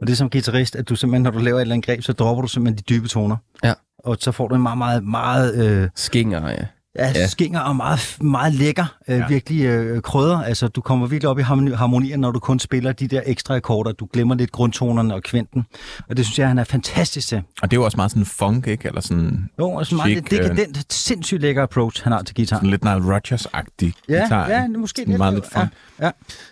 Og 0.00 0.06
det 0.06 0.12
er 0.12 0.16
som 0.16 0.30
guitarist, 0.30 0.76
at 0.76 0.88
du 0.88 0.96
simpelthen, 0.96 1.22
når 1.22 1.30
du 1.30 1.38
laver 1.38 1.56
et 1.56 1.60
eller 1.60 1.74
andet 1.74 1.86
greb, 1.86 2.02
så 2.02 2.12
dropper 2.12 2.42
du 2.42 2.48
simpelthen 2.48 2.78
de 2.78 2.82
dybe 2.82 3.08
toner. 3.08 3.36
Ja. 3.64 3.74
Og 3.98 4.16
så 4.20 4.32
får 4.32 4.48
du 4.48 4.54
en 4.54 4.62
meget, 4.62 4.78
meget, 4.78 5.04
meget 5.04 5.82
øh, 5.82 5.88
Skinger, 5.94 6.48
ja. 6.48 6.64
Ja, 6.98 7.06
Ja. 7.06 7.12
ja. 7.20 7.26
skinger 7.26 7.60
og 7.60 7.76
meget, 7.76 8.16
meget 8.20 8.54
lækker, 8.54 8.96
øh, 9.08 9.16
Ja. 9.16 9.20
ja. 9.22 9.28
virkelig 9.28 9.64
øh, 9.64 10.02
krydder. 10.02 10.42
Altså, 10.42 10.68
du 10.68 10.80
kommer 10.80 11.06
virkelig 11.06 11.28
op 11.28 11.38
i 11.38 11.42
harmoni- 11.42 11.74
harmonien, 11.74 12.20
når 12.20 12.30
du 12.30 12.38
kun 12.38 12.58
spiller 12.58 12.92
de 12.92 13.08
der 13.08 13.20
ekstra 13.26 13.56
akkorder. 13.56 13.92
Du 13.92 14.08
glemmer 14.12 14.34
lidt 14.34 14.52
grundtonerne 14.52 15.14
og 15.14 15.22
kvinten. 15.22 15.66
Og 16.08 16.16
det 16.16 16.24
synes 16.24 16.38
jeg, 16.38 16.48
han 16.48 16.58
er 16.58 16.64
fantastisk 16.64 17.28
til. 17.28 17.42
Og 17.62 17.70
det 17.70 17.76
er 17.76 17.80
jo 17.80 17.84
også 17.84 17.96
meget 17.96 18.10
sådan 18.10 18.24
funk, 18.26 18.66
ikke? 18.66 18.88
Eller 18.88 19.00
sådan, 19.00 19.48
Jo, 19.58 19.70
og 19.70 19.86
sådan 19.86 19.96
meget 19.96 20.10
Chic, 20.24 20.30
lidt 20.30 20.42
øh, 20.42 20.48
dekadent, 20.56 20.92
sindssygt 20.92 21.40
lækker 21.42 21.62
approach, 21.62 22.02
han 22.04 22.12
har 22.12 22.22
til 22.22 22.34
guitar. 22.36 22.56
sådan 22.56 22.70
lidt 22.70 22.84
Nile 22.84 23.16
Rodgers-agtig 23.16 23.92
Ja, 24.08 24.18
guitar. 24.18 24.48
ja, 24.50 24.66
måske 24.68 24.96
Sådan 25.00 25.08
lidt. 25.10 25.18
meget 25.18 25.34
lidt 25.34 25.46
funk. 25.52 25.68
Ja, 26.00 26.10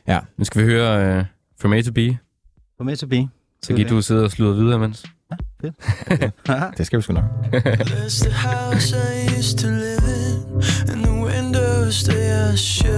ja. 0.09 0.15
Ja. 0.15 0.19
Nu 0.39 0.45
skal 0.45 0.63
vi 0.63 0.67
høre 0.73 1.19
uh, 1.19 1.25
From 1.61 1.73
A 1.73 1.83
to 1.83 1.93
B. 1.93 1.99
På 2.79 2.85
med 2.85 2.97
til 2.97 3.07
B. 3.07 3.13
Så 3.63 3.73
giver 3.75 3.89
du 3.89 4.03
sidde 4.03 4.25
og 4.25 4.31
sludre 4.31 4.57
videre, 4.57 4.79
mens... 4.79 5.05
Det 6.79 6.87
skal 6.87 6.97
vi 6.97 7.03
sgu 7.03 7.13
nok. 7.13 7.25
And 10.89 11.05
the 11.05 11.13
windows 11.13 12.05
they 12.05 12.31
are 12.31 12.57
shut. 12.57 12.95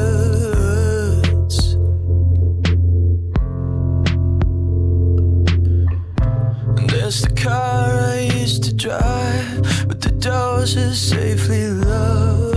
And 6.76 6.88
there's 6.88 7.22
the 7.22 7.32
car 7.34 7.98
I 8.14 8.30
used 8.40 8.62
to 8.64 8.74
drive, 8.74 9.88
but 9.88 10.00
the 10.00 10.12
doors 10.12 10.76
are 10.76 10.94
safely 10.94 11.66
locked. 11.68 12.47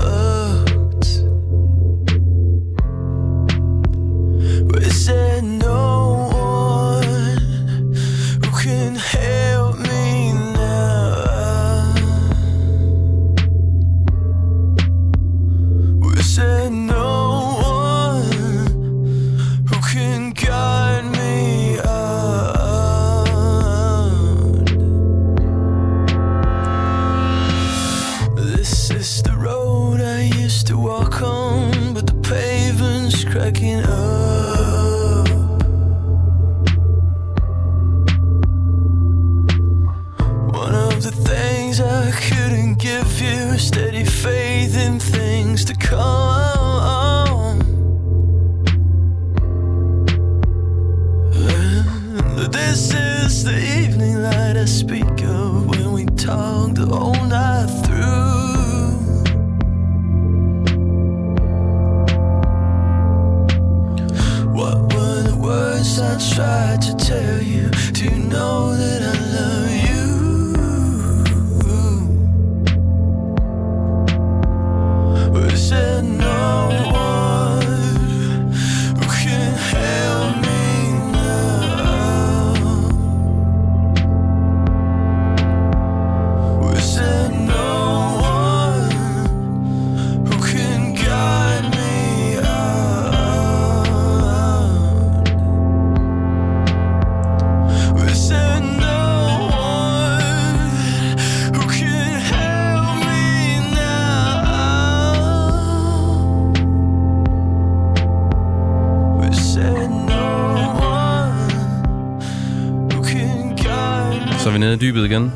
I 114.73 114.77
dybet 114.77 115.06
igen. 115.06 115.31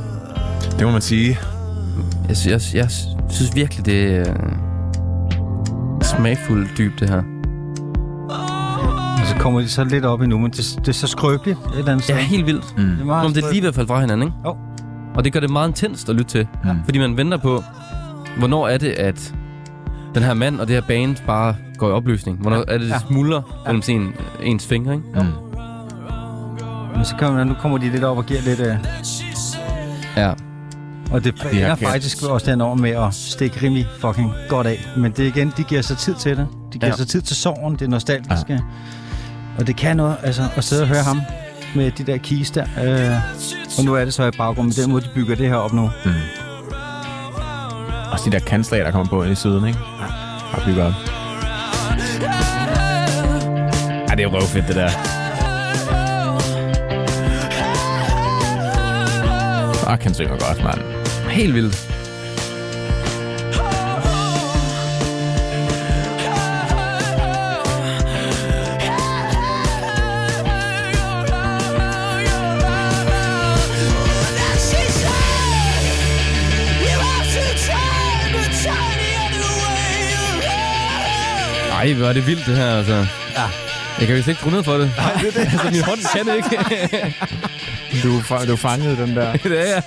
Det 0.80 0.86
må 0.88 0.92
man 0.92 1.02
sige. 1.02 1.40
Jeg, 2.30 2.38
jeg, 2.46 2.62
jeg 2.74 2.90
synes 3.30 3.56
virkelig, 3.56 3.86
det 3.86 4.16
er 4.16 4.20
øh, 4.34 4.36
smagfuldt 6.02 6.78
dybt, 6.78 7.00
det 7.00 7.10
her. 7.10 7.22
Og 9.22 9.28
så 9.28 9.36
kommer 9.40 9.60
de 9.62 9.70
så 9.70 9.84
lidt 9.84 10.06
op 10.06 10.22
endnu, 10.22 10.38
men 10.38 10.52
det, 10.52 10.76
det 10.80 10.88
er 10.88 10.92
så 10.92 11.08
skrøbeligt 11.08 11.58
et 11.60 11.78
eller 11.80 11.92
andet 11.92 12.10
Ja, 12.10 12.14
sted. 12.16 12.24
helt 12.26 12.46
vildt. 12.46 12.78
Mm. 12.78 12.84
Det 12.84 13.02
er 13.02 13.06
meget 13.06 13.24
Som 13.26 13.34
det 13.34 13.44
er 13.44 13.52
lige 13.52 13.62
ved 13.62 13.70
at 13.70 13.76
falde 13.76 13.88
fra 13.88 14.00
hinanden, 14.00 14.28
ikke? 14.28 14.38
Jo. 14.46 14.56
Og 15.16 15.24
det 15.24 15.34
gør 15.34 15.40
det 15.40 15.50
meget 15.50 15.68
intenst 15.68 16.10
at 16.10 16.16
lytte 16.16 16.32
til. 16.32 16.48
Mm. 16.64 16.70
Fordi 16.86 17.00
man 17.00 17.18
venter 17.18 17.38
på, 17.38 17.64
hvornår 18.38 18.68
er 18.68 18.78
det, 18.78 18.90
at 18.90 19.34
den 20.16 20.24
her 20.24 20.34
mand 20.34 20.60
og 20.60 20.68
det 20.68 20.76
her 20.76 20.82
band 20.88 21.16
bare 21.28 21.56
går 21.78 21.90
i 21.90 21.92
opløsning? 21.92 22.38
Hvornår 22.42 22.58
er 22.58 22.62
det, 22.78 22.82
det 22.82 22.88
Ja. 22.90 23.00
smuldrer 23.00 23.42
mellem 23.66 23.82
sin, 23.82 24.08
ens 24.44 24.68
fingre, 24.68 24.94
ikke? 24.94 25.06
Mm. 25.16 25.26
Men 26.96 27.06
så 27.06 27.16
kommer, 27.20 27.44
nu 27.44 27.54
kommer 27.54 27.78
de 27.78 27.90
lidt 27.90 28.04
op 28.04 28.18
og 28.18 28.26
giver 28.26 28.42
lidt... 28.46 28.60
Ja. 28.60 28.78
Og 31.16 31.24
det 31.24 31.34
ender 31.54 31.76
kendt. 31.76 31.90
faktisk 31.92 32.24
også 32.24 32.52
den 32.52 32.62
over 32.62 32.76
med 32.76 32.90
at 32.92 33.14
stikke 33.14 33.62
rimelig 33.62 33.88
fucking 34.00 34.32
godt 34.50 34.68
af. 34.68 34.86
Men 34.98 35.12
det 35.12 35.24
igen, 35.36 35.54
de 35.58 35.64
giver 35.64 35.82
sig 35.82 35.98
tid 35.98 36.16
til 36.16 36.38
det. 36.38 36.48
De 36.74 36.78
giver 36.80 36.88
Ja. 36.88 36.92
ja. 36.92 36.98
sig 36.98 37.08
tid 37.08 37.22
til 37.22 37.36
sorgen, 37.36 37.76
det 37.76 37.90
nostalgiske. 37.90 38.54
Ja. 38.54 38.60
Og 39.60 39.68
det 39.68 39.76
kan 39.76 39.98
noget, 39.98 40.16
altså, 40.24 40.48
at 40.56 40.64
sidde 40.64 40.82
og 40.82 40.88
høre 40.88 41.04
ham 41.04 41.22
med 41.76 41.92
de 41.92 42.04
der 42.04 42.18
keys 42.18 42.52
der. 42.52 42.66
Øh, 42.84 43.12
og 43.80 43.86
nu 43.86 43.94
er 43.96 44.06
det 44.06 44.14
så 44.14 44.24
i 44.28 44.32
baggrunden, 44.38 44.74
med 44.78 44.84
den 44.84 44.92
måde, 44.92 45.04
de 45.04 45.10
bygger 45.16 45.36
det 45.36 45.48
her 45.50 45.56
op 45.56 45.74
nu. 45.74 45.90
Mm. 46.06 46.12
Og 48.12 48.20
de 48.26 48.32
der 48.32 48.40
kanslag, 48.40 48.80
der 48.86 48.92
kommer 48.92 49.10
på 49.10 49.24
ind 49.24 49.32
i 49.32 49.36
siden, 49.36 49.68
ikke? 49.68 49.80
Og 50.54 50.62
bygger 50.66 50.86
op. 50.86 50.94
Ej, 54.10 54.16
det 54.16 54.24
er 54.24 54.28
røvfedt, 54.28 54.68
det 54.68 54.76
der. 54.76 54.90
Fuck, 59.90 60.04
han 60.04 60.14
synger 60.14 60.38
godt, 60.38 60.64
mand. 60.64 60.95
Helt 61.36 61.54
vildt. 61.54 61.76
Ej, 81.72 81.94
hvor 81.94 82.08
er 82.08 82.14
det 82.14 82.28
vildt, 82.28 82.46
det 82.46 82.56
her, 82.56 82.78
altså. 82.78 82.96
Ja. 83.36 83.42
Jeg 84.00 84.08
kan 84.08 84.10
jo 84.10 84.16
ikke 84.16 84.26
ned 84.52 84.64
for 84.64 84.74
det. 84.78 84.92
Nej, 84.98 85.14
det 85.14 85.28
er 85.28 85.32
det. 85.32 85.40
altså, 85.52 85.70
min 85.72 85.82
hånd 85.82 86.00
kan 86.16 86.36
ikke. 86.36 87.16
Du, 88.04 88.20
fa- 88.20 88.48
du 88.48 88.56
fanget 88.56 88.98
i 88.98 89.02
den 89.02 89.16
der. 89.16 89.32
det 89.44 89.60
er 89.60 89.74
jeg. 89.74 89.84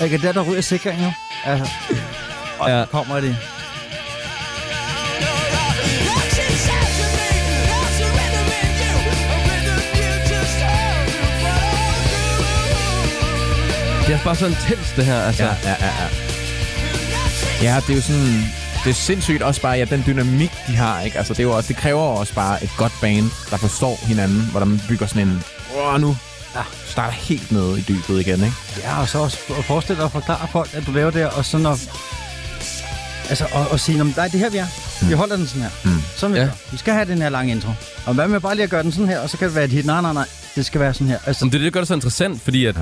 Ikke, 0.00 0.18
der, 0.18 0.32
der 0.32 0.42
ryger 0.42 0.60
sikringen 0.60 1.04
jo. 1.04 1.12
Altså, 1.44 1.70
og 2.58 2.68
Ja. 2.70 2.84
kommer 2.90 3.20
det. 3.20 3.36
Det 14.06 14.14
er 14.14 14.24
bare 14.24 14.36
så 14.36 14.46
intens, 14.46 14.92
det 14.96 15.04
her, 15.04 15.20
altså. 15.22 15.42
Ja, 15.44 15.50
ja, 15.64 15.70
ja, 15.80 15.86
ja. 15.86 16.08
Ja, 17.62 17.80
det 17.86 17.90
er 17.90 17.94
jo 17.94 18.02
sådan... 18.02 18.44
Det 18.84 18.90
er 18.90 18.94
sindssygt 18.94 19.42
også 19.42 19.60
bare, 19.60 19.76
ja, 19.78 19.84
den 19.84 20.02
dynamik, 20.06 20.50
de 20.66 20.76
har, 20.76 21.00
ikke? 21.00 21.18
Altså, 21.18 21.32
det, 21.32 21.38
er 21.40 21.42
jo 21.44 21.56
også, 21.56 21.68
det 21.68 21.76
kræver 21.76 22.00
også 22.02 22.34
bare 22.34 22.64
et 22.64 22.70
godt 22.76 22.92
band, 23.00 23.24
der 23.50 23.56
forstår 23.56 23.98
hinanden, 24.06 24.48
hvor 24.50 24.64
man 24.64 24.80
bygger 24.88 25.06
sådan 25.06 25.28
en... 25.28 25.42
Åh, 25.76 26.00
nu 26.00 26.16
ja. 26.54 26.60
starter 26.86 27.12
helt 27.12 27.52
nede 27.52 27.78
i 27.78 27.82
dybet 27.88 28.20
igen, 28.20 28.44
ikke? 28.44 28.52
Ja, 28.82 29.00
og 29.00 29.08
så 29.08 29.18
også 29.18 29.38
forestille 29.62 29.98
dig 29.98 30.04
at 30.04 30.12
forklare 30.12 30.48
folk, 30.52 30.70
at 30.74 30.86
du 30.86 30.92
laver 30.92 31.10
det 31.10 31.30
og 31.30 31.44
sådan 31.44 31.66
at... 31.66 31.90
Altså, 33.28 33.46
og, 33.52 33.68
og 33.70 33.80
sige, 33.80 33.98
"Nå, 33.98 34.04
men 34.04 34.14
nej, 34.16 34.26
det 34.28 34.34
er 34.34 34.38
her, 34.38 34.50
vi 34.50 34.56
er. 34.58 34.66
Vi 35.08 35.12
holder 35.14 35.36
den 35.36 35.46
sådan 35.46 35.62
her. 35.62 35.70
Mm. 35.84 36.02
Sådan 36.16 36.36
ja. 36.36 36.48
vi 36.72 36.76
skal 36.76 36.94
have 36.94 37.06
den 37.06 37.22
her 37.22 37.28
lange 37.28 37.52
intro. 37.52 37.70
Og 38.06 38.14
hvad 38.14 38.28
med 38.28 38.40
bare 38.40 38.54
lige 38.54 38.64
at 38.64 38.70
gøre 38.70 38.82
den 38.82 38.92
sådan 38.92 39.08
her, 39.08 39.18
og 39.20 39.30
så 39.30 39.36
kan 39.36 39.46
det 39.48 39.54
være 39.54 39.64
et 39.64 39.70
hit. 39.70 39.86
Nej, 39.86 40.00
nej, 40.00 40.12
nej. 40.12 40.28
Det 40.56 40.66
skal 40.66 40.80
være 40.80 40.94
sådan 40.94 41.06
her. 41.06 41.18
Altså, 41.26 41.44
Men 41.44 41.52
det 41.52 41.58
er 41.58 41.62
det, 41.62 41.64
der 41.64 41.70
gør 41.70 41.80
det 41.80 41.88
så 41.88 41.94
interessant, 41.94 42.42
fordi 42.42 42.66
at... 42.66 42.76
Ja. 42.76 42.80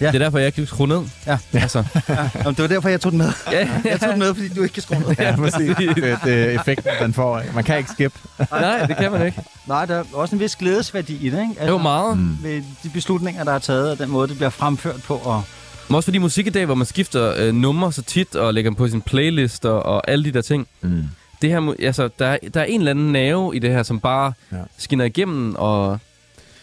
Ja. 0.00 0.06
Det 0.06 0.14
er 0.14 0.18
derfor, 0.18 0.38
jeg 0.38 0.46
ikke 0.46 0.56
kan 0.56 0.66
skrue 0.66 0.88
ned. 0.88 1.00
Ja. 1.26 1.38
Altså. 1.52 1.84
ja, 2.08 2.30
jamen, 2.36 2.54
det 2.54 2.58
var 2.62 2.66
derfor, 2.66 2.88
jeg 2.88 3.00
tog 3.00 3.12
den 3.12 3.18
med. 3.18 3.32
Ja. 3.52 3.68
Jeg 3.84 4.00
tog 4.00 4.08
den 4.08 4.18
med, 4.18 4.34
fordi 4.34 4.48
du 4.48 4.62
ikke 4.62 4.72
kan 4.72 4.82
skrue 4.82 4.98
ned. 5.00 5.08
Ja, 5.18 5.36
præcis. 5.36 5.76
det, 5.76 6.26
er 6.26 6.60
effekten, 6.60 6.90
den 7.00 7.12
får. 7.14 7.42
Man 7.54 7.64
kan 7.64 7.78
ikke 7.78 7.90
skippe. 7.90 8.18
Nej, 8.50 8.86
det 8.86 8.96
kan 8.96 9.12
man 9.12 9.26
ikke. 9.26 9.42
Nej, 9.66 9.86
der 9.86 9.94
er 9.94 10.04
også 10.12 10.34
en 10.36 10.40
vis 10.40 10.56
glædesværdi 10.56 11.12
i 11.26 11.30
det, 11.30 11.40
ikke? 11.40 11.44
Altså, 11.48 11.64
Det 11.64 11.72
var 11.72 11.78
meget. 11.78 12.18
Mm. 12.18 12.36
Ved 12.42 12.62
de 12.82 12.88
beslutninger, 12.94 13.44
der 13.44 13.52
er 13.52 13.58
taget, 13.58 13.90
og 13.90 13.98
den 13.98 14.10
måde, 14.10 14.28
det 14.28 14.36
bliver 14.36 14.50
fremført 14.50 15.02
på. 15.02 15.14
Og, 15.16 15.42
Men 15.88 15.96
også 15.96 16.06
fordi 16.06 16.18
musik 16.18 16.46
i 16.46 16.50
dag, 16.50 16.64
hvor 16.66 16.74
man 16.74 16.86
skifter 16.86 17.34
øh, 17.36 17.54
numre 17.54 17.92
så 17.92 18.02
tit, 18.02 18.36
og 18.36 18.54
lægger 18.54 18.70
dem 18.70 18.76
på 18.76 18.88
sin 18.88 19.00
playlist 19.02 19.64
og, 19.66 19.82
og 19.82 20.10
alle 20.10 20.24
de 20.24 20.32
der 20.32 20.42
ting. 20.42 20.68
Mm. 20.80 21.02
Det 21.42 21.50
her, 21.50 21.74
altså, 21.82 22.08
der, 22.18 22.26
er- 22.26 22.38
der 22.54 22.60
er 22.60 22.64
en 22.64 22.80
eller 22.80 22.90
anden 22.90 23.12
nerve 23.12 23.56
i 23.56 23.58
det 23.58 23.70
her, 23.70 23.82
som 23.82 24.00
bare 24.00 24.32
Ja. 24.52 24.56
ja. 24.56 24.62
skinner 24.78 25.04
igennem, 25.04 25.54
og 25.54 25.98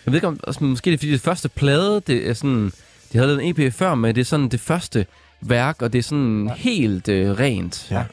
jeg 0.05 0.11
ved 0.11 0.17
ikke 0.17 0.27
om, 0.27 0.39
altså, 0.47 0.63
måske 0.63 0.85
det 0.89 0.93
er 0.93 0.97
fordi 0.97 1.11
det 1.11 1.21
første 1.21 1.49
plade, 1.49 2.01
det 2.07 2.29
er 2.29 2.33
sådan, 2.33 2.71
de 3.15 3.19
havde 3.19 3.27
lavet 3.35 3.43
en 3.59 3.65
EP 3.67 3.73
før 3.73 3.95
med, 3.95 4.13
det 4.13 4.21
er 4.21 4.25
sådan 4.25 4.49
det 4.49 4.59
første 4.59 5.05
værk, 5.41 5.81
og 5.81 5.93
det 5.93 5.99
er 5.99 6.03
sådan 6.03 6.47
ja. 6.47 6.53
helt 6.53 7.07
øh, 7.07 7.31
rent. 7.39 7.87
Ja. 7.91 8.03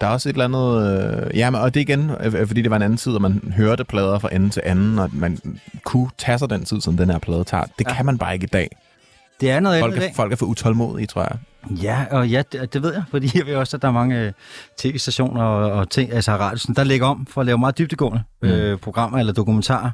Der 0.00 0.06
er 0.06 0.10
også 0.10 0.28
et 0.28 0.32
eller 0.32 0.44
andet... 0.44 1.26
Øh, 1.30 1.38
ja, 1.38 1.50
men, 1.50 1.60
og 1.60 1.74
det 1.74 1.80
er 1.80 1.84
igen, 1.94 2.10
øh, 2.10 2.46
fordi 2.46 2.62
det 2.62 2.70
var 2.70 2.76
en 2.76 2.82
anden 2.82 2.96
tid, 2.96 3.12
og 3.12 3.22
man 3.22 3.52
hørte 3.56 3.84
plader 3.84 4.18
fra 4.18 4.28
ende 4.34 4.50
til 4.50 4.62
anden, 4.64 4.98
og 4.98 5.10
man 5.12 5.38
kunne 5.84 6.08
tage 6.18 6.38
sig 6.38 6.50
den 6.50 6.64
tid, 6.64 6.80
som 6.80 6.96
den 6.96 7.10
her 7.10 7.18
plade 7.18 7.44
tager. 7.44 7.64
Det 7.78 7.86
ja. 7.88 7.94
Kan 7.94 8.06
man 8.06 8.18
bare 8.18 8.34
ikke 8.34 8.44
i 8.44 8.48
dag. 8.52 8.76
det 9.40 9.50
er 9.50 9.60
noget 9.60 9.80
Folk 9.80 9.92
andet 9.92 10.02
i 10.02 10.04
er, 10.04 10.08
dag. 10.08 10.16
folk 10.16 10.32
er 10.32 10.36
for 10.36 10.46
utålmodige, 10.46 11.06
tror 11.06 11.22
jeg. 11.22 11.38
Ja, 11.82 12.04
og 12.10 12.28
ja, 12.28 12.42
det, 12.52 12.72
det 12.74 12.82
ved 12.82 12.92
jeg, 12.94 13.02
fordi 13.10 13.30
jeg 13.38 13.46
ved 13.46 13.54
også, 13.54 13.76
at 13.76 13.82
der 13.82 13.88
er 13.88 13.92
mange 13.92 14.20
øh, 14.20 14.32
tv-stationer 14.78 15.42
og, 15.42 15.72
og 15.72 15.90
ting, 15.90 16.12
altså 16.12 16.32
radioen, 16.32 16.76
der 16.76 16.84
lægger 16.84 17.06
om 17.06 17.26
for 17.26 17.40
at 17.40 17.46
lave 17.46 17.58
meget 17.58 17.78
dybtegående 17.78 18.22
Mm. 18.42 18.48
mm. 18.48 18.54
øh, 18.54 18.78
programmer 18.78 19.18
eller 19.18 19.32
dokumentarer, 19.32 19.90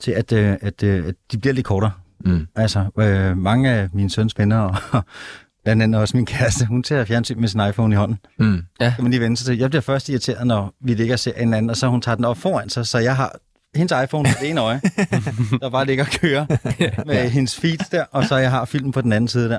til 0.00 0.10
at, 0.10 0.32
øh, 0.32 0.56
at, 0.60 0.82
øh, 0.82 1.06
at 1.06 1.14
de 1.32 1.38
bliver 1.38 1.54
lidt 1.54 1.66
kortere. 1.66 1.90
Mm. 2.24 2.46
Altså, 2.56 2.84
øh, 2.98 3.36
mange 3.36 3.70
af 3.70 3.88
mine 3.92 4.10
søns 4.10 4.38
venner, 4.38 4.58
og 4.58 4.76
blandt 5.64 5.82
andet 5.82 6.00
også 6.00 6.16
min 6.16 6.26
kæreste, 6.26 6.66
hun 6.66 6.82
tager 6.82 7.04
fjernsyn 7.04 7.40
med 7.40 7.48
sin 7.48 7.60
iPhone 7.68 7.94
i 7.94 7.96
hånden. 7.96 8.18
Mm. 8.38 8.62
Kan 8.80 8.92
man 9.02 9.10
lige 9.10 9.20
vende 9.20 9.36
sig 9.36 9.46
til. 9.46 9.58
Jeg 9.58 9.70
bliver 9.70 9.82
først 9.82 10.08
irriteret, 10.08 10.46
når 10.46 10.74
vi 10.80 10.94
ligger 10.94 11.14
og 11.14 11.18
ser 11.18 11.32
en 11.32 11.54
anden, 11.54 11.70
og 11.70 11.76
så 11.76 11.88
hun 11.88 12.00
tager 12.00 12.16
den 12.16 12.24
op 12.24 12.38
foran 12.38 12.68
sig, 12.68 12.86
så 12.86 12.98
jeg 12.98 13.16
har 13.16 13.38
hendes 13.74 13.92
iPhone 14.04 14.28
på 14.28 14.34
det 14.40 14.50
ene 14.50 14.60
øje, 14.60 14.80
der 15.60 15.70
bare 15.70 15.86
ligger 15.86 16.04
og 16.04 16.10
kører 16.10 16.46
med 17.06 17.14
ja. 17.14 17.28
hendes 17.28 17.56
feed 17.56 17.78
der, 17.92 18.04
og 18.12 18.24
så 18.24 18.36
jeg 18.36 18.50
har 18.50 18.64
filmen 18.64 18.92
på 18.92 19.00
den 19.00 19.12
anden 19.12 19.28
side 19.28 19.48
der. 19.48 19.58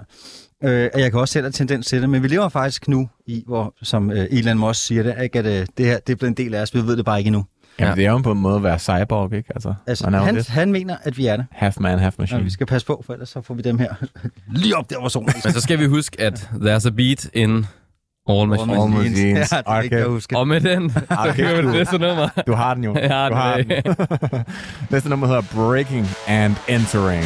Øh, 0.64 0.90
og 0.94 1.00
jeg 1.00 1.12
kan 1.12 1.20
også 1.20 1.32
selv 1.32 1.46
have 1.46 1.52
tendens 1.52 1.88
til 1.88 2.02
det, 2.02 2.10
men 2.10 2.24
vi 2.24 2.28
lever 2.28 2.50
faktisk 2.50 2.88
nu 2.88 3.10
i, 3.28 3.44
hvor, 3.48 3.74
som 3.82 4.12
øh, 4.12 4.28
Elon 4.32 4.58
Musk 4.58 4.86
siger 4.86 5.04
det, 5.04 5.16
ikke, 5.24 5.40
at 5.40 5.46
øh, 5.46 5.68
det 5.78 5.86
her 5.86 6.00
det 6.00 6.14
er 6.14 6.18
blevet 6.18 6.40
en 6.40 6.46
del 6.46 6.54
af 6.54 6.62
os, 6.62 6.74
vi 6.74 6.80
ved 6.80 6.98
det 6.98 7.06
bare 7.06 7.18
ikke 7.18 7.28
endnu. 7.28 7.46
Jamen, 7.80 7.92
Ja. 7.92 7.96
det 7.96 8.06
er 8.06 8.12
jo 8.12 8.18
på 8.18 8.32
en 8.32 8.38
måde 8.38 8.56
at 8.56 8.64
være 8.64 8.80
cyborg, 8.80 9.34
ikke? 9.34 9.50
Altså, 9.56 9.74
Altså, 9.88 10.10
han, 10.10 10.36
lidt 10.36 10.50
han 10.50 10.72
mener, 10.72 10.98
at 11.04 11.18
vi 11.18 11.26
er 11.28 11.36
det, 11.38 11.46
half 11.52 11.76
man, 11.80 12.00
half 12.00 12.16
machine. 12.20 12.40
og 12.40 12.46
vi 12.46 12.50
skal 12.50 12.66
passe 12.68 12.88
på, 12.88 13.04
for 13.06 13.14
ellers 13.14 13.30
så 13.30 13.42
får 13.42 13.54
vi 13.54 13.62
dem 13.62 13.80
her 13.80 13.94
lige 14.62 14.78
op 14.78 14.90
der, 14.90 15.00
hvor 15.00 15.10
solen 15.10 15.30
Men 15.44 15.54
så 15.54 15.62
skal 15.62 15.80
vi 15.80 15.86
huske, 15.86 16.22
at 16.22 16.50
there's 16.54 16.88
a 16.88 16.90
beat 16.90 17.26
in 17.34 17.66
all 18.30 18.48
machines. 18.48 18.78
All 18.80 18.90
Machines. 18.90 19.52
Ja, 19.52 19.58
det 19.58 19.64
Arcade. 19.66 20.02
at 20.02 20.10
huske. 20.10 20.38
Og 20.38 20.48
med 20.48 20.62
den, 20.62 20.90
så 20.90 21.00
Okay, 21.10 21.36
kører 21.36 21.62
vi 21.62 21.68
det 21.68 21.74
næste 21.76 21.98
nummer. 21.98 22.30
Du 22.48 22.54
har 22.54 22.74
den 22.74 22.84
jo. 22.84 22.96
Jeg 22.96 23.10
har 23.10 23.30
du 23.30 23.36
den 23.36 23.42
har 23.42 23.58
den. 24.36 24.46
Næste 24.92 25.10
nummer 25.10 25.28
hedder 25.28 25.42
Breaking 25.56 26.08
and 26.28 26.56
Entering. 26.68 27.26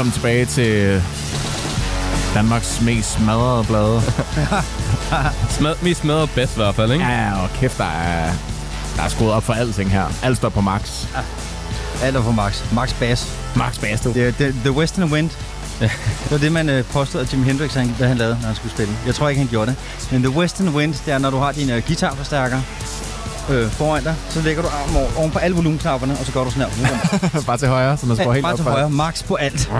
Velkommen 0.00 0.12
tilbage 0.12 0.46
til 0.46 1.02
Danmarks 2.34 2.80
mest 2.80 3.12
smadrede 3.12 3.64
blade. 3.64 4.02
Smad, 5.58 5.74
mest 5.82 6.00
smadret 6.00 6.30
bedst 6.34 6.52
i 6.52 6.56
hvert 6.56 6.74
fald, 6.74 6.92
ikke? 6.92 7.04
Ja, 7.04 7.42
og 7.42 7.50
kæft, 7.50 7.78
der 7.78 7.84
er, 7.84 8.32
der 8.96 9.02
er 9.02 9.08
skruet 9.08 9.32
op 9.32 9.42
for 9.42 9.52
alting 9.52 9.90
her. 9.90 10.04
Alt 10.22 10.36
står 10.36 10.48
på 10.48 10.60
max. 10.60 11.06
Alt 12.02 12.16
er 12.16 12.22
for 12.22 12.32
Max. 12.32 12.72
Max 12.72 12.94
Bass. 12.94 13.38
Max 13.56 13.78
Basto. 13.78 14.12
Det 14.12 14.28
er 14.28 14.32
det, 14.32 14.54
The 14.54 14.72
Western 14.72 15.12
Wind. 15.12 15.30
det 15.80 16.30
var 16.30 16.38
det, 16.38 16.52
man 16.52 16.68
øh, 16.68 16.84
påstod, 16.84 17.20
at 17.20 17.32
Jimi 17.32 17.44
Hendrix 17.44 17.74
han, 17.74 17.88
hvad 17.88 18.08
han 18.08 18.16
lavede, 18.16 18.38
når 18.40 18.46
han 18.46 18.56
skulle 18.56 18.72
spille. 18.72 18.94
Jeg 19.06 19.14
tror 19.14 19.28
ikke, 19.28 19.38
han 19.38 19.48
gjorde 19.48 19.70
det. 19.70 19.78
Men 20.12 20.22
The 20.22 20.30
Western 20.30 20.68
Wind, 20.68 20.94
det 21.06 21.14
er, 21.14 21.18
når 21.18 21.30
du 21.30 21.36
har 21.36 21.52
din 21.52 21.70
øh, 21.70 21.82
guitarforstærker 21.86 22.60
øh, 23.50 23.70
foran 23.70 24.02
dig, 24.02 24.14
så 24.28 24.42
lægger 24.42 24.62
du 24.62 24.68
armen 24.68 24.96
over, 24.96 25.08
oven 25.18 25.30
på 25.30 25.38
alle 25.38 25.56
volumeknapperne, 25.56 26.12
og 26.12 26.24
så 26.26 26.32
går 26.32 26.44
du 26.44 26.50
sådan 26.50 26.70
her. 26.70 27.42
Bare 27.46 27.56
til 27.56 27.68
højre, 27.68 27.96
så 27.96 28.06
man 28.06 28.16
står 28.16 28.32
helt 28.32 28.42
Bare 28.42 28.52
op 28.52 28.58
til 28.58 28.64
højre. 28.64 28.90
Max 28.90 29.24
på 29.24 29.34
alt. 29.34 29.72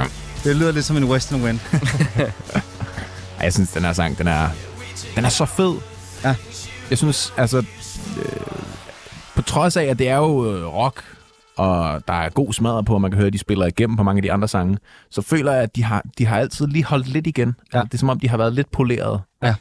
Det 0.45 0.57
lyder 0.57 0.73
lidt 0.73 0.85
som 0.85 0.97
en 0.97 1.05
Western 1.05 1.43
Wind. 1.43 1.59
Ej, 3.39 3.45
jeg 3.45 3.53
synes, 3.53 3.70
den 3.70 3.85
her 3.85 3.93
sang, 3.93 4.19
den 4.19 4.28
er, 4.28 4.49
den 5.16 5.24
er 5.24 5.28
så 5.28 5.45
fed. 5.45 5.74
Ja. 6.24 6.35
Jeg 6.91 6.99
synes, 6.99 7.32
altså, 7.37 7.59
øh, 8.19 8.41
på 9.35 9.43
trods 9.43 9.77
af, 9.77 9.85
at 9.85 9.99
det 9.99 10.09
er 10.09 10.16
jo 10.16 10.55
øh, 10.55 10.66
rock, 10.66 11.05
og 11.57 12.03
der 12.09 12.15
er 12.15 12.28
god 12.28 12.53
smadret 12.53 12.87
på, 12.87 12.95
og 12.95 13.01
man 13.01 13.11
kan 13.11 13.19
høre, 13.19 13.27
at 13.27 13.32
de 13.32 13.39
spiller 13.39 13.66
igennem 13.66 13.97
på 13.97 14.03
mange 14.03 14.19
af 14.19 14.23
de 14.23 14.32
andre 14.32 14.49
sange, 14.49 14.78
så 15.11 15.23
føler 15.23 15.53
jeg, 15.53 15.62
at 15.62 15.77
de 15.77 15.82
har, 15.85 16.03
de 16.19 16.27
har 16.27 16.39
altid 16.39 16.66
lige 16.66 16.85
holdt 16.85 17.09
lidt 17.09 17.27
igen. 17.27 17.55
Ja. 17.74 17.81
Det 17.81 17.95
er 17.95 17.99
som 17.99 18.09
om, 18.09 18.20
de 18.20 18.28
har 18.28 18.37
været 18.37 18.53
lidt 18.53 18.70
poleret. 18.73 19.20
Ja. 19.43 19.55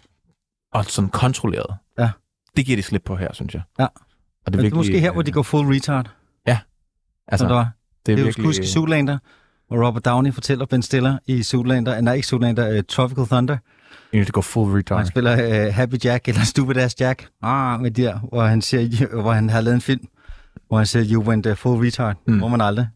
Og 0.74 0.86
sådan 0.86 1.10
kontrolleret. 1.10 1.76
Ja. 2.00 2.10
Det 2.60 2.66
giver 2.66 2.76
de 2.78 2.84
slip 2.84 3.02
på 3.06 3.16
her, 3.16 3.34
synes 3.34 3.54
jeg. 3.54 3.62
Ja. 3.80 3.86
Og 4.46 4.54
det 4.54 4.62
Det 4.62 4.72
er 4.72 4.76
måske 4.76 5.00
her, 5.00 5.12
hvor 5.12 5.22
de 5.22 5.32
går 5.32 5.44
full 5.44 5.68
retard. 5.68 6.10
altså, 6.46 6.64
Altså, 7.28 7.48
det, 7.48 7.56
var. 7.56 7.64
det 7.64 7.72
det 8.06 8.12
er 8.14 8.16
er 8.16 8.20
jo 8.20 8.26
virkelig... 8.26 8.46
huske 8.46 8.68
Zoolander, 8.68 9.18
hvor 9.68 9.88
Robert 9.88 10.06
Downey 10.06 10.34
fortæller 10.34 10.66
Ben 10.66 10.82
Stiller 10.82 11.18
i 11.28 11.44
Zoolander, 11.44 12.02
nej 12.02 12.14
ikke 12.14 12.28
Zoolander, 12.28 12.78
uh, 12.78 12.84
Tropical 12.90 13.26
Thunder. 13.26 13.58
You 14.14 14.18
need 14.18 14.26
to 14.26 14.32
go 14.34 14.42
full 14.42 14.72
retard. 14.78 14.98
Han 15.00 15.08
spiller 15.08 15.68
uh, 15.68 15.74
Happy 15.74 15.96
Jack 16.06 16.28
eller 16.28 16.42
Stupid 16.42 16.78
Ass 16.78 16.96
Jack, 17.00 17.28
ah, 17.42 17.80
med 17.82 17.92
de 17.92 18.02
der, 18.04 18.20
hvor 18.20 18.44
han, 18.46 18.62
siger, 18.62 19.22
hvor 19.22 19.32
han 19.34 19.50
har 19.50 19.62
lavet 19.62 19.76
en 19.76 19.82
film, 19.82 20.08
hvor 20.68 20.78
han 20.78 20.86
siger, 20.86 21.06
you 21.12 21.24
went 21.24 21.46
uh, 21.46 21.56
full 21.58 21.86
retard, 21.86 22.16
Mm. 22.28 22.38
hvor 22.38 22.48
man 22.48 22.62
aldrig. 22.62 22.88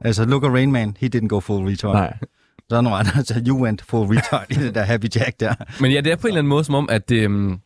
Altså, 0.00 0.24
look 0.24 0.44
at 0.44 0.50
Rain 0.52 0.72
Man, 0.72 0.96
he 1.00 1.10
didn't 1.16 1.26
go 1.26 1.40
full 1.40 1.66
retard. 1.68 1.94
Nej. 1.94 2.16
Så 2.58 2.64
er 2.70 2.74
der 2.76 2.80
nogle 2.80 2.98
andre, 2.98 3.12
der 3.14 3.22
siger, 3.22 3.44
you 3.48 3.62
went 3.64 3.82
full 3.82 4.16
retard 4.18 4.46
i 4.52 4.54
det 4.54 4.74
der 4.74 4.82
Happy 4.82 5.06
Jack 5.16 5.40
der. 5.40 5.54
Men 5.80 5.92
ja, 5.92 6.00
det 6.00 6.12
er 6.12 6.16
på 6.16 6.26
en 6.26 6.28
eller 6.28 6.38
anden 6.38 6.48
måde 6.48 6.64
som 6.64 6.74
om, 6.74 6.88
at 6.90 7.10
øhm, 7.10 7.58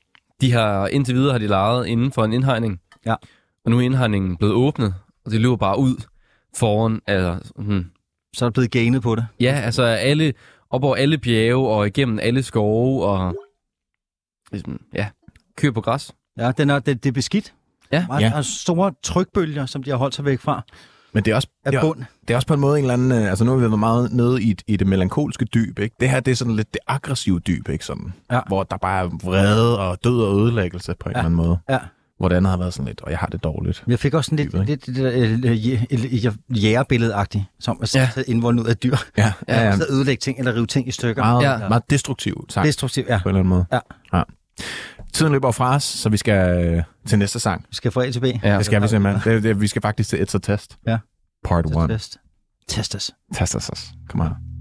de 0.43 0.53
har 0.53 0.87
indtil 0.89 1.15
videre 1.15 1.33
har 1.33 1.39
de 1.39 1.47
lejet 1.47 1.87
inden 1.87 2.13
for 2.13 2.25
en 2.25 2.33
indhegning. 2.33 2.81
Ja. 3.07 3.15
Og 3.65 3.71
nu 3.71 3.77
er 3.79 3.81
indhegningen 3.81 4.37
blevet 4.37 4.55
åbnet, 4.55 4.95
og 5.25 5.31
de 5.31 5.39
løber 5.39 5.57
bare 5.57 5.79
ud 5.79 5.97
foran, 6.57 7.01
altså, 7.07 7.53
hmm, 7.57 7.85
Så 8.35 8.45
er 8.45 8.49
der 8.49 8.53
blevet 8.53 8.71
ganet 8.71 9.03
på 9.03 9.15
det. 9.15 9.27
ja, 9.41 9.61
altså 9.65 9.83
alle, 9.83 10.35
op 10.71 10.85
over 10.85 10.97
alle 10.97 11.19
bjerge 11.19 11.69
og 11.69 11.87
igennem 11.87 12.19
alle 12.23 12.43
skove 12.43 13.05
og 13.07 13.35
ligesom, 14.53 14.81
ja, 14.95 15.09
kører 15.57 15.73
på 15.73 15.81
græs. 15.81 16.13
Ja, 16.39 16.53
den 16.53 16.71
er, 16.71 16.79
det, 16.79 17.03
det 17.05 17.09
er 17.09 17.13
beskidt. 17.13 17.55
Ja. 17.93 18.07
Meget, 18.07 18.21
Ja. 18.23 18.33
ja. 18.37 18.43
store 18.43 18.93
trykbølger, 19.03 19.67
som 19.67 19.83
de 19.83 19.91
har 19.91 19.97
holdt 19.97 20.15
sig 20.15 20.25
væk 20.25 20.41
fra, 20.41 20.63
Men 21.15 21.25
det 21.25 21.31
er 21.31 21.35
også... 21.35 21.49
det 21.67 21.75
er- 21.75 21.93
det 22.29 22.31
er 22.31 22.37
også 22.37 22.47
på 22.49 22.55
en 22.55 22.61
måde 22.61 22.79
en 22.79 22.85
eller 22.85 22.95
anden... 22.95 23.13
øh, 23.13 23.29
Altså 23.31 23.45
nu 23.45 23.51
har 23.51 23.57
vi 23.59 23.63
været 23.63 23.79
meget 23.79 24.13
nede 24.13 24.43
i, 24.43 24.57
i 24.67 24.77
det 24.77 24.87
melankolske 24.87 25.45
dyb, 25.45 25.79
ikke? 25.79 25.97
Det 26.01 26.11
her, 26.11 26.21
det 26.21 26.31
er 26.33 26.37
sådan 26.37 26.57
lidt 26.57 26.73
det 26.75 26.81
aggressive 26.87 27.39
dyb, 27.39 27.69
ikke? 27.69 27.85
Sådan, 27.85 28.13
Ja. 28.33 28.41
Hvor 28.47 28.63
der 28.63 28.77
bare 28.77 29.05
er 29.05 29.09
vrede 29.25 29.79
og 29.81 29.99
død 30.05 30.21
og 30.23 30.41
ødelæggelse 30.41 30.95
på 31.01 31.09
en 31.09 31.13
Ja. 31.15 31.19
eller 31.19 31.25
anden 31.27 31.37
måde. 31.47 31.59
Ja. 31.71 31.79
Hvor 32.19 32.29
det 32.29 32.37
andet 32.37 32.51
har 32.51 32.57
været 32.57 32.75
sådan 32.75 32.87
lidt, 32.87 33.01
og 33.01 33.11
jeg 33.11 33.19
har 33.19 33.27
det 33.27 33.45
dårligt. 33.45 33.85
Jeg 33.87 33.99
fik 33.99 34.15
også 34.15 34.29
sådan 34.29 34.47
lidt, 34.67 34.67
lidt 34.67 34.97
der 34.97 35.11
øh, 35.15 35.33
øh, 35.45 36.27
øh, 36.55 36.65
jægerbillede-agtigt, 36.65 37.45
som 37.61 37.79
at 37.83 37.95
Ja. 37.95 38.09
indvolden 38.27 38.61
ud 38.61 38.67
af 38.67 38.77
dyr. 38.77 38.97
Ja, 39.19 39.33
ja, 39.49 39.65
ja. 39.65 39.77
Så 39.77 39.87
ødelægge 39.91 40.21
ting 40.21 40.39
eller 40.39 40.55
rive 40.55 40.67
ting 40.67 40.89
i 40.89 40.91
stykker. 40.91 41.23
Meget, 41.23 41.43
ja. 41.43 41.69
meget 41.69 41.91
destruktivt 41.91 42.53
sagt, 42.53 42.67
Destruktivt, 42.67 43.09
ja. 43.09 43.19
på 43.23 43.29
en 43.29 43.37
eller 43.37 43.39
anden 43.41 43.49
måde. 43.49 43.65
Ja. 43.73 43.79
ja. 44.15 44.23
Tiden 45.13 45.33
løber 45.33 45.51
fra 45.51 45.75
os, 45.75 45.83
så 45.85 46.09
vi 46.09 46.17
skal 46.17 46.65
øh, 46.65 46.83
til 47.07 47.19
næste 47.19 47.41
sang. 47.41 47.67
Vi 47.71 47.75
skal 47.77 47.91
fra 47.91 48.05
A 48.07 48.11
til 48.11 48.21
B. 48.21 48.25
Ja. 48.25 48.57
Det 48.57 48.67
skal 48.67 48.83
vi 48.83 48.89
simpelthen. 48.89 49.33
Det, 49.35 49.43
det, 49.43 49.61
vi 49.61 49.67
skal 49.67 49.83
faktisk 49.83 50.09
til 50.11 50.17
It's 50.17 50.35
a 50.35 50.39
Test. 50.39 50.77
Ja. 50.87 50.99
Part 51.45 51.67
1. 51.67 51.91
Test. 51.91 52.19
Test 52.69 52.95
os. 52.95 53.11
Test 53.35 53.57
os. 53.57 53.69
os. 53.69 53.93
Kom 54.09 54.21
her. 54.21 54.52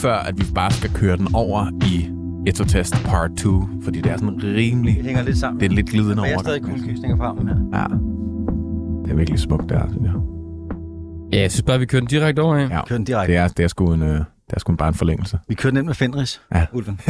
Før, 0.00 0.14
at 0.14 0.38
vi 0.38 0.44
bare 0.54 0.70
skal 0.70 0.90
køre 0.90 1.16
den 1.16 1.28
over 1.34 1.66
i 1.86 2.10
It's 2.48 2.62
a 2.62 2.64
Test 2.64 2.94
Part 3.04 3.30
2, 3.38 3.64
fordi 3.82 4.00
det 4.00 4.12
er 4.12 4.16
sådan 4.16 4.40
rimelig... 4.44 4.96
Det 4.96 5.04
hænger 5.04 5.22
lidt 5.22 5.38
sammen. 5.38 5.60
Det 5.60 5.66
er 5.66 5.74
lidt 5.74 5.86
glidende 5.90 6.14
Men 6.16 6.24
jeg 6.24 6.30
er 6.30 6.34
over. 6.36 6.42
stadig 6.42 6.62
kuldegysninger 6.62 7.16
på 7.16 7.22
armen 7.22 7.48
her. 7.48 7.56
Ja. 7.80 7.84
Det 9.04 9.12
er 9.12 9.16
virkelig 9.16 9.40
smukt 9.40 9.68
der, 9.68 9.88
synes 9.90 10.04
jeg. 10.04 10.14
Ja, 11.32 11.40
jeg 11.40 11.50
synes 11.50 11.62
bare, 11.62 11.78
vi 11.78 11.86
kører 11.86 12.00
den 12.00 12.08
direkte 12.08 12.40
over, 12.40 12.56
ja. 12.56 12.62
Ja. 12.62 12.84
Kør 12.86 12.96
den 12.96 13.04
direkte. 13.04 13.32
Det 13.32 13.38
er, 13.38 13.48
det 13.48 13.64
er 13.64 13.68
sgu 13.68 13.92
en, 13.92 14.02
øh, 14.02 14.08
det 14.18 14.24
er 14.48 14.60
sgu 14.60 14.74
bare 14.76 14.88
en 14.88 14.94
forlængelse. 14.94 15.38
Vi 15.48 15.54
kørte 15.54 15.74
nemt 15.74 15.86
med 15.86 15.94
Fenris, 15.94 16.40
Ja. 16.54 16.66
Ulven. 16.72 17.00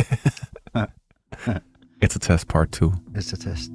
It's 2.04 2.16
a 2.16 2.18
test 2.20 2.48
part 2.48 2.68
2. 2.68 2.92
Næste 3.14 3.36
test. 3.36 3.70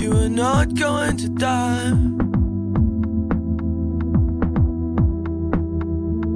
You, 0.00 0.12
are 0.12 0.28
not 0.28 0.74
going 0.74 1.16
to 1.16 1.28
die. 1.28 1.92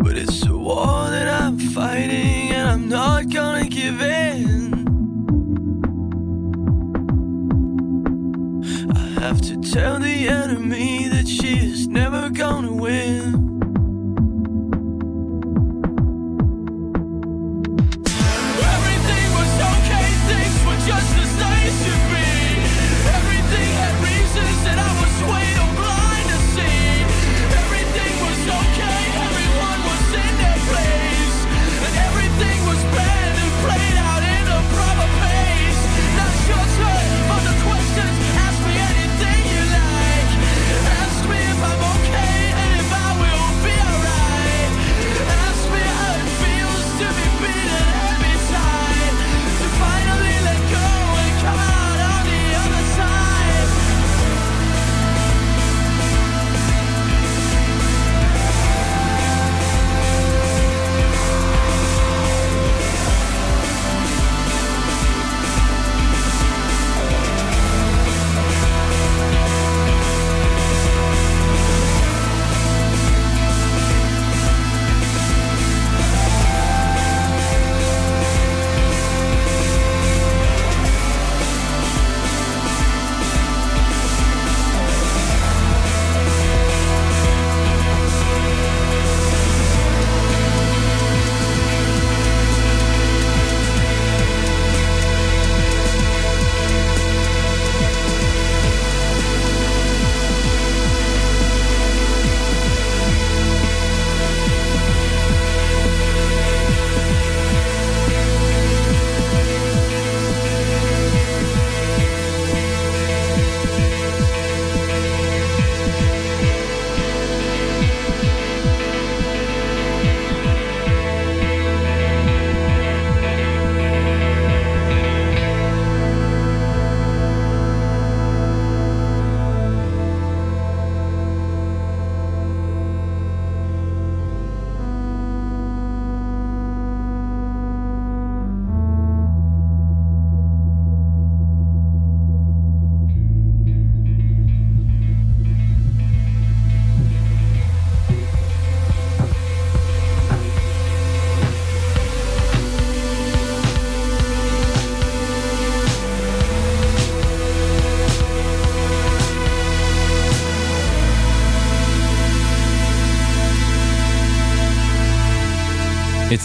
But 0.03 0.17
it's 0.19 0.47
a 0.47 0.57
war 0.57 1.11
that 1.11 1.29
I'm 1.29 1.59
fighting, 1.59 2.51
and 2.51 2.69
I'm 2.69 2.89
not 2.89 3.29
gonna 3.29 3.69
give 3.69 4.01
in. 4.01 4.73
I 8.95 9.21
have 9.21 9.41
to 9.43 9.61
tell 9.61 9.99
the 9.99 10.29
enemy 10.29 11.09
that 11.09 11.29
she 11.29 11.59
is 11.59 11.87
never 11.89 12.31
gonna 12.31 12.73
win. 12.73 13.42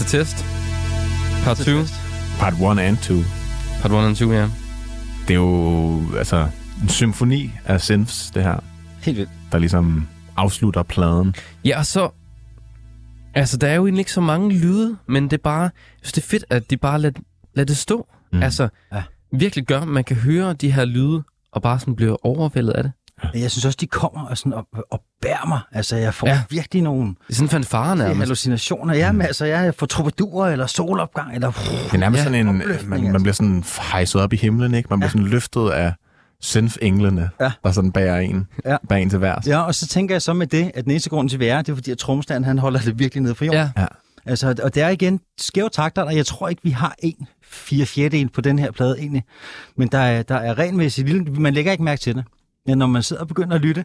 Test. 0.08 0.44
Part 1.44 1.56
2. 1.56 1.70
Part 2.40 2.54
1 2.60 2.78
and 2.78 2.96
2. 2.96 3.14
Part 3.80 3.92
1 3.92 3.98
and 4.06 4.16
2, 4.16 4.32
ja. 4.32 4.48
Det 5.28 5.30
er 5.34 5.38
jo 5.40 6.00
altså 6.18 6.48
en 6.82 6.88
symfoni 6.88 7.52
af 7.64 7.80
synths, 7.80 8.30
det 8.30 8.42
her, 8.42 8.56
Helt 9.02 9.16
vildt. 9.18 9.30
der 9.52 9.58
ligesom 9.58 10.08
afslutter 10.36 10.82
pladen. 10.82 11.34
Ja, 11.64 11.78
og 11.78 11.86
så... 11.86 12.10
Altså, 13.34 13.56
der 13.56 13.68
er 13.68 13.74
jo 13.74 13.86
egentlig 13.86 14.00
ikke 14.00 14.12
så 14.12 14.20
mange 14.20 14.58
lyde, 14.58 14.96
men 15.08 15.24
det 15.24 15.32
er 15.32 15.42
bare... 15.42 15.62
Jeg 15.62 15.70
synes, 16.02 16.12
det 16.12 16.22
er 16.22 16.26
fedt, 16.28 16.44
at 16.50 16.70
de 16.70 16.76
bare 16.76 16.98
lader, 17.00 17.20
lader 17.54 17.66
det 17.66 17.76
stå. 17.76 18.06
Mm. 18.32 18.42
Altså, 18.42 18.68
Ja. 18.92 19.02
virkelig 19.32 19.66
gør, 19.66 19.80
at 19.80 19.88
man 19.88 20.04
kan 20.04 20.16
høre 20.16 20.52
de 20.52 20.72
her 20.72 20.84
lyde, 20.84 21.22
og 21.52 21.62
bare 21.62 21.78
sådan 21.80 21.96
bliver 21.96 22.26
overvældet 22.26 22.72
af 22.72 22.82
det. 22.82 22.92
Jeg 23.34 23.50
synes 23.50 23.64
også, 23.64 23.78
de 23.80 23.86
kommer 23.86 24.26
og, 24.26 24.38
sådan 24.38 24.52
og, 24.52 24.66
og 24.90 25.02
bærer 25.22 25.46
mig. 25.48 25.60
Altså, 25.72 25.96
jeg 25.96 26.14
får 26.14 26.26
Ja. 26.26 26.32
ja. 26.32 26.42
virkelig 26.50 26.82
nogle 26.82 27.08
Det 27.08 27.14
er 27.30 27.34
sådan 27.34 27.46
en 27.46 27.50
fanfare 27.50 27.96
nærmest. 27.96 28.18
hallucinationer. 28.18 28.94
Ja, 28.94 29.12
men 29.12 29.22
altså, 29.22 29.44
jeg 29.44 29.74
får 29.74 29.86
troubadour 29.86 30.46
eller 30.46 30.66
solopgang, 30.66 31.34
eller... 31.34 31.50
Det 31.50 31.94
er 31.94 31.98
nærmest 31.98 32.18
Ja, 32.18 32.24
sådan 32.24 32.46
en, 32.46 32.48
opløftning, 32.48 32.90
man, 32.90 33.00
man 33.00 33.06
altså. 33.10 33.22
bliver 33.22 33.34
sådan 33.34 33.64
hejset 33.92 34.20
op 34.22 34.32
i 34.32 34.36
himlen, 34.36 34.74
ikke? 34.74 34.86
Man 34.90 34.98
bliver 35.00 35.10
sådan 35.10 35.26
løftet 35.26 35.70
af 35.70 35.92
synth-englene, 36.42 37.28
Ja. 37.40 37.50
der 37.64 37.72
sådan 37.72 37.92
bærer 37.92 38.18
en, 38.20 38.46
Ja. 38.64 38.76
bærer 38.88 39.00
en 39.00 39.10
til 39.10 39.20
værs. 39.20 39.46
Ja, 39.46 39.60
og 39.60 39.74
så 39.74 39.86
tænker 39.86 40.14
jeg 40.14 40.22
så 40.22 40.32
med 40.32 40.46
det, 40.46 40.70
at 40.74 40.84
den 40.84 40.90
eneste 40.90 41.10
grund 41.10 41.28
til, 41.28 41.38
vi 41.40 41.46
er, 41.46 41.62
det 41.62 41.72
er 41.72 41.76
fordi, 41.76 41.90
at 41.90 41.98
trommeslageren, 41.98 42.44
han 42.44 42.58
holder 42.58 42.80
det 42.80 42.98
virkelig 42.98 43.22
nede 43.22 43.34
for 43.34 43.44
jorden. 43.44 43.68
Ja. 43.76 43.86
Altså, 44.26 44.54
og 44.62 44.74
det 44.74 44.82
er 44.82 44.88
igen 44.88 45.20
skæve 45.38 45.68
takter, 45.68 46.02
og 46.02 46.16
jeg 46.16 46.26
tror 46.26 46.48
ikke, 46.48 46.62
vi 46.64 46.70
har 46.70 46.94
en 46.98 47.26
fire 47.50 47.86
fjerdedel 47.86 48.28
på 48.28 48.40
den 48.40 48.58
her 48.58 48.70
plade 48.70 48.96
egentlig. 48.98 49.24
Men 49.76 49.88
der 49.88 49.98
er, 49.98 50.22
der 50.22 50.34
er 50.34 50.58
renmæssigt 50.58 51.08
lille, 51.08 51.24
man 51.32 51.54
lægger 51.54 51.72
ikke 51.72 51.84
mærke 51.84 52.00
til 52.00 52.14
det. 52.14 52.24
Men 52.68 52.78
når 52.78 52.86
man 52.86 53.02
sidder 53.02 53.22
og 53.22 53.28
begynder 53.28 53.54
at 53.54 53.60
lytte, 53.60 53.84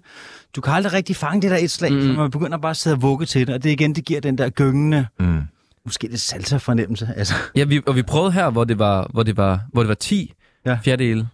du 0.55 0.61
kan 0.61 0.73
aldrig 0.73 0.93
rigtig 0.93 1.15
fange 1.15 1.41
det 1.41 1.51
der 1.51 1.57
et 1.57 1.72
slag, 1.72 1.91
mm. 1.93 2.01
så 2.01 2.07
man 2.07 2.31
begynder 2.31 2.57
bare 2.57 2.69
at 2.69 2.77
sidde 2.77 2.93
og 2.93 3.01
vugge 3.01 3.26
til 3.26 3.47
det, 3.47 3.55
og 3.55 3.64
det 3.64 3.69
igen, 3.69 3.95
det 3.95 4.05
giver 4.05 4.22
den 4.22 4.38
der 4.38 4.49
gyngende, 4.49 5.05
Mm. 5.19 5.41
måske 5.85 6.07
lidt 6.07 6.22
salsa-fornemmelse. 6.22 7.10
Altså, 7.15 7.34
Ja, 7.55 7.64
vi, 7.64 7.81
og 7.88 7.95
vi 7.95 8.01
prøvede 8.01 8.31
her, 8.31 8.49
hvor 8.49 8.64
det 8.64 8.80
var, 8.80 9.07
hvor 9.14 9.23
det 9.23 9.38
var, 9.38 9.61
hvor 9.73 9.81
det 9.81 9.88
var 9.89 9.95
10 9.95 10.34
Ja. 10.65 10.72
ja. 10.72 10.80
fjerdedele. 10.84 11.27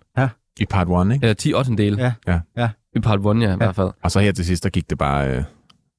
I 0.59 0.65
part 0.65 0.87
1, 1.07 1.13
ikke? 1.13 1.23
Eller 1.25 1.33
10 1.33 1.53
ottendele. 1.53 2.01
Ja. 2.01 2.13
Ja. 2.27 2.39
Ja. 2.57 2.69
I 2.95 2.99
part 2.99 3.19
1, 3.19 3.41
ja, 3.41 3.53
i 3.53 3.57
hvert 3.57 3.75
fald. 3.75 3.89
Og 4.03 4.11
så 4.11 4.19
her 4.19 4.31
til 4.31 4.45
sidst, 4.45 4.63
der 4.63 4.69
gik 4.69 4.89
det 4.89 4.97
bare 4.97 5.27
øh, 5.37 5.43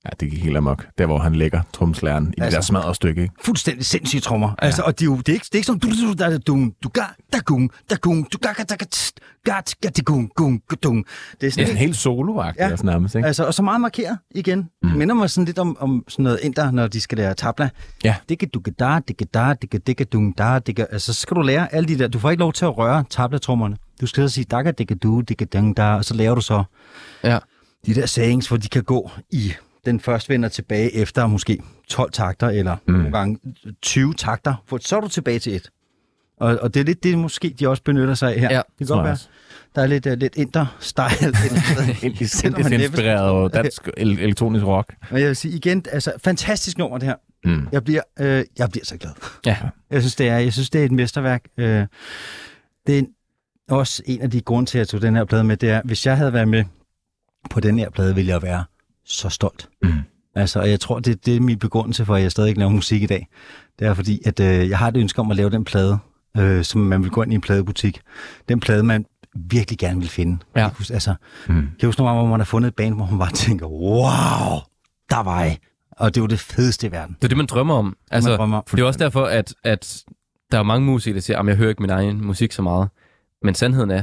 Ja, 0.04 0.10
det 0.20 0.30
gik 0.30 0.42
helt 0.44 0.56
amok. 0.56 0.86
Der, 0.98 1.06
hvor 1.06 1.18
han 1.18 1.34
lægger 1.34 1.60
tromslæren 1.72 2.24
i 2.24 2.26
altså, 2.26 2.34
det 2.38 2.42
Altså- 2.44 2.56
der 2.56 2.62
smadrede 2.62 2.94
stykke, 2.94 3.22
ikke? 3.22 3.34
Fuldstændig 3.44 3.84
sindssyge 3.86 4.20
trommer. 4.20 4.48
Ja. 4.62 4.66
Altså, 4.66 4.82
og 4.82 4.98
det 4.98 5.04
er 5.06 5.10
jo 5.10 5.16
det 5.16 5.28
er 5.28 5.32
ikke, 5.32 5.44
det 5.44 5.54
er 5.54 5.56
ikke 5.58 5.66
sådan, 5.66 5.78
du 5.78 5.88
du 5.88 6.12
der 6.12 6.38
du 6.38 6.70
du 6.84 6.88
ga 6.88 7.00
da 7.32 7.38
gung 7.38 7.70
da 7.90 7.94
gung 7.94 8.32
du 8.32 8.38
ga 8.42 8.52
ga 8.52 8.62
da 8.62 8.74
ga 8.74 8.84
ga 9.44 9.60
ga 9.82 9.88
ti 9.90 10.02
gung 10.02 10.30
gung 10.36 10.62
gu, 10.68 10.76
dung. 10.82 11.04
Det 11.40 11.46
er 11.46 11.50
sådan 11.50 11.66
sådan 11.66 11.78
helt 11.80 11.96
soloagtigt 11.96 12.60
Ja. 12.60 12.66
ja. 12.66 12.72
også 12.72 12.86
nærmest, 12.86 13.14
ikke? 13.14 13.26
Altså, 13.26 13.44
og 13.46 13.54
så 13.54 13.62
meget 13.62 13.80
markeret 13.80 14.18
igen. 14.34 14.68
Mm. 14.82 14.88
Minder 14.90 15.14
mig 15.14 15.30
sådan 15.30 15.44
lidt 15.44 15.58
om, 15.58 15.76
om 15.80 16.04
sådan 16.08 16.22
noget 16.22 16.38
inder, 16.42 16.70
når 16.70 16.86
de 16.88 17.00
skal 17.00 17.18
lære 17.18 17.34
tabla. 17.34 17.68
Ja. 18.04 18.16
Digga 18.28 18.46
dugga 18.54 18.70
da, 18.78 18.98
digga 19.08 19.24
da, 19.34 19.54
digga 19.62 19.78
digga 19.86 20.04
dung 20.04 20.38
da, 20.38 20.58
digga. 20.58 20.84
Altså, 20.92 21.12
så 21.14 21.20
skal 21.20 21.34
du 21.36 21.42
lære 21.42 21.74
alle 21.74 21.88
de 21.88 21.98
der. 21.98 22.08
Du 22.08 22.18
får 22.18 22.30
ikke 22.30 22.40
lov 22.40 22.52
til 22.52 22.64
at 22.64 22.78
røre 22.78 23.04
tablatrummerne. 23.10 23.76
Du 24.00 24.06
skal 24.06 24.28
så 24.28 24.34
sige 24.34 24.44
dagga 24.44 24.70
digga 24.70 24.94
du, 24.94 25.20
digga 25.20 25.44
dung 25.44 25.76
da, 25.76 25.82
og 25.94 26.04
så 26.04 26.14
laver 26.14 26.34
du 26.34 26.40
så 26.40 26.64
Ja. 27.24 27.38
de 27.86 27.94
der 27.94 28.06
sayings, 28.06 28.48
hvor 28.48 28.56
de 28.56 28.68
kan 28.68 28.82
gå 28.82 29.10
i 29.30 29.52
den 29.84 30.00
først 30.00 30.28
vender 30.28 30.48
tilbage 30.48 30.94
efter 30.94 31.26
måske 31.26 31.58
12 31.88 32.12
takter, 32.12 32.48
eller 32.48 32.76
mm. 32.86 32.94
nogle 32.94 33.12
gange 33.12 33.38
20 33.82 34.14
takter, 34.14 34.54
for 34.66 34.78
så 34.80 34.96
er 34.96 35.00
du 35.00 35.08
tilbage 35.08 35.38
til 35.38 35.54
et. 35.56 35.70
Og, 36.36 36.58
og 36.62 36.74
det 36.74 36.80
er 36.80 36.84
lidt 36.84 37.02
det, 37.02 37.18
måske 37.18 37.54
de 37.60 37.68
også 37.68 37.82
benytter 37.82 38.14
sig 38.14 38.34
af 38.34 38.40
her. 38.40 38.48
Ja, 38.52 38.62
det 38.78 38.86
kan 38.86 38.96
godt 38.96 39.04
være. 39.04 39.16
Der 39.74 39.82
er 39.82 39.86
lidt, 39.86 40.06
uh, 40.06 40.12
lidt 40.12 40.36
inter-style. 40.36 41.14
Selvom 41.16 41.78
man 41.86 41.96
Indisk 42.02 42.44
næppe- 42.44 42.74
inspireret 42.84 43.54
dansk 43.54 43.88
el- 43.96 44.18
elektronisk 44.18 44.64
rock. 44.66 44.94
Men 45.10 45.20
jeg 45.20 45.28
vil 45.28 45.36
sige 45.36 45.56
igen, 45.56 45.84
altså 45.92 46.12
fantastisk 46.24 46.78
nummer 46.78 46.98
det 46.98 47.08
her. 47.08 47.14
Mm. 47.44 47.68
Jeg 47.72 47.84
bliver, 47.84 48.02
øh, 48.20 48.44
jeg 48.58 48.68
bliver 48.70 48.84
så 48.84 48.96
glad. 48.96 49.10
Ja. 49.46 49.56
Jeg 49.90 50.02
synes, 50.02 50.16
det 50.16 50.28
er, 50.28 50.38
jeg 50.38 50.52
synes, 50.52 50.70
det 50.70 50.80
er 50.80 50.84
et 50.84 50.92
mesterværk. 50.92 51.44
Øh, 51.56 51.86
det 52.86 52.98
er 52.98 53.02
også 53.68 54.02
en 54.06 54.20
af 54.22 54.30
de 54.30 54.40
grunde 54.40 54.70
til, 54.70 54.78
at 54.78 54.80
jeg 54.80 54.88
tog 54.88 55.02
den 55.02 55.16
her 55.16 55.24
plade 55.24 55.44
med, 55.44 55.56
det 55.56 55.70
er, 55.70 55.82
hvis 55.84 56.06
jeg 56.06 56.16
havde 56.16 56.32
været 56.32 56.48
med 56.48 56.64
på 57.50 57.60
den 57.60 57.78
her 57.78 57.90
plade, 57.90 58.14
ville 58.14 58.30
jeg 58.32 58.42
være 58.42 58.64
så 59.10 59.28
stolt. 59.28 59.68
Mm. 59.82 59.92
Altså, 60.34 60.60
og 60.60 60.70
jeg 60.70 60.80
tror, 60.80 61.00
det, 61.00 61.26
det 61.26 61.36
er 61.36 61.40
min 61.40 61.58
begrundelse 61.58 62.04
for, 62.04 62.14
at 62.14 62.22
jeg 62.22 62.30
stadig 62.30 62.48
ikke 62.48 62.58
laver 62.60 62.70
musik 62.72 63.02
i 63.02 63.06
dag. 63.06 63.28
Det 63.78 63.86
er 63.86 63.94
fordi, 63.94 64.20
at 64.26 64.40
øh, 64.40 64.68
jeg 64.68 64.78
har 64.78 64.88
et 64.88 64.96
ønske 64.96 65.20
om 65.20 65.30
at 65.30 65.36
lave 65.36 65.50
den 65.50 65.64
plade, 65.64 65.98
øh, 66.36 66.64
som 66.64 66.80
man 66.80 67.02
vil 67.02 67.10
gå 67.10 67.22
ind 67.22 67.32
i 67.32 67.34
en 67.34 67.40
pladebutik. 67.40 68.00
Den 68.48 68.60
plade, 68.60 68.82
man 68.82 69.06
virkelig 69.36 69.78
gerne 69.78 70.00
vil 70.00 70.08
finde. 70.08 70.38
Ja. 70.56 70.60
Jeg 70.60 70.70
husker- 70.78 70.94
Altså, 70.94 71.14
Mm. 71.48 71.54
jeg 71.80 71.88
husker 71.88 72.02
nogle 72.02 72.08
gange, 72.10 72.20
hvor 72.26 72.30
man 72.36 72.40
har 72.40 72.44
fundet 72.44 72.68
et 72.68 72.74
band, 72.74 72.94
hvor 72.94 73.06
man 73.06 73.18
bare 73.18 73.32
tænker, 73.32 73.66
wow, 73.66 74.58
der 75.10 75.22
var 75.22 75.42
jeg. 75.42 75.58
Og 75.90 76.14
det 76.14 76.20
var 76.20 76.26
det 76.26 76.38
fedeste 76.40 76.86
i 76.86 76.92
verden. 76.92 77.14
Det 77.18 77.24
er 77.24 77.28
det, 77.28 77.36
man 77.36 77.46
drømmer 77.46 77.74
om. 77.74 77.96
Altså, 78.10 78.30
man 78.30 78.38
drømmer 78.38 78.56
om. 78.58 78.64
det 78.70 78.80
er 78.80 78.84
også 78.84 78.98
derfor, 78.98 79.24
at, 79.24 79.54
at 79.64 80.02
der 80.52 80.58
er 80.58 80.62
mange 80.62 80.86
musikere, 80.86 81.14
der 81.14 81.20
siger, 81.20 81.38
at 81.38 81.46
jeg 81.46 81.56
hører 81.56 81.68
ikke 81.68 81.82
min 81.82 81.90
egen 81.90 82.24
musik 82.24 82.52
så 82.52 82.62
meget. 82.62 82.88
Men 83.42 83.54
sandheden 83.54 83.90
er, 83.90 84.02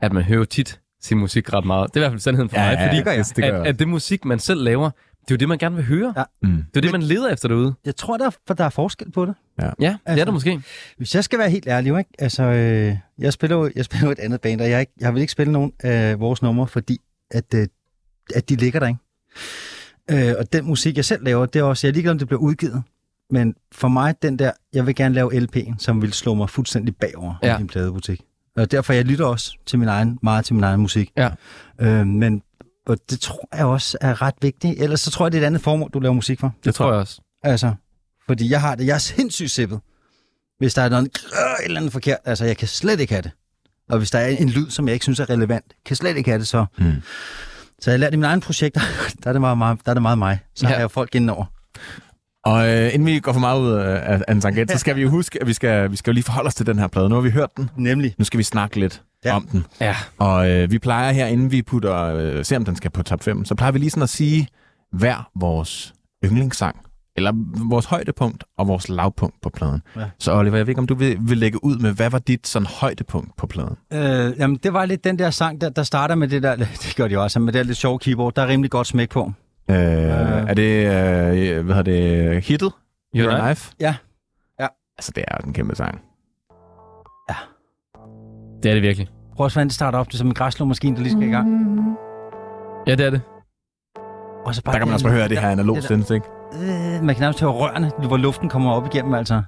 at 0.00 0.12
man 0.12 0.22
hører 0.22 0.44
sin 0.44 0.80
sin 1.00 1.18
musik 1.18 1.52
ret 1.52 1.64
meget. 1.64 1.94
Det 1.94 1.96
er 1.96 2.00
i 2.00 2.02
hvert 2.02 2.12
fald 2.12 2.20
sandheden 2.20 2.48
for 2.50 2.56
Ja, 2.56 2.66
mig, 2.66 2.74
ja, 2.78 2.86
fordi 2.86 2.96
det 2.96 3.04
gør 3.04 3.12
jeg. 3.12 3.24
Det 3.36 3.44
gør 3.44 3.60
at, 3.60 3.66
at 3.66 3.78
det 3.78 3.88
musik, 3.88 4.24
man 4.24 4.38
selv 4.38 4.62
laver, 4.62 4.90
det 5.20 5.30
er 5.30 5.34
jo 5.34 5.36
det, 5.36 5.48
man 5.48 5.58
gerne 5.58 5.76
vil 5.76 5.84
høre. 5.84 6.14
Ja. 6.16 6.22
Mm. 6.42 6.56
Det 6.56 6.76
er 6.76 6.80
det, 6.80 6.92
man 6.92 7.02
leder 7.02 7.28
efter 7.32 7.48
derude. 7.48 7.74
Jeg 7.84 7.96
tror, 7.96 8.16
der, 8.16 8.30
for 8.46 8.54
der 8.54 8.64
er 8.64 8.68
forskel 8.68 9.10
på 9.10 9.26
det. 9.26 9.34
Ja, 9.60 9.70
det 9.80 9.86
er 9.86 9.96
Altså- 10.06 10.24
der 10.24 10.32
måske. 10.32 10.62
Hvis 10.96 11.14
jeg 11.14 11.24
skal 11.24 11.38
være 11.38 11.50
helt 11.50 11.66
ærlig, 11.68 11.88
jo, 11.88 11.96
ikke? 11.96 12.10
Altså, 12.18 12.42
øh, 12.42 12.96
jeg, 13.18 13.32
spiller 13.32 13.56
jo, 13.56 13.70
jeg 13.76 13.84
spiller 13.84 14.06
jo 14.06 14.12
et 14.12 14.18
andet 14.18 14.40
band, 14.40 14.60
og 14.60 14.66
jeg, 14.70 14.76
er 14.76 14.80
ikke, 14.80 14.92
jeg 15.00 15.14
vil 15.14 15.20
ikke 15.20 15.32
spille 15.32 15.52
nogen 15.52 15.72
af 15.80 16.20
vores 16.20 16.42
numre, 16.42 16.66
fordi 16.66 16.98
at, 17.30 17.54
øh, 17.54 17.66
at 18.34 18.48
de 18.48 18.56
ligger 18.56 18.80
der, 18.80 18.86
ikke? 18.86 20.28
Øh, 20.30 20.34
og 20.38 20.52
den 20.52 20.66
musik, 20.66 20.96
jeg 20.96 21.04
selv 21.04 21.24
laver, 21.24 21.46
det 21.46 21.58
er 21.58 21.62
også, 21.62 21.86
jeg 21.86 21.90
er 21.90 21.94
ligeglad, 21.94 22.12
om 22.12 22.18
det 22.18 22.28
bliver 22.28 22.40
udgivet. 22.40 22.82
Men 23.30 23.54
for 23.72 23.88
mig, 23.88 24.14
den 24.22 24.38
der, 24.38 24.52
jeg 24.72 24.86
vil 24.86 24.94
gerne 24.94 25.14
lave 25.14 25.32
LP'en, 25.32 25.74
som 25.78 26.02
vil 26.02 26.12
slå 26.12 26.34
mig 26.34 26.50
fuldstændig 26.50 26.96
bagover 26.96 27.34
Ja. 27.42 27.48
ja. 27.48 27.58
i 27.58 27.60
en 27.60 27.66
pladebutik. 27.66 28.20
Og 28.56 28.70
derfor, 28.70 28.92
jeg 28.92 29.04
lytter 29.04 29.24
også 29.24 29.56
til 29.66 29.78
min 29.78 29.88
egen, 29.88 30.18
meget 30.22 30.44
til 30.44 30.54
min 30.54 30.64
egen 30.64 30.80
musik. 30.80 31.12
Ja. 31.16 31.30
Øh, 31.80 32.06
men 32.06 32.42
og 32.86 32.98
det 33.10 33.20
tror 33.20 33.48
jeg 33.56 33.66
også 33.66 33.98
er 34.00 34.22
ret 34.22 34.34
vigtigt. 34.42 34.82
Ellers 34.82 35.00
så 35.00 35.10
tror 35.10 35.26
jeg, 35.26 35.32
det 35.32 35.38
er 35.38 35.42
et 35.42 35.46
andet 35.46 35.62
formål, 35.62 35.90
du 35.90 36.00
laver 36.00 36.12
musik 36.12 36.40
for. 36.40 36.54
Det 36.64 36.74
tror 36.74 36.86
jeg 36.86 37.00
også. 37.00 37.20
Altså, 37.42 37.74
fordi 38.26 38.50
jeg 38.50 38.60
har 38.60 38.74
det. 38.74 38.86
Jeg 38.86 38.94
er 38.94 38.98
sindssygt 38.98 39.50
sippet. 39.50 39.80
Hvis 40.58 40.74
der 40.74 40.82
er 40.82 40.88
noget 40.88 41.06
et 41.06 41.20
eller 41.64 41.80
andet 41.80 41.92
forkert, 41.92 42.18
altså 42.24 42.44
jeg 42.44 42.56
kan 42.56 42.68
slet 42.68 43.00
ikke 43.00 43.12
have 43.12 43.22
det. 43.22 43.30
Og 43.88 43.98
hvis 43.98 44.10
der 44.10 44.18
er 44.18 44.26
en 44.28 44.48
lyd, 44.48 44.70
som 44.70 44.88
jeg 44.88 44.94
ikke 44.94 45.04
synes 45.04 45.20
er 45.20 45.30
relevant, 45.30 45.64
kan 45.68 45.90
jeg 45.90 45.96
slet 45.96 46.16
ikke 46.16 46.30
have 46.30 46.38
det, 46.38 46.48
så... 46.48 46.66
Mm. 46.78 46.92
Så 47.80 47.90
jeg 47.90 47.92
har 47.92 47.98
lært 47.98 48.12
i 48.12 48.16
mine 48.16 48.26
egne 48.26 48.40
projekter, 48.40 48.80
der 49.22 49.28
er 49.28 49.32
det 49.32 49.40
meget, 49.40 49.58
meget, 49.58 49.78
der 49.84 49.90
er 49.90 49.94
det 49.94 50.02
meget 50.02 50.18
mig. 50.18 50.38
Så 50.54 50.66
ja. 50.66 50.72
har 50.72 50.80
jeg 50.80 50.90
folk 50.90 51.14
indenover. 51.14 51.44
Og 52.44 52.68
øh, 52.68 52.94
inden 52.94 53.06
vi 53.06 53.20
går 53.20 53.32
for 53.32 53.40
meget 53.40 53.60
ud 53.60 53.70
af, 53.72 54.22
af, 54.28 54.32
en 54.32 54.40
tangent, 54.40 54.70
så 54.70 54.78
skal 54.78 54.96
vi 54.96 55.02
jo 55.02 55.08
huske, 55.08 55.40
at 55.40 55.46
vi 55.46 55.52
skal, 55.52 55.90
vi 55.90 55.96
skal 55.96 56.10
jo 56.10 56.14
lige 56.14 56.24
forholde 56.24 56.48
os 56.48 56.54
til 56.54 56.66
den 56.66 56.78
her 56.78 56.86
plade. 56.86 57.08
Nu 57.08 57.14
har 57.14 57.22
vi 57.22 57.30
hørt 57.30 57.56
den. 57.56 57.70
Nemlig. 57.76 58.14
Nu 58.18 58.24
skal 58.24 58.38
vi 58.38 58.42
snakke 58.42 58.80
lidt 58.80 59.02
ja. 59.24 59.36
Om 59.36 59.48
den. 59.52 59.66
Ja. 59.80 59.96
Og 60.18 60.50
øh, 60.50 60.70
vi 60.70 60.78
plejer 60.78 61.12
her, 61.12 61.26
inden 61.26 61.50
vi 61.50 61.62
putter, 61.62 62.04
øh, 62.04 62.44
ser 62.44 62.56
om 62.56 62.64
den 62.64 62.76
skal 62.76 62.90
på 62.90 63.02
top 63.02 63.22
5, 63.22 63.44
så 63.44 63.54
plejer 63.54 63.72
vi 63.72 63.78
lige 63.78 63.90
sådan 63.90 64.02
at 64.02 64.08
sige 64.08 64.48
hver 64.92 65.30
vores 65.40 65.94
yndlingssang, 66.24 66.76
eller 67.16 67.32
vores 67.68 67.86
højdepunkt 67.86 68.44
og 68.58 68.68
vores 68.68 68.88
lavpunkt 68.88 69.36
på 69.42 69.50
pladen. 69.50 69.82
Ja. 69.96 70.04
Så 70.18 70.32
Oliver, 70.32 70.56
jeg 70.56 70.66
ved 70.66 70.70
ikke, 70.70 70.78
om 70.78 70.86
du 70.86 70.94
vil, 70.94 71.18
vil 71.20 71.38
lægge 71.38 71.64
ud 71.64 71.78
med, 71.78 71.92
hvad 71.92 72.10
var 72.10 72.18
dit 72.18 72.46
sådan 72.46 72.66
højdepunkt 72.66 73.36
på 73.36 73.46
pladen? 73.46 73.76
Øh, 73.92 74.34
jamen, 74.38 74.56
det 74.62 74.72
var 74.72 74.84
lidt 74.84 75.04
den 75.04 75.18
der 75.18 75.30
sang, 75.30 75.60
der, 75.60 75.68
der 75.68 75.82
starter 75.82 76.14
med 76.14 76.28
det 76.28 76.42
der, 76.42 76.56
det 76.82 76.94
gør 76.96 77.08
de 77.08 77.18
også, 77.18 77.38
med 77.38 77.52
det 77.52 77.58
der 77.58 77.64
lidt 77.64 77.78
sjove 77.78 77.98
keyboard, 77.98 78.34
der 78.34 78.42
er 78.42 78.48
rimelig 78.48 78.70
godt 78.70 78.86
smæk 78.86 79.10
på. 79.10 79.32
Øh, 79.70 80.50
er 80.50 80.54
det, 80.54 80.86
øh, 80.86 81.64
hvad 81.64 81.74
hedder 81.74 81.82
det, 81.82 82.44
hittet? 82.44 82.72
Your 83.16 83.30
Knife? 83.30 83.46
Knife? 83.46 83.74
Ja. 83.80 83.94
Ja. 84.60 84.66
Altså, 84.98 85.12
det 85.14 85.24
er 85.28 85.36
en 85.36 85.52
kæmpe 85.52 85.76
sang. 85.76 86.00
Det 88.62 88.70
er 88.70 88.74
det 88.74 88.82
virkelig. 88.82 89.08
Prøv 89.36 89.48
hvordan 89.48 89.66
det 89.66 89.74
starter 89.74 89.98
op, 89.98 90.06
det 90.06 90.14
er 90.14 90.18
som 90.18 90.26
en 90.26 90.34
græsslåmaskine, 90.34 90.96
der 90.96 91.02
lige 91.02 91.12
skal 91.12 91.22
i 91.28 91.30
gang. 91.30 91.48
Ja, 92.86 92.94
det 92.94 93.06
er 93.06 93.10
det. 93.10 93.20
Og 94.46 94.54
så 94.54 94.62
bare 94.62 94.72
Der 94.72 94.78
kan 94.78 94.88
man 94.88 94.94
også 94.94 95.06
bare 95.06 95.14
høre 95.14 95.28
det 95.28 95.38
her 95.38 95.48
analog 95.48 95.76
det 95.76 95.84
synth, 95.84 96.12
ikke? 96.12 96.26
Øh, 96.54 97.02
man 97.04 97.14
kan 97.14 97.20
nærmest 97.20 97.40
høre 97.40 97.50
rørene, 97.50 97.90
hvor 98.08 98.16
luften 98.16 98.48
kommer 98.48 98.72
op 98.72 98.86
igennem, 98.86 99.14
altså. 99.14 99.34
We 99.34 99.42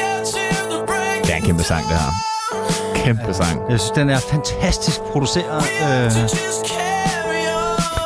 got 0.00 0.26
till 0.26 0.56
the 0.70 0.86
break. 0.86 1.22
Det 1.24 1.32
er 1.32 1.36
en 1.36 1.42
kæmpe 1.42 1.62
sang, 1.62 1.82
det 1.82 1.96
her. 1.96 2.31
Kæmpe 3.04 3.34
sang. 3.34 3.70
Jeg 3.70 3.80
synes, 3.80 3.90
den 3.90 4.10
er 4.10 4.18
fantastisk 4.18 5.00
produceret. 5.00 5.64
Øh. 5.82 6.12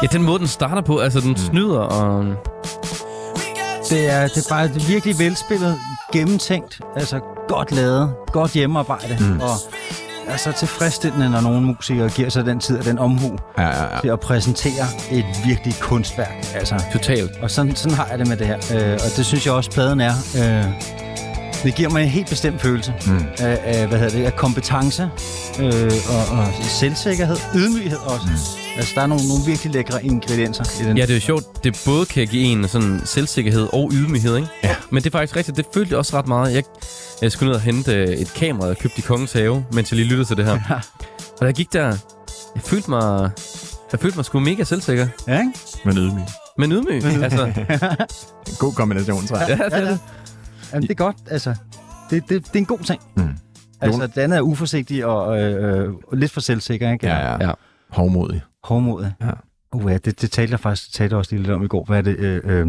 Ja, 0.03 0.07
den 0.13 0.23
måde, 0.23 0.39
den 0.39 0.47
starter 0.47 0.83
på, 0.83 0.99
altså 0.99 1.21
den 1.21 1.37
snyder, 1.37 1.79
og 1.79 2.25
det, 3.91 4.11
er, 4.13 4.29
det 4.29 4.37
er 4.37 4.49
bare 4.49 4.69
virkelig 4.69 5.19
velspillet, 5.19 5.77
gennemtænkt, 6.13 6.81
altså 6.97 7.21
godt 7.49 7.73
lavet, 7.73 8.15
godt 8.33 8.51
hjemmearbejde, 8.53 9.17
mm. 9.21 9.41
og 9.41 9.49
er 10.27 10.37
så 10.37 10.53
tilfredsstillende, 10.53 11.31
når 11.31 11.41
nogle 11.41 11.61
musikere 11.63 12.09
giver 12.09 12.29
sig 12.29 12.47
den 12.47 12.61
tid 12.61 12.79
og 12.79 12.85
den 12.85 12.99
omhu 12.99 13.39
Ja, 13.59 13.63
ja, 13.63 13.83
ja. 13.95 14.01
til 14.01 14.09
at 14.09 14.21
præsentere 14.21 14.87
et 15.11 15.25
virkelig 15.45 15.75
kunstværk. 15.81 16.47
Altså. 16.55 16.83
totalt. 16.93 17.31
Og 17.43 17.51
sådan, 17.51 17.77
sådan 17.77 17.97
har 17.97 18.07
jeg 18.11 18.19
det 18.19 18.29
med 18.29 18.37
det 18.37 18.47
her, 18.47 18.57
øh, 18.75 18.93
og 18.93 19.17
det 19.17 19.27
synes 19.27 19.47
jeg 19.47 19.55
også, 19.55 19.71
pladen 19.71 20.01
er. 20.01 20.13
Øh, 20.39 20.65
det 21.67 21.75
giver 21.75 21.91
mig 21.91 22.03
en 22.03 22.09
helt 22.09 22.29
bestemt 22.29 22.61
følelse 22.63 22.95
Mm. 23.07 23.25
af, 23.39 23.59
af, 23.65 23.87
hvad 23.89 23.99
hedder 23.99 24.19
det, 24.19 24.25
af 24.25 24.37
kompetence 24.37 25.03
øh, 25.61 25.93
og, 26.09 26.39
og 26.39 26.47
selvsikkerhed, 26.63 27.37
ydmyghed 27.55 27.99
også. 27.99 28.27
Mm. 28.27 28.33
Altså, 28.79 28.93
der 28.95 29.01
er 29.03 29.07
nogle, 29.07 29.29
nogle 29.29 29.43
virkelig 29.47 29.73
lækre 29.73 30.05
ingredienser 30.05 30.65
i 30.81 30.85
den. 30.89 30.97
Ja, 30.97 31.03
det 31.03 31.11
er 31.11 31.15
jo 31.15 31.21
sjovt. 31.21 31.65
Det 31.65 31.83
både 31.87 32.07
kan 32.07 32.27
give 32.27 32.43
en 32.45 32.69
sådan 32.69 33.01
selvsikkerhed 33.05 33.69
og 33.73 33.91
ydmyghed, 33.95 34.37
ikke? 34.37 34.49
Ja. 34.65 34.75
Men 34.91 35.03
det 35.03 35.09
er 35.15 35.19
faktisk 35.19 35.37
rigtigt. 35.37 35.57
Det 35.57 35.67
følte 35.75 35.91
jeg 35.91 35.99
også 35.99 36.19
ret 36.19 36.27
meget. 36.29 36.55
Jeg, 36.55 36.63
jeg 37.23 37.33
skulle 37.33 37.49
ned 37.49 37.57
og 37.57 37.63
hente 37.63 37.93
øh, 37.95 38.09
et 38.09 38.35
kamera, 38.35 38.67
jeg 38.67 38.79
købte 38.79 38.99
i 38.99 39.01
Kongens 39.01 39.33
Have, 39.33 39.65
mens 39.73 39.91
jeg 39.93 39.97
lige 39.97 40.09
lyttede 40.09 40.29
til 40.29 40.37
det 40.37 40.45
her. 40.45 40.59
Ja. 40.71 40.75
Og 41.41 41.47
jeg 41.47 41.55
gik 41.55 41.73
der, 41.73 41.87
jeg 42.55 42.63
følte 42.65 42.91
mig, 42.91 43.31
jeg 43.93 44.01
følte 44.01 44.17
mig 44.19 44.25
sgu 44.25 44.41
mega 44.41 44.65
selvsikker. 44.65 45.09
Ja, 45.29 45.39
ikke? 45.39 45.53
Men 45.85 45.97
ydmyg. 45.99 46.23
Men 46.59 46.73
ydmyg. 46.73 47.05
altså, 47.23 47.45
En 48.49 48.55
god 48.59 48.73
kombination, 48.73 49.27
tror 49.27 49.37
jeg. 49.39 49.49
ja, 49.49 49.55
det 49.65 49.73
er 49.87 49.89
det. 49.91 49.99
Jamen, 50.73 50.83
det 50.83 50.91
er 50.91 50.95
godt. 50.95 51.17
Altså, 51.31 51.55
det, 52.11 52.23
det, 52.29 52.47
det 52.47 52.55
er 52.55 52.59
en 52.59 52.65
god 52.67 52.79
ting. 52.79 53.01
Mm. 53.17 53.29
Altså, 53.81 54.07
den 54.07 54.33
er 54.33 54.41
uforsigtig 54.41 55.07
og 55.07 55.43
øh, 55.43 55.85
øh, 55.85 55.95
lidt 56.13 56.33
for 56.33 56.41
selvsikker, 56.41 56.93
ikke? 56.93 57.07
Ja, 57.07 57.33
ja. 57.33 57.47
Ja. 57.49 57.53
Hovmodig. 57.91 58.43
Hårdmodig. 58.65 59.13
Ja. 59.21 59.31
Uh, 59.73 59.93
ja, 59.93 59.99
det, 59.99 60.21
det 60.21 60.31
talte 60.31 60.53
jeg 60.53 60.61
faktisk 60.61 60.93
talte 60.93 61.17
også 61.17 61.35
lige 61.35 61.43
lidt 61.43 61.53
om 61.53 61.63
i 61.63 61.69
går. 61.69 61.85
Hvad 61.85 61.99
er 61.99 62.03
det? 62.03 62.17
Øh, 62.19 62.41
øh, 62.45 62.67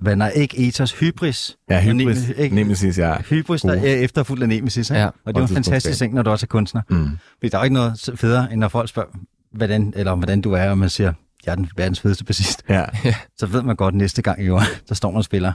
hvad, 0.00 0.16
nej, 0.16 0.32
ikke 0.34 0.68
ethos, 0.68 0.98
hybris. 0.98 1.56
Ja, 1.70 1.80
hybris. 1.82 1.96
Nemesis, 1.96 2.28
ikke? 2.36 2.54
Nemesis, 2.54 2.98
ja. 2.98 3.16
Hybris, 3.20 3.62
der 3.62 3.76
Uh. 3.76 3.84
er 3.84 3.94
efterfuldt 3.94 4.42
af 4.42 4.48
Nemesis, 4.48 4.90
ikke? 4.90 5.00
Ja. 5.00 5.06
Og 5.06 5.12
det 5.26 5.36
er 5.36 5.40
jo 5.40 5.46
en 5.46 5.54
fantastisk 5.54 5.98
ting, 5.98 6.14
når 6.14 6.22
du 6.22 6.30
også 6.30 6.44
er 6.44 6.48
kunstner. 6.48 6.82
Mm. 6.90 7.08
Fordi 7.38 7.48
der 7.48 7.58
er 7.58 7.64
ikke 7.64 7.74
noget 7.74 8.10
federe, 8.14 8.52
end 8.52 8.60
når 8.60 8.68
folk 8.68 8.88
spørger, 8.88 9.08
hvordan, 9.52 9.92
eller 9.96 10.14
hvordan 10.14 10.40
du 10.40 10.52
er, 10.52 10.70
og 10.70 10.78
man 10.78 10.88
siger, 10.88 11.12
jeg 11.46 11.52
er 11.52 11.56
den 11.56 11.70
verdens 11.76 12.00
fedeste 12.00 12.24
bassist. 12.24 12.62
Ja. 12.68 12.84
Så 13.38 13.46
ved 13.46 13.62
man 13.62 13.76
godt 13.76 13.94
næste 13.94 14.22
gang, 14.22 14.46
jo, 14.46 14.60
der 14.88 14.94
står 14.94 15.10
man 15.10 15.16
og 15.18 15.24
spiller 15.24 15.52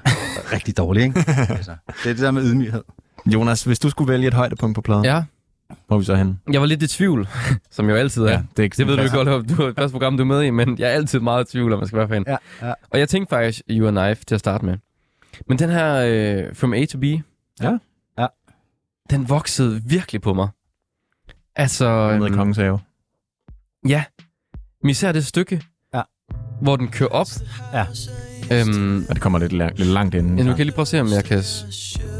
rigtig 0.53 0.78
dårligt, 0.78 1.03
ikke? 1.06 1.20
Altså, 1.49 1.76
det 2.03 2.10
er 2.10 2.14
det 2.14 2.18
der 2.20 2.32
med 2.32 2.44
ydmyghed. 2.44 2.84
Jonas, 3.34 3.64
hvis 3.64 3.80
du 3.80 3.90
skulle 3.90 4.12
vælge 4.12 4.28
et 4.28 4.34
højdepunkt 4.34 4.76
på 4.76 4.82
pladen, 4.82 5.06
Ja, 5.06 5.24
hvor 5.88 5.95
er 5.95 5.99
vi 5.99 6.06
så 6.06 6.16
henne? 6.16 6.38
jeg 6.52 6.62
var 6.62 6.68
lidt 6.68 6.84
i 6.84 6.88
tvivl, 6.88 7.28
som 7.72 7.86
jeg 7.88 7.94
jo 7.94 7.99
altid 7.99 8.24
er. 8.24 8.32
Ja, 8.32 8.38
det 8.52 8.60
er 8.60 8.64
ikke 8.64 8.78
Det 8.78 8.88
ved 8.88 8.98
du 8.98 9.16
godt, 9.16 9.28
du 9.49 9.62
er 9.64 9.66
det 9.68 9.76
første 9.76 9.91
program, 9.91 10.18
du 10.18 10.24
er 10.24 10.28
med 10.28 10.41
i, 10.44 10.49
men 10.49 10.80
jeg 10.80 10.90
er 10.90 10.94
altid 10.94 11.20
meget 11.20 11.48
i 11.49 11.52
tvivl, 11.52 11.74
om 11.74 11.80
man 11.80 11.88
skal 11.88 11.99
være 11.99 12.07
fan. 12.07 12.24
Ja, 12.28 12.38
ja. 12.62 12.74
Og 12.90 12.99
jeg 12.99 13.10
tænkte 13.10 13.30
faktisk 13.36 13.62
You 13.70 13.88
and 13.88 13.98
Knife 13.99 14.26
til 14.26 14.36
at 14.36 14.40
starte 14.40 14.66
med. 14.66 14.78
Men 15.49 15.60
den 15.60 15.70
her 15.70 15.95
øh, 16.48 16.56
From 16.56 16.74
A 16.74 16.86
to 16.86 16.98
B, 16.99 17.03
Ja. 17.03 17.78
Ja. 18.20 18.28
den 19.10 19.30
voksede 19.30 19.82
virkelig 19.86 20.22
på 20.22 20.34
mig. 20.34 20.48
Altså, 21.56 22.07
Nede 22.12 22.20
i 22.26 22.30
øhm, 22.30 22.36
Kongens 22.38 22.57
Have. 22.57 22.80
ja. 23.88 24.03
Men 24.82 24.90
især 24.90 25.12
det 25.12 25.26
stykke. 25.26 25.62
Hvor 26.61 26.76
den 26.76 26.88
kører 26.88 27.10
op. 27.10 27.27
Ja. 27.73 27.86
Øhm, 28.52 29.06
Og 29.10 29.15
det 29.15 29.22
kommer 29.23 29.40
lidt, 29.40 29.53
lang, 29.53 29.72
lidt 29.80 29.90
langt 29.90 30.15
inden. 30.15 30.38
ja, 30.38 30.44
nu 30.44 30.49
kan 30.49 30.57
jeg 30.57 30.65
lige 30.65 30.76
prøve 30.76 30.84
at 30.84 30.88
se, 30.88 31.02
om 31.02 31.11
jeg 31.11 31.23
kan 31.23 31.44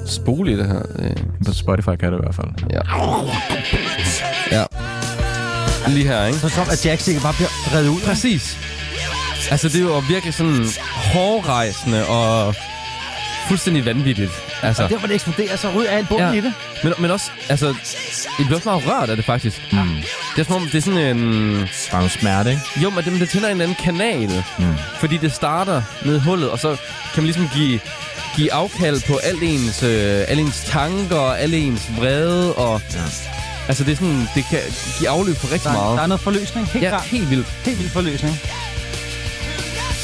spole 0.08 0.52
i 0.54 0.58
det 0.58 0.66
her. 0.68 0.82
Øh, 1.00 1.12
På 1.46 1.54
Spotify 1.54 1.90
kan 2.00 2.12
det 2.14 2.20
i 2.20 2.22
hvert 2.24 2.36
fald. 2.36 2.48
ja. 2.72 2.82
Ja. 4.52 4.64
Lige 5.88 6.08
her, 6.08 6.26
ikke? 6.26 6.40
Så 6.40 6.50
som 6.50 6.66
at 6.72 6.86
Jack 6.86 7.02
sikkert 7.02 7.24
bare 7.24 7.34
bliver 7.34 7.76
reddet 7.76 7.90
ud. 7.90 8.02
Præcis. 8.06 8.58
Altså, 9.52 9.70
det 9.70 9.76
er 9.76 9.84
jo 9.84 10.00
virkelig 10.10 10.34
sådan 10.34 10.66
hårdrejsende 11.14 12.06
og 12.08 12.56
fuldstændig 13.48 13.86
vanvittigt. 13.86 14.32
Altså, 14.68 14.84
Og 14.84 14.90
der, 14.90 14.98
hvor 14.98 15.08
det 15.08 15.14
eksploderer, 15.16 15.56
så 15.56 15.70
ryger 15.76 15.90
alt 15.90 16.10
bunden 16.10 16.28
Ja. 16.34 16.34
i 16.34 16.42
det. 16.42 16.54
men, 16.84 16.94
men 17.00 17.12
også, 17.12 17.32
altså, 17.50 17.66
jeg 17.68 18.46
bliver 18.46 18.56
også 18.56 18.70
meget 18.70 18.88
rørt 18.88 19.10
af 19.10 19.16
det, 19.16 19.26
faktisk. 19.26 19.62
Mm. 19.72 19.78
Det 20.36 20.42
er 20.42 20.44
som 20.44 20.56
om, 20.56 20.62
det 20.66 20.76
er 20.76 20.82
sådan 20.82 21.00
en... 21.18 21.54
Der 21.56 21.66
er 21.92 21.96
noget 21.98 22.12
smerte, 22.12 22.50
ikke? 22.50 22.62
Jo, 22.84 22.90
men 22.90 23.04
det, 23.04 23.20
det 23.20 23.30
tænder 23.30 23.50
en 23.50 23.62
anden 23.62 23.78
kanal. 23.84 24.44
Mm. 24.60 24.66
Fordi 25.00 25.18
det 25.18 25.34
starter 25.34 25.82
ned 26.06 26.16
i 26.16 26.20
hullet, 26.20 26.50
og 26.50 26.60
så 26.60 26.76
kan 27.14 27.24
man 27.24 27.26
ligesom 27.26 27.50
give, 27.54 27.80
give 28.36 28.54
afkald 28.54 29.02
på 29.08 29.16
al 29.24 29.36
ens, 29.44 29.84
øh, 29.84 30.24
al 30.28 30.40
ens 30.40 30.64
tanker, 30.68 31.16
og 31.16 31.40
al 31.42 31.54
ens 31.54 31.82
vrede, 31.98 32.54
og... 32.56 32.82
Ja. 32.94 33.00
Altså, 33.68 33.84
det 33.84 33.92
er 33.92 33.96
sådan, 33.96 34.28
det 34.36 34.46
kan 34.50 34.60
give 35.00 35.10
afløb 35.10 35.36
for 35.38 35.52
rigtig 35.52 35.64
Der, 35.64 35.70
er- 35.70 35.74
meget. 35.84 35.98
der 35.98 36.04
er 36.04 36.08
noget 36.08 36.22
forløsning. 36.22 36.68
Helt 36.68 36.84
ja, 36.84 36.90
klart. 36.90 37.04
helt 37.04 37.30
vildt. 37.30 37.48
Helt 37.66 37.80
vildt 37.80 37.92
forløsning. 37.94 38.40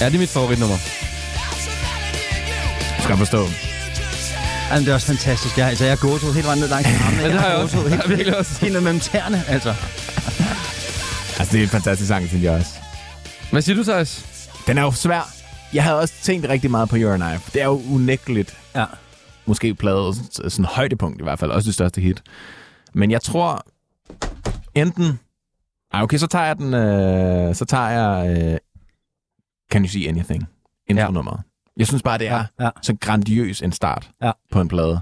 Ja, 0.01 0.05
det 0.05 0.15
er 0.15 0.19
mit 0.19 0.29
favoritnummer. 0.29 0.77
Du 2.97 3.03
skal 3.03 3.17
forstå. 3.17 3.49
Jamen, 4.71 4.85
det 4.85 4.91
er 4.91 4.95
også 4.95 5.07
fantastisk. 5.07 5.57
Jeg, 5.57 5.67
altså, 5.69 5.85
jeg 5.85 5.91
er 5.91 5.97
gåsehud 5.97 6.33
helt 6.33 6.45
vejen 6.45 6.59
ned 6.59 6.67
langs 6.67 6.87
armene. 6.87 7.21
Ja, 7.21 7.27
det 7.27 7.39
har 7.39 7.47
jeg 7.49 7.57
også. 7.57 7.77
har 7.77 7.83
jeg 7.83 7.91
Helt, 7.97 8.09
virkelig 8.09 8.37
også. 8.37 8.61
helt 8.61 8.73
ned 8.73 8.81
mellem 8.81 8.99
tæerne, 8.99 9.43
altså. 9.47 9.69
Altså, 11.39 11.49
det 11.51 11.59
er 11.59 11.63
en 11.63 11.69
fantastisk 11.69 12.07
sang, 12.07 12.27
synes 12.27 12.43
jeg 12.43 12.51
også. 12.53 12.71
Hvad 13.51 13.61
siger 13.61 13.75
du, 13.75 13.83
Thijs? 13.83 14.25
Den 14.67 14.77
er 14.77 14.81
jo 14.81 14.91
svær. 14.91 15.33
Jeg 15.73 15.83
havde 15.83 15.99
også 15.99 16.13
tænkt 16.21 16.49
rigtig 16.49 16.71
meget 16.71 16.89
på 16.89 16.95
Your 16.97 17.13
and 17.13 17.23
I. 17.23 17.51
Det 17.53 17.61
er 17.61 17.65
jo 17.65 17.81
unægteligt 17.91 18.57
Ja. 18.75 18.85
måske 19.45 19.73
pladet 19.75 20.15
sådan 20.33 20.65
højdepunkt 20.65 21.21
i 21.21 21.23
hvert 21.23 21.39
fald. 21.39 21.51
Også 21.51 21.65
det 21.67 21.73
største 21.73 22.01
hit. 22.01 22.21
Men 22.93 23.11
jeg 23.11 23.21
tror 23.21 23.65
enten... 24.75 25.19
Ej, 25.93 26.01
okay, 26.01 26.17
så 26.17 26.27
tager 26.27 26.45
jeg 26.45 26.57
den... 26.57 26.73
Øh, 26.73 27.55
så 27.55 27.65
tager 27.65 27.89
jeg... 27.89 28.37
Øh, 28.37 28.57
Can 29.71 29.81
You 29.83 29.87
See 29.89 30.07
Anything? 30.09 30.47
Intronummeret. 30.87 31.39
Jeg 31.77 31.87
synes 31.87 32.03
bare, 32.03 32.17
det 32.17 32.27
er 32.27 32.43
Ja. 32.59 32.69
så 32.81 32.95
grandiøs 33.01 33.61
en 33.61 33.71
start 33.71 34.09
Ja. 34.23 34.31
på 34.51 34.61
en 34.61 34.67
plade. 34.67 34.99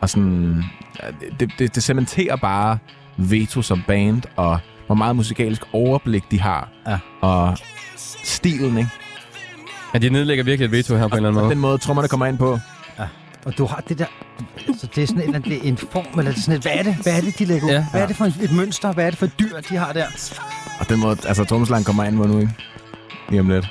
Og 0.00 0.10
sådan... 0.10 0.64
ja, 1.02 1.06
Det, 1.40 1.50
det, 1.58 1.74
det 1.74 1.82
cementerer 1.82 2.36
bare 2.36 2.78
Veto 3.16 3.62
som 3.62 3.82
band, 3.86 4.22
og 4.36 4.58
hvor 4.86 4.94
meget 4.94 5.16
musikalsk 5.16 5.62
overblik 5.72 6.24
de 6.30 6.40
har. 6.40 6.68
Ja. 6.86 6.98
Og 7.20 7.58
stilen, 7.96 8.78
ikke? 8.78 8.90
Ja, 9.94 9.98
de 9.98 10.10
nedlægger 10.10 10.44
virkelig 10.44 10.64
et 10.66 10.72
veto 10.72 10.96
her 10.96 11.08
på 11.08 11.16
en 11.16 11.16
eller 11.16 11.28
anden 11.28 11.38
Og 11.38 11.44
måde. 11.44 11.54
den 11.54 11.60
måde, 11.60 11.78
trommerne 11.78 12.08
kommer 12.08 12.26
ind 12.26 12.38
på. 12.38 12.58
Og 13.44 13.58
du 13.58 13.66
har 13.66 13.80
det 13.88 13.98
der... 13.98 14.06
Så 14.78 14.88
det 14.94 15.02
er 15.02 15.06
sådan 15.06 15.22
en, 15.22 15.26
eller 15.28 15.34
anden- 15.36 15.50
det 15.50 15.58
er 15.64 15.68
en 15.68 15.76
form, 15.76 16.18
eller 16.18 16.32
sådan 16.32 16.54
et, 16.54 16.62
hvad 16.62 16.72
er 16.74 16.82
det, 16.82 16.94
hvad 16.94 17.16
er 17.16 17.20
det 17.20 17.38
de 17.38 17.44
lægger 17.44 17.66
ud? 17.66 17.72
Ja. 17.72 17.86
Hvad 17.90 18.02
er 18.02 18.06
det 18.06 18.16
for 18.16 18.24
et 18.24 18.52
mønster? 18.56 18.92
Hvad 18.92 19.06
er 19.06 19.10
det 19.10 19.18
for 19.18 19.26
et 19.26 19.38
dyr, 19.38 19.60
de 19.70 19.76
har 19.76 19.92
der? 19.92 20.06
Og 20.80 20.88
den 20.88 21.00
måde, 21.00 21.16
altså 21.28 21.44
trommeslageren 21.44 21.84
kommer 21.84 22.04
ind 22.04 22.16
på 22.16 22.26
nu, 22.26 22.38
ikke? 22.38 22.52
Lige 23.28 23.40
om 23.40 23.48
lidt. 23.48 23.66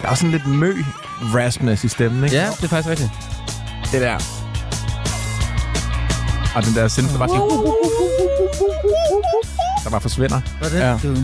Der 0.00 0.06
er 0.06 0.08
også 0.10 0.20
sådan 0.20 0.30
lidt 0.30 0.46
mø 0.46 0.74
raspness 1.34 1.84
i 1.84 1.88
stemmen, 1.88 2.24
ikke? 2.24 2.36
Ja, 2.36 2.46
det 2.46 2.64
er 2.64 2.68
faktisk 2.68 2.88
rigtigt. 2.88 3.10
Det 3.92 4.00
der. 4.00 4.14
Og 6.56 6.64
den 6.64 6.74
der 6.74 6.88
synth, 6.88 7.12
der 7.12 7.18
bare 7.18 7.28
siger... 7.28 7.40
Der 9.84 9.90
bare 9.90 10.00
forsvinder. 10.00 10.40
Hvad 10.58 10.70
er 10.70 10.92
det? 10.98 11.04
Ja. 11.10 11.16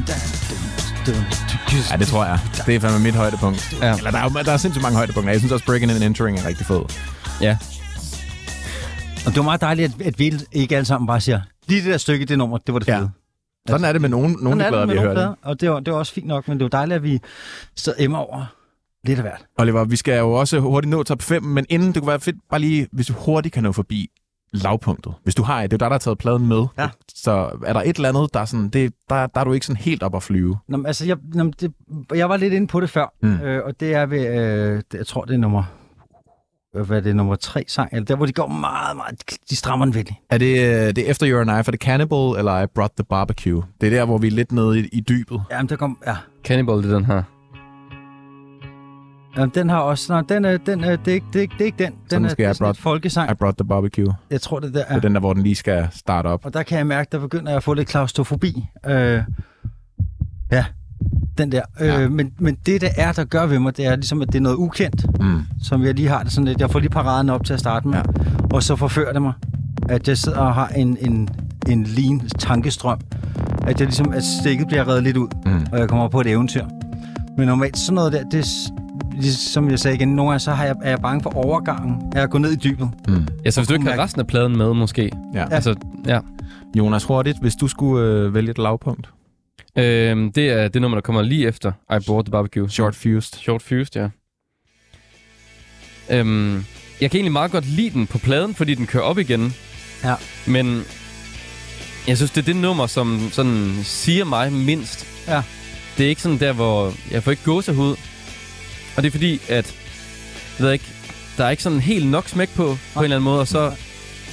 Ja, 1.91 1.97
det 1.97 2.07
tror 2.07 2.25
jeg. 2.25 2.39
Det 2.67 2.75
er 2.77 2.81
fandme 2.81 2.99
mit 3.01 3.15
højdepunkt. 3.15 3.73
Ja. 3.83 3.97
Eller 3.97 4.11
der 4.11 4.19
er, 4.19 4.23
jo- 4.23 4.43
der 4.45 4.53
er 4.53 4.57
sindssygt 4.57 4.83
mange 4.83 4.97
højdepunkter. 4.97 5.33
Jeg 5.33 5.41
synes 5.41 5.53
også, 5.53 5.65
Breaking 5.67 5.93
and 5.93 6.03
Entering 6.05 6.39
er 6.39 6.47
rigtig 6.47 6.67
fed. 6.67 6.81
Ja. 7.41 7.57
Og 9.27 9.31
det 9.33 9.37
var 9.37 9.43
meget 9.43 9.61
dejligt, 9.61 9.95
at, 10.01 10.07
at 10.07 10.19
vi 10.19 10.41
ikke 10.53 10.77
alle 10.77 10.87
sammen 10.87 11.07
bare 11.07 11.21
siger, 11.21 11.41
lige 11.69 11.83
det 11.83 11.91
der 11.93 11.99
stykke, 11.99 12.25
det 12.25 12.39
nummer, 12.39 12.59
det 12.59 12.73
var 12.75 12.79
det 12.81 12.89
Ja. 12.89 13.01
Sådan 13.69 13.85
er 13.85 13.93
det 13.93 14.01
med 14.01 14.09
nogle, 14.09 14.33
nogle 14.33 14.65
er 14.65 14.69
plader, 14.71 14.87
vi 14.87 14.95
har 14.95 15.01
hørt. 15.03 15.15
plader, 15.15 15.35
og 15.43 15.61
det 15.61 15.71
var, 15.71 15.81
det 15.81 15.93
var 15.93 15.99
også 15.99 16.13
fint 16.13 16.27
nok, 16.27 16.49
men 16.49 16.59
det 16.59 16.63
var 16.65 16.69
dejligt, 16.69 16.97
at 16.97 17.03
vi 17.03 17.21
så 17.77 17.95
emmer 17.99 18.19
over 18.19 18.45
lidt 19.05 19.19
af 19.19 19.25
hvert. 19.25 19.45
Oliver, 19.59 19.85
vi 19.85 19.97
skal 19.97 20.19
jo 20.19 20.33
også 20.33 20.61
hurtigt 20.61 20.91
nå 20.91 21.03
top 21.03 21.23
5, 21.23 21.43
men 21.43 21.67
inden 21.69 21.89
det 21.93 22.03
kunne 22.03 22.09
være 22.09 22.21
fedt, 22.21 22.37
bare 22.51 22.61
lige, 22.61 22.89
hvis 22.93 23.07
du 23.07 23.13
hurtigt 23.13 23.53
kan 23.55 23.63
nå 23.63 23.73
forbi 23.73 24.11
lavpunktet. 24.53 25.15
Hvis 25.23 25.35
du 25.35 25.43
har 25.43 25.63
et, 25.63 25.71
det 25.71 25.83
er 25.83 25.87
jo 25.87 25.87
dig, 25.87 25.91
der 25.91 25.95
har 25.95 25.99
taget 25.99 26.19
pladen 26.19 26.47
med. 26.49 26.67
Ja. 26.79 26.89
Så 27.15 27.51
er 27.67 27.73
der 27.73 27.81
et 27.81 27.97
eller 27.97 28.09
andet, 28.09 28.35
der 28.35 28.41
er 28.41 28.45
sådan, 28.45 28.69
det, 28.69 28.93
der, 29.09 29.27
der 29.27 29.41
er 29.41 29.45
du 29.45 29.53
ikke 29.53 29.67
sådan 29.67 29.83
helt 29.83 30.03
op 30.03 30.15
at 30.17 30.23
flyve. 30.23 30.57
Nå, 30.69 30.77
men 30.77 30.87
altså, 30.87 31.07
jeg, 31.07 31.17
nå, 31.35 31.51
det, 31.61 31.73
jeg 32.15 32.29
var 32.29 32.37
lidt 32.37 32.53
inde 32.55 32.67
på 32.67 32.81
det 32.81 32.91
før, 32.91 33.15
Mm. 33.23 33.35
øh, 33.41 33.65
og 33.65 33.81
det 33.81 33.95
er 33.95 34.07
ved, 34.07 34.27
øh, 34.27 34.83
det, 34.93 34.99
jeg 34.99 35.07
tror, 35.07 35.25
det 35.25 35.35
er 35.35 35.39
nummer, 35.39 35.63
hvad 36.75 36.97
er 36.97 37.01
det, 37.01 37.17
nummer 37.17 37.35
tre 37.35 37.65
sang, 37.69 37.89
eller 37.93 38.05
der, 38.07 38.17
hvor 38.17 38.27
de 38.27 38.33
går 38.33 38.47
meget, 38.47 38.97
meget, 38.97 39.23
de 39.51 39.57
strammer 39.57 39.87
den 39.87 39.95
virkelig. 39.95 40.21
Er 40.31 40.39
det, 40.39 40.47
øh, 40.59 40.87
det 40.97 40.99
er 40.99 41.11
efter 41.11 41.31
Your 41.31 41.41
and 41.41 41.61
I, 41.61 41.63
for 41.63 41.71
det 41.71 41.81
Cannibal, 41.81 42.35
eller 42.39 42.63
I 42.63 42.67
Brought 42.75 42.95
the 42.97 43.05
Barbecue? 43.05 43.63
Det 43.81 43.87
er 43.87 43.91
der, 43.99 44.05
hvor 44.05 44.19
vi 44.19 44.27
er 44.27 44.31
lidt 44.31 44.53
nede 44.53 44.81
i, 44.81 44.89
i 44.93 45.01
dybet. 45.01 45.43
Jamen, 45.51 45.69
der 45.69 45.77
kom, 45.77 45.99
ja. 46.07 46.17
Cannibal, 46.45 46.77
det 46.83 46.91
er 46.91 46.95
den 46.95 47.05
her. 47.05 47.23
Jamen, 49.37 49.51
den 49.55 49.69
har 49.69 49.79
også, 49.81 50.13
nej, 50.13 50.23
den 50.29 50.45
er, 50.45 50.57
den 50.57 50.85
er, 50.85 50.97
det, 50.97 51.09
er 51.11 51.15
ikke, 51.15 51.27
det, 51.33 51.37
er 51.39 51.43
ikke, 51.43 51.53
det 51.55 51.61
er 51.61 51.65
ikke 51.65 51.85
den. 51.85 51.95
Den 52.11 52.25
er, 52.25 52.29
det 52.35 52.45
er 52.47 52.53
brought- 52.63 52.71
et 52.71 52.77
folkesang. 52.79 53.31
I 53.31 53.35
Brought 53.35 53.59
the 53.59 53.69
Barbecue. 53.69 54.15
Jeg 54.31 54.41
tror, 54.41 54.61
det 54.61 54.75
der 54.75 54.81
Det 54.85 54.93
er. 54.93 54.97
er 54.97 55.01
den 55.01 55.15
der, 55.15 55.21
hvor 55.21 55.33
den 55.35 55.43
lige 55.43 55.55
skal 55.55 55.89
starte 55.93 56.27
op. 56.27 56.45
Og 56.45 56.55
der 56.55 56.63
kan 56.63 56.79
jeg 56.79 56.87
mærke, 56.87 57.09
der 57.13 57.19
begynder 57.19 57.51
jeg 57.51 57.57
at 57.57 57.63
få 57.63 57.75
lidt 57.75 57.89
klaustrofobi. 57.89 58.65
Øh, 58.87 59.23
ja, 60.53 60.65
den 61.39 61.53
der. 61.53 61.63
Ja. 61.81 62.01
Øh, 62.03 62.13
men, 62.13 62.31
men 62.39 62.57
det, 62.67 62.81
der 62.81 62.89
er, 62.97 63.13
der 63.13 63.25
gør 63.25 63.47
ved 63.47 63.59
mig, 63.59 63.77
det 63.77 63.87
er 63.87 63.97
ligesom, 63.97 64.23
at 64.23 64.29
det 64.29 64.35
er 64.35 64.41
noget 64.43 64.57
ukendt, 64.57 65.21
Mm. 65.21 65.41
som 65.63 65.83
jeg 65.83 65.95
lige 65.95 66.09
har 66.09 66.23
det 66.23 66.33
sådan 66.33 66.45
lidt. 66.45 66.61
Jeg 66.61 66.71
får 66.71 66.79
lige 66.79 66.91
paraden 66.91 67.31
op 67.31 67.45
til 67.45 67.53
at 67.53 67.61
starte 67.61 67.89
med, 67.89 67.95
Ja. 67.95 68.03
og 68.53 68.63
så 68.63 68.77
forfører 68.77 69.13
det 69.13 69.23
mig, 69.23 69.33
at 69.89 70.09
jeg 70.09 70.19
sidder 70.19 70.39
og 70.39 70.55
har 70.55 70.69
en, 70.69 70.97
en, 71.01 71.29
en 71.69 71.85
lean 71.85 72.21
tankestrøm. 72.39 72.99
At 73.63 73.81
jeg 73.81 73.87
ligesom, 73.87 74.13
at 74.13 74.23
stikket 74.25 74.67
bliver 74.67 74.89
reddet 74.89 75.03
lidt 75.05 75.17
ud, 75.17 75.29
Mm. 75.47 75.67
og 75.73 75.79
jeg 75.79 75.89
kommer 75.89 76.09
på 76.09 76.21
et 76.21 76.27
eventyr. 76.27 76.65
Men 77.39 77.49
normalt 77.49 77.79
sådan 77.79 77.95
noget 77.95 78.13
der, 78.13 78.25
det 78.25 78.47
ligesom 79.15 79.71
jeg 79.71 79.79
sagde 79.79 79.97
igen, 79.97 80.09
nogle 80.09 80.31
gange 80.31 80.41
så 80.41 80.53
har 80.53 80.65
jeg, 80.65 80.75
er 80.83 80.91
jeg 80.91 80.99
bange 81.03 81.23
for 81.23 81.31
overgangen, 81.47 82.13
at 82.17 82.31
gå 82.31 82.39
ned 82.39 82.51
i 82.53 82.57
dybet. 82.57 82.89
Mm. 83.09 83.27
Ja, 83.45 83.51
så 83.51 83.61
hvis 83.61 83.69
du 83.69 83.75
ikke 83.75 83.91
har 83.91 83.99
resten 84.05 84.21
af 84.21 84.27
pladen 84.27 84.59
med, 84.59 84.75
måske. 84.75 85.11
Ja. 85.35 85.45
Altså, 85.51 85.75
ja. 86.07 86.19
Jonas, 86.79 87.05
hurtigt, 87.05 87.41
hvis 87.41 87.55
du 87.57 87.69
skulle 87.69 88.07
øh, 88.07 88.35
vælge 88.35 88.51
et 88.51 88.59
lavpunkt. 88.59 89.11
Øhm, 89.79 90.33
det 90.33 90.49
er 90.49 90.69
det 90.69 90.83
nummer, 90.83 90.97
der 90.97 91.03
kommer 91.03 91.23
lige 91.23 91.47
efter 91.49 91.73
I 91.97 91.99
Brought 92.07 92.27
the 92.27 92.31
Barbecue. 92.31 92.69
Short 92.71 92.95
Fused. 92.95 93.39
Short 93.39 93.63
Fused, 93.63 93.97
ja. 93.97 94.09
Øhm, 96.11 96.65
jeg 97.01 97.11
kan 97.11 97.19
egentlig 97.19 97.33
meget 97.33 97.51
godt 97.51 97.67
lide 97.67 97.91
den 97.91 98.07
på 98.07 98.19
pladen, 98.19 98.55
fordi 98.55 98.75
den 98.75 98.87
kører 98.87 99.03
op 99.05 99.19
igen. 99.19 99.55
Ja. 100.05 100.15
Men 100.47 100.85
jeg 102.07 102.17
synes, 102.17 102.31
det 102.31 102.41
er 102.41 102.45
det 102.45 102.57
nummer, 102.57 102.87
som 102.87 103.29
sådan 103.33 103.81
siger 103.83 104.25
mig 104.25 104.53
mindst. 104.53 105.07
Ja. 105.29 105.43
Det 105.99 106.05
er 106.05 106.09
ikke 106.09 106.23
sådan 106.23 106.41
der, 106.41 106.53
hvor 106.53 106.93
jeg 107.11 107.23
får 107.23 107.31
ikke 107.31 107.45
gåsehud. 107.45 107.97
Og 108.97 109.03
det 109.03 109.07
er 109.07 109.11
fordi, 109.11 109.41
at 109.49 109.75
jeg 110.59 110.65
ved 110.67 110.73
ikke, 110.73 110.85
der 111.37 111.45
er 111.45 111.51
ikke 111.51 111.63
sådan 111.63 111.81
helt 111.81 112.07
nok 112.07 112.29
smæk 112.29 112.49
på, 112.55 112.79
på 112.95 113.01
en 113.01 113.05
eller 113.05 113.17
anden 113.17 113.25
måde, 113.25 113.41
og 113.41 113.49
så 113.49 113.73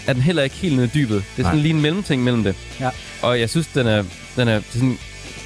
er 0.07 0.13
den 0.13 0.21
heller 0.21 0.43
ikke 0.43 0.55
helt 0.55 0.75
nede 0.75 0.87
i 0.87 0.89
dybet. 0.93 1.23
Det 1.35 1.39
er 1.39 1.43
sådan 1.43 1.55
Nej. 1.57 1.61
lige 1.61 1.73
en 1.73 1.81
mellemting 1.81 2.23
mellem 2.23 2.43
det. 2.43 2.55
Ja. 2.79 2.89
Og 3.21 3.39
jeg 3.39 3.49
synes, 3.49 3.67
den 3.67 3.87
er, 3.87 4.03
den 4.35 4.47
er 4.47 4.61
sådan, 4.69 4.97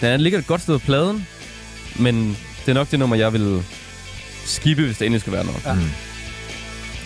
den 0.01 0.09
er, 0.09 0.17
ligger 0.17 0.39
et 0.39 0.47
godt 0.47 0.61
sted 0.61 0.79
på 0.79 0.85
pladen, 0.85 1.27
men 1.99 2.15
det 2.65 2.69
er 2.69 2.73
nok 2.73 2.91
det 2.91 2.99
nummer, 2.99 3.15
jeg 3.15 3.33
vil 3.33 3.63
skippe, 4.45 4.83
hvis 4.83 4.97
det 4.97 5.05
endelig 5.05 5.21
skal 5.21 5.33
være 5.33 5.45
noget. 5.45 5.65
Ja. 5.65 5.73
Mm. 5.73 5.79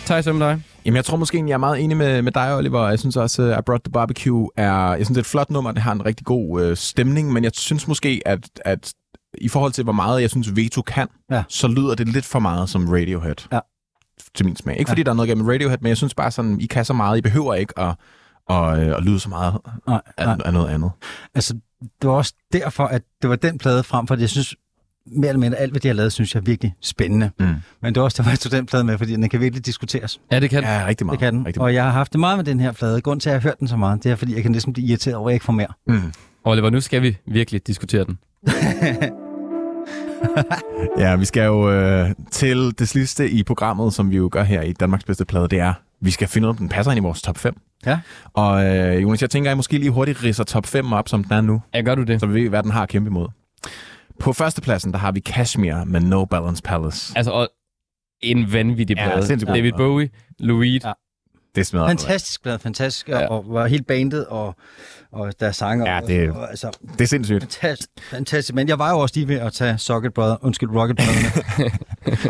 Thijs, 0.05 0.25
hvad 0.25 0.33
med 0.33 0.47
dig? 0.47 0.61
Jamen, 0.85 0.95
jeg 0.95 1.05
tror 1.05 1.17
måske, 1.17 1.37
jeg 1.47 1.53
er 1.53 1.57
meget 1.57 1.83
enig 1.83 1.97
med, 1.97 2.21
med 2.21 2.31
dig, 2.31 2.55
Oliver. 2.55 2.89
Jeg 2.89 2.99
synes 2.99 3.15
også, 3.17 3.41
at 3.43 3.59
I 3.59 3.61
Brought 3.65 3.83
the 3.83 3.91
Barbecue 3.91 4.49
er, 4.57 4.73
jeg 4.73 4.97
synes, 5.05 5.07
det 5.07 5.17
er 5.17 5.21
et 5.21 5.25
flot 5.25 5.49
nummer. 5.49 5.71
Det 5.71 5.81
har 5.81 5.91
en 5.91 6.05
rigtig 6.05 6.25
god 6.25 6.61
øh, 6.61 6.77
stemning, 6.77 7.33
men 7.33 7.43
jeg 7.43 7.51
synes 7.55 7.87
måske, 7.87 8.21
at, 8.25 8.49
at 8.65 8.93
i 9.37 9.47
forhold 9.47 9.71
til, 9.71 9.83
hvor 9.83 9.93
meget 9.93 10.21
jeg 10.21 10.29
synes, 10.29 10.55
Veto 10.55 10.81
kan, 10.81 11.07
Ja. 11.31 11.43
så 11.49 11.67
lyder 11.67 11.95
det 11.95 12.07
lidt 12.09 12.25
for 12.25 12.39
meget 12.39 12.69
som 12.69 12.89
Radiohead. 12.89 13.35
Ja. 13.51 13.59
Til 14.35 14.45
min 14.45 14.55
smag. 14.55 14.79
Ikke 14.79 14.89
fordi 14.89 15.03
der 15.03 15.09
er 15.11 15.15
noget 15.15 15.27
galt 15.29 15.37
med 15.43 15.53
Radiohead, 15.53 15.77
men 15.81 15.89
jeg 15.89 15.97
synes 15.97 16.13
bare 16.13 16.31
sådan, 16.31 16.61
I 16.61 16.65
kan 16.65 16.85
så 16.85 16.93
meget. 16.93 17.17
I 17.17 17.21
behøver 17.21 17.53
ikke 17.53 17.79
at, 17.79 17.95
at, 18.49 18.79
øh, 18.79 18.97
at 18.97 19.03
lyde 19.03 19.19
så 19.19 19.29
meget 19.29 19.57
Nej, 19.87 20.01
af, 20.17 20.25
nej. 20.25 20.37
af 20.45 20.53
noget 20.53 20.69
andet. 20.69 20.91
Altså, 21.35 21.53
det 22.01 22.09
var 22.09 22.15
også 22.15 22.33
derfor, 22.53 22.83
at 22.83 23.01
det 23.21 23.29
var 23.29 23.35
den 23.35 23.57
plade 23.57 23.83
frem, 23.83 24.07
for 24.07 24.15
jeg 24.15 24.29
synes, 24.29 24.55
mere 25.07 25.29
eller 25.29 25.39
mindre 25.39 25.57
alt, 25.57 25.71
hvad 25.71 25.81
de 25.81 25.87
har 25.87 25.95
lavet, 25.95 26.13
synes 26.13 26.35
jeg 26.35 26.41
er 26.41 26.45
virkelig 26.45 26.75
spændende. 26.81 27.31
Mm. 27.39 27.45
Men 27.81 27.93
det 27.95 27.99
var 28.01 28.03
også 28.03 28.17
derfor, 28.17 28.31
jeg 28.31 28.39
tog 28.39 28.51
den 28.51 28.65
plade 28.65 28.83
med, 28.83 28.97
fordi 28.97 29.11
den 29.11 29.29
kan 29.29 29.39
virkelig 29.39 29.65
diskuteres. 29.65 30.21
Ja, 30.31 30.39
det 30.39 30.49
kan 30.49 30.63
Ja, 30.63 30.85
rigtig 30.87 31.05
meget. 31.05 31.19
Det 31.19 31.25
kan 31.25 31.35
den. 31.35 31.45
Rigtig 31.45 31.61
Og 31.61 31.73
jeg 31.73 31.83
har 31.83 31.91
haft 31.91 32.11
det 32.13 32.19
meget 32.19 32.37
med 32.37 32.45
den 32.45 32.59
her 32.59 32.71
plade. 32.71 33.01
Grund 33.01 33.21
til, 33.21 33.29
at 33.29 33.33
jeg 33.33 33.41
har 33.41 33.49
hørt 33.49 33.59
den 33.59 33.67
så 33.67 33.77
meget, 33.77 34.03
det 34.03 34.11
er, 34.11 34.15
fordi 34.15 34.35
jeg 34.35 34.41
kan 34.41 34.51
næsten 34.51 34.73
blive 34.73 34.87
irriteret 34.87 35.15
over, 35.15 35.27
at 35.27 35.31
jeg 35.31 35.35
ikke 35.35 35.45
får 35.45 35.53
mere. 35.53 35.67
Mm. 35.87 36.13
Oliver, 36.43 36.69
nu 36.69 36.81
skal 36.81 37.01
vi 37.01 37.17
virkelig 37.27 37.67
diskutere 37.67 38.05
den. 38.05 38.17
Ja, 40.97 41.15
vi 41.15 41.25
skal 41.25 41.45
jo 41.45 41.71
øh, 41.71 42.09
til 42.31 42.79
det 42.79 42.89
sidste 42.89 43.29
i 43.29 43.43
programmet, 43.43 43.93
som 43.93 44.11
vi 44.11 44.15
jo 44.15 44.29
gør 44.31 44.43
her 44.43 44.61
i 44.61 44.73
Danmarks 44.73 45.03
bedste 45.03 45.25
plade, 45.25 45.47
det 45.47 45.59
er 45.59 45.73
vi 46.01 46.11
skal 46.11 46.27
finde 46.27 46.47
ud 46.47 46.49
af, 46.49 46.53
om 46.53 46.57
den 46.57 46.69
passer 46.69 46.91
ind 46.91 46.97
i 46.97 47.01
vores 47.01 47.21
top 47.21 47.37
5. 47.37 47.57
Ja. 47.85 47.99
Og 48.33 48.65
øh, 48.65 49.01
Jonas, 49.03 49.21
jeg 49.21 49.29
tænker, 49.29 49.49
at 49.49 49.51
jeg 49.51 49.57
måske 49.57 49.77
lige 49.77 49.91
hurtigt 49.91 50.23
ridser 50.23 50.43
top 50.43 50.65
5 50.65 50.93
op, 50.93 51.09
som 51.09 51.23
den 51.23 51.33
er 51.33 51.41
nu, 51.41 51.61
Ja, 51.73 51.81
gør 51.81 51.95
du 51.95 52.03
det? 52.03 52.19
så 52.19 52.25
vi 52.27 52.41
ved, 52.43 52.49
hvad 52.49 52.63
den 52.63 52.71
har 52.71 52.83
at 52.83 52.89
kæmpe 52.89 53.07
imod. 53.09 53.27
På 54.19 54.33
førstepladsen, 54.33 54.91
der 54.91 54.97
har 54.97 55.11
vi 55.11 55.19
Kashmir 55.19 55.83
med 55.83 56.01
No 56.01 56.25
Balance 56.25 56.63
Palace. 56.63 57.13
Altså, 57.17 57.31
og 57.31 57.47
en 58.21 58.53
vanvittig 58.53 58.97
Ja, 58.97 59.07
plade. 59.07 59.25
sindssygt 59.27 59.47
god 59.47 59.55
David 59.55 59.71
plade. 59.71 59.77
Bowie, 59.89 60.09
Lou 60.39 60.59
Reed. 60.59 60.79
Ja. 60.83 60.91
Det 61.55 61.67
smadrer 61.67 61.87
Fantastisk 61.87 62.43
blad, 62.43 62.59
fantastisk, 62.59 63.09
Ja. 63.09 63.19
ja. 63.19 63.27
og 63.27 63.45
var 63.47 63.67
helt 63.67 63.87
bandet, 63.87 64.25
og, 64.25 64.55
og 65.11 65.33
der 65.39 65.47
er 65.47 65.51
sanger. 65.51 65.93
Ja, 65.95 66.01
det- 66.07 66.29
og, 66.31 66.37
og, 66.37 66.49
altså, 66.49 66.71
Det 66.93 67.01
er 67.01 67.05
sindssygt. 67.05 67.41
fantastisk, 67.41 67.89
fantastisk. 68.09 68.53
Men 68.55 68.67
jeg 68.67 68.79
var 68.79 68.91
jo 68.91 68.99
også 68.99 69.15
lige 69.15 69.27
ved 69.27 69.35
at 69.39 69.53
tage 69.53 69.77
Socket 69.77 70.13
Brother, 70.13 70.37
undskyld, 70.41 70.69
Rocket 70.69 70.97
Brother, 70.97 71.69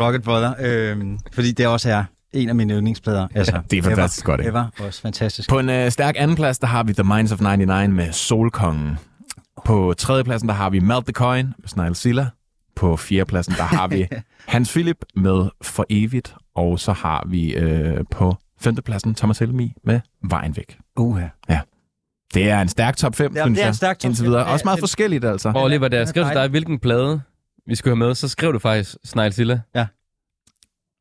Rocket 0.06 0.22
Brother, 0.22 0.54
øhm, 0.60 1.18
fordi 1.32 1.52
det 1.52 1.66
også 1.66 1.90
er 1.90 2.04
en 2.32 2.48
af 2.48 2.54
mine 2.54 2.74
yndlingsplader. 2.74 3.28
Altså, 3.34 3.60
det 3.70 3.78
er 3.78 3.82
fantastisk 3.82 4.24
ever, 4.26 4.32
godt, 4.32 4.40
ikke? 4.40 4.48
Ever, 4.50 4.66
også 4.86 5.00
fantastisk. 5.02 5.48
På 5.48 5.58
en 5.58 5.68
øh, 5.68 5.90
stærk 5.90 6.14
anden 6.18 6.36
plads, 6.36 6.58
der 6.58 6.66
har 6.66 6.82
vi 6.82 6.92
The 6.92 7.02
Minds 7.02 7.32
of 7.32 7.40
99 7.40 7.90
med 7.94 8.12
Solkongen. 8.12 8.98
På 9.64 9.94
tredje 9.98 10.24
pladsen, 10.24 10.48
der 10.48 10.54
har 10.54 10.70
vi 10.70 10.78
Melt 10.80 11.06
the 11.06 11.12
Coin 11.12 11.46
med 11.58 11.68
Snail 11.68 11.94
Silla. 11.94 12.26
På 12.76 12.96
fjerde 12.96 13.24
pladsen, 13.24 13.54
der 13.54 13.62
har 13.62 13.88
vi 13.88 14.08
Hans 14.48 14.72
Philip 14.72 15.04
med 15.14 15.48
For 15.62 15.86
Evigt. 15.90 16.34
Og 16.54 16.80
så 16.80 16.92
har 16.92 17.24
vi 17.28 17.54
øh, 17.54 18.04
på 18.10 18.36
femte 18.60 18.82
pladsen 18.82 19.14
Thomas 19.14 19.38
Helmi 19.38 19.72
med 19.84 20.00
Vejen 20.24 20.56
Væk. 20.56 20.78
Uh, 20.96 21.20
Det 22.34 22.50
er 22.50 22.60
en 22.60 22.68
stærk 22.68 22.96
top 22.96 23.14
5, 23.14 23.32
Ja, 23.36 23.42
synes 23.44 23.56
det 23.56 23.62
er 23.62 23.64
jeg. 23.64 23.68
en 23.68 23.74
stærk 23.74 23.98
top 23.98 24.08
indtil 24.08 24.22
fem. 24.24 24.30
videre. 24.30 24.46
Ja, 24.46 24.52
Også 24.52 24.64
meget 24.64 24.76
det- 24.76 24.82
forskelligt, 24.82 25.24
altså. 25.24 25.48
Og 25.54 25.62
Oliver, 25.62 25.88
da 25.88 25.96
jeg 25.96 26.08
skrev 26.08 26.24
til 26.24 26.34
dig, 26.34 26.48
hvilken 26.48 26.78
plade 26.78 27.20
vi 27.66 27.74
skulle 27.74 27.96
have 27.96 28.06
med, 28.06 28.14
så 28.14 28.28
skrev 28.28 28.52
du 28.52 28.58
faktisk 28.58 28.96
Snail 29.04 29.32
Silla. 29.32 29.60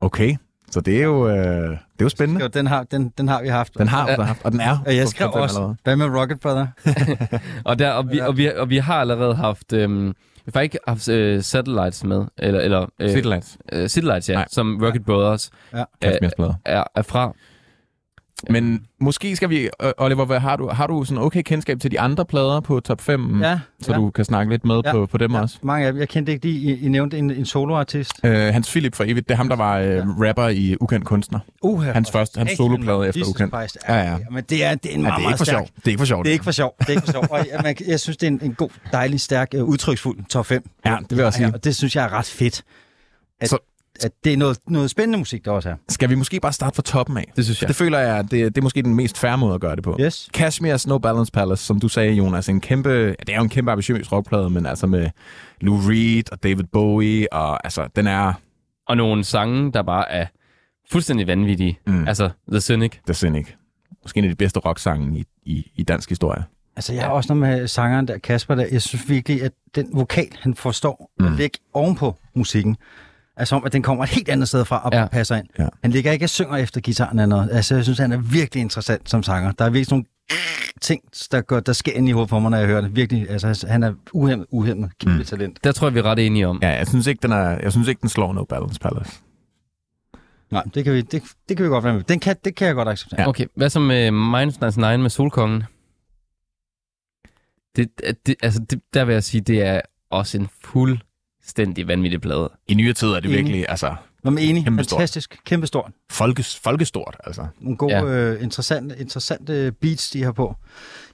Okay, 0.01 0.35
så 0.75 0.81
det 0.81 0.99
er 0.99 1.03
jo, 1.03 1.27
øh, 1.29 1.35
det 1.35 1.71
er 1.71 1.77
jo 2.01 2.09
spændende. 2.09 2.41
Jo, 2.41 2.47
den, 2.47 2.67
har, 2.67 2.83
den, 2.83 3.09
den 3.17 3.27
har 3.27 3.41
vi 3.41 3.47
haft. 3.47 3.77
Den 3.77 3.87
har 3.87 4.07
Ja. 4.07 4.15
ja. 4.17 4.21
haft, 4.21 4.45
og 4.45 4.51
den 4.51 4.59
er 4.61 4.77
Og 4.85 4.95
jeg 4.95 5.07
skrev 5.07 5.29
også, 5.33 5.55
allerede. 5.57 5.77
hvad 5.83 5.95
med 5.95 6.05
Rocket 6.19 6.39
Brother? 6.39 6.67
Og, 7.65 7.79
der, 7.79 7.91
og, 7.91 8.11
vi, 8.11 8.19
og, 8.19 8.37
vi, 8.37 8.51
og 8.57 8.69
vi 8.69 8.77
har 8.77 8.95
allerede 9.01 9.35
haft... 9.35 9.73
Øhm, 9.73 10.13
vi 10.45 10.51
har 10.53 10.61
ikke 10.61 10.77
haft 10.87 11.09
øh, 11.09 11.43
Satellites 11.43 12.03
med, 12.03 12.25
eller, 12.37 12.59
eller 12.59 12.85
øh, 12.99 13.15
Lights. 13.15 13.57
øh, 13.73 13.89
Satellites, 13.89 14.29
ja, 14.29 14.33
Nej. 14.33 14.45
som 14.51 14.79
Rocket 14.83 15.05
Brothers 15.05 15.49
Ja. 15.73 15.83
Kashmirs 16.01 16.31
plader. 16.35 16.53
er, 16.65 16.83
er 16.95 17.01
fra. 17.01 17.33
Men 18.49 18.83
måske 18.99 19.35
skal 19.35 19.49
vi, 19.49 19.69
øh, 19.83 19.91
Oliver, 19.97 20.25
hvad, 20.25 20.39
har 20.39 20.55
du, 20.55 20.67
har 20.69 20.87
du 20.87 21.03
sådan 21.03 21.23
okay 21.23 21.41
kendskab 21.41 21.79
til 21.79 21.91
de 21.91 21.99
andre 21.99 22.25
plader 22.25 22.59
på 22.59 22.79
top 22.79 23.01
5, 23.01 23.41
Ja, 23.41 23.59
så 23.81 23.91
ja. 23.91 23.97
du 23.97 24.09
kan 24.09 24.25
snakke 24.25 24.51
lidt 24.53 24.65
med 24.65 24.81
Ja. 24.85 24.91
på, 24.91 25.05
på 25.05 25.17
dem 25.17 25.31
ja, 25.33 25.41
også? 25.41 25.57
mange 25.63 25.87
af 25.87 25.93
dem. 25.93 25.99
Jeg 25.99 26.09
kendte 26.09 26.31
ikke 26.31 26.45
lige, 26.45 26.75
I, 26.75 26.85
I 26.85 26.89
nævnte 26.89 27.17
en, 27.17 27.31
en 27.31 27.45
soloartist. 27.45 28.13
Øh, 28.23 28.31
Hans 28.53 28.69
Philip 28.69 28.95
for 28.95 29.03
evigt, 29.03 29.27
det 29.29 29.33
er 29.33 29.37
ham, 29.37 29.49
der 29.49 29.55
var 29.55 29.77
øh, 29.79 29.87
Ja. 29.87 30.01
rapper 30.29 30.47
i 30.47 30.75
Ukendt 30.81 31.05
Kunstner. 31.05 31.39
Uh, 31.61 31.83
Hans 31.83 32.11
første, 32.11 32.37
hans 32.37 32.51
soloplade 32.51 33.07
efter 33.07 33.19
Jesus 33.19 33.29
Ukendt. 33.35 33.53
Christ. 33.55 33.77
Ja, 33.89 33.95
ja. 34.11 34.17
Men 34.31 34.43
det 34.49 34.63
er, 34.63 34.75
det 34.75 34.91
er 34.91 34.95
en 34.95 35.01
Ja, 35.01 35.07
meget, 35.07 35.17
det 35.19 35.25
er 35.25 35.29
ikke 35.29 35.37
for 35.37 35.45
stærk. 35.45 35.57
sjov. 35.57 35.67
Det 35.75 35.85
er 35.87 35.89
ikke 35.89 35.99
for 35.99 36.05
sjov. 36.05 36.23
Det 36.23 36.29
er 36.29 36.33
ikke 36.33 36.43
for 36.43 36.51
sjov. 36.51 36.75
Det 36.79 36.87
er 36.87 36.91
ikke 36.91 37.05
for 37.05 37.11
sjov. 37.11 37.25
Og 37.31 37.37
jeg, 37.51 37.59
man, 37.63 37.75
jeg 37.87 37.99
synes, 37.99 38.17
det 38.17 38.27
er 38.27 38.31
en, 38.31 38.39
en 38.43 38.53
god, 38.53 38.69
dejlig, 38.91 39.21
stærk, 39.21 39.47
uh, 39.57 39.63
udtryksfuld 39.63 40.25
top 40.29 40.45
5. 40.45 40.69
Ja, 40.85 40.97
det 41.01 41.09
vil 41.11 41.17
jeg 41.17 41.25
også 41.25 41.37
sige. 41.37 41.51
og 41.53 41.63
det 41.63 41.75
synes 41.75 41.95
jeg 41.95 42.03
er 42.05 42.13
ret 42.13 42.25
fedt. 42.25 42.63
At, 43.41 43.49
Så- 43.49 43.74
at 44.03 44.11
det 44.23 44.33
er 44.33 44.37
noget, 44.37 44.57
noget 44.67 44.89
spændende 44.89 45.17
musik, 45.17 45.45
der 45.45 45.51
også 45.51 45.69
er. 45.69 45.75
Skal 45.89 46.09
vi 46.09 46.15
måske 46.15 46.39
bare 46.39 46.53
starte 46.53 46.75
fra 46.75 46.83
toppen 46.83 47.17
af? 47.17 47.31
Det 47.35 47.45
synes 47.45 47.61
jeg. 47.61 47.67
Det 47.67 47.75
føler 47.75 47.99
jeg, 47.99 48.23
det, 48.23 48.31
det 48.31 48.57
er 48.57 48.61
måske 48.61 48.81
den 48.81 48.95
mest 48.95 49.17
færre 49.17 49.37
måde 49.37 49.55
at 49.55 49.61
gøre 49.61 49.75
det 49.75 49.83
på. 49.83 49.97
Yes. 50.01 50.29
Kashmir's 50.37 50.87
No 50.87 50.97
Balance 50.97 51.31
Palace, 51.31 51.63
som 51.63 51.79
du 51.79 51.87
sagde, 51.87 52.13
Jonas, 52.13 52.49
en 52.49 52.61
kæmpe, 52.61 52.89
ja, 52.89 53.13
det 53.19 53.29
er 53.29 53.35
jo 53.35 53.43
en 53.43 53.49
kæmpe 53.49 53.71
ambitiøs 53.71 54.11
rockplade, 54.11 54.49
men 54.49 54.65
altså 54.65 54.87
med 54.87 55.09
Lou 55.61 55.77
Reed 55.77 56.31
og 56.31 56.43
David 56.43 56.63
Bowie, 56.71 57.33
og 57.33 57.65
altså, 57.65 57.87
den 57.95 58.07
er 58.07 58.33
Og 58.87 58.97
nogle 58.97 59.23
sange, 59.23 59.71
der 59.71 59.81
bare 59.81 60.11
er 60.11 60.25
fuldstændig 60.91 61.27
vanvittige. 61.27 61.79
Mm. 61.87 62.07
Altså, 62.07 62.29
The 62.51 62.61
Cynic. 62.61 62.91
The 63.05 63.13
Cynic. 63.13 63.47
Måske 64.03 64.17
en 64.17 64.23
af 64.23 64.29
de 64.29 64.35
bedste 64.35 64.59
rocksange 64.59 65.19
i, 65.19 65.25
i, 65.43 65.71
i 65.75 65.83
dansk 65.83 66.09
historie. 66.09 66.43
Altså, 66.75 66.93
jeg 66.93 67.03
har 67.03 67.09
også 67.09 67.33
noget 67.33 67.59
med 67.59 67.67
sangeren 67.67 68.07
der, 68.07 68.17
Kasper, 68.17 68.55
der. 68.55 68.65
Jeg 68.71 68.81
synes 68.81 69.09
virkelig, 69.09 69.43
at 69.43 69.51
den 69.75 69.89
vokal, 69.93 70.27
han 70.39 70.55
forstår 70.55 71.11
mm. 71.19 71.25
at 71.25 71.31
lægge 71.31 71.57
ovenpå 71.73 72.15
musikken, 72.35 72.77
er 73.37 73.45
som, 73.45 73.65
at 73.65 73.73
den 73.73 73.81
kommer 73.81 74.03
et 74.03 74.09
helt 74.09 74.29
andet 74.29 74.47
sted 74.47 74.65
fra 74.65 74.81
og 74.85 74.89
Ja. 74.93 75.07
passer 75.07 75.35
ind. 75.35 75.47
Ja. 75.59 75.67
Han 75.81 75.91
ligger 75.91 76.11
ikke 76.11 76.25
og 76.25 76.29
synger 76.29 76.55
efter 76.57 76.81
gitaren 76.81 77.19
eller 77.19 77.35
noget. 77.35 77.49
Altså, 77.51 77.75
jeg 77.75 77.83
synes, 77.83 77.99
han 77.99 78.11
er 78.11 78.17
virkelig 78.17 78.61
interessant 78.61 79.09
som 79.09 79.23
sanger. 79.23 79.51
Der 79.51 79.65
er 79.65 79.69
virkelig 79.69 79.85
sådan 79.85 79.95
nogle 80.29 80.41
ting, 80.81 81.01
der, 81.31 81.41
går, 81.41 81.59
der 81.59 81.73
sker 81.73 81.91
ind 81.93 82.09
i 82.09 82.11
hovedet 82.11 82.29
på 82.29 82.39
mig, 82.39 82.51
når 82.51 82.57
jeg 82.57 82.67
hører 82.67 82.81
det. 82.81 82.95
Virkelig, 82.95 83.29
altså, 83.29 83.65
han 83.69 83.83
er 83.83 83.93
uhemmet, 84.13 84.47
uhemmet, 84.51 84.91
kæmpe 84.99 85.17
Mm. 85.17 85.23
talent. 85.25 85.63
Der 85.63 85.71
tror 85.71 85.87
jeg, 85.87 85.93
vi 85.93 85.99
er 85.99 86.03
ret 86.03 86.19
enige 86.19 86.47
om. 86.47 86.59
Ja, 86.61 86.69
jeg 86.69 86.87
synes 86.87 87.07
ikke, 87.07 87.21
den, 87.21 87.31
er, 87.31 87.49
jeg 87.63 87.71
synes 87.71 87.87
ikke, 87.87 88.01
den 88.01 88.09
slår 88.09 88.33
No 88.33 88.43
Balance 88.43 88.79
Palace. 88.79 89.11
Nej, 90.51 90.63
det 90.73 90.83
kan 90.83 90.93
vi, 90.93 91.01
det, 91.01 91.23
det 91.49 91.57
kan 91.57 91.63
vi 91.63 91.69
godt 91.69 91.83
være 91.83 91.93
med. 91.93 92.03
Den 92.03 92.19
kan, 92.19 92.35
det 92.45 92.55
kan 92.55 92.67
jeg 92.67 92.75
godt 92.75 92.87
acceptere. 92.87 93.21
Ja. 93.21 93.27
Okay, 93.27 93.45
hvad 93.55 93.69
så 93.69 93.79
med 93.79 94.11
Minds 94.11 94.59
99 94.61 95.01
med 95.01 95.09
Solkongen? 95.09 95.63
Det, 97.75 97.89
det, 98.25 98.35
altså, 98.43 98.59
det, 98.69 98.81
der 98.93 99.05
vil 99.05 99.13
jeg 99.13 99.23
sige, 99.23 99.41
det 99.41 99.61
er 99.63 99.81
også 100.09 100.37
en 100.37 100.47
fuldstændig 101.45 101.87
vanvittig 101.87 102.21
plade. 102.21 102.49
I 102.67 102.73
nyere 102.73 102.93
tid 102.93 103.07
er 103.07 103.13
det 103.13 103.25
Enig. 103.25 103.37
virkelig 103.37 103.65
altså, 103.69 103.95
Nå, 104.23 104.31
men 104.31 104.43
enig. 104.43 104.63
Kæmpestort. 104.63 104.97
Fantastisk. 104.99 105.37
Kæmpe 105.45 105.67
stort. 105.67 105.91
folkes, 106.11 106.59
folkestort. 106.63 107.15
Altså. 107.23 107.47
Nogle 107.59 107.77
gode, 107.77 107.93
Ja. 107.93 108.05
ja. 108.05 108.11
øh, 108.33 108.43
interessante, 108.43 108.95
interessante 108.99 109.71
beats, 109.81 110.09
de 110.09 110.23
har 110.23 110.31
på. 110.31 110.55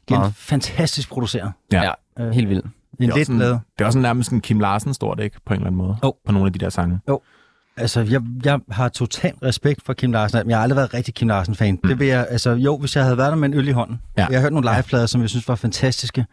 Igen, 0.08 0.18
Meget. 0.20 0.34
fantastisk 0.36 1.10
produceret. 1.10 1.52
Ja. 1.72 1.84
Ja, 1.84 1.92
Øh, 2.20 2.32
helt 2.32 2.50
vildt. 2.50 2.66
En 2.66 2.72
Det 3.00 3.10
er, 3.10 3.16
lidt 3.16 3.30
plade. 3.30 3.52
det 3.78 3.84
er 3.84 3.86
også 3.86 4.00
nærmest 4.00 4.32
en 4.32 4.42
Kim 4.42 4.60
Larsen 4.60 4.94
stort, 4.94 5.20
ikke? 5.20 5.38
På 5.46 5.54
en 5.54 5.60
eller 5.60 5.68
anden 5.68 5.78
måde. 5.78 5.98
Jo. 6.04 6.14
På 6.26 6.32
nogle 6.32 6.48
af 6.48 6.54
de 6.54 6.60
der 6.60 6.70
sange. 6.70 7.00
Altså, 7.78 8.02
jeg, 8.02 8.22
jeg 8.46 8.60
har 8.72 8.90
total 8.90 9.34
respekt 9.44 9.86
for 9.86 9.94
Kim 9.94 10.12
Larsen, 10.12 10.38
men 10.40 10.50
jeg 10.50 10.58
har 10.58 10.64
aldrig 10.64 10.76
været 10.76 10.94
rigtig 10.94 11.14
Kim 11.14 11.28
Larsen-fan. 11.28 11.80
Mm. 11.84 11.90
Det 11.90 12.00
vil 12.00 12.08
jeg, 12.08 12.28
altså, 12.30 12.50
jo, 12.52 12.78
hvis 12.78 12.96
jeg 12.96 13.04
havde 13.04 13.18
været 13.18 13.30
der 13.32 13.36
med 13.38 13.48
en 13.50 13.54
øl 13.54 13.68
i 13.68 13.72
hånden. 13.72 14.02
Ja. 14.18 14.26
Jeg 14.30 14.38
har 14.38 14.42
hørt 14.42 14.54
nogle 14.54 14.74
liveplader, 14.76 15.06
som 15.06 15.22
jeg 15.22 15.30
synes 15.30 15.48
var 15.48 15.56
fantastiske. 15.56 16.26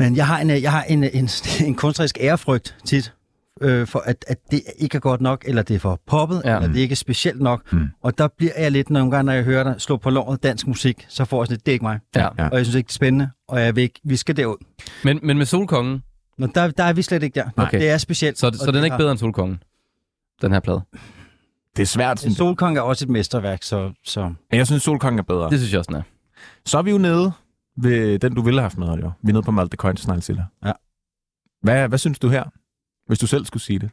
Men 0.00 0.16
jeg 0.16 0.26
har 0.26 0.38
en, 0.38 0.50
jeg 0.50 0.72
har 0.72 0.82
en, 0.82 1.04
en, 1.04 1.28
en 1.66 1.74
kunstnerisk 1.74 2.18
ærefrygt 2.20 2.76
tit, 2.84 3.12
øh, 3.60 3.86
for 3.86 3.98
at, 3.98 4.24
at 4.28 4.36
det 4.50 4.62
ikke 4.78 4.96
er 4.96 5.00
godt 5.00 5.20
nok, 5.20 5.44
eller 5.46 5.62
det 5.62 5.74
er 5.74 5.78
for 5.78 6.00
poppet, 6.06 6.42
Ja. 6.44 6.56
eller 6.56 6.68
det 6.72 6.80
ikke 6.80 6.92
er 6.92 6.96
specielt 6.96 7.40
nok. 7.40 7.72
Mm. 7.72 7.88
Og 8.02 8.18
der 8.18 8.28
bliver 8.38 8.52
jeg 8.58 8.70
lidt 8.70 8.90
nogle 8.90 9.10
gange, 9.10 9.26
når 9.26 9.32
jeg 9.32 9.44
hører 9.44 9.64
dig 9.64 9.74
slå 9.78 9.96
på 9.96 10.10
låret 10.10 10.42
dansk 10.42 10.66
musik, 10.66 11.06
så 11.08 11.24
får 11.24 11.42
jeg 11.42 11.46
sådan 11.46 11.54
lidt, 11.54 11.66
det 11.66 11.72
er 11.72 11.74
ikke 11.74 11.84
mig. 11.84 11.98
Ja. 12.16 12.28
Og 12.28 12.56
jeg 12.56 12.66
synes 12.66 12.74
ikke, 12.74 12.86
det 12.86 12.92
er 12.92 12.94
spændende, 12.94 13.30
og 13.48 13.60
jeg 13.60 13.76
vil 13.76 13.82
ikke, 13.82 14.00
vi 14.04 14.16
skal 14.16 14.36
derud. 14.36 14.56
Men, 15.04 15.20
men 15.22 15.38
med 15.38 15.46
Solkongen, 15.46 16.02
Men 16.38 16.50
der, 16.54 16.70
der 16.70 16.84
er 16.84 16.92
vi 16.92 17.02
slet 17.02 17.22
ikke 17.22 17.34
der. 17.40 17.50
Okay. 17.56 17.78
Det 17.80 17.90
er 17.90 17.98
specielt. 17.98 18.38
så, 18.38 18.50
så 18.54 18.66
den 18.66 18.74
er 18.74 18.78
det 18.80 18.84
ikke 18.84 18.96
bedre 18.98 19.10
end 19.10 19.18
Solkongen, 19.18 19.62
den 20.42 20.52
her 20.52 20.60
plade. 20.60 20.80
Det 21.76 21.82
er 21.82 21.86
svært, 21.86 22.20
synes 22.20 22.32
jeg. 22.32 22.36
Solkong 22.36 22.76
er 22.76 22.80
også 22.80 23.04
et 23.04 23.08
mesterværk, 23.08 23.62
så, 23.62 23.92
så 24.04 24.20
Men 24.22 24.58
jeg 24.58 24.66
synes, 24.66 24.82
Solkongen 24.82 25.18
er 25.18 25.22
bedre. 25.22 25.50
Det 25.50 25.58
synes 25.58 25.72
jeg 25.72 25.78
også, 25.78 25.88
den 25.88 25.96
er. 25.96 26.02
Så 26.66 26.78
er 26.78 26.82
vi 26.82 26.90
jo 26.90 26.98
nede 26.98 27.32
ved 27.76 28.18
den, 28.18 28.34
du 28.34 28.42
ville 28.42 28.60
have 28.60 28.64
haft 28.64 28.78
med, 28.78 28.88
Oliver. 28.88 29.12
Vi 29.22 29.28
er 29.28 29.32
nede 29.32 29.42
på 29.42 29.50
Malte 29.50 29.76
Coin 29.76 29.96
til 29.96 30.04
Snegl 30.04 30.40
Ja. 30.64 30.72
Hvad, 31.62 31.88
hvad 31.88 31.98
synes 31.98 32.18
du 32.18 32.28
her, 32.28 32.44
hvis 33.06 33.18
du 33.18 33.26
selv 33.26 33.44
skulle 33.44 33.62
sige 33.62 33.78
det? 33.78 33.90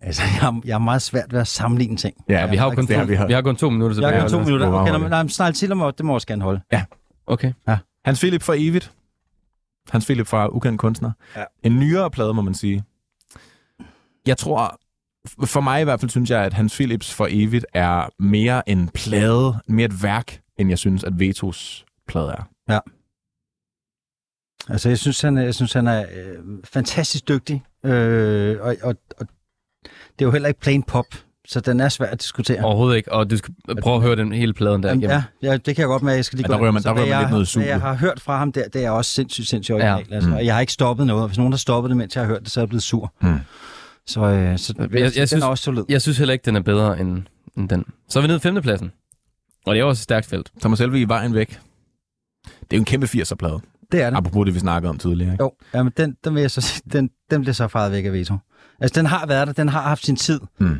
altså, 0.00 0.22
jeg, 0.22 0.40
har- 0.40 0.60
jeg 0.64 0.74
har 0.74 0.78
meget 0.78 1.02
svært 1.02 1.32
ved 1.32 1.40
at 1.40 1.46
sammenligne 1.48 1.96
ting. 1.96 2.16
Ja, 2.28 2.46
vi 2.50 2.56
har 2.56 2.64
jo 2.64 2.70
kun, 2.74 2.86
det 2.86 2.88
to, 2.94 2.98
har 2.98 3.04
vi 3.04 3.16
hørt. 3.16 3.28
vi 3.28 3.32
har 3.32 3.42
kun 3.42 3.56
to 3.56 3.70
minutter 3.70 3.96
Jeg 3.96 3.96
tilbage. 3.96 4.20
har 4.20 4.28
kun 4.28 4.30
to 4.38 4.44
minutter. 4.44 4.66
Okay, 4.72 4.92
være 5.00 5.08
nej, 5.08 5.22
men 5.22 5.30
snart 5.30 5.54
til 5.54 5.76
mig, 5.76 5.98
det 5.98 6.06
må 6.06 6.12
jeg 6.12 6.14
også 6.14 6.26
gerne 6.26 6.42
holde. 6.42 6.60
Okay. 7.26 7.52
Hans 8.04 8.20
Philip 8.20 8.42
for 8.42 8.54
evigt. 8.58 8.92
Hans 9.90 10.04
Philip 10.04 10.26
fra 10.26 10.48
Ukendt 10.48 10.80
Kunstner. 10.80 11.10
Ja. 11.36 11.44
En 11.62 11.78
nyere 11.78 12.10
plade, 12.10 12.34
må 12.34 12.42
man 12.42 12.54
sige. 12.54 12.84
Jeg 14.26 14.36
tror, 14.38 14.80
for 15.46 15.60
mig 15.60 15.80
i 15.80 15.84
hvert 15.84 16.00
fald, 16.00 16.10
synes 16.10 16.30
jeg, 16.30 16.44
at 16.44 16.52
Hans 16.52 16.74
Philips 16.74 17.14
for 17.14 17.26
evigt 17.30 17.66
er 17.74 18.08
mere 18.22 18.68
en 18.68 18.88
plade, 18.88 19.54
mere 19.68 19.84
et 19.86 20.02
værk, 20.02 20.40
end 20.58 20.68
jeg 20.68 20.78
synes, 20.78 21.04
at 21.04 21.18
Vetos 21.18 21.84
plade 22.08 22.28
er. 22.68 22.80
Altså, 24.68 24.88
jeg 24.88 24.98
synes, 24.98 25.20
han 25.20 25.36
er, 25.38 25.42
jeg 25.42 25.54
synes, 25.54 25.72
han 25.72 25.86
er 25.86 26.00
øh, 26.00 26.38
fantastisk 26.64 27.28
dygtig. 27.28 27.62
Øh, 27.84 28.56
og, 28.60 28.76
og, 28.82 28.94
og 29.20 29.26
det 29.92 30.20
er 30.20 30.24
jo 30.24 30.30
heller 30.30 30.48
ikke 30.48 30.60
plain 30.60 30.82
pop, 30.82 31.06
så 31.48 31.60
den 31.60 31.80
er 31.80 31.88
svær 31.88 32.06
at 32.06 32.20
diskutere. 32.20 32.62
Overhovedet 32.64 32.96
ikke, 32.96 33.12
og 33.12 33.30
du 33.30 33.36
skal 33.36 33.54
prøve 33.82 33.96
at 33.96 34.02
høre 34.02 34.16
den 34.16 34.32
hele 34.32 34.54
pladen 34.54 34.82
der 34.82 34.88
igennem. 34.88 35.10
ja, 35.10 35.22
ja, 35.42 35.52
det 35.56 35.64
kan 35.76 35.78
jeg 35.78 35.86
godt 35.86 36.02
med, 36.02 36.14
jeg 36.14 36.24
skal 36.24 36.36
lige 36.36 36.44
Ja, 36.44 36.48
gå 36.48 36.52
der 36.56 36.60
rører 36.62 36.70
man- 36.72 36.82
Så 36.82 36.88
der 36.88 36.94
rører 36.94 37.04
man 37.04 37.10
jeg, 37.10 37.20
lidt 37.20 37.30
noget 37.30 37.48
sule. 37.48 37.66
jeg 37.66 37.80
har 37.80 37.94
hørt 37.94 38.20
fra 38.20 38.38
ham 38.38 38.52
der, 38.52 38.68
det 38.68 38.84
er 38.84 38.90
også 38.90 39.10
sindssygt, 39.10 39.48
sindssygt 39.48 39.74
originalt. 39.74 40.10
Ja. 40.10 40.14
Altså, 40.14 40.30
Mm. 40.30 40.36
og 40.36 40.44
jeg 40.46 40.54
har 40.54 40.60
ikke 40.60 40.72
stoppet 40.72 41.06
noget. 41.06 41.28
Hvis 41.28 41.38
nogen 41.38 41.52
har 41.52 41.58
stoppet 41.58 41.88
det, 41.90 41.96
mens 41.96 42.16
jeg 42.16 42.22
har 42.24 42.28
hørt 42.28 42.42
det, 42.42 42.50
så 42.50 42.60
er 42.60 42.62
jeg 42.62 42.68
blevet 42.68 42.82
sur. 42.82 43.12
Mm. 43.20 43.38
Så, 44.06 44.20
øh, 44.20 44.58
så 44.58 44.74
jeg, 44.78 44.90
jeg 44.92 45.00
jeg, 45.00 45.12
den 45.14 45.26
synes- 45.26 45.44
er 45.44 45.46
også 45.48 45.64
solid. 45.64 45.84
Jeg 45.88 46.02
synes 46.02 46.18
heller 46.18 46.32
ikke, 46.32 46.44
den 46.44 46.56
er 46.56 46.60
bedre 46.60 47.00
end, 47.00 47.22
end 47.56 47.68
den. 47.68 47.84
Så 48.08 48.18
er 48.18 48.20
vi 48.20 48.26
nede 48.26 48.36
i 48.36 48.40
femtepladsen. 48.40 48.92
Og 49.66 49.74
det 49.74 49.80
er 49.80 49.84
også 49.84 50.00
et 50.00 50.02
stærkt 50.02 50.26
felt. 50.26 50.52
Thomas 50.60 50.78
Helve 50.78 51.00
i 51.00 51.04
vejen 51.08 51.34
væk. 51.34 51.60
Det 52.70 52.76
er 52.76 52.78
jo 52.78 52.80
en 52.80 52.84
kæmpe 52.84 53.06
80'er-plade. 53.06 53.60
Det 53.92 54.02
er 54.02 54.10
det. 54.10 54.16
Apropos 54.16 54.44
det, 54.46 54.54
vi 54.54 54.58
snakkede 54.60 54.90
om 54.90 54.98
tidligere. 54.98 55.32
Ikke? 55.32 55.44
Jo, 55.44 55.52
ja, 55.74 55.82
men 55.82 55.92
den, 55.96 56.16
den 56.24 56.34
vil 56.34 56.40
jeg 56.40 56.50
så 56.50 56.60
sige, 56.60 56.82
den, 56.92 57.10
den 57.30 57.40
bliver 57.40 57.54
så 57.54 57.68
faret 57.68 57.92
væk 57.92 58.04
af 58.04 58.12
veto. 58.12 58.36
Altså, 58.80 59.00
den 59.00 59.06
har 59.06 59.26
været 59.26 59.46
der, 59.46 59.52
den 59.52 59.68
har 59.68 59.82
haft 59.82 60.04
sin 60.04 60.16
tid. 60.16 60.40
Mm. 60.60 60.76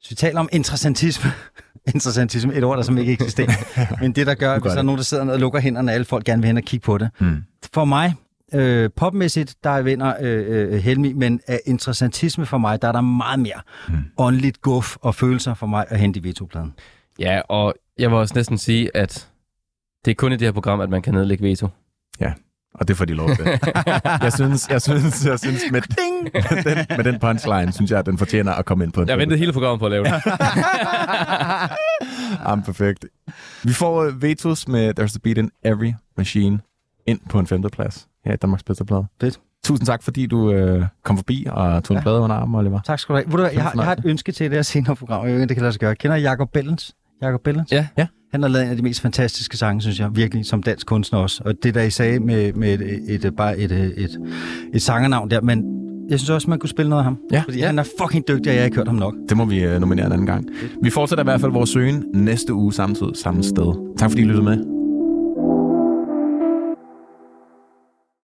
Så 0.00 0.08
vi 0.10 0.14
taler 0.14 0.40
om 0.40 0.48
interessantisme. 0.52 1.30
interessantisme, 1.94 2.54
et 2.54 2.64
ord, 2.64 2.76
der 2.76 2.82
som 2.82 2.98
ikke 2.98 3.12
eksisterer. 3.12 3.52
men 4.00 4.12
det, 4.12 4.26
der 4.26 4.34
gør, 4.34 4.58
hvis 4.58 4.72
der 4.72 4.78
er 4.78 4.82
nogen, 4.82 4.98
der 4.98 5.04
sidder 5.04 5.32
og 5.32 5.38
lukker 5.38 5.60
hænderne, 5.60 5.90
og 5.90 5.94
alle 5.94 6.04
folk 6.04 6.24
gerne 6.24 6.42
vil 6.42 6.46
hen 6.46 6.56
og 6.56 6.62
kigge 6.62 6.84
på 6.84 6.98
det. 6.98 7.10
Mm. 7.20 7.36
For 7.74 7.84
mig, 7.84 8.14
øh, 8.54 8.90
popmæssigt, 8.96 9.54
der 9.64 9.82
vinder 9.82 10.14
øh, 10.20 10.72
øh, 10.72 10.78
Helmi, 10.78 11.12
men 11.12 11.40
af 11.46 11.60
interessantisme 11.66 12.46
for 12.46 12.58
mig, 12.58 12.82
der 12.82 12.88
er 12.88 12.92
der 12.92 13.00
meget 13.00 13.40
mere 13.40 13.60
Mm. 13.88 13.94
åndeligt 14.18 14.60
guf 14.62 14.96
og 15.00 15.14
følelser 15.14 15.54
for 15.54 15.66
mig 15.66 15.84
at 15.88 15.98
hente 15.98 16.20
i 16.20 16.24
veto-pladen. 16.24 16.72
Ja, 17.18 17.40
og 17.48 17.74
jeg 17.98 18.10
vil 18.10 18.18
også 18.18 18.34
næsten 18.34 18.58
sige, 18.58 18.96
at 18.96 19.28
det 20.04 20.10
er 20.10 20.14
kun 20.14 20.32
i 20.32 20.36
det 20.36 20.46
her 20.46 20.52
program, 20.52 20.80
at 20.80 20.90
man 20.90 21.02
kan 21.02 21.14
nedlægge 21.14 21.44
veto. 21.44 21.68
Og 22.74 22.88
det 22.88 22.96
får 22.96 23.04
de 23.04 23.14
lov 23.14 23.28
til. 23.36 23.44
jeg 24.22 24.32
synes, 24.32 24.68
jeg 24.68 24.82
synes, 24.82 25.26
jeg 25.26 25.38
synes 25.38 25.62
med, 25.70 25.82
med, 26.22 26.64
den, 26.64 26.86
med 26.96 27.04
den 27.04 27.20
punchline, 27.20 27.72
synes 27.72 27.90
jeg, 27.90 27.98
at 27.98 28.06
den 28.06 28.18
fortjener 28.18 28.52
at 28.52 28.64
komme 28.64 28.84
ind 28.84 28.92
på 28.92 29.02
en 29.02 29.08
Jeg 29.08 29.18
ventede 29.18 29.38
hele 29.38 29.52
programmet 29.52 29.78
på 29.80 29.86
at 29.86 29.92
lave 29.92 30.04
det. 30.04 30.12
Jamen, 32.48 32.64
perfekt. 32.64 33.04
Vi 33.62 33.72
får 33.72 34.06
uh, 34.06 34.22
vetos 34.22 34.68
med 34.68 34.98
There's 35.00 35.16
a 35.16 35.18
Beat 35.22 35.38
in 35.38 35.50
Every 35.64 35.92
Machine 36.16 36.58
ind 37.06 37.20
på 37.30 37.38
en 37.38 37.46
femteplads 37.46 38.08
her 38.24 38.32
i 38.32 38.36
Danmarks 38.36 38.62
bedste 38.62 38.84
plade. 38.84 39.04
Fedt. 39.20 39.40
Tusind 39.64 39.86
tak, 39.86 40.02
fordi 40.02 40.26
du 40.26 40.52
øh, 40.52 40.84
kom 41.04 41.16
forbi 41.16 41.46
og 41.50 41.84
tog 41.84 41.94
en 41.94 41.98
Ja. 41.98 42.02
plade 42.02 42.20
under 42.20 42.36
armen, 42.36 42.54
Oliver. 42.54 42.80
Tak 42.80 42.98
skal 42.98 43.12
du 43.12 43.16
have. 43.16 43.26
Ved 43.28 43.36
du, 43.36 43.42
jeg, 43.54 43.62
har, 43.62 43.72
jeg 43.76 43.84
har 43.84 43.92
et 43.92 44.02
ønske 44.04 44.32
til 44.32 44.50
det 44.50 44.56
her 44.56 44.62
senere 44.62 44.96
program. 44.96 45.24
Jeg 45.26 45.34
ved 45.34 45.40
ikke, 45.40 45.48
det 45.48 45.56
kan 45.56 45.62
lade 45.62 45.72
sig 45.72 45.80
gøre. 45.80 45.96
Kender 45.96 46.16
Jacob 46.16 46.50
Bellens? 46.52 46.94
Jacob 47.22 47.40
Bellens? 47.40 47.72
Ja. 47.72 47.86
Ja. 47.96 48.06
Han 48.32 48.42
har 48.42 48.48
lavet 48.48 48.64
en 48.64 48.70
af 48.70 48.76
de 48.76 48.82
mest 48.82 49.00
fantastiske 49.00 49.56
sange, 49.56 49.82
synes 49.82 50.00
jeg, 50.00 50.08
virkelig, 50.16 50.46
som 50.46 50.62
dansk 50.62 50.86
kunstner 50.86 51.18
også. 51.18 51.42
Og 51.44 51.54
det, 51.62 51.74
der 51.74 51.82
I 51.82 51.90
sagde 51.90 52.20
med, 52.20 52.52
med 52.52 52.74
et, 53.08 53.24
et, 53.24 53.36
bare 53.36 53.58
et, 53.58 53.72
et, 53.72 53.94
et, 53.96 54.18
et 54.74 54.82
sangernavn 54.82 55.30
der, 55.30 55.40
men 55.40 55.64
jeg 56.10 56.18
synes 56.18 56.30
også, 56.30 56.50
man 56.50 56.58
kunne 56.58 56.70
spille 56.70 56.90
noget 56.90 57.00
af 57.00 57.04
ham. 57.04 57.18
Ja. 57.32 57.40
Fordi 57.40 57.60
han 57.60 57.78
er 57.78 57.84
fucking 58.00 58.28
dygtig, 58.28 58.50
og 58.50 58.54
jeg 58.54 58.60
har 58.60 58.64
ikke 58.64 58.76
hørt 58.76 58.88
ham 58.88 58.96
nok. 58.96 59.14
Det 59.28 59.36
må 59.36 59.44
vi 59.44 59.64
øh, 59.64 59.80
nominere 59.80 60.06
en 60.06 60.12
anden 60.12 60.26
gang. 60.26 60.48
Vi 60.82 60.90
fortsætter 60.90 61.24
i 61.24 61.26
hvert 61.26 61.40
fald 61.40 61.52
vores 61.52 61.70
søgen 61.70 62.04
næste 62.14 62.54
uge 62.54 62.72
samtidig 62.72 63.16
samme 63.16 63.42
sted. 63.42 63.94
Tak 63.98 64.10
fordi 64.10 64.22
I 64.22 64.24
lyttede 64.24 64.44
med. 64.44 64.81